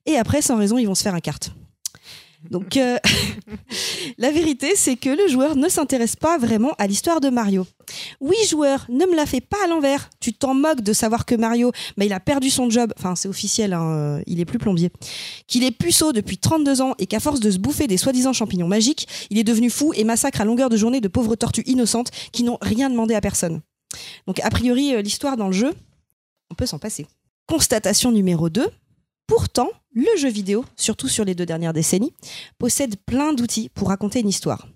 [0.07, 1.51] Et après, sans raison, ils vont se faire un carte.
[2.49, 2.97] Donc, euh,
[4.17, 7.67] la vérité, c'est que le joueur ne s'intéresse pas vraiment à l'histoire de Mario.
[8.21, 10.09] Oui, joueur, ne me la fais pas à l'envers.
[10.19, 12.93] Tu t'en moques de savoir que Mario, il a perdu son job.
[12.97, 14.91] Enfin, c'est officiel, hein, euh, il est plus plombier.
[15.47, 18.67] Qu'il est puceau depuis 32 ans et qu'à force de se bouffer des soi-disant champignons
[18.67, 22.11] magiques, il est devenu fou et massacre à longueur de journée de pauvres tortues innocentes
[22.31, 23.61] qui n'ont rien demandé à personne.
[24.27, 25.73] Donc, a priori, euh, l'histoire dans le jeu,
[26.51, 27.05] on peut s'en passer.
[27.47, 28.69] Constatation numéro 2.
[29.29, 32.13] Pourtant, le jeu vidéo, surtout sur les deux dernières décennies,
[32.57, 34.67] possède plein d'outils pour raconter une histoire.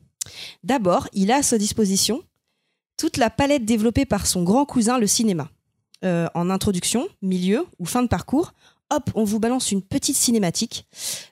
[0.64, 2.22] D'abord, il a à sa disposition
[2.96, 5.50] toute la palette développée par son grand cousin, le cinéma.
[6.06, 8.54] Euh, en introduction, milieu ou fin de parcours,
[8.92, 10.86] hop, on vous balance une petite cinématique.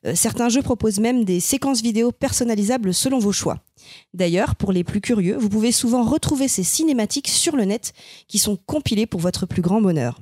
[0.07, 3.59] Euh, certains jeux proposent même des séquences vidéo personnalisables selon vos choix.
[4.13, 7.93] D'ailleurs, pour les plus curieux, vous pouvez souvent retrouver ces cinématiques sur le net
[8.27, 10.21] qui sont compilées pour votre plus grand bonheur.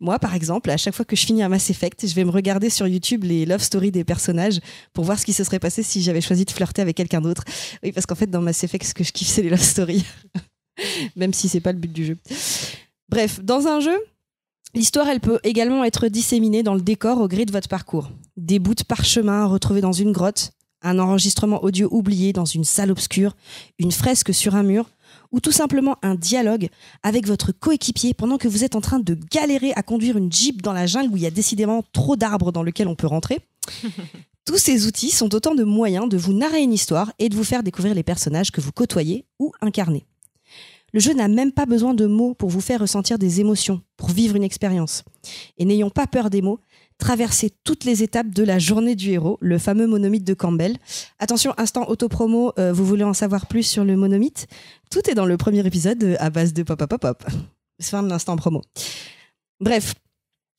[0.00, 2.30] Moi, par exemple, à chaque fois que je finis un Mass Effect, je vais me
[2.30, 4.60] regarder sur YouTube les love stories des personnages
[4.92, 7.44] pour voir ce qui se serait passé si j'avais choisi de flirter avec quelqu'un d'autre.
[7.82, 10.04] Oui, parce qu'en fait, dans Mass Effect, ce que je kiffe, c'est les love stories.
[11.16, 12.16] Même si c'est pas le but du jeu.
[13.08, 13.98] Bref, dans un jeu,
[14.74, 18.10] l'histoire, elle peut également être disséminée dans le décor au gré de votre parcours.
[18.36, 22.90] Des bouts de parchemin retrouvés dans une grotte, un enregistrement audio oublié dans une salle
[22.90, 23.36] obscure,
[23.78, 24.90] une fresque sur un mur,
[25.32, 26.68] ou tout simplement un dialogue
[27.02, 30.62] avec votre coéquipier pendant que vous êtes en train de galérer à conduire une Jeep
[30.62, 33.40] dans la jungle où il y a décidément trop d'arbres dans lesquels on peut rentrer.
[34.46, 37.44] Tous ces outils sont autant de moyens de vous narrer une histoire et de vous
[37.44, 40.06] faire découvrir les personnages que vous côtoyez ou incarnez.
[40.94, 44.08] Le jeu n'a même pas besoin de mots pour vous faire ressentir des émotions, pour
[44.08, 45.04] vivre une expérience.
[45.58, 46.60] Et n'ayons pas peur des mots,
[46.98, 50.76] traverser toutes les étapes de la journée du héros, le fameux monomythe de Campbell.
[51.18, 54.46] Attention, instant autopromo, euh, vous voulez en savoir plus sur le monomythe?
[54.90, 57.24] Tout est dans le premier épisode euh, à base de pop pop pop pop.
[57.78, 58.62] C'est un instant promo.
[59.60, 59.94] Bref,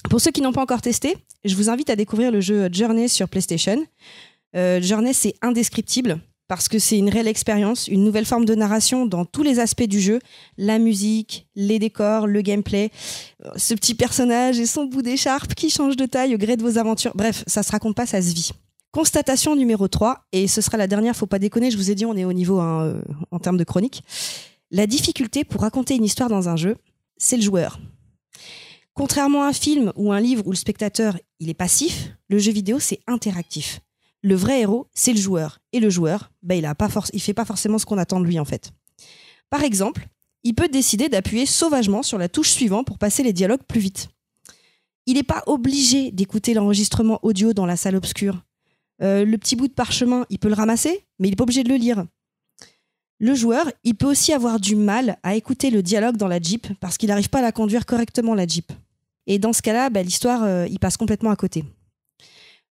[0.10, 3.10] pour ceux qui n'ont pas encore testé, je vous invite à découvrir le jeu Journey
[3.10, 3.86] sur PlayStation.
[4.56, 9.06] Euh, Journey, c'est indescriptible parce que c'est une réelle expérience, une nouvelle forme de narration
[9.06, 10.20] dans tous les aspects du jeu,
[10.58, 12.90] la musique, les décors, le gameplay,
[13.46, 16.64] euh, ce petit personnage et son bout d'écharpe qui change de taille au gré de
[16.64, 17.12] vos aventures.
[17.14, 18.52] Bref, ça se raconte pas, ça se vit.
[18.92, 22.08] Constatation numéro 3, et ce sera la dernière, faut pas déconner, je vous ai dit,
[22.08, 23.00] on est au niveau euh,
[23.30, 24.04] en termes de chronique.
[24.72, 26.78] La difficulté pour raconter une histoire dans un jeu,
[27.18, 27.80] c'est le joueur.
[28.96, 32.52] Contrairement à un film ou un livre où le spectateur il est passif, le jeu
[32.52, 33.82] vidéo c'est interactif
[34.22, 35.60] le vrai héros, c'est le joueur.
[35.72, 38.46] Et le joueur, bah, il ne fait pas forcément ce qu'on attend de lui en
[38.46, 38.72] fait.
[39.50, 40.08] Par exemple,
[40.44, 44.10] il peut décider d'appuyer sauvagement sur la touche suivante pour passer les dialogues plus vite.
[45.06, 48.44] Il n'est pas obligé d'écouter l'enregistrement audio dans la salle obscure.
[49.02, 51.64] Euh, le petit bout de parchemin, il peut le ramasser, mais il n'est pas obligé
[51.64, 52.06] de le lire.
[53.20, 56.68] Le joueur, il peut aussi avoir du mal à écouter le dialogue dans la Jeep
[56.80, 58.72] parce qu'il n'arrive pas à la conduire correctement, la Jeep.
[59.28, 61.66] Et dans ce cas-là, bah, l'histoire, euh, il passe complètement à côté.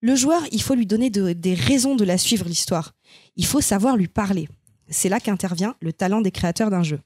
[0.02, 2.94] Le joueur, il faut lui donner des raisons de la suivre, l'histoire.
[3.36, 4.48] Il faut savoir lui parler.
[4.90, 7.00] C'est là qu'intervient le talent des créateurs d'un jeu.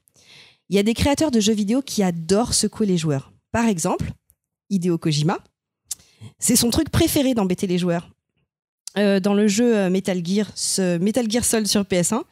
[0.68, 3.32] Il y a des créateurs de jeux vidéo qui adorent secouer les joueurs.
[3.50, 4.12] Par exemple,
[4.70, 5.38] Hideo Kojima.
[6.38, 8.10] C'est son truc préféré d'embêter les joueurs.
[8.98, 12.22] Euh, dans le jeu euh, Metal Gear, ce Metal Gear Solid sur PS1,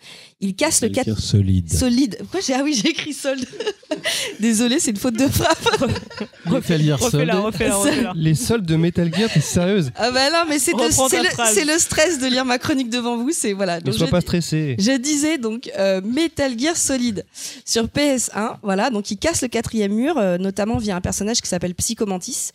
[0.40, 1.72] il casse Metal le Gear solide.
[1.72, 2.16] solide.
[2.20, 3.46] Pourquoi j'ai ah oui j'ai écrit solde.
[4.40, 5.90] Désolé, c'est une faute de frappe.
[6.50, 7.30] Metal Gear Solid.
[8.14, 12.18] Les soldes de Metal Gear, t'es sérieuse Ah bah non, mais c'est le, le stress
[12.18, 13.30] de lire ma chronique devant vous.
[13.32, 13.80] C'est voilà.
[13.80, 14.76] Ne sois pas stressé.
[14.78, 17.24] Je disais donc euh, Metal Gear Solid
[17.64, 21.48] sur PS1, voilà, donc il casse le quatrième mur, euh, notamment via un personnage qui
[21.48, 22.50] s'appelle Psychomantis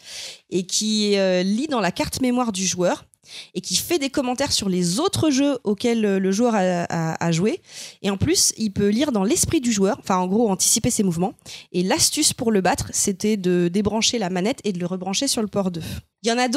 [0.49, 3.05] et qui euh, lit dans la carte mémoire du joueur
[3.53, 7.61] et qui fait des commentaires sur les autres jeux auxquels euh, le joueur a, joué.
[8.01, 11.03] Et en plus, il peut lire dans l'esprit du joueur, enfin en gros anticiper ses
[11.03, 11.33] mouvements.
[11.71, 15.41] Et l'astuce pour le battre, c'était de débrancher la manette et de le rebrancher sur
[15.41, 15.81] le port 2.
[16.23, 16.47] Il y en a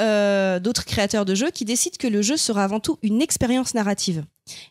[0.00, 3.74] euh, d'autres créateurs de jeux qui décident que le jeu sera avant tout une expérience
[3.74, 4.24] narrative.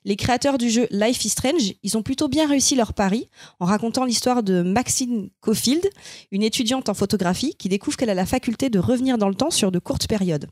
[0.05, 3.29] Les créateurs du jeu Life is Strange, ils ont plutôt bien réussi leur pari
[3.59, 5.87] en racontant l'histoire de Maxine Caulfield,
[6.31, 9.51] une étudiante en photographie qui découvre qu'elle a la faculté de revenir dans le temps
[9.51, 10.47] sur de courtes périodes.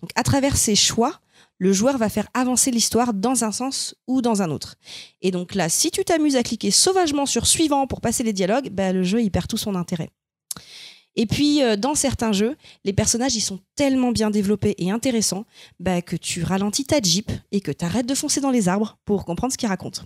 [0.00, 1.20] Donc à travers ses choix,
[1.58, 4.76] le joueur va faire avancer l'histoire dans un sens ou dans un autre.
[5.22, 8.70] Et donc là, si tu t'amuses à cliquer sauvagement sur suivant pour passer les dialogues,
[8.70, 10.10] ben, le jeu il perd tout son intérêt.
[11.18, 15.46] Et puis, euh, dans certains jeux, les personnages, ils sont tellement bien développés et intéressants
[15.80, 18.98] bah, que tu ralentis ta Jeep et que tu arrêtes de foncer dans les arbres
[19.04, 20.02] pour comprendre ce qu'ils racontent.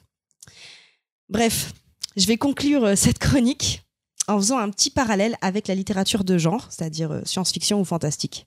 [1.28, 1.74] Bref,
[2.16, 3.82] je vais conclure euh, cette chronique
[4.26, 8.46] en faisant un petit parallèle avec la littérature de genre, c'est-à-dire euh, science-fiction ou fantastique.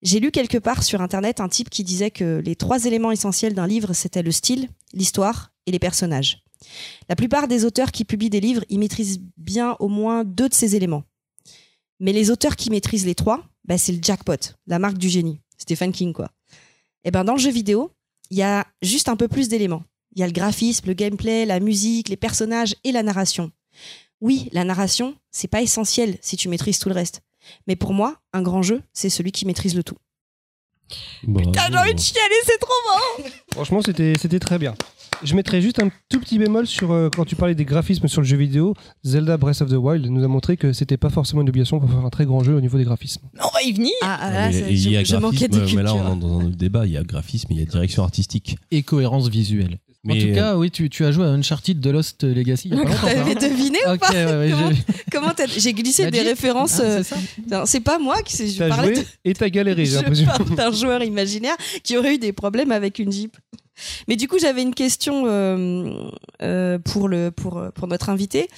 [0.00, 3.52] J'ai lu quelque part sur Internet un type qui disait que les trois éléments essentiels
[3.52, 6.42] d'un livre, c'était le style, l'histoire et les personnages.
[7.10, 10.54] La plupart des auteurs qui publient des livres, ils maîtrisent bien au moins deux de
[10.54, 11.04] ces éléments.
[12.02, 14.34] Mais les auteurs qui maîtrisent les trois, bah, c'est le jackpot,
[14.66, 15.40] la marque du génie.
[15.56, 16.32] Stephen King, quoi.
[17.04, 17.92] Et ben dans le jeu vidéo,
[18.30, 19.84] il y a juste un peu plus d'éléments.
[20.16, 23.52] Il y a le graphisme, le gameplay, la musique, les personnages et la narration.
[24.20, 27.22] Oui, la narration, c'est pas essentiel si tu maîtrises tout le reste.
[27.68, 29.96] Mais pour moi, un grand jeu, c'est celui qui maîtrise le tout.
[31.22, 32.72] Putain, j'ai envie de chialer, c'est trop
[33.20, 34.74] bon Franchement, c'était c'était très bien.
[35.24, 38.20] Je mettrais juste un tout petit bémol sur euh, quand tu parlais des graphismes sur
[38.22, 38.74] le jeu vidéo.
[39.04, 41.88] Zelda Breath of the Wild nous a montré que c'était pas forcément une obligation pour
[41.88, 43.22] faire un très grand jeu au niveau des graphismes.
[43.38, 45.46] On va y venir Ah, ah, là, mais ça- il y a je, je manquais
[45.48, 46.86] de mais là on est dans un autre débat.
[46.86, 48.56] Il y a graphisme, il y a direction artistique.
[48.72, 49.78] Et cohérence visuelle.
[50.08, 53.20] en tout euh, cas, oui, tu, tu as joué à Uncharted de Lost Legacy T'avais
[53.20, 54.82] hein deviné ou pas ouais, ouais, Comment- j'ai-
[55.12, 56.80] Comment t'as- J'ai glissé des références.
[56.80, 57.00] Ah,
[57.52, 60.26] euh, c'est pas moi qui je parlais joué de- et t'as galéré, j'ai je l'impression.
[60.26, 61.54] parle d'un joueur imaginaire
[61.84, 63.36] qui aurait eu des problèmes avec une Jeep.
[64.08, 65.92] Mais du coup, j'avais une question euh,
[66.42, 68.48] euh, pour, le, pour, pour notre invité.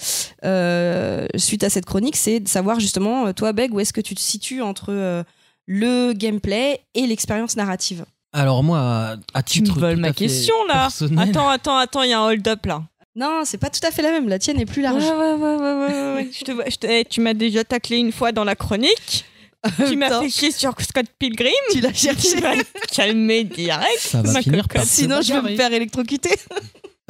[0.45, 4.01] Euh, suite à cette chronique, c'est de savoir justement, euh, toi, Beg, où est-ce que
[4.01, 5.23] tu te situes entre euh,
[5.67, 8.05] le gameplay et l'expérience narrative?
[8.33, 12.03] Alors moi, à, à Tu me titre voles ma question là personnel- Attends, attends, attends,
[12.03, 12.83] il y a un hold-up là.
[13.17, 14.29] Non, c'est pas tout à fait la même.
[14.29, 15.05] La tienne est plus large.
[15.05, 16.31] ouais, ouais, ouais, ouais, ouais, ouais.
[16.37, 19.25] Je te vois- je te- tu m'as déjà taclé une fois dans la chronique.
[19.89, 21.53] tu m'as fait chier sur Scott Pilgrim.
[21.73, 22.37] Tu l'as cherché.
[22.37, 23.99] Tu vas te calmer direct.
[23.99, 26.35] Ça va ma finir par Sinon, je vais me faire électrocuter.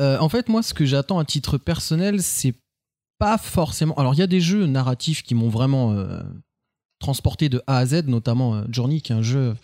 [0.01, 2.57] Euh, en fait, moi, ce que j'attends à titre personnel, c'est
[3.21, 3.95] pas forcément.
[3.95, 6.21] Alors, il y a des jeux narratifs qui m'ont vraiment euh,
[6.99, 9.55] transporté de A à Z, notamment euh, Journey, qui est un jeu.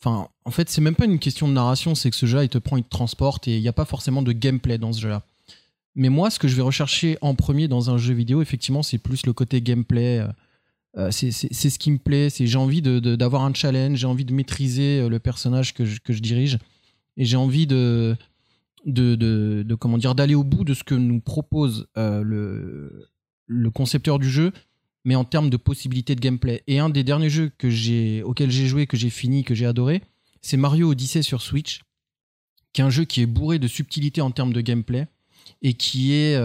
[0.00, 2.48] Enfin, en fait, c'est même pas une question de narration, c'est que ce jeu-là, il
[2.48, 5.02] te prend, il te transporte, et il n'y a pas forcément de gameplay dans ce
[5.02, 5.20] jeu-là.
[5.94, 8.96] Mais moi, ce que je vais rechercher en premier dans un jeu vidéo, effectivement, c'est
[8.96, 10.26] plus le côté gameplay.
[10.98, 12.28] Euh, c'est ce qui me plaît.
[12.30, 16.58] J'ai envie d'avoir un challenge, j'ai envie de maîtriser euh, le personnage que je, dirige,
[17.16, 18.16] et j'ai envie de
[18.86, 24.52] d'aller au bout de ce que nous propose euh, le, concepteur du jeu
[25.04, 28.50] mais en termes de possibilités de gameplay et un des derniers jeux que j'ai auxquels
[28.50, 30.02] j'ai joué que j'ai fini que j'ai adoré
[30.40, 31.82] c'est Mario Odyssey sur Switch
[32.72, 35.08] qui est un jeu qui est bourré de subtilité en termes de gameplay
[35.62, 36.36] et qui est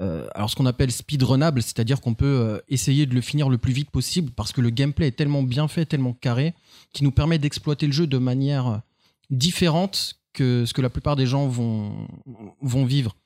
[0.00, 3.58] euh, alors ce qu'on appelle speedrunnable c'est-à-dire qu'on peut euh, essayer de le finir le
[3.58, 6.54] plus vite possible parce que le gameplay est tellement bien fait tellement carré
[6.92, 8.76] qui nous permet d'exploiter le jeu de manière euh,
[9.30, 12.06] différente que ce que la plupart des gens vont,
[12.60, 13.16] vont vivre.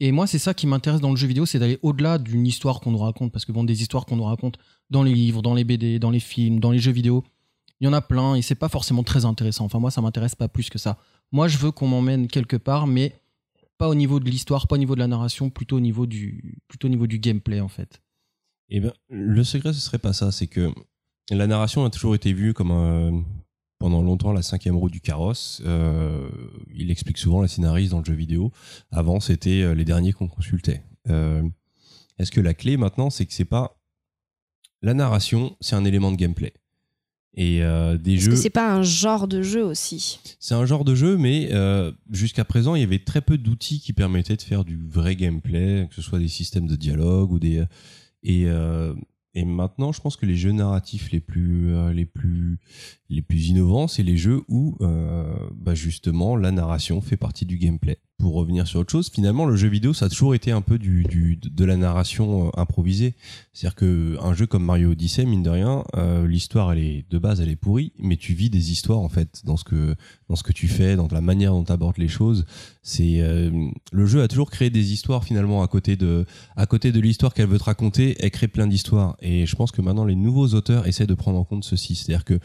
[0.00, 2.80] Et moi, c'est ça qui m'intéresse dans le jeu vidéo, c'est d'aller au-delà d'une histoire
[2.80, 3.30] qu'on nous raconte.
[3.30, 4.58] Parce que bon, des histoires qu'on nous raconte
[4.90, 7.22] dans les livres, dans les BD, dans les films, dans les jeux vidéo,
[7.80, 9.64] il y en a plein et c'est pas forcément très intéressant.
[9.64, 10.98] Enfin, moi, ça m'intéresse pas plus que ça.
[11.30, 13.20] Moi, je veux qu'on m'emmène quelque part, mais
[13.82, 16.60] pas au niveau de l'histoire, pas au niveau de la narration, plutôt au niveau du,
[16.68, 18.00] plutôt au niveau du gameplay, en fait.
[18.68, 20.30] Eh ben, le secret, ce serait pas ça.
[20.30, 20.72] C'est que
[21.32, 23.24] la narration a toujours été vue comme un-
[23.80, 25.60] pendant longtemps la cinquième roue du carrosse.
[25.66, 26.30] Euh,
[26.72, 28.52] il explique souvent la scénariste dans le jeu vidéo.
[28.92, 30.84] Avant, c'était euh, les derniers qu'on consultait.
[31.08, 31.42] Euh,
[32.18, 33.76] Est-ce que la clé maintenant, c'est que c'est pas
[34.80, 36.52] la narration, c'est un élément de gameplay.
[37.34, 38.36] Et euh, des jeux.
[38.36, 42.44] c'est pas un genre de jeu aussi C'est un genre de jeu, mais euh, jusqu'à
[42.44, 45.94] présent, il y avait très peu d'outils qui permettaient de faire du vrai gameplay, que
[45.94, 47.64] ce soit des systèmes de dialogue ou des
[48.22, 48.94] et euh,
[49.34, 52.58] et maintenant, je pense que les jeux narratifs les plus euh, les plus
[53.08, 54.76] les plus innovants, c'est les jeux où
[55.54, 57.98] bah justement la narration fait partie du gameplay.
[58.18, 60.78] Pour revenir sur autre chose, finalement, le jeu vidéo, ça a toujours été un peu
[60.78, 63.16] du, de la narration euh, improvisée.
[63.52, 67.18] C'est-à-dire que un jeu comme Mario Odyssey, mine de rien, euh, l'histoire elle est de
[67.18, 69.96] base elle est pourrie, mais tu vis des histoires en fait dans ce que
[70.28, 72.44] dans ce que tu fais, dans la manière dont tu abordes les choses.
[73.00, 76.24] Euh, le jeu a toujours créé des histoires finalement à côté de
[76.54, 79.16] à côté de l'histoire qu'elle veut te raconter, elle crée plein d'histoires.
[79.20, 82.24] Et je pense que maintenant les nouveaux auteurs essaient de prendre en compte ceci, c'est-à-dire
[82.24, 82.38] que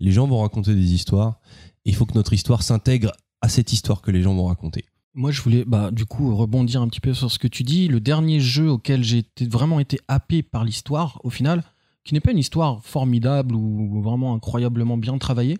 [0.00, 1.38] les gens vont raconter des histoires.
[1.84, 4.84] Il faut que notre histoire s'intègre à cette histoire que les gens vont raconter.
[5.14, 7.88] Moi, je voulais, bah, du coup, rebondir un petit peu sur ce que tu dis.
[7.88, 11.64] Le dernier jeu auquel j'ai vraiment été happé par l'histoire, au final,
[12.04, 15.58] qui n'est pas une histoire formidable ou vraiment incroyablement bien travaillée,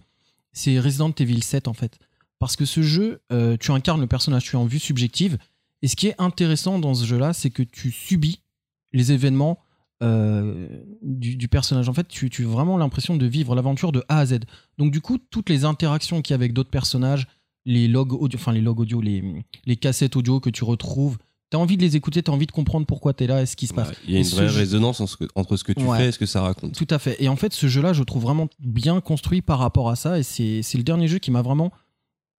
[0.52, 1.98] c'est Resident Evil 7, en fait.
[2.38, 5.36] Parce que ce jeu, euh, tu incarnes le personnage, tu es en vue subjective.
[5.82, 8.40] Et ce qui est intéressant dans ce jeu-là, c'est que tu subis
[8.92, 9.58] les événements
[10.02, 10.68] euh,
[11.02, 11.88] du, du personnage.
[11.88, 14.40] En fait, tu, tu as vraiment l'impression de vivre l'aventure de A à Z.
[14.78, 17.26] Donc, du coup, toutes les interactions qu'il y a avec d'autres personnages,
[17.66, 21.18] les logs audio, enfin les logs audio, les, les cassettes audio que tu retrouves,
[21.52, 23.66] T'as envie de les écouter, t'as envie de comprendre pourquoi t'es là et ce qui
[23.66, 23.90] se passe.
[24.06, 25.98] Il y a une vraie jeu- résonance en ce que- entre ce que tu Ouais.
[25.98, 26.74] fais et ce que ça raconte.
[26.76, 27.20] Tout à fait.
[27.20, 30.16] Et en fait, ce jeu-là, je trouve vraiment bien construit par rapport à ça.
[30.20, 31.72] Et c'est c'est le dernier jeu qui m'a vraiment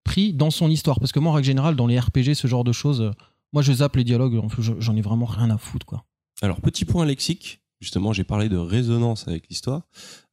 [0.06, 0.98] pris dans son histoire.
[1.02, 3.12] Parce que moi, en règle générale, dans les RPG, ce genre de choses, euh,
[3.52, 4.38] moi, je zappe les dialogues.
[4.38, 6.06] En fait, je- j'en ai vraiment rien à foutre, quoi.
[6.42, 7.60] Alors, petit point lexique.
[7.82, 9.82] Justement, j'ai parlé de résonance avec l'histoire.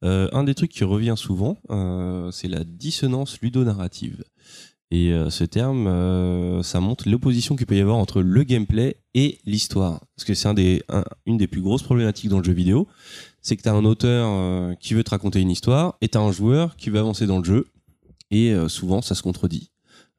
[0.05, 4.23] Euh, un des trucs qui revient souvent, euh, c'est la dissonance ludonarrative.
[4.91, 8.97] Et euh, ce terme, euh, ça montre l'opposition qu'il peut y avoir entre le gameplay
[9.13, 10.01] et l'histoire.
[10.15, 10.49] Parce que c'est
[11.25, 12.87] une des plus grosses problématiques dans le jeu vidéo.
[13.41, 16.17] C'est que tu as un auteur euh, qui veut te raconter une histoire et tu
[16.17, 17.67] as un joueur qui veut avancer dans le jeu.
[18.31, 19.71] Et souvent, ça se contredit.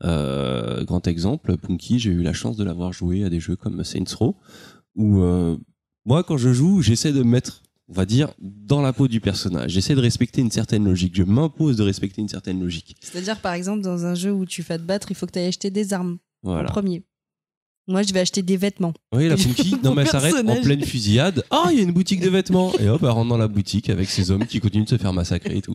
[0.02, 4.16] Grand exemple, Punky, j'ai eu la chance de l'avoir joué à des jeux comme Saints
[4.18, 4.34] Row,
[4.96, 5.22] où
[6.04, 9.20] moi, quand je joue, j'essaie de me mettre, on va dire, dans la peau du
[9.20, 9.72] personnage.
[9.72, 11.14] J'essaie de respecter une certaine logique.
[11.16, 12.96] Je m'impose de respecter une certaine logique.
[13.00, 15.38] C'est-à-dire, par exemple, dans un jeu où tu vas te battre, il faut que tu
[15.40, 16.68] ailles acheter des armes en Voilà.
[16.70, 17.02] premier.
[17.88, 18.92] Moi, je vais acheter des vêtements.
[19.12, 21.42] Oui, la Punky, non, mais elle s'arrête en pleine fusillade.
[21.50, 22.72] Ah, il y a une boutique de vêtements.
[22.78, 25.12] Et hop, elle rentre dans la boutique avec ses hommes qui continuent de se faire
[25.12, 25.74] massacrer et tout.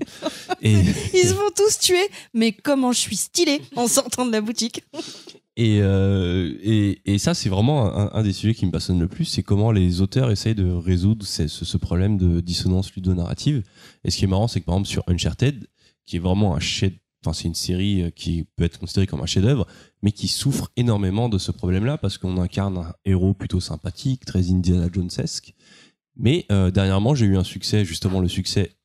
[0.62, 0.72] Et,
[1.14, 4.84] Ils se font tous tuer, mais comment je suis stylée en sortant de la boutique.
[5.58, 9.26] Et, euh, et, et ça, c'est vraiment un, des sujets qui me passionne le plus,
[9.26, 13.64] c'est comment les auteurs essayent de résoudre ce problème de dissonance ludonarrative.
[14.04, 15.68] Et ce qui est marrant, c'est que par exemple sur Uncharted,
[16.06, 16.92] qui est vraiment un chef,
[17.24, 19.66] enfin c'est une série euh, qui peut être considérée comme un chef-d'œuvre,
[20.04, 24.52] mais qui souffre énormément de ce problème-là parce qu'on incarne un héros plutôt sympathique, très
[24.52, 25.54] Indiana Jonesesque.
[26.18, 28.76] Mais euh, dernièrement, j'ai eu un succès, justement le succès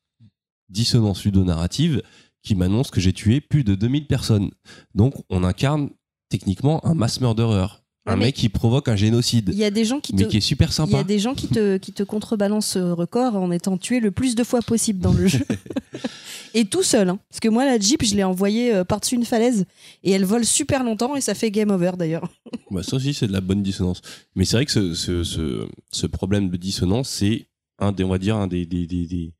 [0.69, 2.01] dissonance ludonarrative,
[2.43, 4.51] qui m'annonce que j'ai tué plus de 2000 personnes.
[4.95, 5.89] Donc on incarne
[6.31, 7.67] techniquement un mass murderer.
[8.07, 9.49] Un mais- mec qui provoque un génocide.
[9.53, 10.97] Il y a des gens qui te, Mais qui est super il y sympa.
[10.97, 14.33] a des gens qui te, qui te contrebalancent ce record en étant tué le plus
[14.33, 15.45] de fois possible dans le jeu.
[16.55, 17.09] et tout seul.
[17.09, 17.19] hein.
[17.29, 19.65] Parce que moi, la Jeep, je l'ai envoyée euh, par-dessus une falaise
[20.03, 22.27] et elle vole super longtemps et ça fait game over d'ailleurs.
[22.71, 24.01] Bah, ça aussi, c'est de la bonne dissonance.
[24.35, 27.45] Mais c'est vrai que ce, ce, ce, ce problème de dissonance, c'est
[27.77, 29.33] un des, on va dire, un des, des, des, des,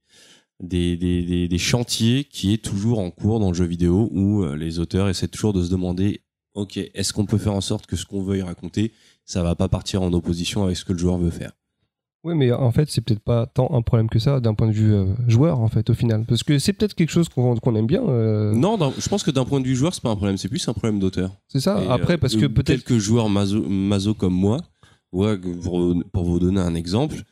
[0.59, 4.43] des, des, des- des chantiers qui est toujours en cours dans le jeu vidéo où
[4.43, 6.21] euh, les auteurs essaient toujours de se demander,
[6.53, 8.91] ok, est-ce qu'on peut faire en sorte que ce qu'on veuille raconter,
[9.25, 11.51] ça va pas partir en opposition avec ce que le joueur veut faire?
[12.23, 14.73] Oui, mais en fait, c'est peut-être pas tant un problème que ça d'un point de
[14.73, 16.23] vue euh, joueur, en fait, au final.
[16.27, 18.03] Parce que c'est peut-être quelque chose qu'on aime bien.
[18.07, 20.47] euh, Non, je pense que d'un point de vue joueur, c'est pas un problème, c'est
[20.47, 21.31] plus un problème d'auteur.
[21.47, 21.81] C'est ça.
[21.83, 22.83] Et, Après, euh, parce que euh, peut-être.
[22.83, 24.59] quelques joueurs maso, maso comme moi,
[25.11, 27.23] ouais, pour, pour vous donner un exemple,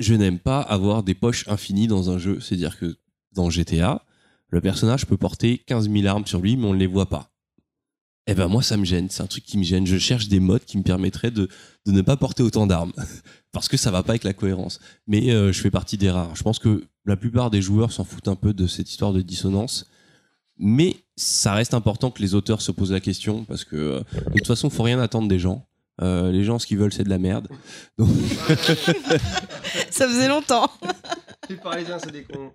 [0.00, 2.40] je n'aime pas avoir des poches infinies dans un jeu.
[2.40, 2.96] C'est-à-dire que
[3.34, 4.02] dans GTA,
[4.48, 7.30] le personnage peut porter 15 000 armes sur lui, mais on ne les voit pas.
[8.30, 9.08] Eh ben moi, ça me gêne.
[9.08, 9.86] C'est un truc qui me gêne.
[9.86, 11.48] Je cherche des modes qui me permettraient de,
[11.86, 12.92] de ne pas porter autant d'armes.
[13.52, 14.80] Parce que ça va pas avec la cohérence.
[15.06, 16.36] Mais euh, je fais partie des rares.
[16.36, 19.22] Je pense que la plupart des joueurs s'en foutent un peu de cette histoire de
[19.22, 19.86] dissonance.
[20.58, 24.38] Mais ça reste important que les auteurs se posent la question parce que euh, de
[24.38, 25.66] toute façon, faut rien attendre des gens.
[26.02, 27.48] Euh, les gens, ce qu'ils veulent, c'est de la merde.
[27.96, 28.10] Donc,
[29.90, 30.70] ça faisait longtemps.
[31.48, 32.50] Les Parisiens, c'est des cons.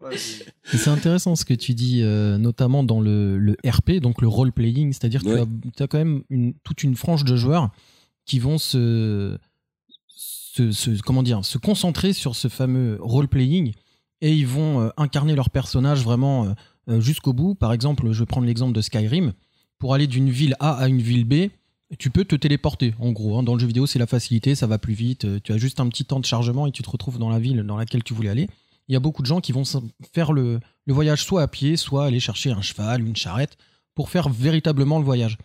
[0.65, 4.93] C'est intéressant ce que tu dis, euh, notamment dans le, le RP, donc le role-playing,
[4.93, 5.43] c'est-à-dire que Ouais.
[5.75, 7.69] tu as, quand même une, toute une frange de joueurs
[8.25, 9.37] qui vont se,
[10.07, 13.73] se, se- comment dire, se concentrer sur ce fameux role-playing
[14.21, 16.53] et ils vont euh, incarner leur personnage vraiment
[16.89, 17.55] euh, jusqu'au bout.
[17.55, 19.33] Par exemple, je vais prendre l'exemple de Skyrim.
[19.79, 21.49] Pour aller d'une ville A à une ville B,
[21.99, 23.37] tu peux te téléporter, en gros.
[23.37, 23.43] hein.
[23.43, 25.27] Dans le jeu vidéo, c'est la facilité, ça va plus vite.
[25.43, 27.63] Tu as juste un petit temps de chargement et tu te retrouves dans la ville
[27.63, 28.47] dans laquelle tu voulais aller.
[28.87, 29.63] Il y a beaucoup de gens qui vont
[30.13, 33.57] faire le, le voyage soit à pied, soit aller chercher un cheval, une charrette,
[33.95, 35.37] pour faire véritablement le voyage.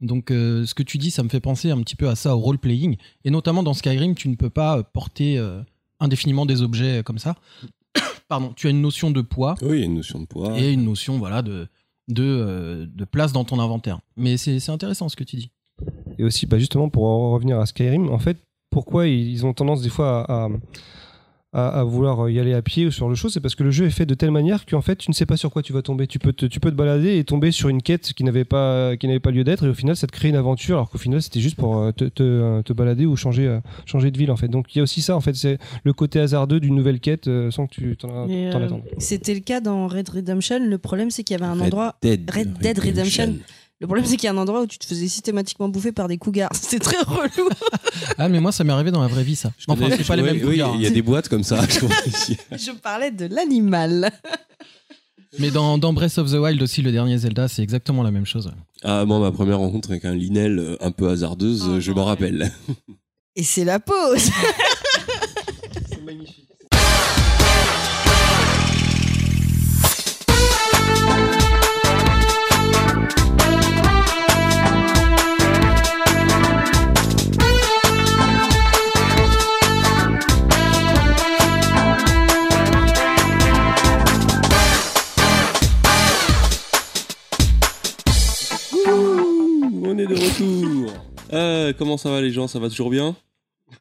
[0.00, 2.36] Donc euh, ce que tu dis, ça me fait penser un petit peu à ça,
[2.36, 2.96] au role-playing.
[3.24, 5.62] Et notamment dans Skyrim, tu ne peux pas euh, porter euh,
[6.00, 7.36] indéfiniment des objets comme ça.
[8.28, 10.58] Pardon, tu as une notion de poids oui, il y a une notion de poids.
[10.58, 11.68] et une notion voilà, de,
[12.08, 14.00] de, euh, de place dans ton inventaire.
[14.16, 15.50] Mais c'est c'est intéressant ce que tu dis.
[16.18, 18.38] Et aussi, bah, justement, pour en revenir à Skyrim, en fait,
[18.70, 20.48] pourquoi ils ont tendance des fois à, à,
[21.56, 23.70] à- à vouloir y aller à pied ou sur le show, c'est parce que le
[23.70, 25.72] jeu est fait de telle manière qu'en fait, tu ne sais pas sur quoi tu
[25.72, 26.06] vas tomber.
[26.06, 28.96] Tu peux te, tu peux te balader et tomber sur une quête qui n'avait pas,
[28.96, 30.98] qui n'avait pas lieu d'être, et au final, ça te crée une aventure, alors qu'au
[30.98, 34.18] final, c'était juste pour euh, te, te, euh, te balader ou changer, euh, changer de
[34.18, 34.48] ville, en fait.
[34.48, 37.26] Donc, il y a aussi ça, en fait, c'est le côté hasardeux d'une nouvelle quête
[37.28, 38.82] euh, sans que tu t'en euh, attendes.
[38.98, 40.58] C'était le cas dans Red Redemption.
[40.60, 41.96] Le problème, c'est qu'il y avait un Red endroit.
[42.02, 43.34] Dead, Red Dead Redemption.
[43.80, 46.08] Le problème, c'est qu'il y a un endroit où tu te faisais systématiquement bouffer par
[46.08, 46.48] des cougars.
[46.54, 47.48] C'est très relou.
[48.16, 49.52] Ah, mais moi, ça m'est arrivé dans la vraie vie, ça.
[49.58, 50.92] Je Enfin, connais- c'est pas les oui, mêmes Oui, cougars, il y a hein.
[50.92, 51.60] des boîtes comme ça.
[51.68, 52.56] je.
[52.56, 54.10] Je parlais de l'animal.
[55.38, 58.24] Mais dans, dans Breath of the Wild aussi, le dernier Zelda, c'est exactement la même
[58.24, 58.50] chose.
[58.82, 61.92] ah, moi, ma première rencontre avec un Linel euh, un peu hasardeuse, Oh euh, je
[61.92, 62.50] m'en rappelle.
[63.34, 64.30] Et c'est la pause.
[91.32, 92.46] Euh, comment ça va les gens?
[92.46, 93.16] Ça va toujours bien?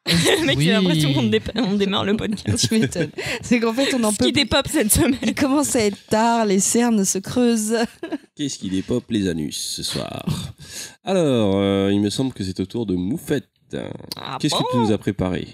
[0.07, 0.65] Le mec, Oui.
[0.65, 2.67] j'ai l'impression qu'on dé- on démarre le podcast.
[2.67, 3.11] Tu m'étonnes.
[3.43, 5.15] C'est qu'en fait, on en Ce peut qui dépop cette semaine.
[5.21, 7.77] Il commence à être tard, les cernes se creusent.
[8.35, 10.25] Qu'est-ce qui dépop les anus ce soir?
[11.03, 13.47] Alors, euh, il me semble que c'est au tour de Moufette.
[14.17, 15.47] Ah Qu'est-ce bon que tu nous as préparé?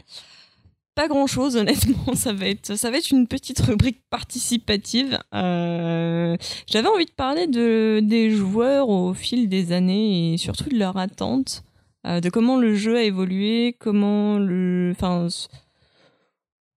[0.96, 2.14] Pas grand chose, honnêtement.
[2.16, 5.20] Ça va être, ça va être une petite rubrique participative.
[5.34, 6.36] Euh,
[6.68, 10.98] J'avais envie de parler de, des joueurs au fil des années et surtout de leur
[10.98, 11.64] attente,
[12.06, 14.92] euh, de comment le jeu a évolué, comment le.
[14.96, 15.28] Enfin.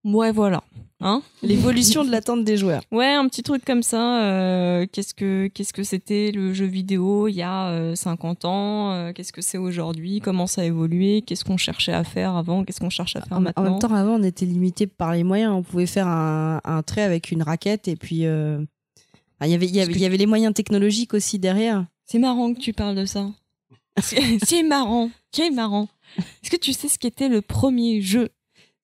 [0.04, 0.62] Ouais, voilà.
[1.00, 2.82] Hein L'évolution de l'attente des joueurs.
[2.92, 4.22] Ouais, un petit truc comme ça.
[4.22, 8.92] euh, qu'est-ce que qu'est-ce que c'était le jeu vidéo il y a euh, 50 ans
[8.92, 12.64] euh, Qu'est-ce que c'est aujourd'hui Comment ça a évolué Qu'est-ce qu'on cherchait à faire avant
[12.64, 15.12] Qu'est-ce qu'on cherche à faire En, en maintenant même temps, avant, on était limité par
[15.12, 15.52] les moyens.
[15.52, 18.24] On pouvait faire un, un trait avec une raquette et puis.
[18.24, 18.64] euh,
[19.40, 21.84] ah, Il y avait- il y avait- y avait les moyens technologiques aussi derrière.
[22.06, 23.28] C'est marrant que tu parles de ça.
[24.00, 25.10] C'est c'est marrant.
[25.32, 25.88] C'est marrant.
[26.42, 28.28] Est-ce que tu sais ce qu'était le premier jeu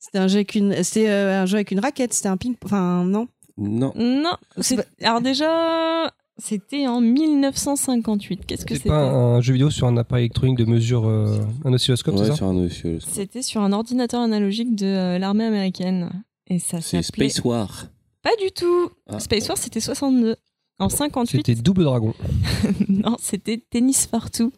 [0.00, 2.12] C'était un jeu avec une, c'était euh, un jeu avec une raquette.
[2.14, 2.54] C'était un ping.
[2.64, 3.28] Enfin, non?
[3.58, 3.92] Non.
[3.96, 4.32] Non.
[4.58, 8.46] C'est c'est- Alors déjà, c'était en 1958.
[8.46, 8.88] Qu'est-ce que C'est c'était?
[8.88, 12.28] pas un jeu vidéo sur un appareil électronique de mesure, euh, un oscilloscope, c'est Ouais,
[12.28, 12.36] ça?
[12.36, 12.98] sur un monsieur.
[13.06, 16.10] C'était sur un ordinateur analogique de euh, l'armée américaine.
[16.48, 17.28] Et ça C'est s'appelait...
[17.28, 17.86] Space War.
[18.22, 18.90] Pas du tout.
[19.08, 19.20] Ah.
[19.20, 20.36] Space Force, c'était 62.
[20.78, 22.14] En 58, C'était Double Dragon.
[22.88, 24.50] non, c'était Tennis for Two.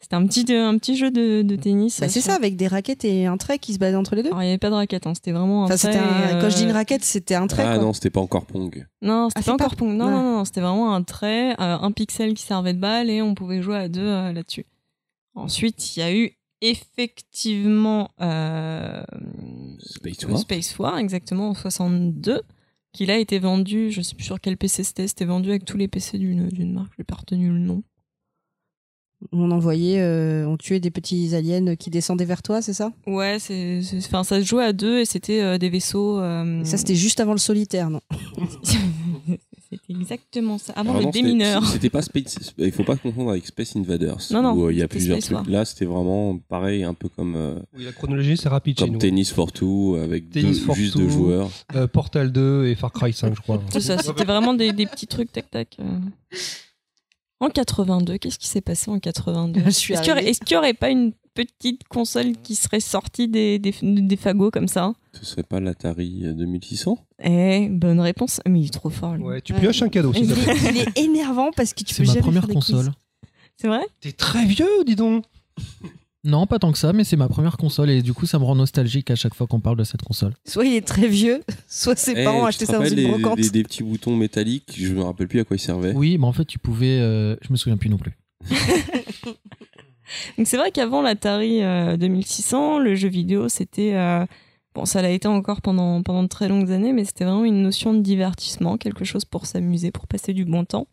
[0.00, 2.00] C'était un petit, un petit jeu de, de tennis.
[2.00, 4.22] Bah, c'est sur- ça, avec des raquettes et un trait qui se balade entre les
[4.22, 4.28] deux.
[4.28, 6.40] Alors, il n'y avait pas de raquette, hein, c'était vraiment un Enfin, trait, un- euh,
[6.40, 7.64] Quand je dis une raquette, c'était un trait.
[7.66, 7.84] Ah quoi.
[7.84, 8.86] non, c'était pas encore Pong.
[9.02, 9.96] Non, Ah, c'était c'est pas pas- encore Pong.
[9.96, 10.10] Non, Ouais.
[10.12, 13.34] non, non, c'était vraiment un trait, euh, un pixel qui servait de balle et on
[13.34, 14.66] pouvait jouer à deux euh, là-dessus.
[15.34, 19.02] Ensuite, il y a eu effectivement euh,
[19.80, 20.38] Space War.
[20.38, 22.42] Space War, exactement en 62,
[22.92, 25.64] qui là a été vendu, je sais plus sur quel PC c'était, c'était vendu avec
[25.64, 27.82] tous les PC d'une marque, j'ai pas retenu le nom.
[29.32, 32.92] On envoyait, euh, on tuait des petits aliens qui descendaient vers toi, c'est ça?
[33.06, 36.18] Ouais, c'est, enfin, ça se jouait à deux et c'était euh, des vaisseaux.
[36.20, 38.00] euh, Ça, c'était juste avant le solitaire, non?
[39.70, 40.72] C'était exactement ça.
[40.76, 41.64] Avant le non, démineur.
[41.66, 42.36] C'était pas Space.
[42.58, 44.18] Il faut pas confondre avec Space Invaders.
[44.30, 45.42] Non, non, Où il y a plusieurs Space War.
[45.42, 45.52] trucs.
[45.52, 48.92] Là, c'était vraiment pareil, un peu comme, euh, Oui, la chronologie, c'est rapide chez comme
[48.94, 48.98] nous.
[49.00, 51.00] Tennis for Two, avec Tennis deux- for juste Two.
[51.00, 51.50] deux joueurs.
[51.74, 53.60] Euh, Portal 2 et Far Cry 5, je crois.
[53.72, 55.76] C'est ça, c'était vraiment des, des petits trucs tac-tac.
[57.42, 57.46] Euh.
[57.46, 60.02] En 82, qu'est-ce qui s'est passé en 82 Je suis Est-ce
[60.40, 64.68] qu'il y aurait- pas une petite console qui serait sortie des, des, des fagots comme
[64.68, 68.40] ça Ce serait pas l'Atari euh, 2600 Eh, bonne réponse.
[68.48, 69.24] Mais il est trop fort, lui.
[69.24, 70.54] Ouais, tu pioches un cadeau, te plaît.
[70.70, 72.84] Il est énervant parce que tu C'est peux ma jamais première faire des console.
[72.86, 72.92] quiz.
[73.56, 75.24] C'est vrai T'es très vieux, dis donc.
[76.24, 78.44] Non, pas tant que ça, mais c'est ma première console et du coup, ça me
[78.44, 80.32] rend nostalgique à chaque fois qu'on parle de cette console.
[80.46, 83.06] Soit il est très vieux, soit ses Eh, parents achetaient te ça dans une les,
[83.08, 83.36] brocante.
[83.38, 85.92] des, des petits boutons métalliques, je me rappelle plus à quoi ils servaient.
[85.94, 86.98] Oui, mais en fait, tu pouvais.
[87.00, 88.12] euh, je me souviens plus non plus.
[90.38, 93.94] Donc c'est vrai qu'avant l'Atari euh, 2600, le jeu vidéo, c'était...
[93.94, 94.24] euh,
[94.74, 97.62] Bon, ça l'a été encore pendant, pendant de très longues années, mais c'était vraiment une
[97.62, 100.88] notion de divertissement, quelque chose pour s'amuser, pour passer du bon temps.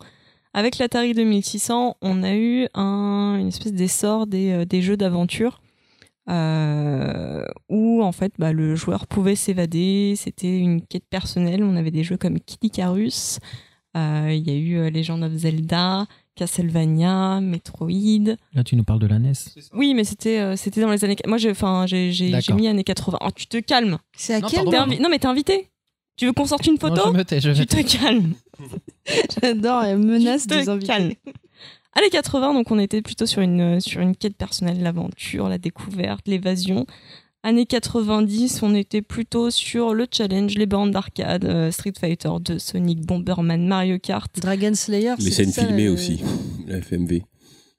[0.54, 5.60] Avec l'Atari 2600, on a eu un, une espèce d'essor des, euh, des jeux d'aventure
[6.28, 11.90] euh, où en fait bah, le joueur pouvait s'évader, c'était une quête personnelle, on avait
[11.90, 13.38] des jeux comme Kid Icarus,
[13.96, 16.06] euh, il y a eu euh, Legend of Zelda,
[16.36, 19.32] Castlevania, Metroid, Là, tu nous parles de la NES.
[19.74, 21.16] oui, mais c'était euh, c'était dans les années.
[21.26, 22.56] Moi, j'ai enfin j'ai j'ai j'ai D'accord.
[22.56, 23.18] mis années 80.
[23.20, 23.98] Oh, tu te calmes.
[24.16, 24.70] C'est à Non, quel pardon.
[24.70, 25.68] T'es moment invi- Non, mais t'es invité.
[26.16, 28.34] Tu veux qu'on sorte une Non, photo je me tais, je me Tu te calmes.
[29.42, 31.18] J'adore, elle menace des invités.
[31.94, 36.26] Années 80, donc on était plutôt sur une sur une quête personnelle, l'aventure, la découverte,
[36.26, 36.86] l'évasion.
[37.44, 42.58] Années 90, on était plutôt sur le challenge, les bornes d'arcade, euh, Street Fighter 2,
[42.60, 44.30] Sonic, Bomberman, Mario Kart.
[44.40, 45.14] Dragon Slayer.
[45.18, 46.22] Les c'est scènes ça, filmées euh, aussi,
[46.68, 47.22] la FMV.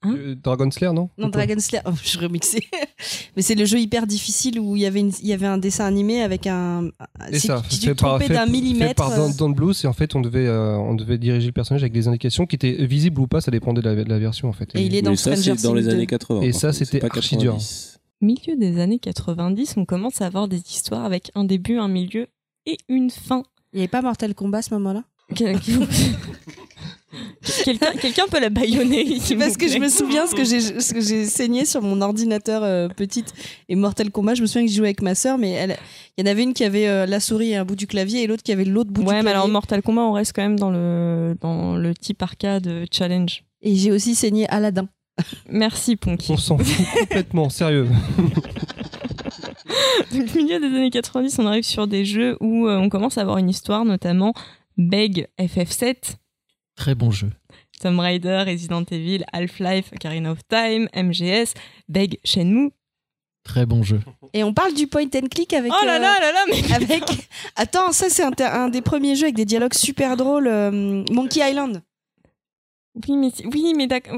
[0.04, 1.84] Hein Euh, Dragon Slayer, non Non, Dragon Slayer.
[1.88, 2.62] Oh, je remixais.
[3.36, 5.58] Mais c'est le jeu hyper difficile où il y avait, une- il y avait un
[5.58, 6.90] dessin animé avec un.
[7.32, 7.64] C'est ça.
[7.70, 8.96] si tu fait fait- d'un fait millimètre.
[8.96, 11.84] par euh, Dan Bluth, et en fait, on devait, euh, on devait diriger le personnage
[11.84, 14.50] avec des indications qui étaient visibles ou pas, ça dépendait de la, de la version,
[14.50, 14.70] en fait.
[14.76, 15.96] Et il est dans ça, c'est dans les Things 2.
[15.96, 16.42] années 80.
[16.42, 17.54] Et par ça, c'est c'était archi dur.
[17.54, 18.00] 90.
[18.22, 22.28] Milieu des années 90, on commence à avoir des histoires avec un début, un milieu
[22.66, 23.44] et une fin.
[23.74, 25.04] Il n'y avait pas Mortal Kombat à ce moment-là?
[28.01, 31.25] Quelqu'un peut la baïonner parce que je me souviens ce que j'ai ce que j'ai
[31.25, 33.33] saigné sur mon ordinateur euh, petite
[33.69, 34.35] et Mortal Kombat.
[34.35, 35.77] Je me souviens que je jouais avec ma sœur, mais elle,
[36.17, 38.24] il y en avait une qui avait euh, la souris et un bout du clavier
[38.24, 39.35] et l'autre qui avait l'autre bout du Ouais, mais clavier.
[39.38, 43.43] alors Mortal Kombat, on reste quand même dans le, dans le type arcade euh, challenge.
[43.61, 44.88] Et j'ai aussi saigné Aladdin.
[45.50, 46.32] Merci, Ponky.
[46.32, 47.88] On s'en fout complètement, sérieux.
[50.11, 53.22] Donc, milieu des années 90, on arrive sur des jeux où euh, on commence à
[53.22, 54.33] avoir une histoire, notamment
[54.77, 56.16] Beg FF7.
[56.76, 57.30] Très bon jeu.
[57.82, 61.53] Tomb Raider, Resident Evil, Half-Life, Ocarina of Time, MGS,
[61.90, 62.72] Beg, Shenmue.
[63.43, 64.00] Très bon jeu.
[64.34, 65.72] Et on parle du point and click avec.
[65.72, 67.03] Oh là euh, là là là, mais avec.
[67.58, 70.48] Attends, ça c'est un, un des premiers jeux avec des dialogues super drôles.
[70.48, 71.82] euh, Monkey Island.
[73.06, 74.18] oui, mais oui, mais d'accord.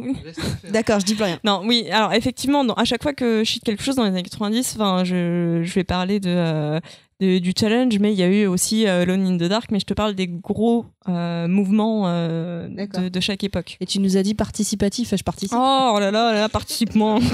[0.69, 1.39] D'accord, je dis plus rien.
[1.43, 4.09] Non, oui, alors effectivement, non, à chaque fois que je cite quelque chose dans les
[4.09, 6.79] années 90, enfin, je, je vais parler de, euh,
[7.21, 9.79] de- du challenge, mais il y a eu aussi euh, Alone in the Dark, mais
[9.79, 13.77] je te parle des gros euh, mouvements euh, de, de chaque époque.
[13.79, 15.57] Et tu nous as dit participatif, je participe.
[15.57, 17.19] Oh là là, là participe-moi.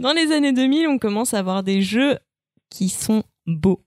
[0.00, 2.18] dans les années 2000, on commence à avoir des jeux
[2.70, 3.80] qui sont beaux.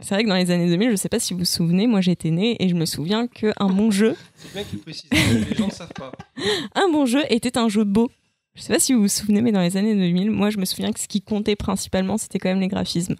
[0.00, 2.00] C'est vrai que dans les années 2000, je sais pas si vous vous souvenez, moi
[2.00, 5.54] j'étais née et je me souviens qu'un bon jeu, C'est bien que tu précises, les
[5.54, 6.10] gens ne savent pas.
[6.74, 8.10] un bon jeu était un jeu beau.
[8.54, 10.66] Je sais pas si vous vous souvenez, mais dans les années 2000, moi je me
[10.66, 13.14] souviens que ce qui comptait principalement, c'était quand même les graphismes.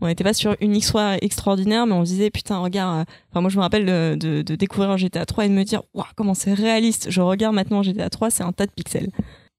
[0.00, 3.00] On n'était pas sur une histoire extraordinaire, mais on se disait putain regarde.
[3.00, 6.06] euh, Enfin moi je me rappelle de, découvrir GTA 3 et de me dire waouh
[6.16, 7.10] comment c'est réaliste.
[7.10, 9.10] Je regarde maintenant GTA 3, c'est un tas de pixels.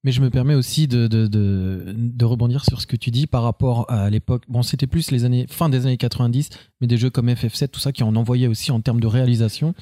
[0.03, 3.27] Mais je me permets aussi de, de, de, de rebondir sur ce que tu dis
[3.27, 4.41] par rapport à l'époque.
[4.48, 6.50] Bon, c'était plus les années, fin des années 90,
[6.82, 9.75] mais des jeux comme FF7, tout ça, qui en envoyaient aussi en termes de réalisation.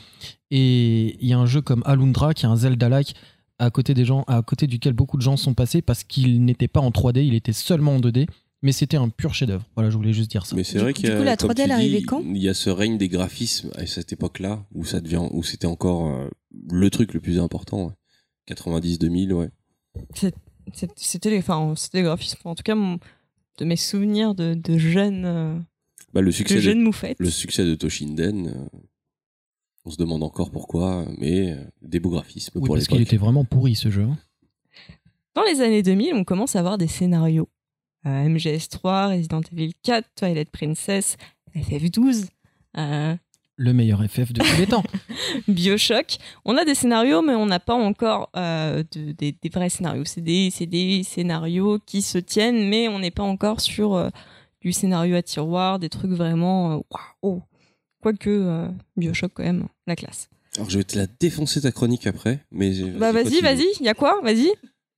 [0.52, 3.16] Et il y a un jeu comme Alundra, qui est un Zelda-like,
[3.60, 6.68] à côté des gens, à côté duquel beaucoup de gens sont passés parce qu'il n'était
[6.68, 8.28] pas en 3D, il était seulement en 2D.
[8.62, 9.64] Mais c'était un pur chef-d'œuvre.
[9.76, 10.54] Voilà, je voulais juste dire ça.
[10.56, 11.74] Mais c'est Du vrai coup- qu'il y a, coup, la comme 3D, tu elle dis,
[11.74, 15.24] arrivait quand Il y a ce règne des graphismes à cette époque-là où ça devient,
[15.32, 16.28] où c'était encore euh,
[16.70, 17.86] le truc le plus important.
[17.86, 17.94] ouais.
[18.54, 19.50] 90-2000, ouais.
[20.14, 20.36] C'est-
[20.98, 22.38] C'était les, enfin, c'était les graphismes.
[22.44, 23.00] En tout cas, mon-
[23.60, 25.58] de mes souvenirs de, de jeunes, euh,
[26.14, 27.18] Bah, le de succès de, jeunes moufettes.
[27.20, 28.78] le succès de Toshinden, euh,
[29.86, 33.18] on se demande encore pourquoi, mais euh, des beaux graphismes Oui, pour parce qu'il était
[33.18, 34.04] vraiment pourri ce jeu.
[34.04, 34.18] hein.
[35.36, 37.48] Dans les années 2000, on commence à avoir des scénarios.
[38.06, 41.18] Euh, MGS3, Resident Evil 4, Twilight Princess,
[41.56, 42.28] FF12,
[42.78, 43.16] euh,
[43.58, 44.84] Le meilleur FF de tous les temps.
[45.48, 46.18] Bioshock.
[46.46, 50.06] On a des scénarios, mais on n'a pas encore euh, de- des, des vrais scénarios.
[50.06, 54.10] C'est des, c'est des scénarios qui se tiennent, mais on n'est pas encore sur euh,
[54.62, 56.84] du scénario à tiroir, des trucs vraiment
[57.22, 57.42] waouh.
[58.02, 60.30] Quoique euh, Bioshock, quand même, la classe.
[60.56, 63.90] Alors je vais te la défoncer ta chronique après, mais Bah vas-y, vas-y, il y
[63.90, 64.20] a quoi?
[64.24, 64.52] Vas-y.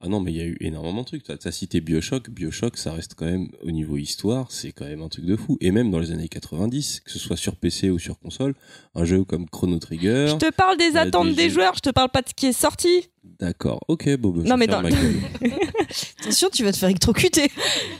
[0.03, 1.23] Ah non, mais il y a eu énormément de trucs.
[1.23, 2.31] T'as as cité Bioshock.
[2.31, 5.57] Bioshock, ça reste quand même, au niveau histoire, c'est quand même un truc de fou.
[5.61, 8.55] Et même dans les années 90, que ce soit sur PC ou sur console,
[8.95, 10.25] un jeu comme Chrono Trigger.
[10.29, 11.55] Je te parle des attentes des des jeux.
[11.55, 13.09] joueurs, je te parle pas de ce qui est sorti.
[13.39, 14.81] D'accord, ok, bon, bah, je Non, mais dans-.
[16.21, 17.51] Attention, tu vas te faire électrocuter.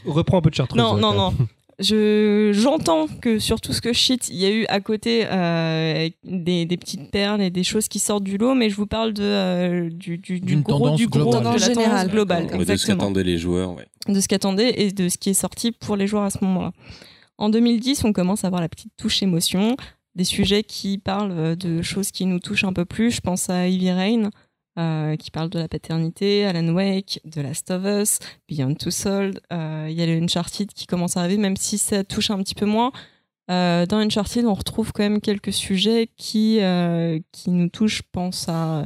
[0.06, 0.82] Reprends un peu de chartreuse.
[0.82, 1.48] Non, hein, non, quand non.
[1.82, 5.26] Je j'entends que sur tout ce que je shit, il y a eu à côté
[5.26, 8.85] euh, des, des petites perles et des choses qui sortent du lot, mais je vous
[8.88, 11.56] parle de euh, du, du, du D'une gros tendance du gros globale.
[11.56, 12.98] de la Tendance globale, Ouais, de ce exactement.
[12.98, 13.88] qu'attendaient les joueurs, ouais.
[14.08, 16.72] de ce qu'attendaient et de ce qui est sorti pour les joueurs à ce moment-là.
[17.38, 19.76] En 2010, on commence à avoir la petite touche émotion,
[20.16, 23.11] des sujets qui parlent euh, de choses qui nous touchent un peu plus.
[23.11, 24.30] Je pense à Heavy Rain,
[24.80, 28.19] euh, qui parle de la paternité, Alan Wake, de Last of Us,
[28.50, 29.40] Beyond Two Souls.
[29.51, 32.38] Euh, Il y a le Uncharted qui commence à arriver, même si ça touche un
[32.41, 32.91] petit peu moins.
[33.50, 36.59] Euh, dans Uncharted, on retrouve quand même quelques sujets qui,
[37.32, 37.98] qui nous touchent.
[37.98, 38.85] Je pense à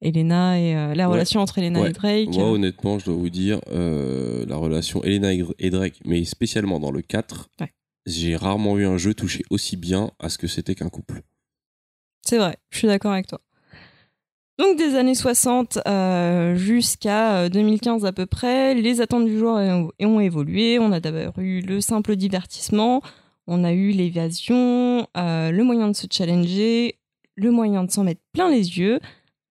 [0.00, 1.14] Elena et euh, la Ouais.
[1.14, 1.90] relation entre Elena Ouais.
[1.90, 2.28] et Drake.
[2.28, 6.90] Moi, honnêtement, je dois vous dire, euh, la relation Elena et Drake, mais spécialement dans
[6.90, 7.72] le 4, Ouais.
[8.06, 11.22] j'ai rarement vu un jeu toucher aussi bien à ce que c'était qu'un couple.
[12.22, 13.40] C'est vrai, je suis d'accord avec toi.
[14.58, 19.90] Donc des années 60 euh, jusqu'à euh, 2015 à peu près, les attentes du joueur
[20.00, 20.78] ont, évolué.
[20.78, 23.02] On a d'abord eu le simple divertissement,
[23.46, 26.98] on a eu l'évasion, euh, le moyen de se challenger,
[27.36, 29.00] le moyen de s'en mettre plein les yeux,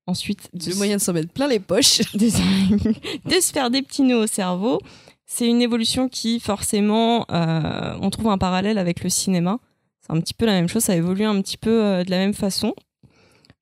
[0.07, 1.99] ensuite de, Le moyen de s'en mettre plein les poches.
[2.13, 2.27] de,
[3.29, 4.79] de se faire des petits nœuds au cerveau.
[5.25, 9.59] C'est une évolution qui forcément, euh, on trouve un parallèle avec le cinéma.
[10.01, 12.17] C'est un petit peu la même chose, ça évolue un petit peu euh, de la
[12.17, 12.75] même façon.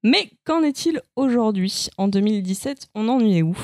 [0.04, 1.88] Mais qu'en est-il aujourd'hui?
[1.98, 3.56] En 2017, on en est où?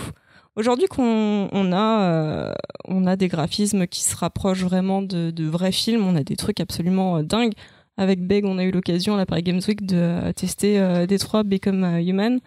[0.56, 2.54] Aujourd'hui qu'on on a, euh,
[2.86, 6.36] on a des graphismes qui se rapprochent vraiment de, de vrais films, on a des
[6.36, 7.54] trucs absolument euh, dingues.
[8.00, 11.08] Avec Beg, on a eu l'occasion à la Paris Games Week de euh, tester euh,
[11.08, 12.40] Détroit Become Human.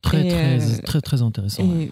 [0.00, 1.64] Très, Et, très, euh, très, très intéressant.
[1.64, 1.90] ouais.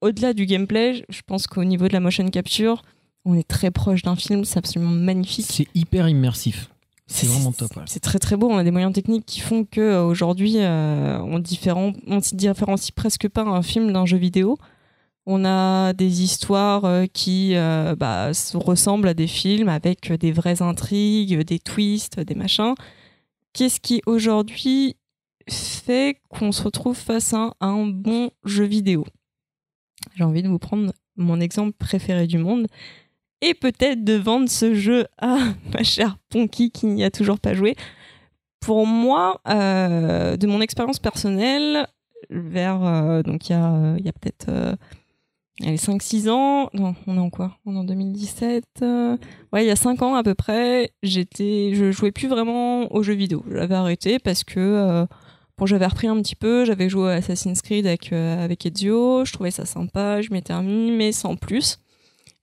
[0.00, 2.82] Au-delà du gameplay, je pense qu'au niveau de la motion capture,
[3.24, 5.46] on est très proche d'un film, c'est absolument magnifique.
[5.48, 6.68] C'est hyper immersif.
[7.06, 7.76] C'est vraiment top.
[7.76, 7.82] ouais.
[7.86, 8.48] C'est très très beau.
[8.50, 11.42] On a des moyens techniques qui font que euh, aujourd'hui, euh, on
[12.06, 14.58] on se différencie presque pas un film d'un jeu vidéo.
[15.26, 20.32] On a des histoires euh, qui euh, bah, se ressemblent à des films avec des
[20.32, 22.74] vraies intrigues, des twists, des machins.
[23.52, 24.96] Qu'est-ce qui aujourd'hui
[25.48, 29.06] fait qu'on se retrouve face à un bon jeu vidéo?
[30.14, 32.66] J'ai envie de vous prendre mon exemple préféré du monde
[33.40, 35.36] et peut-être de vendre ce jeu à
[35.74, 37.76] ma chère Ponky qui n'y a toujours pas joué
[38.60, 41.86] pour moi, euh, de mon expérience personnelle,
[42.30, 44.74] vers euh, donc il y a, y a peut-être euh,
[45.62, 47.58] allez, 5-6 ans, non, on est en quoi?
[47.66, 48.64] On est en 2017.
[48.80, 49.16] euh,
[49.52, 53.02] ouais, il y a 5 ans à peu près, j'étais, je jouais plus vraiment aux
[53.02, 53.44] jeux vidéo.
[53.50, 55.06] J'avais arrêté parce que euh,
[55.58, 59.26] bon, j'avais repris un petit peu, j'avais joué à Assassin's Creed avec euh, avec Ezio,
[59.26, 61.78] je trouvais ça sympa, je m'étais remis, mais sans plus.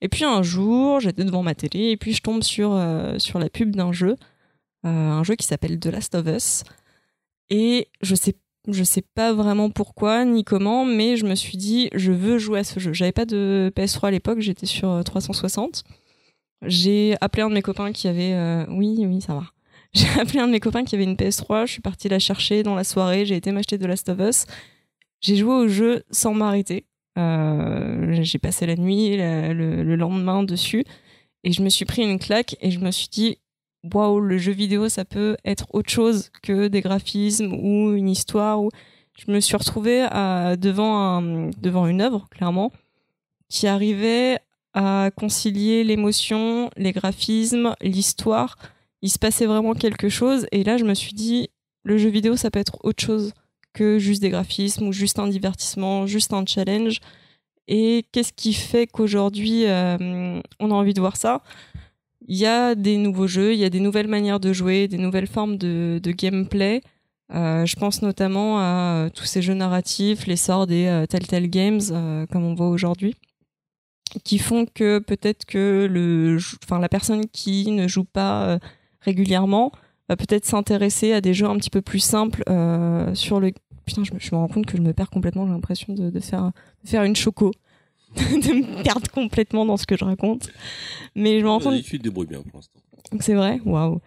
[0.02, 3.48] Et puis un jour, j'étais devant ma télé et puis je tombe sur euh, la
[3.48, 4.16] pub d'un jeu,
[4.84, 6.64] euh, un jeu qui s'appelle The Last of Us.
[7.50, 8.34] Et je sais
[8.84, 12.64] sais pas vraiment pourquoi ni comment, mais je me suis dit je veux jouer à
[12.64, 12.92] ce jeu.
[12.92, 15.84] J'avais pas de PS3 à l'époque, j'étais sur euh, 360.
[16.62, 19.44] J'ai appelé un de mes copains qui avait euh, oui oui ça va.
[19.94, 22.62] J'ai appelé un de mes copains qui avait une PS3, je suis partie la chercher
[22.62, 24.46] dans la soirée, j'ai été m'acheter The Last of Us.
[25.20, 26.86] J'ai joué au jeu sans m'arrêter.
[27.18, 30.84] Euh, j'ai passé la nuit, le, le lendemain dessus,
[31.44, 33.38] et je me suis pris une claque et je me suis dit
[33.92, 38.62] waouh, le jeu vidéo, ça peut être autre chose que des graphismes ou une histoire.
[38.62, 38.70] Ou...
[39.18, 40.06] Je me suis retrouvée
[40.58, 41.20] devant,
[41.60, 42.72] devant une œuvre, clairement,
[43.48, 44.38] qui arrivait
[44.72, 48.56] à concilier l'émotion, les graphismes, l'histoire.
[49.02, 51.50] Il se passait vraiment quelque chose, et là, je me suis dit
[51.84, 53.32] le jeu vidéo, ça peut être autre chose
[53.72, 57.00] que juste des graphismes ou juste un divertissement, juste un challenge.
[57.68, 61.42] Et qu'est-ce qui fait qu'aujourd'hui, euh, on a envie de voir ça?
[62.28, 64.98] Il y a des nouveaux jeux, il y a des nouvelles manières de jouer, des
[64.98, 66.80] nouvelles formes de, gameplay.
[67.34, 68.62] Euh, je pense notamment à
[69.06, 71.80] euh, tous ces jeux narratifs, l'essor des euh, Telltale Games,
[72.30, 73.16] comme on voit aujourd'hui,
[74.24, 78.58] qui font que peut-être que le, enfin, la personne qui ne joue pas
[79.00, 79.72] régulièrement
[80.16, 83.52] peut-être s'intéresser à des jeux un petit peu plus simples euh, sur le.
[83.84, 85.46] Putain, je me, je me rends compte que je me perds complètement.
[85.46, 86.52] J'ai l'impression de, de faire,
[86.84, 87.50] de faire une choco,
[88.16, 88.22] de
[88.54, 90.50] me perdre complètement dans ce que je raconte.
[91.16, 91.82] Mais je me rends compte.
[91.82, 92.78] Tu te débrouilles bien pour l'instant.
[93.10, 94.00] Donc c'est vrai, waouh.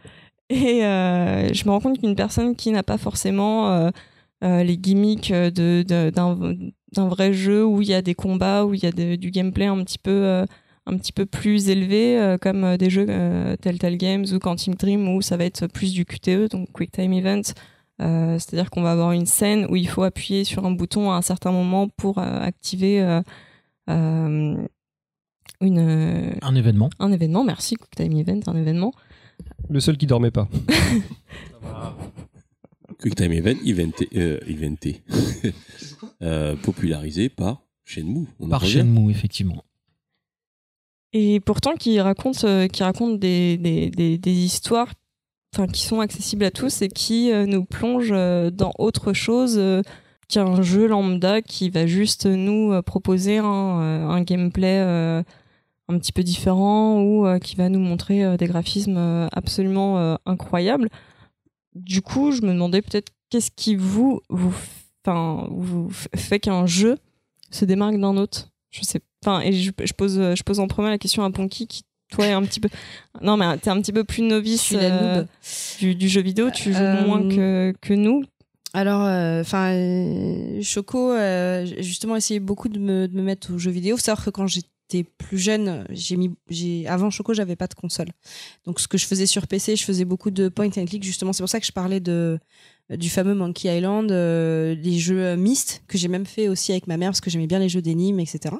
[0.49, 3.89] Et euh, je me rends compte qu'une personne qui n'a pas forcément euh,
[4.43, 6.37] euh, les gimmicks de, de- d'un,
[6.93, 9.31] d'un vrai jeu où il y a des combats, où il y a de- du
[9.31, 10.45] gameplay un petit peu,
[10.87, 14.77] un petit peu plus élevé, euh, comme euh, des jeux euh, Telltale Games ou Quantic
[14.79, 17.41] Dream, où ça va être plus du QTE, donc Quick Time Event.
[18.01, 21.15] Euh, c'est-à-dire qu'on va avoir une scène où il faut appuyer sur un bouton à
[21.15, 23.21] un certain moment pour euh, activer euh,
[23.89, 24.57] euh,
[25.61, 26.89] une, euh, Un événement.
[26.99, 27.43] un événement.
[27.45, 28.91] Merci, Quick Time Event, un événement.
[29.69, 30.47] Le seul qui dormait pas.
[32.99, 35.01] QuickTime Event, eventé, euh, eventé.
[36.21, 38.27] Euh, popularisé par Shenmue.
[38.39, 38.65] On Par.
[38.65, 39.65] Shenmue, effectivement.
[41.17, 44.91] Et pourtant qui raconte euh, qui raconte des, des, des, histoires
[45.71, 49.57] qui sont accessibles à tous et qui euh, nous plongent euh, dans autre chose
[50.27, 54.79] qu'un jeu lambda qui va juste nous proposer un, un gameplay
[55.87, 60.89] un petit peu différent ou qui va nous montrer des graphismes absolument incroyables.
[61.75, 64.53] Du coup, je me demandais peut-être qu'est-ce qui vous vous
[65.05, 66.97] vous fait qu'un jeu
[67.51, 68.49] se démarque d'un autre?
[68.71, 71.67] Je sais enfin et je, je pose je pose en premier la question à Ponky
[71.67, 72.69] qui toi est un petit peu
[73.21, 75.23] non mais t'es un petit peu plus novice euh,
[75.79, 78.23] du, du jeu vidéo tu joues Euh, moins que, que nous
[78.73, 79.07] Alors,
[79.41, 79.71] enfin,
[80.61, 83.95] Choco, euh, j'ai justement, essayé beaucoup de me, de me mettre aux jeux vidéo.
[83.95, 87.73] Faut savoir que quand j'étais plus jeune, j'ai mis, j'ai, avant Choco, j'avais pas de
[87.73, 88.09] console.
[88.65, 91.03] Donc, ce que je faisais sur PC, je faisais beaucoup de point and click.
[91.03, 92.37] Justement, c'est pour ça que je parlais de
[92.89, 96.87] du fameux Monkey Island, euh, les jeux euh, Myst que j'ai même fait aussi avec
[96.87, 98.55] ma mère parce que j'aimais bien les jeux d'énigmes, etc.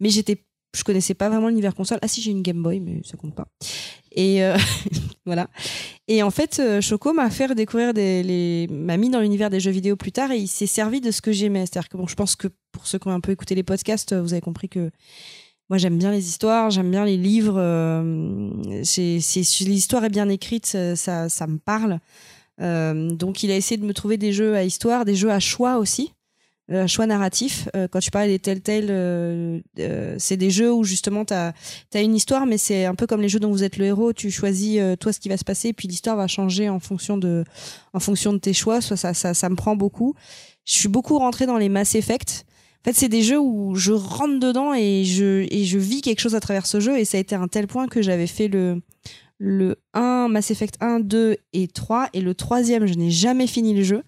[0.00, 1.98] Mais j'étais, je connaissais pas vraiment l'univers console.
[2.02, 3.48] Ah si, j'ai une Game Boy, mais ça compte pas.
[4.12, 4.56] Et euh,
[5.26, 5.48] voilà.
[6.08, 9.60] Et en fait, euh, Choco m'a fait découvrir des, les, m'a mis dans l'univers des
[9.60, 11.66] jeux vidéo plus tard et il s'est servi de ce que j'aimais.
[11.66, 14.12] C'est-à-dire que bon, je pense que pour ceux qui ont un peu écouté les podcasts,
[14.12, 14.90] euh, vous avez compris que
[15.68, 17.58] moi j'aime bien les histoires, j'aime bien les livres.
[17.58, 18.50] euh,
[18.96, 22.00] l'histoire est bien écrite, ça, ça me parle.
[22.60, 25.40] Euh, donc il a essayé de me trouver des jeux à histoire, des jeux à
[25.40, 26.12] choix aussi.
[26.70, 27.68] euh, choix narratif.
[27.74, 29.62] Euh, quand tu parlais des Telltale,
[30.18, 31.52] c'est des jeux où justement tu as,
[31.94, 34.12] une histoire, mais c'est un peu comme les jeux dont vous êtes le héros.
[34.12, 37.44] Tu choisis toi ce qui va se passer, puis l'histoire va changer en fonction de,
[37.92, 38.80] en fonction de tes choix.
[38.80, 40.14] Ça, ça, ça me prend beaucoup.
[40.64, 42.44] Je suis beaucoup rentrée dans les Mass Effect.
[42.82, 46.20] En fait, c'est des jeux où je rentre dedans et je, et je vis quelque
[46.20, 46.98] chose à travers ce jeu.
[46.98, 48.80] Et ça a été un tel point que j'avais fait le,
[49.42, 52.10] le 1, Mass Effect 1, 2 et 3.
[52.12, 54.02] Et le troisième, je n'ai jamais fini le jeu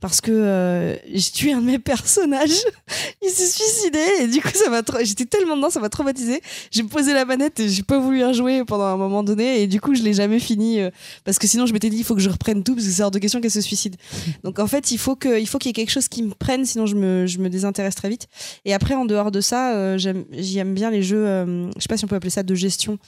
[0.00, 2.62] parce que euh, j'ai tué un de mes personnages.
[3.22, 6.40] Il s'est suicidé et du coup, ça m'a j'étais tellement dedans, ça m'a traumatisé.
[6.70, 9.60] J'ai posé la manette et j'ai pas voulu y rejouer pendant un moment donné.
[9.60, 10.90] Et du coup, je l'ai jamais fini euh,
[11.24, 13.02] parce que sinon, je m'étais dit, il faut que je reprenne tout parce que c'est
[13.02, 13.96] hors de question qu'elle se suicide.
[14.44, 16.94] Donc en fait, il faut qu'il y ait quelque chose qui me prenne, sinon je
[16.94, 18.28] me, je me désintéresse très vite.
[18.64, 21.26] Et après, en dehors de ça, euh, j'aime, j'aime bien les jeux.
[21.26, 23.00] euh, je sais pas si on peut appeler ça de gestion.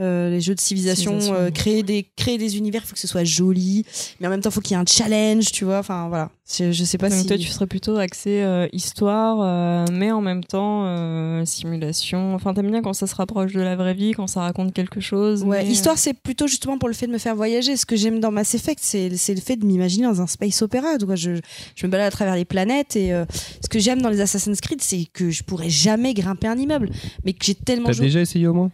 [0.00, 1.52] Euh, les jeux de civilisation, Civilisation, euh, ouais.
[1.52, 3.84] créer des créer des univers, il faut que ce soit joli,
[4.20, 5.78] mais en même temps, il faut qu'il y ait un challenge, tu vois.
[5.80, 7.26] Enfin voilà, je, je sais pas Donc si.
[7.26, 12.34] toi, tu serais plutôt axé euh, histoire, euh, mais en même temps euh, simulation.
[12.36, 15.00] Enfin, t'aimes bien quand ça se rapproche de la vraie vie, quand ça raconte quelque
[15.00, 15.42] chose.
[15.42, 17.76] Ouais, mais- histoire, c'est plutôt justement pour le fait de me faire voyager.
[17.76, 20.62] Ce que j'aime dans Mass Effect, c'est c'est le fait de m'imaginer dans un space
[20.62, 20.96] opéra.
[20.98, 21.40] Donc, je,
[21.74, 23.24] je me balade à travers les planètes et euh,
[23.62, 26.90] ce que j'aime dans les Assassin's Creed, c'est que je pourrais jamais grimper un immeuble,
[27.24, 28.06] mais que j'ai tellement T'as joué.
[28.06, 28.70] déjà essayé au moins?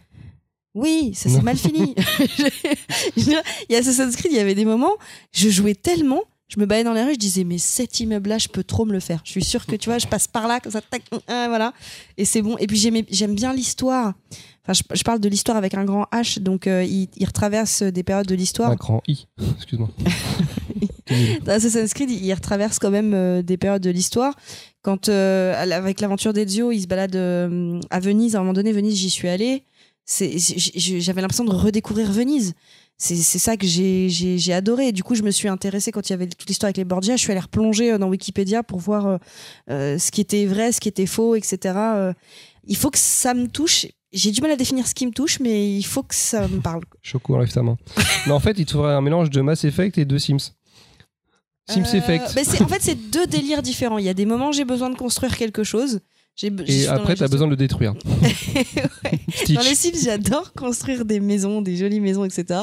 [0.75, 1.95] Oui, ça s'est mal fini.
[3.17, 4.93] il y a Assassin's Creed, il y avait des moments,
[5.31, 8.49] je jouais tellement, je me baladais dans les rues, je disais, mais cet immeuble-là, je
[8.49, 9.21] peux trop me le faire.
[9.23, 11.73] Je suis sûre que tu vois, je passe par là, comme ça, tac, voilà.
[12.17, 12.57] Et c'est bon.
[12.57, 14.13] Et puis j'aime bien l'histoire.
[14.67, 17.83] Enfin, je, je parle de l'histoire avec un grand H, donc euh, il, il retraverse
[17.83, 18.71] des périodes de l'histoire.
[18.71, 19.27] Un grand I.
[19.57, 19.89] Excuse-moi.
[21.45, 24.33] Dans Assassin's Creed, il retraverse quand même euh, des périodes de l'histoire.
[24.81, 28.71] Quand, euh, avec l'aventure d'Ezio, il se balade euh, à Venise, à un moment donné,
[28.71, 29.63] Venise, j'y suis allée.
[30.07, 32.53] J'avais l'impression de redécouvrir Venise.
[32.97, 34.87] C'est ça que j'ai- adoré.
[34.89, 36.85] Et du coup, je me suis intéressée quand il y avait toute l'histoire avec les
[36.85, 37.15] Borgia.
[37.17, 39.17] Je suis allée replonger euh, dans Wikipédia pour voir euh,
[39.69, 41.77] euh, ce qui était vrai, ce qui était faux, etc.
[42.67, 43.87] Il faut que ça me touche.
[44.13, 46.61] J'ai du mal à définir ce qui me touche, mais il faut que ça me
[46.61, 46.81] parle.
[47.01, 47.75] Choco, enlève ta main.
[48.27, 50.53] Mais en fait, il te faudrait un mélange de Mass Effect et de Sims.
[51.67, 52.31] Sims Euh, Effect.
[52.35, 53.97] mais en fait, c'est deux délires différents.
[53.97, 55.99] Il y a des moments où j'ai besoin de construire quelque chose.
[56.67, 57.93] Et après, la t'as besoin de le détruire.
[58.55, 59.53] Ouais.
[59.53, 62.61] Dans les Sims, j'adore construire des maisons, des jolies maisons, etc.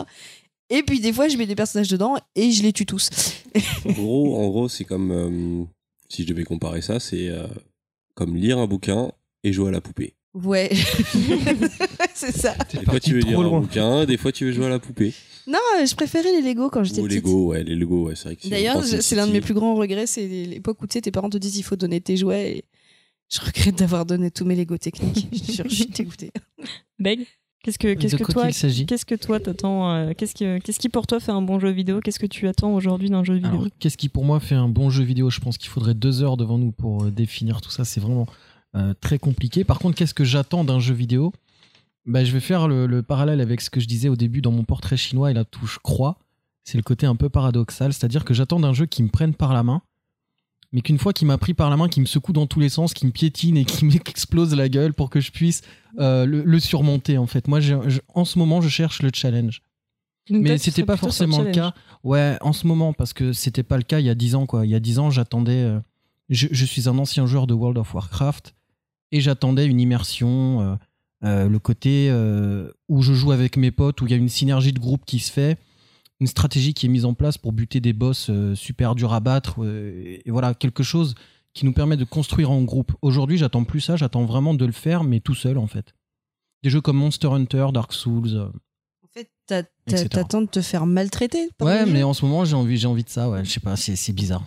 [0.71, 3.11] Et puis des fois, je mets des personnages dedans et je les tue tous.
[3.87, 5.65] En gros, en gros c'est comme, euh,
[6.09, 7.47] si je devais comparer ça, c'est euh,
[8.15, 9.13] comme lire un bouquin
[9.45, 10.15] et jouer à la poupée.
[10.35, 10.71] Ouais,
[12.15, 12.55] c'est ça.
[12.73, 15.13] Des fois, tu veux lire un bouquin, des fois, tu veux jouer à la poupée.
[15.47, 17.25] Non, je préférais les Lego quand j'étais Ou petite.
[17.25, 19.53] Lego, ouais, les Lego, ouais, c'est vrai que c'est- D'ailleurs, c'est l'un de mes plus
[19.55, 22.17] grands regrets, c'est l'époque où tu sais, tes parents te disent il faut donner tes
[22.17, 22.51] jouets.
[22.59, 22.65] Et
[23.33, 25.29] je regrette d'avoir donné tous mes Lego techniques.
[25.33, 26.33] je suis- je suis dégoûtée.
[26.99, 27.27] Beg
[27.65, 31.07] Qu'est-ce que, qu'est-ce que toi, qu'est-ce que toi t'attends euh, qu'est-ce, que, qu'est-ce qui pour
[31.07, 32.01] toi fait un bon jeu vidéo?
[32.01, 33.51] Qu'est-ce que tu attends aujourd'hui d'un jeu vidéo?
[33.51, 35.31] Alors, qu'est-ce qui pour moi fait un bon jeu vidéo?
[35.31, 37.85] Je pense qu'il faudrait deux heures devant nous pour euh, définir tout ça.
[37.85, 38.27] C'est vraiment
[38.75, 39.63] euh, très compliqué.
[39.63, 41.33] Par contre, qu'est-ce que j'attends d'un jeu vidéo?
[42.05, 44.51] Bah, Je vais faire le, le parallèle avec ce que je disais au début dans
[44.51, 46.19] mon portrait chinois et la touche croix.
[46.65, 47.93] C'est le côté un peu paradoxal.
[47.93, 49.83] C'est-à-dire que j'attends d'un jeu qui me prenne par la main,
[50.73, 52.69] mais qu'une fois qu'il m'a pris par la main, qui me secoue dans tous les
[52.69, 55.63] sens, qui me piétine et qui m'explose la gueule pour que je puisse
[55.99, 57.19] euh, le, le surmonter.
[57.19, 57.75] En fait, moi, je-
[58.15, 59.61] en ce moment, je cherche le challenge.
[60.31, 61.75] Donc Mais c'était pas forcément le cas.
[62.05, 64.47] Ouais, en ce moment, parce que c'était pas le cas il y a 10 ans,
[64.47, 64.65] quoi.
[64.65, 65.63] Il y a 10 ans, j'attendais.
[65.63, 65.81] euh,
[66.29, 68.55] je, je suis un ancien joueur de World of Warcraft
[69.11, 70.79] et j'attendais une immersion,
[71.25, 72.11] euh, le côté
[72.89, 75.19] où je joue avec mes potes, où il y a une synergie de groupe qui
[75.19, 75.59] se fait,
[76.23, 79.19] une stratégie qui est mise en place pour buter des boss euh, super durs à
[79.21, 81.15] battre, euh, et voilà, quelque chose
[81.53, 82.93] qui nous permet de construire en groupe.
[83.03, 85.95] Aujourd'hui, j'attends plus ça, j'attends vraiment de le faire, mais tout seul, en fait.
[86.63, 88.29] Des jeux comme Monster Hunter, Dark Souls.
[88.35, 88.47] euh,
[89.05, 89.29] En fait,
[90.09, 91.49] t'attends de te faire maltraiter.
[91.59, 93.29] par Ouais, mais en ce moment, j'ai envie, j'ai envie de ça.
[93.29, 94.45] Ouais, je sais pas, c'est, c'est bizarre.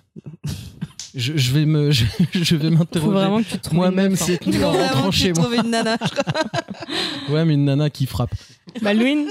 [1.14, 3.12] je, je vais me, je, je vais m'interroger.
[3.12, 5.50] vraiment que tu te trouves Moi-même, nuit en rentrant tu chez moi.
[5.64, 5.98] une nana.
[7.30, 8.34] Ouais, mais une nana qui frappe.
[8.82, 9.28] Malouine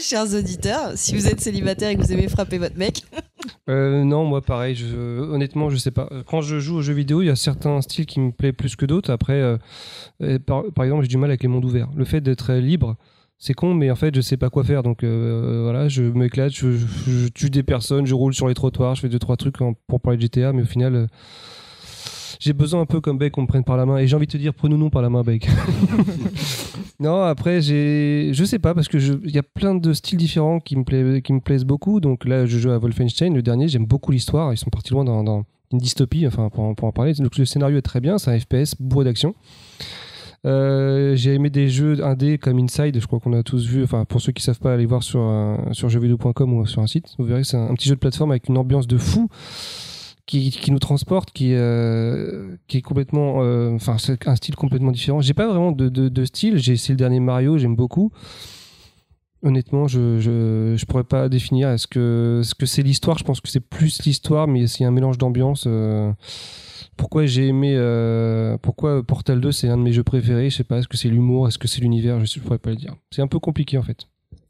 [0.00, 3.02] Chers auditeurs, si vous êtes célibataire et que vous aimez frapper votre mec,
[3.70, 4.76] Euh, non, moi pareil.
[4.94, 6.08] Honnêtement, je sais pas.
[6.26, 8.76] Quand je joue aux jeux vidéo, il y a certains styles qui me plaisent plus
[8.76, 9.10] que d'autres.
[9.12, 9.34] Après,
[10.20, 11.88] euh, par, exemple, j'ai du mal avec les mondes ouverts.
[11.94, 12.96] Le fait d'être libre,
[13.38, 14.82] c'est con, mais en fait, je sais pas quoi faire.
[14.82, 18.54] Donc euh, voilà, je m'éclate, je, je- je tue des personnes, je roule sur les
[18.54, 21.06] trottoirs, je fais deux trois trucs pour parler de GTA, mais au final.
[22.38, 24.16] Euh, j'ai besoin un peu comme Beck qu'on me prenne par la main et j'ai
[24.16, 25.48] envie de te dire prenons-nous par la main Beck.
[27.00, 30.60] non après j'ai je sais pas parce que il y a plein de styles différents
[30.60, 32.00] qui me plaisent qui me plaisent beaucoup.
[32.00, 34.52] Donc là je joue à Wolfenstein le dernier j'aime beaucoup l'histoire.
[34.52, 37.12] Ils sont partis loin dans, dans une dystopie enfin pour, en- pour en parler.
[37.14, 39.34] Donc le scénario est très bien c'est un FPS bourré d'action.
[40.46, 44.04] Euh, j'ai aimé des jeux indés comme Inside je crois qu'on a tous vu enfin
[44.04, 47.06] pour ceux qui savent pas aller voir sur un- sur jeuxvideo.com ou sur un site.
[47.18, 49.28] Vous verrez c'est un, un petit jeu de plateforme avec une ambiance de fou
[50.28, 54.92] qui, qui nous transporte, qui, euh, qui est complètement, euh, enfin c'est un style complètement
[54.92, 55.20] différent.
[55.20, 56.58] J'ai pas vraiment de, de, de style.
[56.58, 58.12] J'ai essayé le dernier Mario, j'aime beaucoup.
[59.42, 61.68] Honnêtement, je, je je pourrais pas définir.
[61.70, 63.16] Est-ce que ce que c'est l'histoire?
[63.18, 65.64] Je pense que c'est plus l'histoire, mais c'est un mélange d'ambiance.
[65.66, 66.12] euh,
[66.96, 70.50] pourquoi j'ai aimé euh, pourquoi Portal 2 c'est un de mes jeux préférés?
[70.50, 71.46] Je sais pas est-ce que c'est l'humour?
[71.46, 72.18] Est-ce que c'est l'univers?
[72.20, 74.08] Je, je pourrais pas le dire c'est un peu compliqué en fait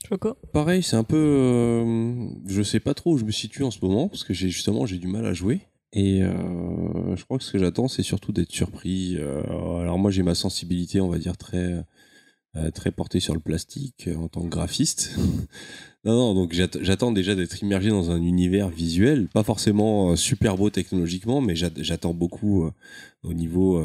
[0.09, 0.37] Choco?
[0.55, 1.17] Pareil, c'est un peu.
[1.19, 4.49] euh, je sais pas trop où je me situe en ce moment, parce que j'ai
[4.49, 5.61] justement j'ai du mal à jouer.
[5.93, 9.17] Et euh, je crois que ce que j'attends, c'est surtout d'être surpris.
[9.19, 9.43] Euh,
[9.81, 11.83] alors moi, j'ai ma sensibilité, on va dire, très
[12.57, 15.13] euh, très porté sur le plastique en tant que graphiste.
[16.05, 20.57] non, non, donc j'att- j'attends déjà d'être immergé dans un univers visuel, pas forcément super
[20.57, 22.69] beau technologiquement, mais j'att- j'attends beaucoup
[23.23, 23.83] au niveau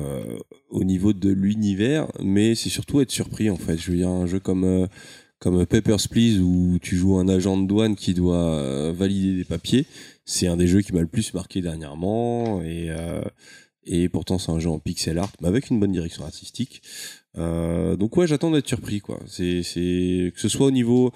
[0.70, 3.78] au niveau de l'univers, mais c'est surtout être surpris en fait.
[3.78, 4.88] Je veux dire un jeu comme
[5.44, 9.44] comme Papers Please où tu joues un agent de douane qui doit euh, valider des
[9.44, 9.86] papiers,
[10.24, 13.22] c'est un des jeux qui m'a le plus marqué dernièrement et euh,
[13.84, 16.82] et pourtant c'est un jeu en pixel art mais avec une bonne direction artistique.
[17.38, 19.20] Euh, donc ouais, j'attends d'être surpris quoi.
[19.28, 21.12] C'est c'est que ce soit au niveau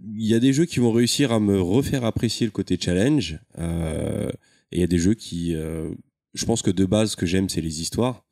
[0.00, 3.40] il y a des jeux qui vont réussir à me refaire apprécier le côté challenge
[3.58, 4.30] euh,
[4.70, 5.92] et il y a des jeux qui euh,
[6.34, 8.24] je pense que de base ce que j'aime c'est les histoires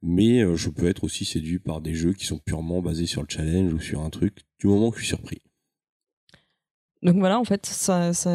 [0.00, 3.20] mais euh, je peux être aussi séduit par des jeux qui sont purement basés sur
[3.20, 5.38] le challenge ou sur un truc du moment que je suis surpris.
[7.02, 8.30] Donc voilà, en fait, ça, ça,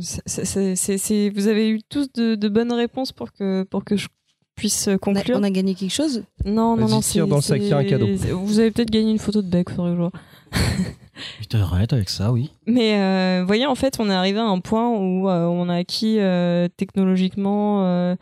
[0.00, 3.84] c'est- c'est- c'est- c'est- vous avez eu tous de, de bonnes réponses pour que, pour
[3.84, 4.06] que je
[4.54, 5.36] puisse On a, conclure.
[5.38, 6.22] on a gagné quelque chose?
[6.44, 7.00] Non, non, Vas-y, non.
[7.00, 8.06] tire c'est- dans le sac, il y a un cadeau.
[8.16, 10.12] c'est- Vous avez peut-être gagné une photo de Beck, faudrait que je vois.
[11.40, 12.52] Putain, arrête avec ça, oui.
[12.66, 15.68] Mais euh, vous voyez, en fait, on est arrivé à un point où euh, on
[15.68, 18.14] a acquis euh, technologiquement euh,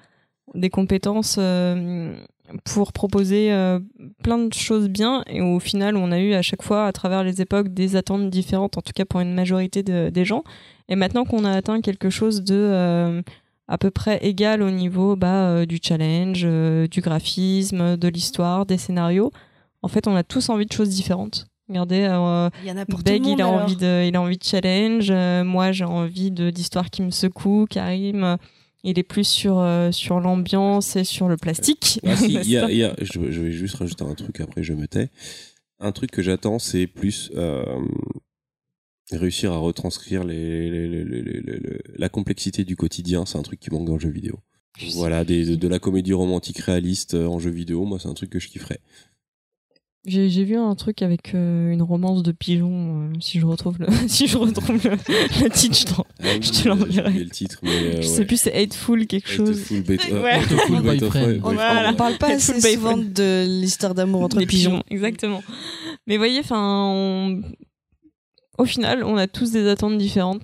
[0.55, 2.15] des compétences euh,
[2.65, 3.79] pour proposer euh,
[4.23, 7.25] plein de choses bien et au final, on a eu à chaque fois, à travers
[7.25, 10.43] les époques, des attentes différentes, en tout cas pour une majorité de- des gens.
[10.89, 13.23] Et maintenant qu'on a atteint quelque chose de euh,
[13.69, 16.43] à peu près égal au niveau bah, euh, du challenge,
[16.89, 19.31] du graphisme, de l'histoire, des scénarios,
[19.83, 21.47] en fait, on a tous envie de choses différentes.
[21.69, 23.39] Regardez, euh, Il y en a pour Beg, tout le monde.
[23.39, 23.63] il a alors.
[23.63, 25.09] envie de, il a envie de challenge.
[25.11, 27.67] euh, moi, j'ai envie de d'histoires qui me secouent.
[27.71, 28.37] Karim,
[28.85, 32.01] il est plus sur euh, sur l'ambiance et sur le plastique.
[32.05, 34.87] Ah, si, y a- y je, je vais juste rajouter un truc après je me
[34.89, 35.11] tais.
[35.81, 37.65] Un truc que j'attends c'est plus euh,
[39.11, 43.27] réussir à retranscrire les, les- les- les- les- les- la complexité du quotidien.
[43.27, 44.39] C'est un truc qui manque dans le jeu vidéo.
[44.95, 48.15] Voilà, des- de, de la comédie romantique réaliste euh, en jeu vidéo, moi c'est un
[48.15, 48.81] truc que je kifferais.
[50.05, 53.03] J'ai j'ai vu un truc avec euh, une romance de pigeon.
[53.05, 54.91] euh, si je retrouve le, si je retrouve le,
[55.45, 57.13] le titre, je, t'en- oui, Je te l'enverrai.
[57.13, 58.03] le titre, mais euh, je ouais.
[58.03, 59.51] sais plus, c'est Hateful quelque chose.
[59.61, 60.31] Hateful Bait- Ouais.
[60.33, 60.81] Hateful.
[60.83, 61.91] Boyfriend, Voilà.
[61.93, 64.83] On parle pas Hateful assez souvent de l'histoire d'amour entre Des pigeons.
[64.91, 65.43] exactement.
[66.09, 66.59] Mais voyez, enfin,
[66.93, 67.43] on-
[68.59, 70.43] au final, on a tous des attentes différentes.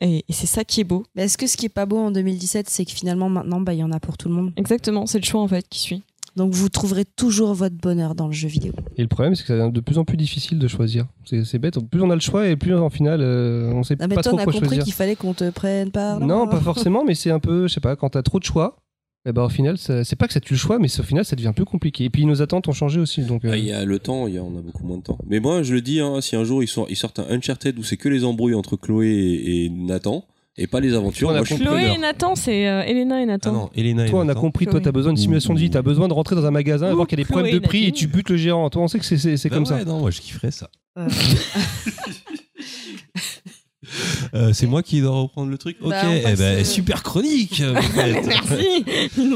[0.00, 1.04] Et, c'est ça qui est beau.
[1.16, 3.72] Mais est-ce que ce qui est pas beau en 2017, c'est que finalement maintenant, bah,
[3.74, 4.52] il y en a pour tout le monde?
[4.56, 6.02] Exactement, c'est le choix en fait qui suit.
[6.38, 8.72] Donc vous trouverez toujours votre bonheur dans le jeu vidéo.
[8.96, 11.04] Et le problème, c'est que ça devient de plus en plus difficile de choisir.
[11.26, 11.78] C'est c'est bête.
[11.90, 14.22] Plus on a le choix et plus en final, euh, on sait Non, mais pas
[14.22, 14.84] toi, trop on a quoi compris choisir.
[14.84, 16.20] qu'il fallait qu'on te prenne par.
[16.20, 18.76] Non, pas forcément, mais c'est un peu, je sais pas, quand t'as trop de choix,
[19.26, 21.36] eh ben, au final, c'est pas que ça tue le choix, mais au final, ça
[21.36, 22.04] devient plus compliqué.
[22.04, 23.22] Et puis nos attentes ont changé aussi.
[23.22, 24.96] Donc, euh, Ah, il y a le temps, il y a, on a beaucoup moins
[24.98, 25.18] de temps.
[25.26, 27.78] Mais moi, je le dis, hein, si un jour ils, sortent- ils sortent un Uncharted
[27.78, 30.24] où c'est que les embrouilles entre Chloé et, et Nathan,
[30.58, 31.44] et pas les aventures, On a moi.
[31.44, 33.52] Chloé et Nathan, c'est euh, Elena et Ah Nathan.
[33.52, 34.40] non, Elena et toi, on a Nathan.
[34.40, 36.92] compris, toi, t'as besoin d'une simulation de vie, t'as besoin de rentrer dans un magasin,
[36.92, 38.68] Ouh, voir qu'il y a des Chloé problèmes de prix et tu butes le gérant.
[38.70, 39.84] Toi, on sait que c'est- c'est c'est Bah comme ouais, ça.
[39.84, 40.68] Non, moi je kifferais ça.
[40.98, 41.08] Euh.
[44.34, 45.78] Euh, c'est moi qui dois reprendre le truc.
[45.80, 47.62] Ok, Bah, on eh passe, ben, euh, super chronique.
[47.66, 48.22] en fait.
[48.26, 48.84] Merci.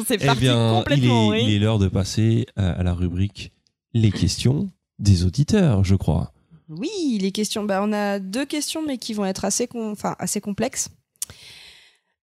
[0.07, 1.33] C'est Eh parti bien, il complètement.
[1.33, 1.45] est, oui.
[1.49, 3.53] il est l'heure de passer à, à la rubrique
[3.95, 4.69] les questions
[4.99, 6.33] des auditeurs, je crois.
[6.69, 7.65] Oui, les questions.
[7.65, 10.89] Bah, on a deux questions, mais qui vont être assez, com- enfin, assez complexes.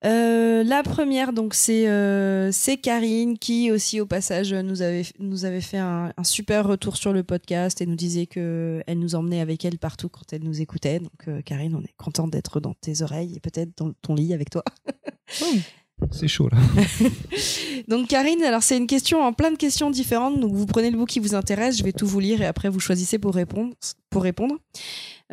[0.05, 5.61] Euh, la première, donc, c'est euh, Karine qui aussi, au passage, nous avait, nous avait
[5.61, 9.41] fait un, un super retour sur le podcast et nous disait que elle nous emmenait
[9.41, 10.99] avec elle partout quand elle nous écoutait.
[10.99, 14.33] Donc, euh, Karine, on est content d'être dans tes oreilles et peut-être dans ton lit
[14.33, 14.63] avec toi.
[16.11, 16.57] C'est chaud, là.
[17.87, 20.39] Donc Karine, alors c'est une question en plein de questions différentes.
[20.39, 22.69] Donc vous prenez le bout qui vous intéresse, je vais tout vous lire et après
[22.69, 23.73] vous choisissez pour répondre.
[24.09, 24.55] Pour répondre.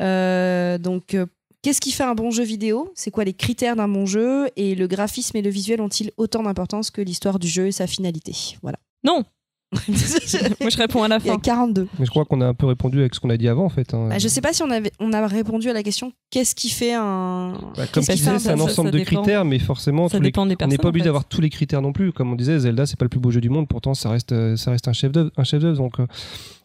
[0.00, 1.26] Euh, donc euh,
[1.66, 2.92] qu'est-ce qui fait un bon jeu vidéo?
[2.94, 4.48] C'est quoi les critères d'un bon jeu?
[4.54, 7.88] Et le graphisme et le visuel ont-ils autant d'importance que l'histoire du jeu et sa
[7.88, 8.56] finalité?
[8.62, 8.78] Voilà.
[9.02, 9.24] Non.
[9.72, 11.38] Moi, je réponds à la Il y a fin.
[11.40, 11.88] 42.
[11.98, 13.68] Mais je crois qu'on a un peu répondu avec ce qu'on a dit avant, en
[13.68, 13.94] fait.
[13.94, 14.08] hein.
[14.10, 16.68] Bah, je sais pas si on, avait, on a répondu à la question qu'est-ce qui
[16.70, 17.52] fait un.
[17.76, 19.22] Bah, comme tu disais, c'est un ensemble ça de dépend.
[19.22, 21.08] critères, mais forcément, Ça tous les- dépend des on n'est pas obligé en fait.
[21.08, 22.12] d'avoir tous les critères non plus.
[22.12, 24.32] Comme on disait, Zelda, c'est pas le plus beau jeu du monde, pourtant, ça reste,
[24.32, 25.30] euh, ça reste un chef d'œuvre.
[25.36, 26.06] Un chef d'œuvre, donc euh,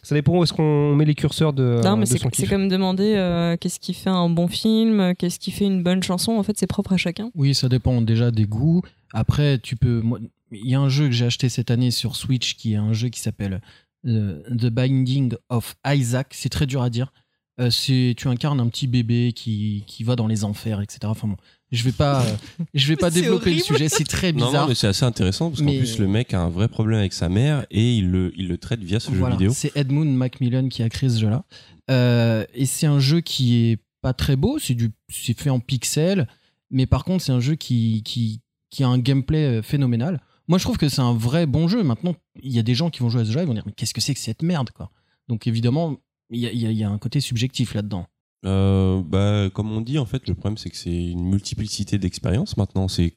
[0.04, 3.14] ça dépend où est-ce qu'on met les curseurs de, Non, mais c'est c'est comme demander
[3.16, 6.34] euh, qu'est-ce qui fait un bon film, qu'est-ce qui fait une bonne chanson.
[6.34, 7.32] En fait, c'est propre à chacun.
[7.36, 8.82] Oui, ça dépend déjà des goûts.
[9.14, 10.02] Après, tu peux.
[10.02, 10.20] moi,
[10.52, 12.94] Il y a un jeu que j'ai acheté cette année sur Switch qui est un
[12.94, 13.62] jeu qui s'appelle
[14.06, 16.28] euh, The Binding of Isaac.
[16.32, 17.12] C'est très dur à dire.
[17.60, 21.00] Euh, c'est tu incarnes un petit bébé qui, qui va dans les enfers, etc.
[21.06, 21.38] Enfin bon,
[21.72, 22.36] je vais pas, euh,
[22.74, 23.90] je vais pas développer le sujet.
[23.90, 24.64] C'est très bizarre.
[24.64, 27.14] non, mais c'est assez intéressant parce qu'en plus le mec a un vrai problème avec
[27.14, 29.54] sa mère et il le, il le traite via ce Voilà, jeu vidéo.
[29.56, 31.44] C'est Edmund Macmillan qui a créé ce jeu-là.
[31.90, 35.60] Euh, et c'est un jeu qui est pas très beau, c'est du, c'est fait en
[35.60, 36.28] pixels,
[36.72, 40.22] mais par contre c'est un jeu qui, qui, qui a un gameplay euh, phénoménal.
[40.52, 41.82] Moi je trouve que c'est un vrai bon jeu.
[41.82, 42.14] Maintenant,
[42.44, 43.72] il y a des gens qui vont jouer à ce jeu, ils vont dire mais
[43.72, 44.92] qu'est-ce que c'est que cette merde quoi?
[45.30, 45.96] Donc évidemment,
[46.30, 48.06] il y a, un côté subjectif là-dedans.
[48.46, 52.58] Euh, bah, comme on dit, en fait, le problème, c'est que c'est une multiplicité d'expériences
[52.58, 52.90] maintenant.
[52.90, 53.16] C'est,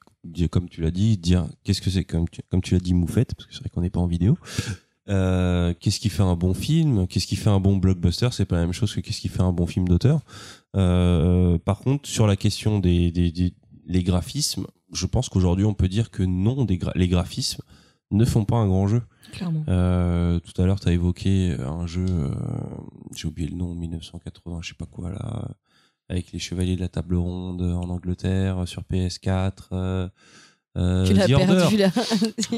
[0.49, 3.35] comme tu l'as dit, dire qu'est-ce que c'est, comme tu, comme tu l'as dit, moufette,
[3.35, 4.37] parce que c'est vrai qu'on n'est pas en vidéo.
[5.09, 7.05] Euh, qu'est-ce qui fait un bon film?
[7.05, 8.29] Qu'est-ce qui fait un bon blockbuster?
[8.31, 10.21] C'est pas la même chose que qu'est-ce qui fait un bon film d'auteur.
[10.77, 13.53] Euh, par contre, sur la question des, des, des-
[13.87, 17.61] les graphismes, je pense qu'aujourd'hui, on peut dire que non, des gra- les graphismes
[18.11, 19.01] ne font pas un grand jeu.
[19.31, 19.63] Clairement.
[19.67, 22.29] Euh, tout à l'heure, tu as évoqué un jeu, euh,
[23.15, 25.49] j'ai oublié le nom, 1980, je sais pas quoi là,
[26.09, 29.51] avec les Chevaliers de la Table Ronde en Angleterre sur PS4.
[29.71, 30.07] Euh,
[30.77, 31.45] euh, Tu l'as The Order.
[31.47, 31.89] perdu là.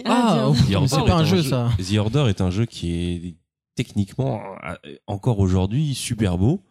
[0.06, 1.70] Ah, Order c'est est pas un jeu, ça.
[1.80, 3.36] The Order est un jeu qui est
[3.76, 4.76] techniquement euh,
[5.08, 6.62] encore aujourd'hui super beau.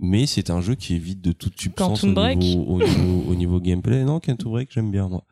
[0.00, 2.38] Mais c'est un jeu qui vide de toute substance au Break.
[2.38, 4.04] niveau, au, niveau, au niveau gameplay.
[4.04, 5.24] Non, Quantum Break, j'aime bien moi.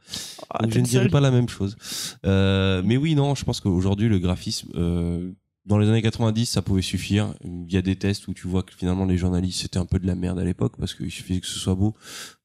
[0.50, 1.76] Ah, Donc je ne dirais pas la même chose.
[2.24, 5.32] Euh, mais oui, non, je pense qu'aujourd'hui, le graphisme, euh,
[5.64, 7.34] dans les années 90, ça pouvait suffire.
[7.44, 9.98] Il y a des tests où tu vois que finalement, les journalistes, c'était un peu
[9.98, 11.94] de la merde à l'époque parce qu'il suffisait que ce soit beau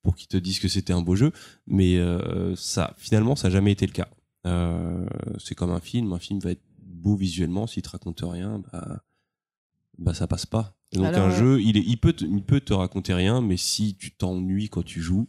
[0.04, 1.32] pour qu'ils te disent que c'était un beau jeu.
[1.66, 4.08] Mais euh, ça, finalement, ça n'a jamais été le cas.
[4.46, 5.06] Euh,
[5.40, 6.14] c'est comme un film.
[6.14, 7.68] Un film va être beau visuellement.
[7.68, 9.02] S'il te raconte rien, bah,
[9.98, 10.76] bah ça passe pas.
[10.92, 13.14] Et donc Alors, un euh, jeu, il, est, il, peut te, il peut te raconter
[13.14, 15.28] rien, mais si tu t'ennuies quand tu joues,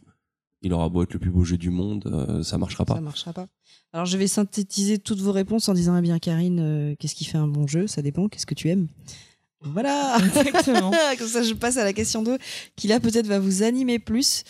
[0.61, 2.95] il aura beau être le plus beau jeu du monde, euh, ça marchera pas.
[2.95, 3.47] Ça marchera pas.
[3.93, 7.25] Alors je vais synthétiser toutes vos réponses en disant eh bien Karine, euh, qu'est-ce qui
[7.25, 7.87] fait un bon jeu?
[7.87, 8.27] Ça dépend.
[8.27, 8.87] Qu'est-ce que tu aimes?
[9.61, 10.17] Voilà.
[10.35, 10.91] Exactement.
[11.17, 12.37] Comme ça, je passe à la question 2
[12.75, 14.43] qui là peut-être va vous animer plus.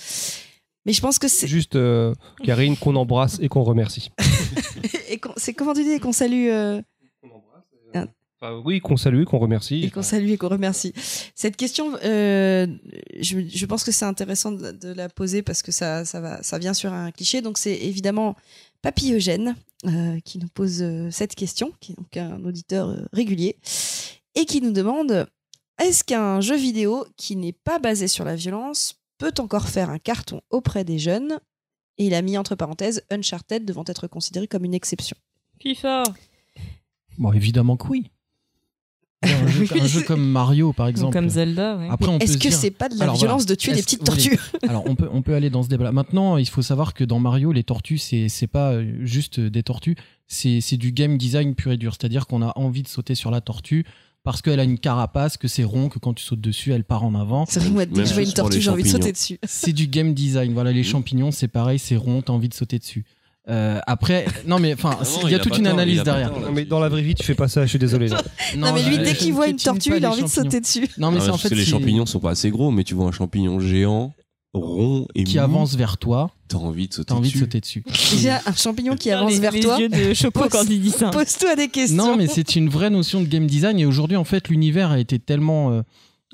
[0.86, 4.12] Mais je pense que c'est Juste euh, Karine qu'on embrasse et qu'on remercie.
[5.10, 6.82] et qu'on- c'est comment tu dis qu'on salue euh,
[8.42, 9.84] Enfin, oui, qu'on salue, qu'on remercie.
[9.84, 10.93] et qu'on salue et qu'on remercie.
[11.35, 12.68] Cette question, euh,
[13.19, 16.42] je, je pense que c'est intéressant de, de la poser parce que ça, ça va,
[16.42, 17.42] ça vient sur un cliché.
[17.42, 18.38] Donc c'est évidemment
[18.82, 23.58] Papy Eugène euh, qui nous pose euh, cette question, qui est donc un auditeur régulier
[24.35, 25.27] et qui nous demande
[25.77, 30.00] est-ce qu'un jeu vidéo qui n'est pas basé sur la violence peut encore faire un
[30.00, 31.40] carton auprès des jeunes?
[31.98, 35.18] Et il a mis entre parenthèses Uncharted devant être considéré comme une exception.
[35.61, 36.03] FIFA.
[37.18, 38.11] Bon, évidemment que oui.
[39.22, 41.14] Un jeu, un jeu comme Mario, par Ou exemple.
[41.14, 41.88] comme Zelda, ouais.
[41.90, 43.56] Après, on peut Est-ce que dire- c'est pas de la Alors, violence voilà.
[43.56, 44.06] de tuer des petites oui.
[44.06, 44.40] tortues
[44.70, 45.92] Alors on peut on peut aller dans ce débat.
[45.92, 49.64] Maintenant, il faut savoir que dans Mario, les tortues c'est c'est pas euh, juste des
[49.64, 49.96] tortues,
[50.28, 51.94] c'est c'est du game design pur et dur.
[52.00, 53.86] C'est-à-dire qu'on a envie de sauter sur la tortue
[54.24, 57.04] parce qu'elle a une carapace, que c'est rond, que quand tu sautes dessus, elle part
[57.04, 57.46] en avant.
[57.48, 59.40] C'est vrai que moi, dès que je vois une tortue, j'ai envie de sauter dessus.
[59.44, 60.54] C'est du game design.
[60.54, 60.86] Voilà, les Mhm.
[60.86, 63.06] champignons, c'est pareil, c'est rond, t'as envie de sauter dessus.
[63.50, 66.03] Euh, après, non mais enfin, Ah il y a il a toute une tort, analyse
[66.03, 66.30] derrière.
[66.32, 66.48] tort, là.
[66.48, 68.10] Non, mais dans la vraie vie, tu fais pas ça, je suis désolé.
[68.58, 70.88] Non, mais lui, dès qu'il voit une tortue, il a envie de sauter dessus.
[70.98, 72.94] Non mais c'est en parce fait que les champignons sont pas assez gros, mais tu
[72.95, 74.14] vois un champignon géant,
[74.53, 77.40] rond et qui mou, avance vers toi, T'as envie de sauter t'as envie de dessus.
[77.45, 77.84] sauter dessus.
[78.11, 80.82] Déjà, un champignon qui avance les- vers les toi, yeux de Choco Pose- quand il
[80.82, 81.10] dit ça.
[81.11, 81.98] pose-toi des questions.
[81.98, 83.78] Non, mais c'est une vraie notion de game design.
[83.80, 85.82] Et aujourd'hui, en fait, l'univers a été tellement euh,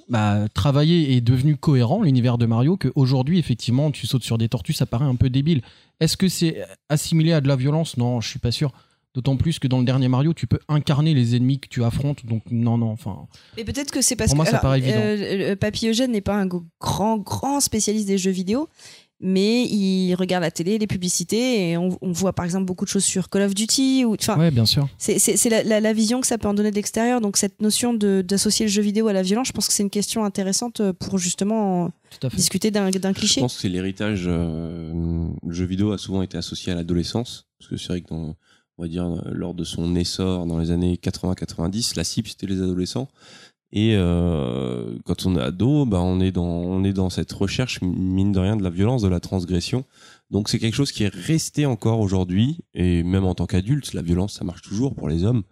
[0.10, 4.74] bah, travaillé et devenu cohérent, l'univers de Mario, qu'aujourd'hui, effectivement, tu sautes sur des tortues,
[4.74, 5.62] ça paraît un peu débile.
[6.00, 7.98] Est-ce que c'est assimilé à de la violence?
[7.98, 8.72] Non, je suis pas sûr.
[9.16, 12.26] D'autant plus que dans le dernier Mario, tu peux incarner les ennemis que tu affrontes.
[12.26, 13.28] Donc, non, non, enfin.
[13.56, 14.98] Mais peut-être que c'est parce Pour moi, que ça alors, paraît évident.
[15.00, 18.68] euh, Papy Eugène n'est pas un grand grand spécialiste des jeux vidéo,
[19.22, 22.90] mais il regarde la télé, les publicités, et on, on voit par exemple beaucoup de
[22.90, 24.04] choses sur Call of Duty.
[24.06, 24.88] Ou Ouais, bien sûr.
[24.98, 27.22] c'est la, la- la vision que ça peut en donner de l'extérieur.
[27.22, 29.90] Donc cette notion d'associer le jeu vidéo à la violence, je pense que c'est une
[29.90, 31.92] question intéressante pour justement
[32.36, 33.42] discuter d'un d'un Je cliché.
[33.42, 34.26] pense que c'est l'héritage.
[34.28, 34.92] euh,
[35.46, 37.46] le jeu vidéo a souvent été associé à l'adolescence.
[37.60, 38.36] Parce que c'est vrai que, dans,
[38.78, 42.48] on va dire, euh, lors de son essor dans les années 80-90, la cible, c'était
[42.48, 43.08] les adolescents.
[43.72, 47.82] Et euh, quand on est ado, bah, on, est dans, on est dans cette recherche,
[47.82, 49.84] mine de rien, de la violence, de la transgression.
[50.32, 52.60] Donc c'est quelque chose qui est resté encore aujourd'hui.
[52.74, 55.44] Et même en tant qu'adulte, la violence, ça marche toujours pour les hommes.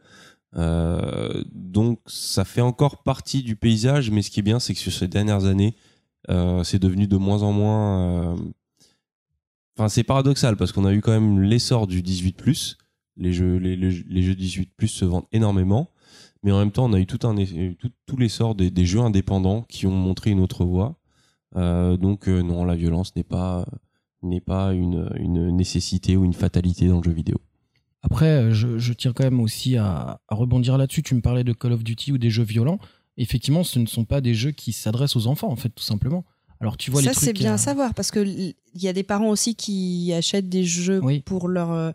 [0.55, 4.79] Euh, donc ça fait encore partie du paysage, mais ce qui est bien, c'est que
[4.79, 5.75] sur ces dernières années,
[6.29, 8.33] euh, c'est devenu de moins en moins.
[8.33, 8.35] euh,
[9.77, 12.75] Enfin, c'est paradoxal parce qu'on a eu quand même l'essor du 18+.
[13.17, 15.89] Les jeux, les, les- les jeux 18+ se vendent énormément,
[16.43, 17.35] mais en même temps, on a eu tout un
[18.05, 20.99] tout, l'essor des, jeux indépendants qui ont montré une autre voie.
[21.55, 23.65] Euh, donc euh, non, la violence n'est pas
[24.73, 27.37] une, nécessité ou une fatalité dans le jeu vidéo.
[28.01, 31.03] Après, euh, je, je tiens quand même aussi à, à rebondir là-dessus.
[31.03, 32.79] Tu me parlais de Call of Duty ou des jeux violents.
[33.15, 36.25] Effectivement, ce ne sont pas des jeux qui s'adressent aux enfants, en fait, tout simplement.
[36.63, 37.25] Alors, tu vois Ça, les trucs.
[37.25, 40.47] c'est bien euh, à savoir parce que il y a des parents aussi qui achètent
[40.49, 41.19] des jeux Oui.
[41.19, 41.91] pour leurs euh,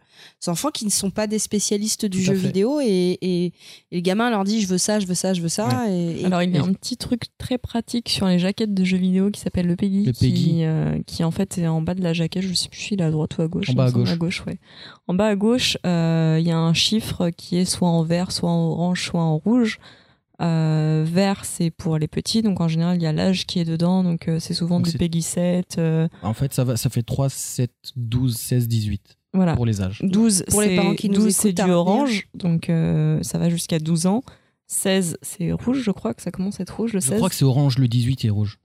[0.47, 2.47] enfants qui ne sont pas des spécialistes du jeu fait.
[2.49, 3.53] vidéo et, et, et
[3.91, 5.87] le gamin leur dit je veux ça, je veux ça, je veux ça.
[5.91, 8.85] Et, et- Alors, il y a un petit truc très pratique sur les jaquettes de
[8.85, 10.33] jeux vidéo qui s'appelle le Peggy, Le Peggy.
[10.45, 12.43] Qui, euh, qui en fait est en bas de la jaquette.
[12.43, 13.71] Je sais plus si il est à droite ou à gauche.
[13.71, 14.11] En bas à gauche.
[14.13, 14.59] À gauche, ouais.
[15.09, 18.31] En bas à gauche, euh, il y a un chiffre qui est soit en vert,
[18.31, 19.81] soit en orange, soit en rouge.
[20.41, 23.65] Euh, vert, c'est pour les petits, donc en général, il y a l'âge qui est
[23.65, 25.79] dedans, donc euh, c'est souvent Donc du Peggy 7.
[25.79, 29.57] euh, En fait, ça, va, ça fait 3, 7, 12, 16, 18 voilà.
[29.57, 30.01] pour les âges.
[30.05, 31.77] 12, Pour les c'est- parents qui nous 12, c'est du retenir.
[31.79, 34.23] orange, donc euh, ça va jusqu'à 12 ans.
[34.69, 37.17] 16, c'est rouge, je crois que ça commence à être rouge, le Je 16.
[37.17, 38.59] crois que c'est orange, le 18 est rouge.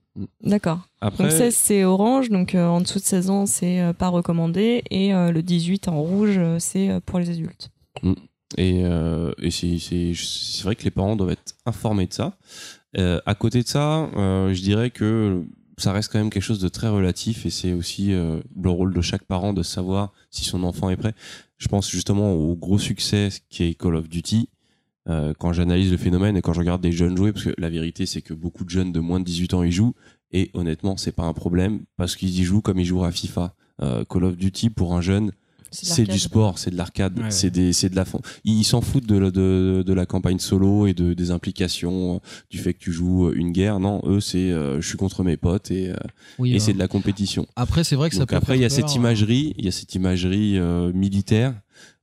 [0.44, 0.78] D'accord.
[1.00, 4.08] Après, Donc 16, c'est orange, donc euh, en dessous de 16 ans, c'est euh, pas
[4.10, 4.84] recommandé.
[4.92, 7.70] Et euh, le 18 en rouge, c'est euh, pour les adultes.
[8.56, 12.36] Et, euh, c'est, vrai que les parents doivent être informés de ça.
[12.96, 15.42] Euh, à côté de ça, euh, je dirais que
[15.78, 18.94] ça reste quand même quelque chose de très relatif et c'est aussi euh, le rôle
[18.94, 21.14] de chaque parent de savoir si son enfant est prêt.
[21.58, 24.48] Je pense justement au gros succès qui est Call of Duty.
[25.38, 28.06] Quand j'analyse le phénomène et quand je regarde des jeunes jouer, parce que la vérité
[28.06, 29.94] c'est que beaucoup de jeunes de moins de 18 ans y jouent
[30.32, 33.54] et honnêtement c'est pas un problème parce qu'ils y jouent comme ils jouent à FIFA.
[34.08, 35.32] Call of Duty pour un jeune,
[35.82, 37.50] c'est du sport, c'est de l'arcade, Ouais, c'est ouais.
[37.50, 38.04] des, c'est de la.
[38.44, 42.18] Ils s'en foutent de, la- de, de la campagne solo et de des implications, euh,
[42.50, 43.80] du fait que tu joues une guerre.
[43.80, 45.94] Non, eux c'est, euh, je suis contre mes potes et, euh,
[46.38, 47.46] Oui, et euh, c'est de la compétition.
[47.56, 49.68] Après, c'est vrai que ça peut après il y a cette peur, imagerie, il y
[49.68, 51.54] a cette imagerie euh, militaire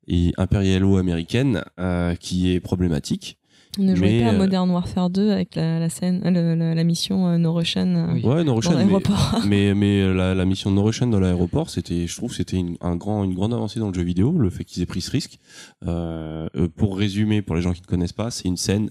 [0.08, 3.38] et impérialo-américaine euh, qui est problématique.
[3.80, 6.56] On ne jouait Mais, pas à euh, Modern Warfare 2 avec la, la scène, euh,
[6.56, 8.22] la, la mission No Russian Oui.
[8.24, 9.40] Ouais, No Russian, dans l'aéroport.
[9.48, 12.95] mais mais la, la mission No Russian dans l'aéroport c'était je trouve c'était une, un
[12.95, 15.40] grand une grande avancée dans le jeu vidéo le fait qu'ils aient pris ce risque
[15.88, 18.90] euh, pour résumer pour les gens qui ne connaissent pas c'est une scène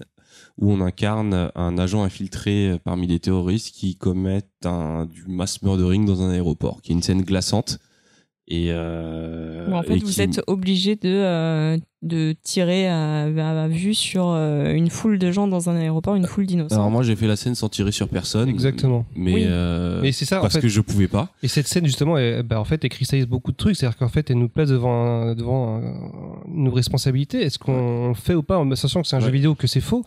[0.57, 6.05] où on incarne un agent infiltré parmi des terroristes qui commettent un, du mass murdering
[6.05, 7.77] dans un aéroport qui est une scène glaçante
[8.53, 13.67] et, euh, en fait, et vous qui- êtes obligé de, euh, de tirer à, à
[13.67, 16.75] vue sur euh, une foule de gens dans un aéroport, une foule d'innocents.
[16.75, 19.05] alors moi j'ai fait la scène sans tirer sur personne Exactement.
[19.15, 19.43] mais Oui.
[19.45, 20.61] euh, Mais c'est ça, en parce fait.
[20.61, 23.51] que je pouvais pas Et cette scène, justement, elle, bah, en fait, elle cristallise beaucoup
[23.51, 23.75] de trucs.
[23.75, 25.93] C'est-à-dire qu'en fait, elle nous place devant, un- devant un-
[26.53, 27.41] une responsabilité.
[27.43, 30.03] Est-ce qu'on fait ou pas, en sachant que c'est un jeu vidéo, que c'est faux?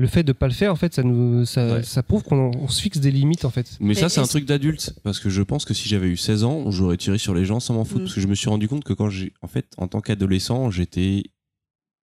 [0.00, 1.82] Le fait de pas le faire, en fait, ça nous, ça, Ouais.
[1.82, 3.76] ça prouve qu'on on se fixe des limites, en fait.
[3.80, 4.94] Mais ça, c'est un truc d'adulte.
[5.02, 7.60] Parce que je pense que si j'avais eu 16 ans, j'aurais tiré sur les gens
[7.60, 8.00] sans m'en foutre.
[8.00, 8.04] Mm.
[8.04, 9.34] Parce que je me suis rendu compte que quand j'ai.
[9.42, 11.24] En fait, en tant qu'adolescent, j'étais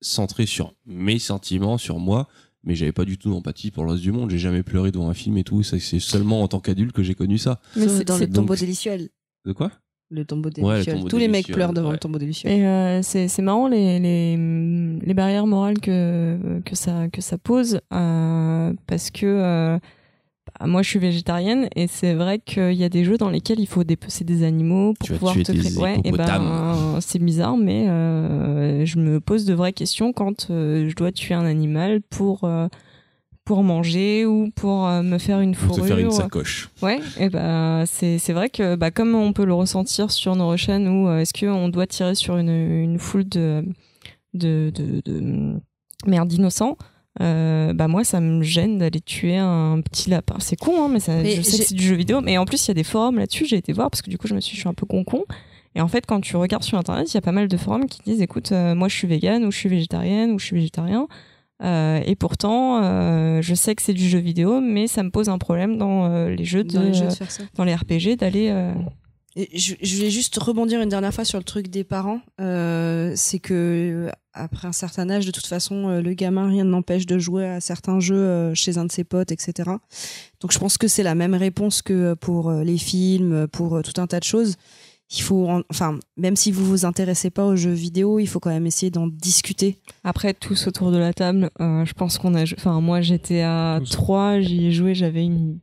[0.01, 2.27] centré sur mes sentiments, sur moi.
[2.63, 4.29] Mais j'avais pas du tout d'empathie pour le reste du monde.
[4.29, 5.63] J'ai jamais pleuré devant un film et tout.
[5.63, 7.59] C'est seulement en tant qu'adulte que j'ai connu ça.
[7.75, 9.09] Mais c'est- dans le tombeau délicieux.
[9.45, 9.71] De quoi?
[10.09, 10.93] Le tombeau Ouais, le délicieux.
[10.93, 11.93] tombeau Tous les mecs pleurent devant ouais.
[11.95, 12.49] le tombeau délicieux.
[12.49, 14.37] Et euh, c'est c'est marrant les, les,
[15.01, 19.77] les barrières morales que, que, ça, que ça pose euh, parce que euh,
[20.59, 23.59] bah, moi je suis végétarienne et c'est vrai qu'il y a des jeux dans lesquels
[23.59, 25.77] il faut dépecer des animaux pour Tu pouvoir te des créer.
[25.77, 26.47] Ouais, et hippopotames.
[26.47, 31.11] ben, c'est bizarre, mais euh, je me pose de vraies questions quand euh, je dois
[31.11, 32.49] tuer un animal pour.
[33.47, 35.83] Pour manger ou pour euh, me faire une Pour fourrure.
[35.83, 36.69] te faire une sacoche.
[36.81, 40.57] Ouais, et bah, c'est c'est vrai que bah, comme on peut le ressentir sur nos
[40.57, 43.63] chaînes où euh, est-ce qu'on doit tirer sur une, une foule de,
[44.33, 45.61] de, de, de
[46.05, 46.77] merde d'innocents,
[47.21, 50.35] euh, bah moi ça me gêne d'aller tuer un petit lapin.
[50.39, 52.19] C'est con, hein, mais, ça, Mais je sais que c'est du jeu vidéo.
[52.19, 54.17] Mais en plus, il y a des forums là-dessus, j'ai été voir parce que du
[54.17, 55.23] coup, je me suis, je suis un peu con-con.
[55.73, 57.85] Et en fait, quand tu regardes sur internet, il y a pas mal de forums
[57.85, 60.55] qui disent écoute, euh, moi je suis végane, ou je suis végétarienne, ou je suis
[60.57, 61.07] végétarien.
[61.63, 65.27] Euh, et pourtant, euh, je sais que c'est du jeu vidéo, mais ça me pose
[65.29, 67.43] un problème dans euh, les jeux de, Dans les jeux de faire ça.
[67.55, 68.49] dans les RPG d'aller.
[68.49, 68.73] euh,
[69.35, 72.21] Et je, je voulais juste rebondir une dernière fois sur le truc des parents.
[72.39, 76.69] Euh, c'est que après un certain âge, de toute façon, euh, le gamin, rien ne
[76.69, 79.71] l'empêche de jouer à certains jeux euh, chez un de ses potes, etc.
[80.41, 83.81] Donc je pense que c'est la même réponse que pour euh, les films, pour euh,
[83.81, 84.55] tout un tas de choses.
[85.09, 88.39] Il faut, en- enfin, même si vous vous intéressez pas aux jeux vidéo, il faut
[88.41, 89.77] quand même essayer d'en discuter.
[90.03, 92.43] Après, tous autour de la table, euh, je pense qu'on a.
[92.43, 93.91] Enfin, moi, j'étais à Tous.
[93.91, 95.59] 3, j'y ai joué, j'avais une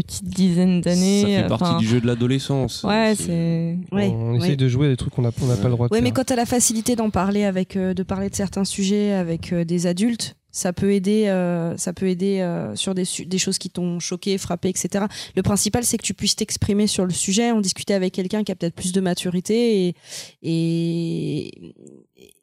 [0.00, 1.22] petite dizaine d'années.
[1.22, 2.84] Ça fait enfin, partie du jeu de l'adolescence.
[2.84, 3.78] Ouais, c'est.
[3.92, 4.38] Ouais, on ouais.
[4.38, 6.24] essaye de jouer à des trucs qu'on n'a pas le droit de Ouais, mais quand
[6.24, 9.64] tu as la facilité d'en parler avec, euh, de parler de certains sujets avec euh,
[9.64, 14.00] des adultes, ça peut aider, euh, ça peut aider euh, sur des, choses qui t'ont
[14.00, 15.04] choqué, frappé, etc.
[15.36, 18.52] Le principal, c'est que tu puisses t'exprimer sur le sujet, en discuter avec quelqu'un qui
[18.52, 19.94] a peut-être plus de maturité et,
[20.42, 21.74] et,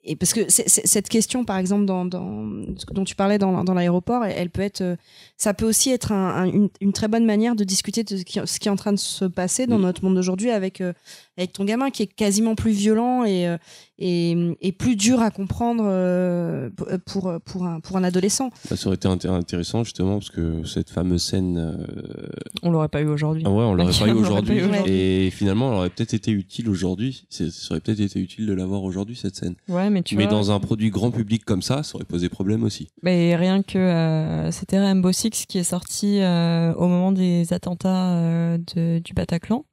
[0.06, 2.46] et parce que cette question, par exemple, dans, dans,
[2.92, 4.96] dont tu parlais dans, dans l'aéroport, elle, elle peut être, euh,
[5.38, 8.24] ça peut aussi être un- un- une, une très bonne manière de discuter de ce
[8.24, 10.92] qui, ce qui est en train de se passer dans notre monde d'aujourd'hui avec, euh,
[11.38, 13.58] avec ton gamin qui est quasiment plus violent et, euh,
[13.98, 16.70] et, et plus dur à comprendre euh,
[17.06, 18.50] pour, pour, un, pour un adolescent.
[18.70, 22.28] Bah, ça aurait été intér- intéressant justement parce que cette fameuse scène, euh,
[22.62, 23.44] On l'aurait pas eu aujourd'hui.
[23.45, 24.60] ah ouais, on l'aurait pas eu aujourd'hui.
[24.60, 24.92] pas eu aujourd'hui.
[24.94, 27.26] Et finalement, elle aurait peut-être été utile aujourd'hui.
[27.30, 29.56] Ça aurait peut-être été utile de l'avoir aujourd'hui cette scène.
[29.70, 30.32] Ouais, mais tu Mais vois.
[30.34, 32.90] dans un produit grand public comme ça, ça aurait posé problème aussi.
[33.02, 38.14] Mais rien que euh, c'était Rainbow Six qui est sorti euh, au moment des attentats
[38.18, 39.66] euh, de- du Bataclan.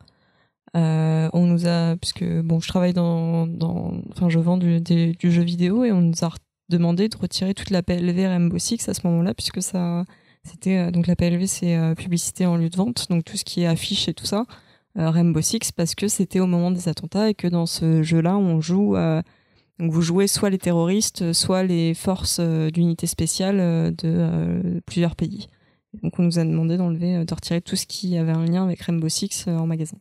[0.76, 5.31] Euh, on nous a, puisque bon, je travaille dans, dans enfin, je vends du, du
[5.32, 6.31] jeu vidéo et on nous a
[6.68, 10.05] demandé de retirer toute la PLV Rainbow Six à ce moment-là, puisque ça,
[10.44, 13.44] c'était euh, donc la PLV, c'est euh, publicité en lieu de vente, donc tout ce
[13.44, 14.44] qui est affiche et tout ça.
[14.99, 18.36] euh, Rainbow Six, parce que c'était au moment des attentats et que dans ce jeu-là,
[18.36, 18.97] on joue.
[18.97, 19.23] euh,
[19.81, 25.49] donc vous jouez soit les terroristes, soit les forces d'unité spéciale de plusieurs pays.
[26.02, 28.82] Donc on nous a demandé d'enlever, de retirer tout ce qui avait un lien avec
[28.82, 29.97] Rainbow Six en magasin.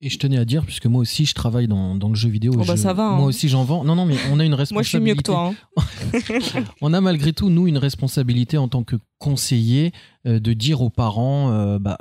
[0.00, 2.52] Et je tenais à dire, puisque moi aussi je travaille dans, dans le jeu vidéo.
[2.54, 3.16] Oh bah, je- ça va, hein.
[3.16, 3.82] Moi aussi j'en vends.
[3.82, 5.02] Non, non, mais on a une Moi, je suis responsabilité.
[5.10, 5.52] mieux que toi.
[5.76, 6.62] hein.
[6.80, 9.92] on a malgré tout, nous, une responsabilité en tant que conseiller
[10.26, 11.98] euh, de dire aux parents euh, bah,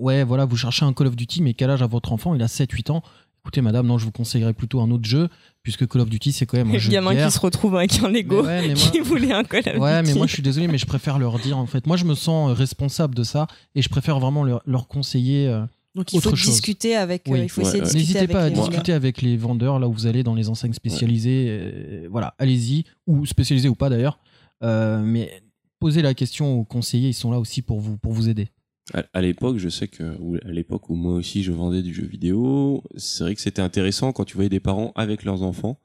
[0.00, 2.34] ouais, voilà, vous cherchez un Call of Duty, mais quel âge a votre enfant?
[2.36, 3.02] Il a 7-8 ans.
[3.44, 5.28] Écoutez, madame, non, je vous conseillerais plutôt un autre jeu,
[5.64, 7.26] puisque Call of Duty, c'est quand même un Le jeu de gamin guerre.
[7.26, 9.78] qui se retrouve avec un Lego Mais ouais, mais moi- qui voulait un Call of
[9.82, 10.18] Ouais, mais Duty.
[10.18, 11.88] moi je suis désolé, mais je préfère leur dire en fait.
[11.88, 15.48] Moi je me sens responsable de ça et je préfère vraiment leur, leur conseiller.
[15.48, 15.64] euh,
[15.94, 16.50] Donc il faut chose.
[16.50, 17.28] discuter avec.
[17.28, 17.40] euh, Oui.
[17.42, 17.92] il faut Ouais, essayer de ouais.
[17.92, 18.70] discuter N'hésitez pas à les vendeurs.
[18.70, 21.46] discuter avec les vendeurs là où vous allez dans les enseignes spécialisées.
[21.50, 24.18] euh, voilà, allez-y, ou spécialisées ou pas d'ailleurs.
[24.62, 25.42] Euh, mais
[25.80, 28.48] posez la question aux conseillers, ils sont là aussi pour vous, pour vous aider.
[28.94, 30.02] À, à l'époque, je sais que
[30.46, 34.12] à l'époque où moi aussi je vendais du jeu vidéo, c'est vrai que c'était intéressant
[34.12, 35.78] quand tu voyais des parents avec leurs enfants,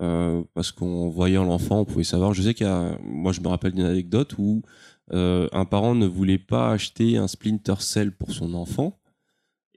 [0.00, 2.32] euh, parce qu'en voyant l'enfant, on pouvait savoir.
[2.34, 4.62] Je sais qu'il y a, moi je me rappelle d'une anecdote où
[5.12, 8.98] euh, un parent ne voulait pas acheter un Splinter Cell pour son enfant,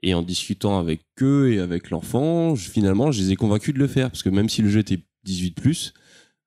[0.06, 3.88] et en discutant avec eux et avec l'enfant, finalement, je les ai convaincus de le
[3.88, 5.92] faire, parce que même si le jeu était 18+,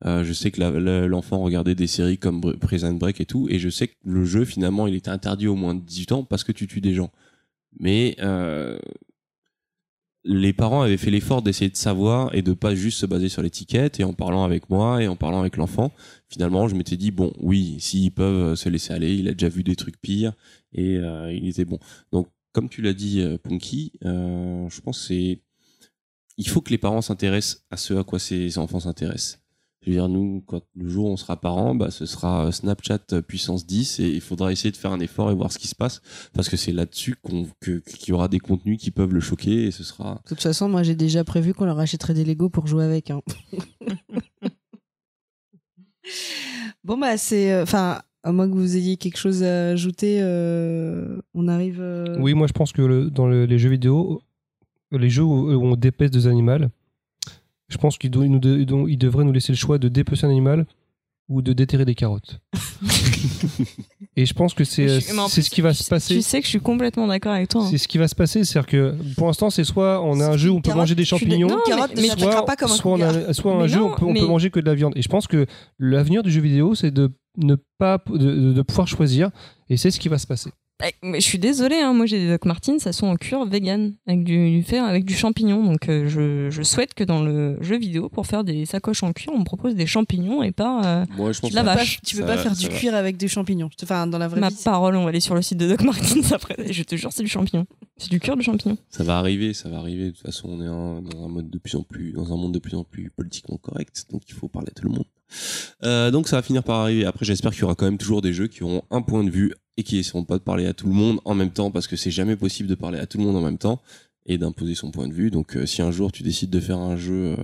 [0.05, 0.61] euh, je sais que
[1.07, 4.23] l'enfant regardait des séries comme Br- Prison Break et tout, et je sais que le
[4.23, 6.93] jeu finalement il était interdit au moins de 18 ans parce que tu tues des
[6.93, 7.11] gens.
[7.81, 8.79] Mais euh,
[10.23, 13.41] les parents avaient fait l'effort d'essayer de savoir et de pas juste se baser sur
[13.41, 13.99] l'étiquette.
[13.99, 15.91] Et en parlant avec moi et en parlant avec l'enfant,
[16.29, 19.63] finalement je m'étais dit bon oui, s'ils peuvent se laisser aller, il a déjà vu
[19.63, 20.31] des trucs pires
[20.71, 21.79] et euh, il était bon.
[22.13, 22.29] Donc
[22.59, 25.39] comme tu l'as dit, euh, Punky, euh, je pense que c'est
[26.37, 29.39] il faut que les parents s'intéressent à ce à quoi ces enfants s'intéressent.
[29.81, 32.51] Je veux dire, nous, quand le jour où on sera parents, bah, ce sera euh,
[32.51, 35.69] Snapchat puissance 10 et il faudra essayer de faire un effort et voir ce qui
[35.69, 36.01] se passe
[36.33, 39.67] parce que c'est là-dessus qu'on, que- qu'il y aura des contenus qui peuvent le choquer
[39.67, 40.15] et ce sera.
[40.25, 43.09] De toute façon, moi j'ai déjà prévu qu'on leur achèterait des Lego pour jouer avec.
[43.09, 43.21] hein.
[46.83, 51.21] bon bah c'est, euh, enfin, à moins que vous ayez quelque chose à ajouter, euh,
[51.33, 51.79] on arrive.
[51.81, 54.21] euh, Oui, moi je pense que le- dans le- les jeux vidéo,
[54.91, 56.67] les jeux où, où on dépèce des animaux,
[57.69, 60.65] je pense qu'ils de- devraient nous laisser le choix de dépecer un animal
[61.29, 62.39] ou de déterrer des carottes.
[64.15, 66.13] Et je pense que c'est Mais mais plus, ce qui va tu se passer.
[66.15, 67.61] Tu sais que je suis complètement d'accord avec toi.
[67.63, 67.67] hein.
[67.69, 70.37] C'est ce qui va se passer, c'est-à-dire que pour l'instant, c'est soit on a un
[70.37, 72.55] jeu où on peut Carotte, manger des champignons, Non, mais- carotte, mais t'attrapera soit, pas
[72.55, 74.25] comme un soit on a, soit un Mais jeu où on peut, on mais- peut
[74.27, 74.93] manger que de la viande.
[74.97, 75.45] Et je pense que
[75.77, 79.29] l'avenir du jeu vidéo, c'est de ne pas de, de- de pouvoir choisir,
[79.69, 80.51] et c'est ce qui va se passer.
[80.81, 83.45] Eh, Mais je suis désolée, hein, moi j'ai des Doc Martens, ça sont en cuir
[83.45, 85.61] vegan, avec du, du fer, avec du champignon.
[85.61, 89.11] Donc euh, je, je souhaite que dans le jeu vidéo, pour faire des sacoches en
[89.11, 91.99] cuir, on me propose des champignons et pas euh, Moi, je pense La Pas- vache.
[92.05, 92.73] tu peux Ça pas va, faire du va.
[92.77, 93.69] cuir avec des champignons?
[93.83, 94.55] Enfin, dans la vraie ma vie.
[94.63, 94.95] parole.
[94.95, 96.71] On va aller sur le site de Doc Martens après.
[96.71, 97.65] Je te jure, c'est du champignon.
[97.97, 98.77] C'est du cuir de champignon.
[98.89, 100.05] Ça va arriver, ça va arriver.
[100.05, 102.37] De toute façon, on est un- dans un mode de plus en plus, dans un
[102.37, 105.05] monde de plus en plus politiquement correct, donc il faut parler à tout le monde.
[105.83, 107.05] Euh, donc ça va finir par arriver.
[107.05, 109.29] Après, j'espère qu'il y aura quand même toujours des jeux qui auront un point de
[109.29, 111.87] vue et qui essaieront pas de parler à tout le monde en même temps, parce
[111.87, 113.81] que c'est jamais possible de parler à tout le monde en même temps
[114.25, 115.31] et d'imposer son point de vue.
[115.31, 117.37] Donc, euh, si un jour tu décides de faire un jeu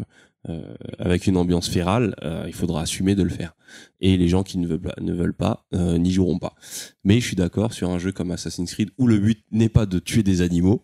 [0.50, 0.62] euh,
[1.00, 2.16] avec une ambiance férale,
[2.46, 3.56] il faudra assumer de le faire.
[4.00, 6.56] Et les gens qui ne veulent pas, ne veulent pas n'y joueront pas.
[7.04, 9.86] Mais je suis d'accord sur un jeu comme Assassin's Creed où le but n'est pas
[9.86, 10.84] de tuer des animaux.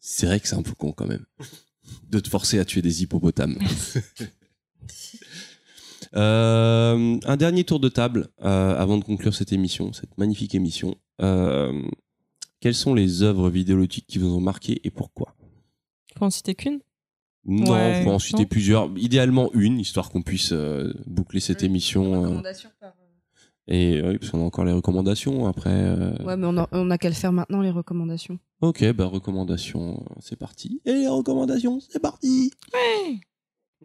[0.00, 1.24] C'est vrai que c'est un peu con quand même.
[2.10, 3.58] De te forcer à tuer des hippopotames.
[6.16, 10.94] Euh, un dernier tour de table euh, avant de conclure cette émission, cette magnifique émission.
[11.20, 11.82] Euh,
[12.60, 15.34] quelles sont les œuvres vidéologiques qui vous ont marqué et pourquoi?
[16.18, 16.80] Faut en citer qu'une?
[17.44, 18.48] Non, Ouais, on peut en citer non.
[18.48, 18.90] plusieurs.
[18.96, 22.24] Idéalement une, histoire qu'on puisse euh, boucler cette émission.
[22.24, 22.42] euh,
[23.70, 25.70] et oui, parce qu'on a encore les recommandations après.
[25.70, 28.38] euh, Ouais, mais on a, on a qu'à le faire maintenant, les recommandations.
[28.62, 30.80] Ok, bah recommandations, c'est parti.
[30.84, 32.50] Et les recommandations, c'est parti.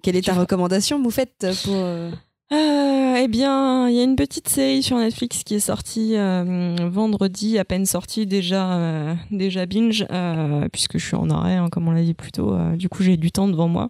[0.02, 1.76] Quelle est ta recommandation, Moufette, pour.
[1.76, 2.12] euh,
[2.52, 6.76] Euh, eh bien, il y a une petite série sur Netflix qui est sortie euh,
[6.92, 11.70] vendredi, à peine sortie, déjà, euh, déjà binge, euh, puisque je suis en arrêt, hein,
[11.72, 12.56] comme on l'a dit plus tôt.
[12.76, 13.90] du coup, j'ai du temps devant moi.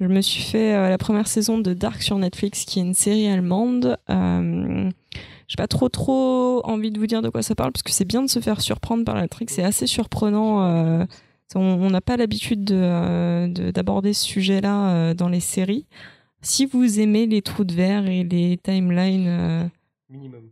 [0.00, 3.28] Je me suis fait la première saison de Dark sur Netflix, qui est une série
[3.28, 3.96] allemande.
[4.10, 4.90] Euh,
[5.46, 8.04] j'ai pas trop trop envie de vous dire de quoi ça parle, parce que c'est
[8.04, 9.50] bien de se faire surprendre par la trick.
[9.50, 11.06] C'est assez surprenant.
[11.54, 15.86] On n'a pas l'habitude de, euh, de- d'aborder ce sujet-là euh, dans les séries.
[16.42, 19.64] Si vous aimez les trous de verre et les timelines, euh,
[20.10, 20.50] Minimum.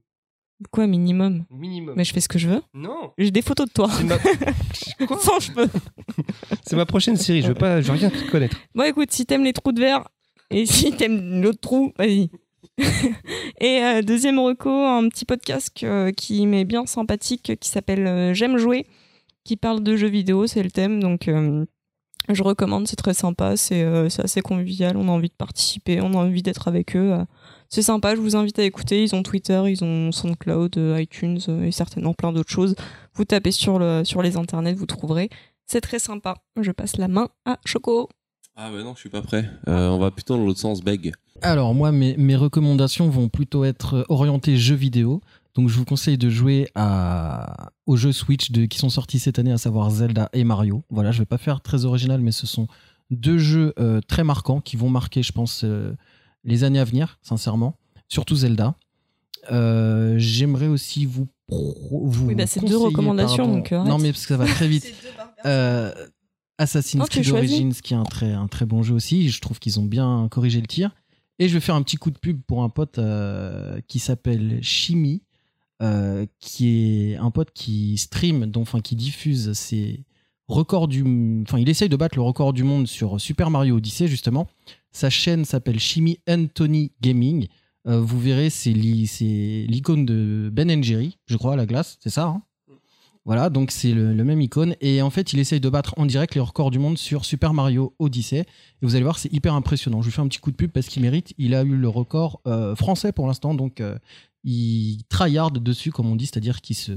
[0.71, 1.45] quoi minimum?
[1.51, 1.95] Minimum.
[1.97, 2.63] Mais je fais ce que je veux.
[2.73, 3.13] Non.
[3.19, 3.89] J'ai des photos de toi.
[3.91, 4.17] C'est ma...
[5.07, 5.19] Quoi?
[5.19, 5.69] Sans cheveux.
[6.65, 7.43] C'est ma prochaine série.
[7.43, 8.57] Je veux pas, je veux rien connaître.
[8.75, 10.07] Bon, écoute, si t'aimes les trous de verre
[10.51, 12.31] et si t'aimes l'autre trou, vas-y.
[13.61, 18.57] Et euh, deuxième reco, un petit podcast que- qui m'est bien sympathique qui s'appelle J'aime
[18.57, 18.87] jouer,
[19.45, 21.01] qui parle de jeux vidéo, c'est le thème.
[21.01, 21.65] Donc euh,
[22.29, 26.01] je recommande, c'est très sympa, c'est euh, c'est assez convivial, on a envie de participer,
[26.01, 27.13] on a envie d'être avec eux.
[27.13, 27.25] euh.
[27.69, 29.03] C'est sympa, je vous invite à écouter.
[29.03, 32.75] Ils ont Twitter, ils ont SoundCloud, euh, iTunes euh, et certainement plein d'autres choses.
[33.15, 35.31] Vous tapez sur, le, sur les internets, vous trouverez.
[35.67, 36.35] C'est très sympa.
[36.61, 38.11] Je passe la main à Choco.
[38.57, 39.49] Ah ouais, non, je suis pas prêt.
[39.69, 41.15] Euh, on va plutôt dans l'autre sens, Beg.
[41.41, 45.23] Alors moi, mes, mes recommandations vont plutôt être orientées jeux vidéo.
[45.55, 49.39] Donc je vous conseille de jouer à, aux jeux Switch de, qui sont sortis cette
[49.39, 50.83] année, à savoir Zelda et Mario.
[50.91, 52.69] Voilà, je vais pas faire très original, mais ce sont
[53.11, 55.95] deux jeux euh, très marquants qui vont marquer, je pense, euh,
[56.45, 57.77] les années à venir, sincèrement.
[58.09, 58.75] Surtout Zelda.
[59.51, 63.55] Euh, J'aimerais aussi vous, pro- vous Oui, bah, c'est deux recommandations, pardon.
[63.57, 64.93] donc, non, mais parce que ça va très vite.
[65.45, 65.93] Euh,
[66.59, 67.29] Assassin's Creed.
[67.33, 69.29] Origins, qui est un très, un très bon jeu aussi.
[69.29, 70.95] Je trouve qu'ils ont bien corrigé le tir.
[71.41, 74.61] Et je vais faire un petit coup de pub pour un pote euh, qui s'appelle
[74.63, 75.23] Chimie,
[75.83, 76.69] euh, qui
[77.13, 80.05] est un pote qui stream, donc, enfin qui diffuse ses
[80.49, 81.03] records du.
[81.47, 84.47] Enfin, il essaye de battre le record du monde sur Super Mario Odyssey, justement.
[84.93, 87.49] Sa chaîne s'appelle Chimie Anthony Gaming.
[87.89, 91.99] Euh, vous verrez, c'est l'i- c'est l'icône de Ben Jerry, je crois, à la glace,
[92.01, 92.43] c'est ça hein?
[93.25, 94.75] Voilà, donc c'est le, même icône.
[94.81, 97.55] Et en fait, il essaye de battre en direct les records du monde sur Super
[97.55, 98.41] Mario Odyssey.
[98.41, 98.47] Et
[98.83, 100.03] vous allez voir, c'est hyper impressionnant.
[100.03, 101.33] Je lui fais un petit coup de pub parce qu'il mérite.
[101.39, 103.81] Il a eu le record euh, français pour l'instant, donc
[104.45, 106.93] il tryhard dessus, comme on dit, c'est-à-dire qu'il se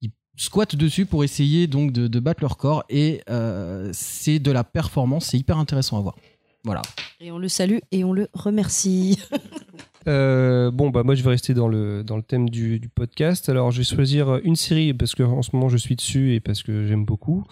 [0.00, 2.84] il squatte dessus pour essayer donc de, battre le record.
[2.88, 6.16] Et euh, c'est de la performance, c'est hyper intéressant à voir.
[6.64, 6.82] Voilà.
[7.20, 9.18] Et on le salue et on le remercie.
[10.08, 13.48] Euh, bon, bah moi je vais rester dans le, dans le thème du, du podcast.
[13.48, 16.62] Alors je vais choisir une série parce qu'en ce moment je suis dessus et parce
[16.62, 17.44] que j'aime beaucoup.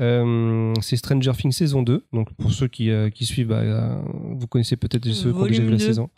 [0.00, 2.04] Euh, c'est Stranger Things saison 2.
[2.12, 4.02] Donc pour ceux qui, euh, qui suivent, bah, euh,
[4.36, 5.84] vous connaissez peut-être ceux qui ont déjà vu la Volume 2.
[5.86, 6.10] saison.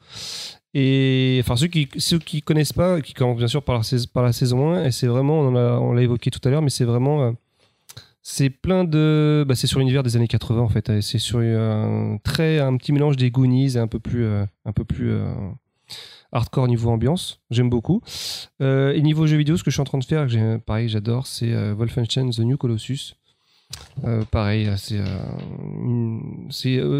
[0.73, 3.83] Et enfin ceux qui ceux qui connaissent pas, qui commencent bien sûr par la,
[4.13, 6.71] par la saison 1, et c'est vraiment, on en l'a évoqué tout à l'heure, mais
[6.71, 7.23] c'est vraiment...
[7.23, 7.33] euh,
[8.27, 9.45] c'est plein de.
[9.47, 11.03] Bah, c'est sur l'univers des années 80 en fait.
[11.03, 14.73] C'est sur un très un petit mélange des Goonies et un peu plus euh, un
[14.73, 15.27] peu plus euh,
[16.35, 17.41] hardcore niveau ambiance.
[17.51, 18.03] J'aime beaucoup.
[18.61, 20.89] Euh, et niveau jeux vidéo, ce que je suis en train de faire, que pareil,
[20.89, 23.15] j'adore, c'est euh, Wolfenstein The New Colossus.
[24.05, 25.01] Euh, pareil, c'est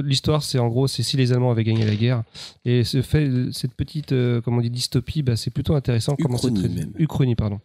[0.03, 2.23] l'histoire, c'est en gros, c'est si les Allemands avaient gagné la guerre.
[2.65, 4.15] Et ce fait, cette petite,
[4.45, 6.17] comment on dit, dystopie, bah, c'est plutôt intéressant.
[6.17, 6.81] comment c'est Uchronie traité.
[6.81, 6.93] même.
[6.99, 7.61] Uchronie, pardon.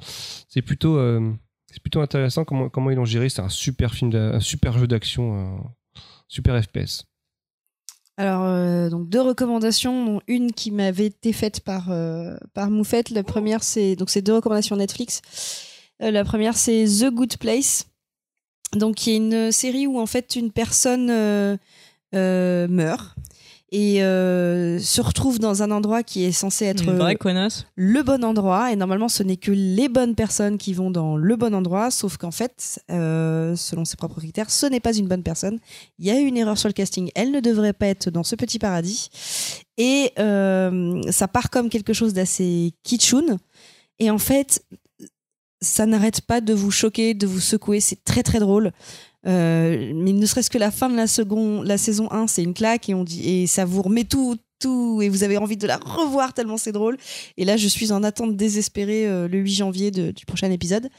[0.49, 0.99] C'est plutôt,
[1.71, 3.29] c'est plutôt intéressant comment, comment ils l'ont géré.
[3.29, 5.59] C'est un super film, un super jeu d'action,
[6.27, 7.08] super FPS.
[8.19, 12.35] Alors, euh, donc deux recommandations, une qui m'avait été faite par, euh,
[12.69, 13.11] Moufette.
[13.11, 15.21] La première, c'est donc deux recommandations Netflix.
[16.01, 17.85] Euh, la première, c'est The Good Place.
[18.73, 21.07] Donc, qui est une série où en fait une personne
[22.11, 23.15] meurt
[23.71, 26.83] et euh, se retrouve dans un endroit qui est censé être
[27.19, 27.65] connasse.
[27.75, 28.71] le bon endroit.
[28.71, 31.91] Et normalement, ce n'est que les bonnes personnes qui vont dans le bon endroit.
[31.91, 35.59] Sauf qu'en fait, euh, selon ses propres critères, ce n'est pas une bonne personne.
[35.99, 37.11] Il y a eu une erreur sur le casting.
[37.13, 39.09] Elle ne devrait pas être dans ce petit paradis.
[39.77, 43.37] Et euh, ça part comme quelque chose d'assez kitschoun.
[43.99, 44.63] Et en fait,
[45.61, 47.81] ça n'arrête pas de vous choquer, de vous secouer.
[47.81, 48.71] C'est très très drôle.
[49.27, 52.53] Euh, mais ne serait-ce que la fin de la, seconde, la saison 1, c'est une
[52.53, 55.67] claque et, on dit, et ça vous remet tout, tout et vous avez envie de
[55.67, 56.97] la revoir tellement c'est drôle.
[57.37, 60.89] Et là, je suis en attente désespérée euh, le 8 janvier du prochain épisode.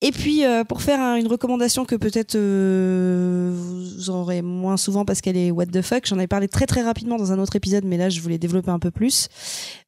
[0.00, 5.20] Et puis, euh, pour faire un- une recommandation que peut-être vous aurez moins souvent parce
[5.20, 7.84] qu'elle est what the fuck, j'en ai parlé très très rapidement dans un autre épisode,
[7.84, 9.28] mais là, je voulais développer un peu plus.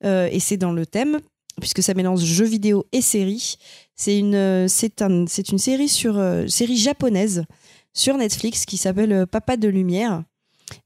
[0.04, 1.20] Et c'est dans le thème,
[1.60, 3.56] puisque ça mélange jeux vidéo et série.
[3.96, 7.44] C'est une, euh, c'est un, c'est une série, sur, euh, série japonaise
[7.92, 10.22] sur Netflix qui s'appelle euh, Papa de Lumière.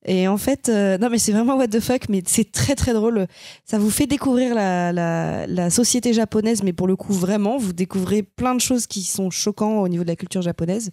[0.05, 2.93] Et en fait, euh, non mais c'est vraiment what the fuck, mais c'est très très
[2.93, 3.27] drôle.
[3.65, 7.73] Ça vous fait découvrir la, la, la société japonaise, mais pour le coup vraiment, vous
[7.73, 10.91] découvrez plein de choses qui sont choquantes au niveau de la culture japonaise.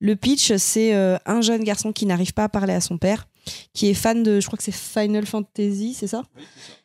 [0.00, 3.28] Le pitch, c'est euh, un jeune garçon qui n'arrive pas à parler à son père,
[3.74, 6.22] qui est fan de, je crois que c'est Final Fantasy, c'est ça?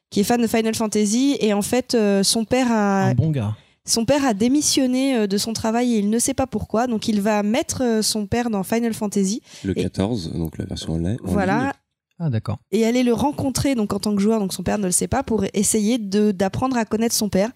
[0.09, 3.31] Qui est fan de Final Fantasy, et en fait, euh, son père a, Un bon
[3.31, 3.56] gars.
[3.88, 7.07] Son père a démissionné euh, de son travail et il ne sait pas pourquoi, donc
[7.07, 9.41] il va mettre euh, son père dans Final Fantasy.
[9.64, 11.17] Le Et- 14, donc la version en ligne.
[11.24, 11.72] Voilà, ligne.
[12.19, 12.57] Ah d'accord.
[12.72, 15.07] et aller le rencontrer donc en tant que joueur donc son père ne le sait
[15.07, 17.51] pas pour essayer de d'apprendre à connaître son père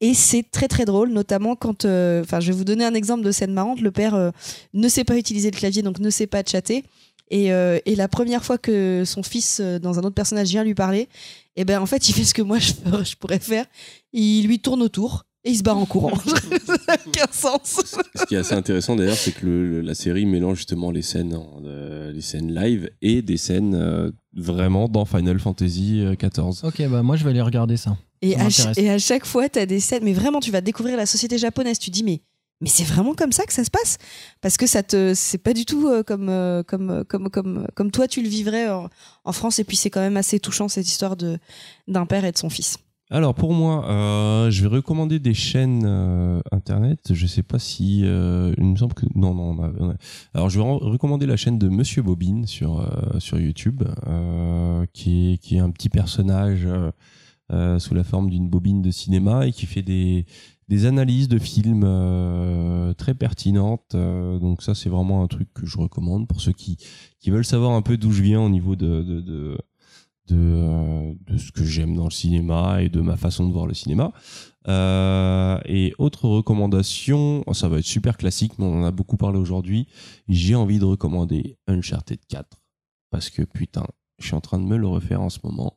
[0.00, 3.22] et c'est très très drôle notamment quand euh, enfin je vais vous donner un exemple
[3.22, 4.32] de scène marrante le père euh,
[4.74, 6.82] ne sait pas utiliser le clavier donc ne sait pas chatter
[7.30, 10.64] et, euh, et la première fois que son fils euh, dans un autre personnage vient
[10.64, 11.08] lui parler
[11.54, 12.72] et ben en fait il fait ce que moi je,
[13.04, 13.64] je pourrais faire
[14.12, 16.12] il lui tourne autour Et il se barre en courant.
[16.18, 17.80] ça n'a aucun sens.
[18.14, 21.34] Ce qui est assez intéressant d'ailleurs, c'est que le- la série mélange justement les scènes,
[21.64, 26.64] euh, les scènes live et des scènes euh, Vraiment dans Final Fantasy euh, XIV.
[26.64, 27.96] Ok, bah moi je vais aller regarder ça.
[28.22, 28.78] Et Ça à, ch- m'intéresse.
[28.78, 30.04] et à chaque fois, tu as des scènes.
[30.04, 31.78] Mais vraiment, tu vas découvrir la société japonaise.
[31.80, 32.20] Tu dis, mais,
[32.60, 33.96] mais c'est vraiment comme ça que ça se passe?
[34.42, 37.66] Parce que ça te, c'est pas du tout euh, comme, euh, comme, euh, comme, comme,
[37.74, 38.88] comme toi, tu le vivrais en,
[39.24, 39.58] en France.
[39.58, 41.38] Et puis, c'est quand même assez touchant, cette histoire de,
[41.88, 42.76] d'un père et de son fils.
[43.12, 47.12] Alors pour moi, euh, je vais recommander des chaînes euh, internet.
[47.12, 49.56] Je sais pas si euh, il me semble que non non.
[49.80, 49.94] on a-
[50.32, 53.82] Alors je vais re- recommander la chaîne de Monsieur Bobine sur euh, sur YouTube,
[54.92, 56.68] qui est qui est un petit personnage
[57.78, 60.24] sous la forme d'une bobine de cinéma et qui fait des
[60.68, 61.84] des analyses de films
[62.96, 63.96] très pertinentes.
[63.96, 66.76] Donc ça c'est vraiment un truc que je recommande pour ceux qui
[67.18, 69.58] qui veulent savoir un peu d'où je viens au niveau de, de
[70.30, 73.66] de, euh, de ce que j'aime dans le cinéma et de ma façon de voir
[73.66, 74.12] le cinéma.
[74.68, 79.16] Euh, et autre recommandation, oh, ça va être super classique, mais on en a beaucoup
[79.16, 79.86] parlé aujourd'hui.
[80.28, 82.60] J'ai envie de recommander Uncharted 4
[83.10, 83.86] parce que putain,
[84.18, 85.76] je suis en train de me le refaire en ce moment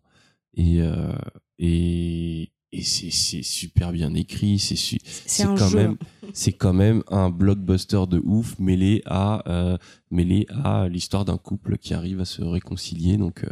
[0.53, 1.11] et euh,
[1.59, 5.77] et et c'est c'est super bien écrit, c'est su- C'est un quand jeu.
[5.77, 5.97] même
[6.33, 9.77] c'est quand même un blockbuster de ouf mêlé à euh,
[10.11, 13.49] mêlé à l'histoire d'un couple qui arrive à se réconcilier donc euh,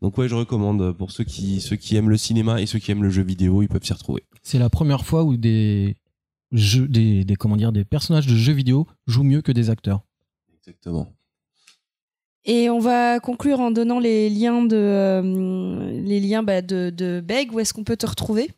[0.00, 2.90] donc ouais je recommande pour ceux qui ceux qui aiment le cinéma et ceux qui
[2.92, 5.96] aiment le jeu vidéo ils peuvent s'y retrouver C'est la première fois où des
[6.52, 10.02] jeux, des, des comment dire, des personnages de jeux vidéo jouent mieux que des acteurs.
[10.56, 11.08] exactement
[12.44, 17.20] Et on va conclure en donnant les liens de, euh, les liens bah, de, de
[17.20, 17.52] Beg.
[17.52, 18.50] Où est-ce qu'on peut te retrouver?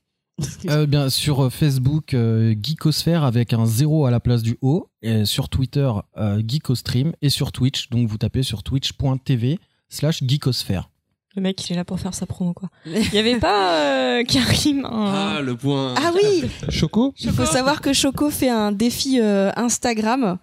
[0.69, 4.89] Euh, bien sur euh, Facebook euh, Geekosphère avec un zéro à la place du O,
[5.03, 7.91] et sur Twitter euh, Geekostream et sur Twitch.
[7.91, 10.89] Donc vous tapez sur twitch.tv slash Geekosphère.
[11.37, 12.69] Le mec, il est là pour faire sa promo, quoi.
[12.87, 13.77] Il y avait pas
[14.19, 15.95] euh, Karim un- le point.
[15.97, 20.39] Ah oui Choco Il faut savoir que Choco fait un défi euh, Instagram.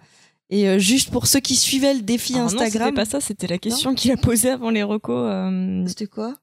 [0.52, 2.88] Et euh, juste pour ceux qui suivaient le défi Ah non, Instagram.
[2.88, 5.14] c'était pas ça, c'était la question qu'il a posée avant les recos.
[5.30, 6.34] euh, C'était quoi?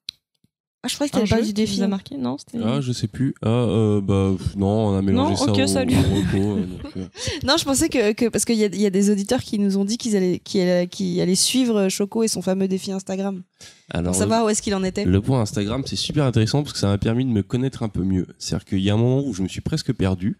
[0.84, 1.78] Ah, je croyais que t'avais pas défi.
[1.78, 3.34] vous a marqué, non Ah, je sais plus.
[3.42, 5.96] Ah, euh, bah, pff, non, on a mélangé Non, ça ok, au, salut.
[5.96, 7.06] au repos, euh, donc, euh,
[7.48, 9.58] Non, je pensais que, que- parce qu'il y a, il y a des auditeurs qui
[9.58, 13.42] nous ont dit qu'ils allaient, suivre Choco et son fameux défi Instagram.
[13.90, 15.04] Alors, Pour savoir où est-ce qu'il en était.
[15.04, 17.90] Le point Instagram, c'est super intéressant parce que ça m'a permis de me connaître un
[17.90, 18.28] peu mieux.
[18.38, 20.38] C'est-à-dire qu'il y a un moment où je me suis presque perdu.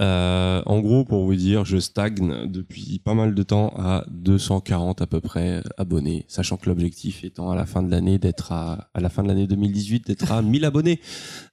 [0.00, 5.02] Euh, en gros, pour vous dire, je stagne depuis pas mal de temps à 240
[5.02, 8.88] à peu près abonnés, sachant que l'objectif étant à la fin de l'année d'être à,
[8.94, 11.00] à la fin de l'année 2018 d'être à 1000 abonnés.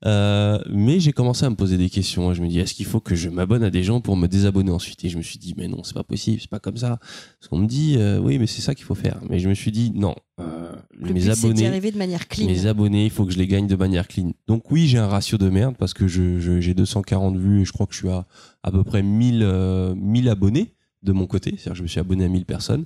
[0.06, 2.34] Euh, mais j'ai commencé à me poser des questions.
[2.34, 4.72] Je me dis, est-ce qu'il faut que je m'abonne à des gens pour me désabonner
[4.72, 5.04] ensuite?
[5.06, 6.98] Et je me suis dit, mais non, c'est pas possible, c'est pas comme ça.
[7.40, 9.20] Parce qu'on me dit, euh, oui, mais c'est ça qu'il faut faire.
[9.30, 11.68] Mais je me suis dit, non, euh, Le mes abonnés.
[11.68, 12.48] arriver de manière clean.
[12.48, 14.32] Mes abonnés, il faut que je les gagne de manière clean.
[14.48, 17.66] Donc oui, j'ai un ratio de merde parce que je, je- j'ai 240 vues et
[17.66, 18.26] je crois que je suis à
[18.64, 21.52] à peu près 1000, euh, 1000 abonnés de mon côté.
[21.52, 22.86] C'est-à-dire que je me suis abonné à 1000 personnes.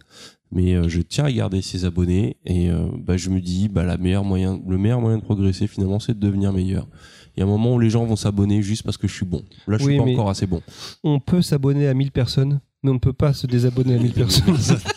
[0.51, 3.83] Mais euh, je tiens à garder ces abonnés et euh, bah, je me dis, bah,
[3.83, 6.87] la meilleure moyen, le meilleur moyen de progresser finalement, c'est de devenir meilleur.
[7.35, 9.25] Il y a un moment où les gens vont s'abonner juste parce que je suis
[9.25, 9.43] bon.
[9.67, 10.61] Là, je suis Oui, pas mais- encore assez bon.
[11.03, 14.13] On peut s'abonner à 1000 personnes, mais on ne peut pas se désabonner à 1000
[14.13, 14.55] personnes.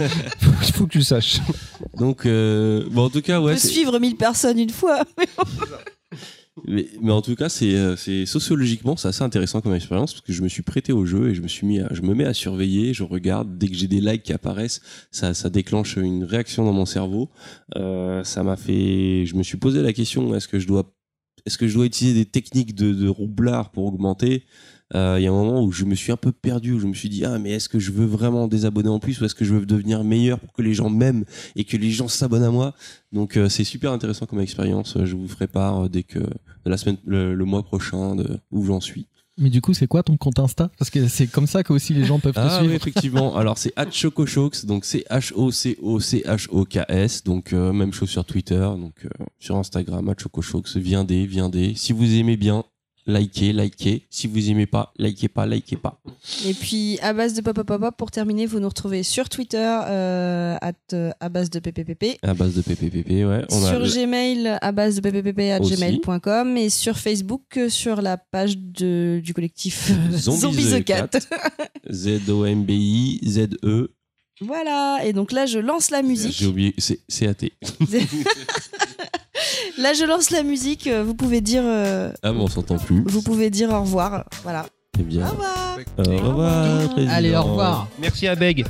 [0.68, 1.40] Il faut que tu saches.
[1.96, 3.54] Donc, euh, bon, en tout cas, On ouais.
[3.54, 5.02] peut suivre 1000 personnes une fois.
[6.66, 10.24] Mais, mais en tout cas, c'est euh, c'est sociologiquement, c'est assez intéressant comme expérience parce
[10.24, 12.14] que je me suis prêté au jeu et je me suis mis, à, je me
[12.14, 14.80] mets à surveiller, je regarde dès que j'ai des likes qui apparaissent,
[15.10, 17.30] ça, ça déclenche une réaction dans mon cerveau.
[17.76, 20.94] Euh, ça m'a fait, je me suis posé la question est-ce que je dois,
[21.46, 24.44] est-ce que je dois utiliser des techniques de, de roublard pour augmenter?
[24.94, 26.94] Il y a un moment où je me suis un peu perdu, où je me
[26.94, 29.34] suis dit ah mais est-ce que je veux vraiment des abonnés en plus ou est-ce
[29.34, 31.24] que je veux devenir meilleur pour que les gens m'aiment
[31.56, 32.74] et que les gens s'abonnent à moi?
[33.12, 34.96] Donc euh, c'est super intéressant comme expérience.
[35.04, 38.38] Je vous ferai part euh, dès que de la semaine, le, le mois prochain, de
[38.50, 39.06] où j'en suis.
[39.40, 40.68] Mais du coup, c'est quoi ton compte Insta?
[40.78, 42.74] Parce que c'est comme ça que aussi les gens peuvent te Ah oui, suivre.
[42.74, 43.36] effectivement.
[43.36, 47.52] Alors c'est @chocochox, donc c'est H O C O C H O K S, donc
[47.52, 49.08] euh, même chose sur Twitter, donc euh,
[49.38, 50.76] sur Instagram @chocochox.
[50.78, 51.74] Viendez, viendez.
[51.76, 52.64] Si vous aimez bien,
[53.08, 54.06] likez, likez.
[54.10, 56.00] Si vous aimez pas, likez pas, likez pas.
[56.46, 60.56] Et puis, à base de pop, pop, pour terminer, vous nous retrouvez sur Twitter, euh,
[60.60, 62.18] at, euh, à base de PPPP.
[62.22, 63.44] À base de PPPP, ouais.
[63.50, 66.56] On sur Gmail, à base de ppp at gmail.com.
[66.56, 71.10] Et sur Facebook, sur la page de, du collectif Zombies the Cat.
[71.90, 73.90] Z O M B I Z E.
[74.40, 75.00] voilà.
[75.04, 76.36] Et donc là, je lance la musique.
[76.38, 77.52] J'ai oublié, c'est c'est athée.
[79.76, 80.86] Là, je lance la musique.
[80.86, 81.62] Euh, vous pouvez dire.
[81.64, 83.02] Euh, ah, bon, on s'entend plus.
[83.06, 84.24] Vous pouvez dire au revoir.
[84.42, 84.66] Voilà.
[84.98, 85.26] Eh bien.
[85.26, 85.78] Au revoir.
[85.98, 86.88] Euh, au revoir.
[87.10, 87.88] Allez, au revoir.
[88.00, 88.64] Merci à Beg.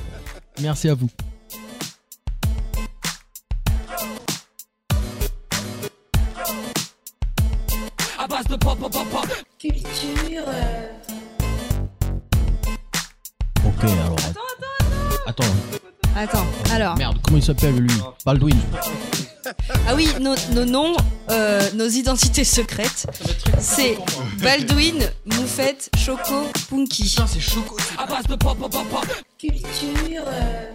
[0.60, 1.08] Merci à vous.
[8.28, 8.92] Base de pop, pop.
[9.58, 10.42] Culture.
[13.64, 14.16] Ok, alors.
[14.18, 14.40] Attends,
[15.26, 15.44] attends, attends.
[16.14, 16.96] Attends, alors.
[16.98, 17.90] Merde, comment il s'appelle lui?
[18.26, 18.56] Baldwin.
[19.86, 20.96] Ah oui, nos, nos noms,
[21.30, 23.06] euh, nos identités secrètes,
[23.60, 23.96] c'est
[24.42, 27.08] Baldwin, Moufette, Choco, Punky.
[27.26, 27.76] c'est Choco.
[29.38, 30.24] Culture.
[30.26, 30.72] euh,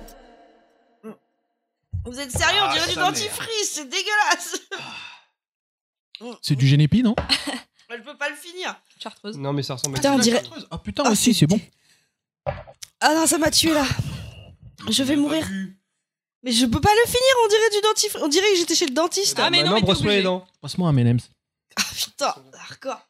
[2.05, 4.55] Vous êtes sérieux On dirait du dentifrice, c'est dégueulasse
[6.41, 7.15] C'est du génépi, non
[7.89, 8.75] Je peux pas le finir.
[9.01, 9.37] Chartreuse.
[9.37, 10.41] Non, mais ça ressemble à Putain, on dirait...
[10.71, 11.59] Ah putain, Ah, aussi, c'est bon.
[12.99, 13.85] Ah non, ça m'a tué là.
[14.89, 15.45] Je vais mourir.
[16.43, 18.21] Mais je peux pas le finir, on dirait du dentifrice.
[18.21, 19.39] On dirait que j'étais chez le dentiste.
[19.39, 20.45] Ah, mais non, Maintenant, mais t'es brosse-toi les dents.
[20.61, 21.29] Passe-moi un M&M's.
[21.77, 23.07] Ah putain, hardcore.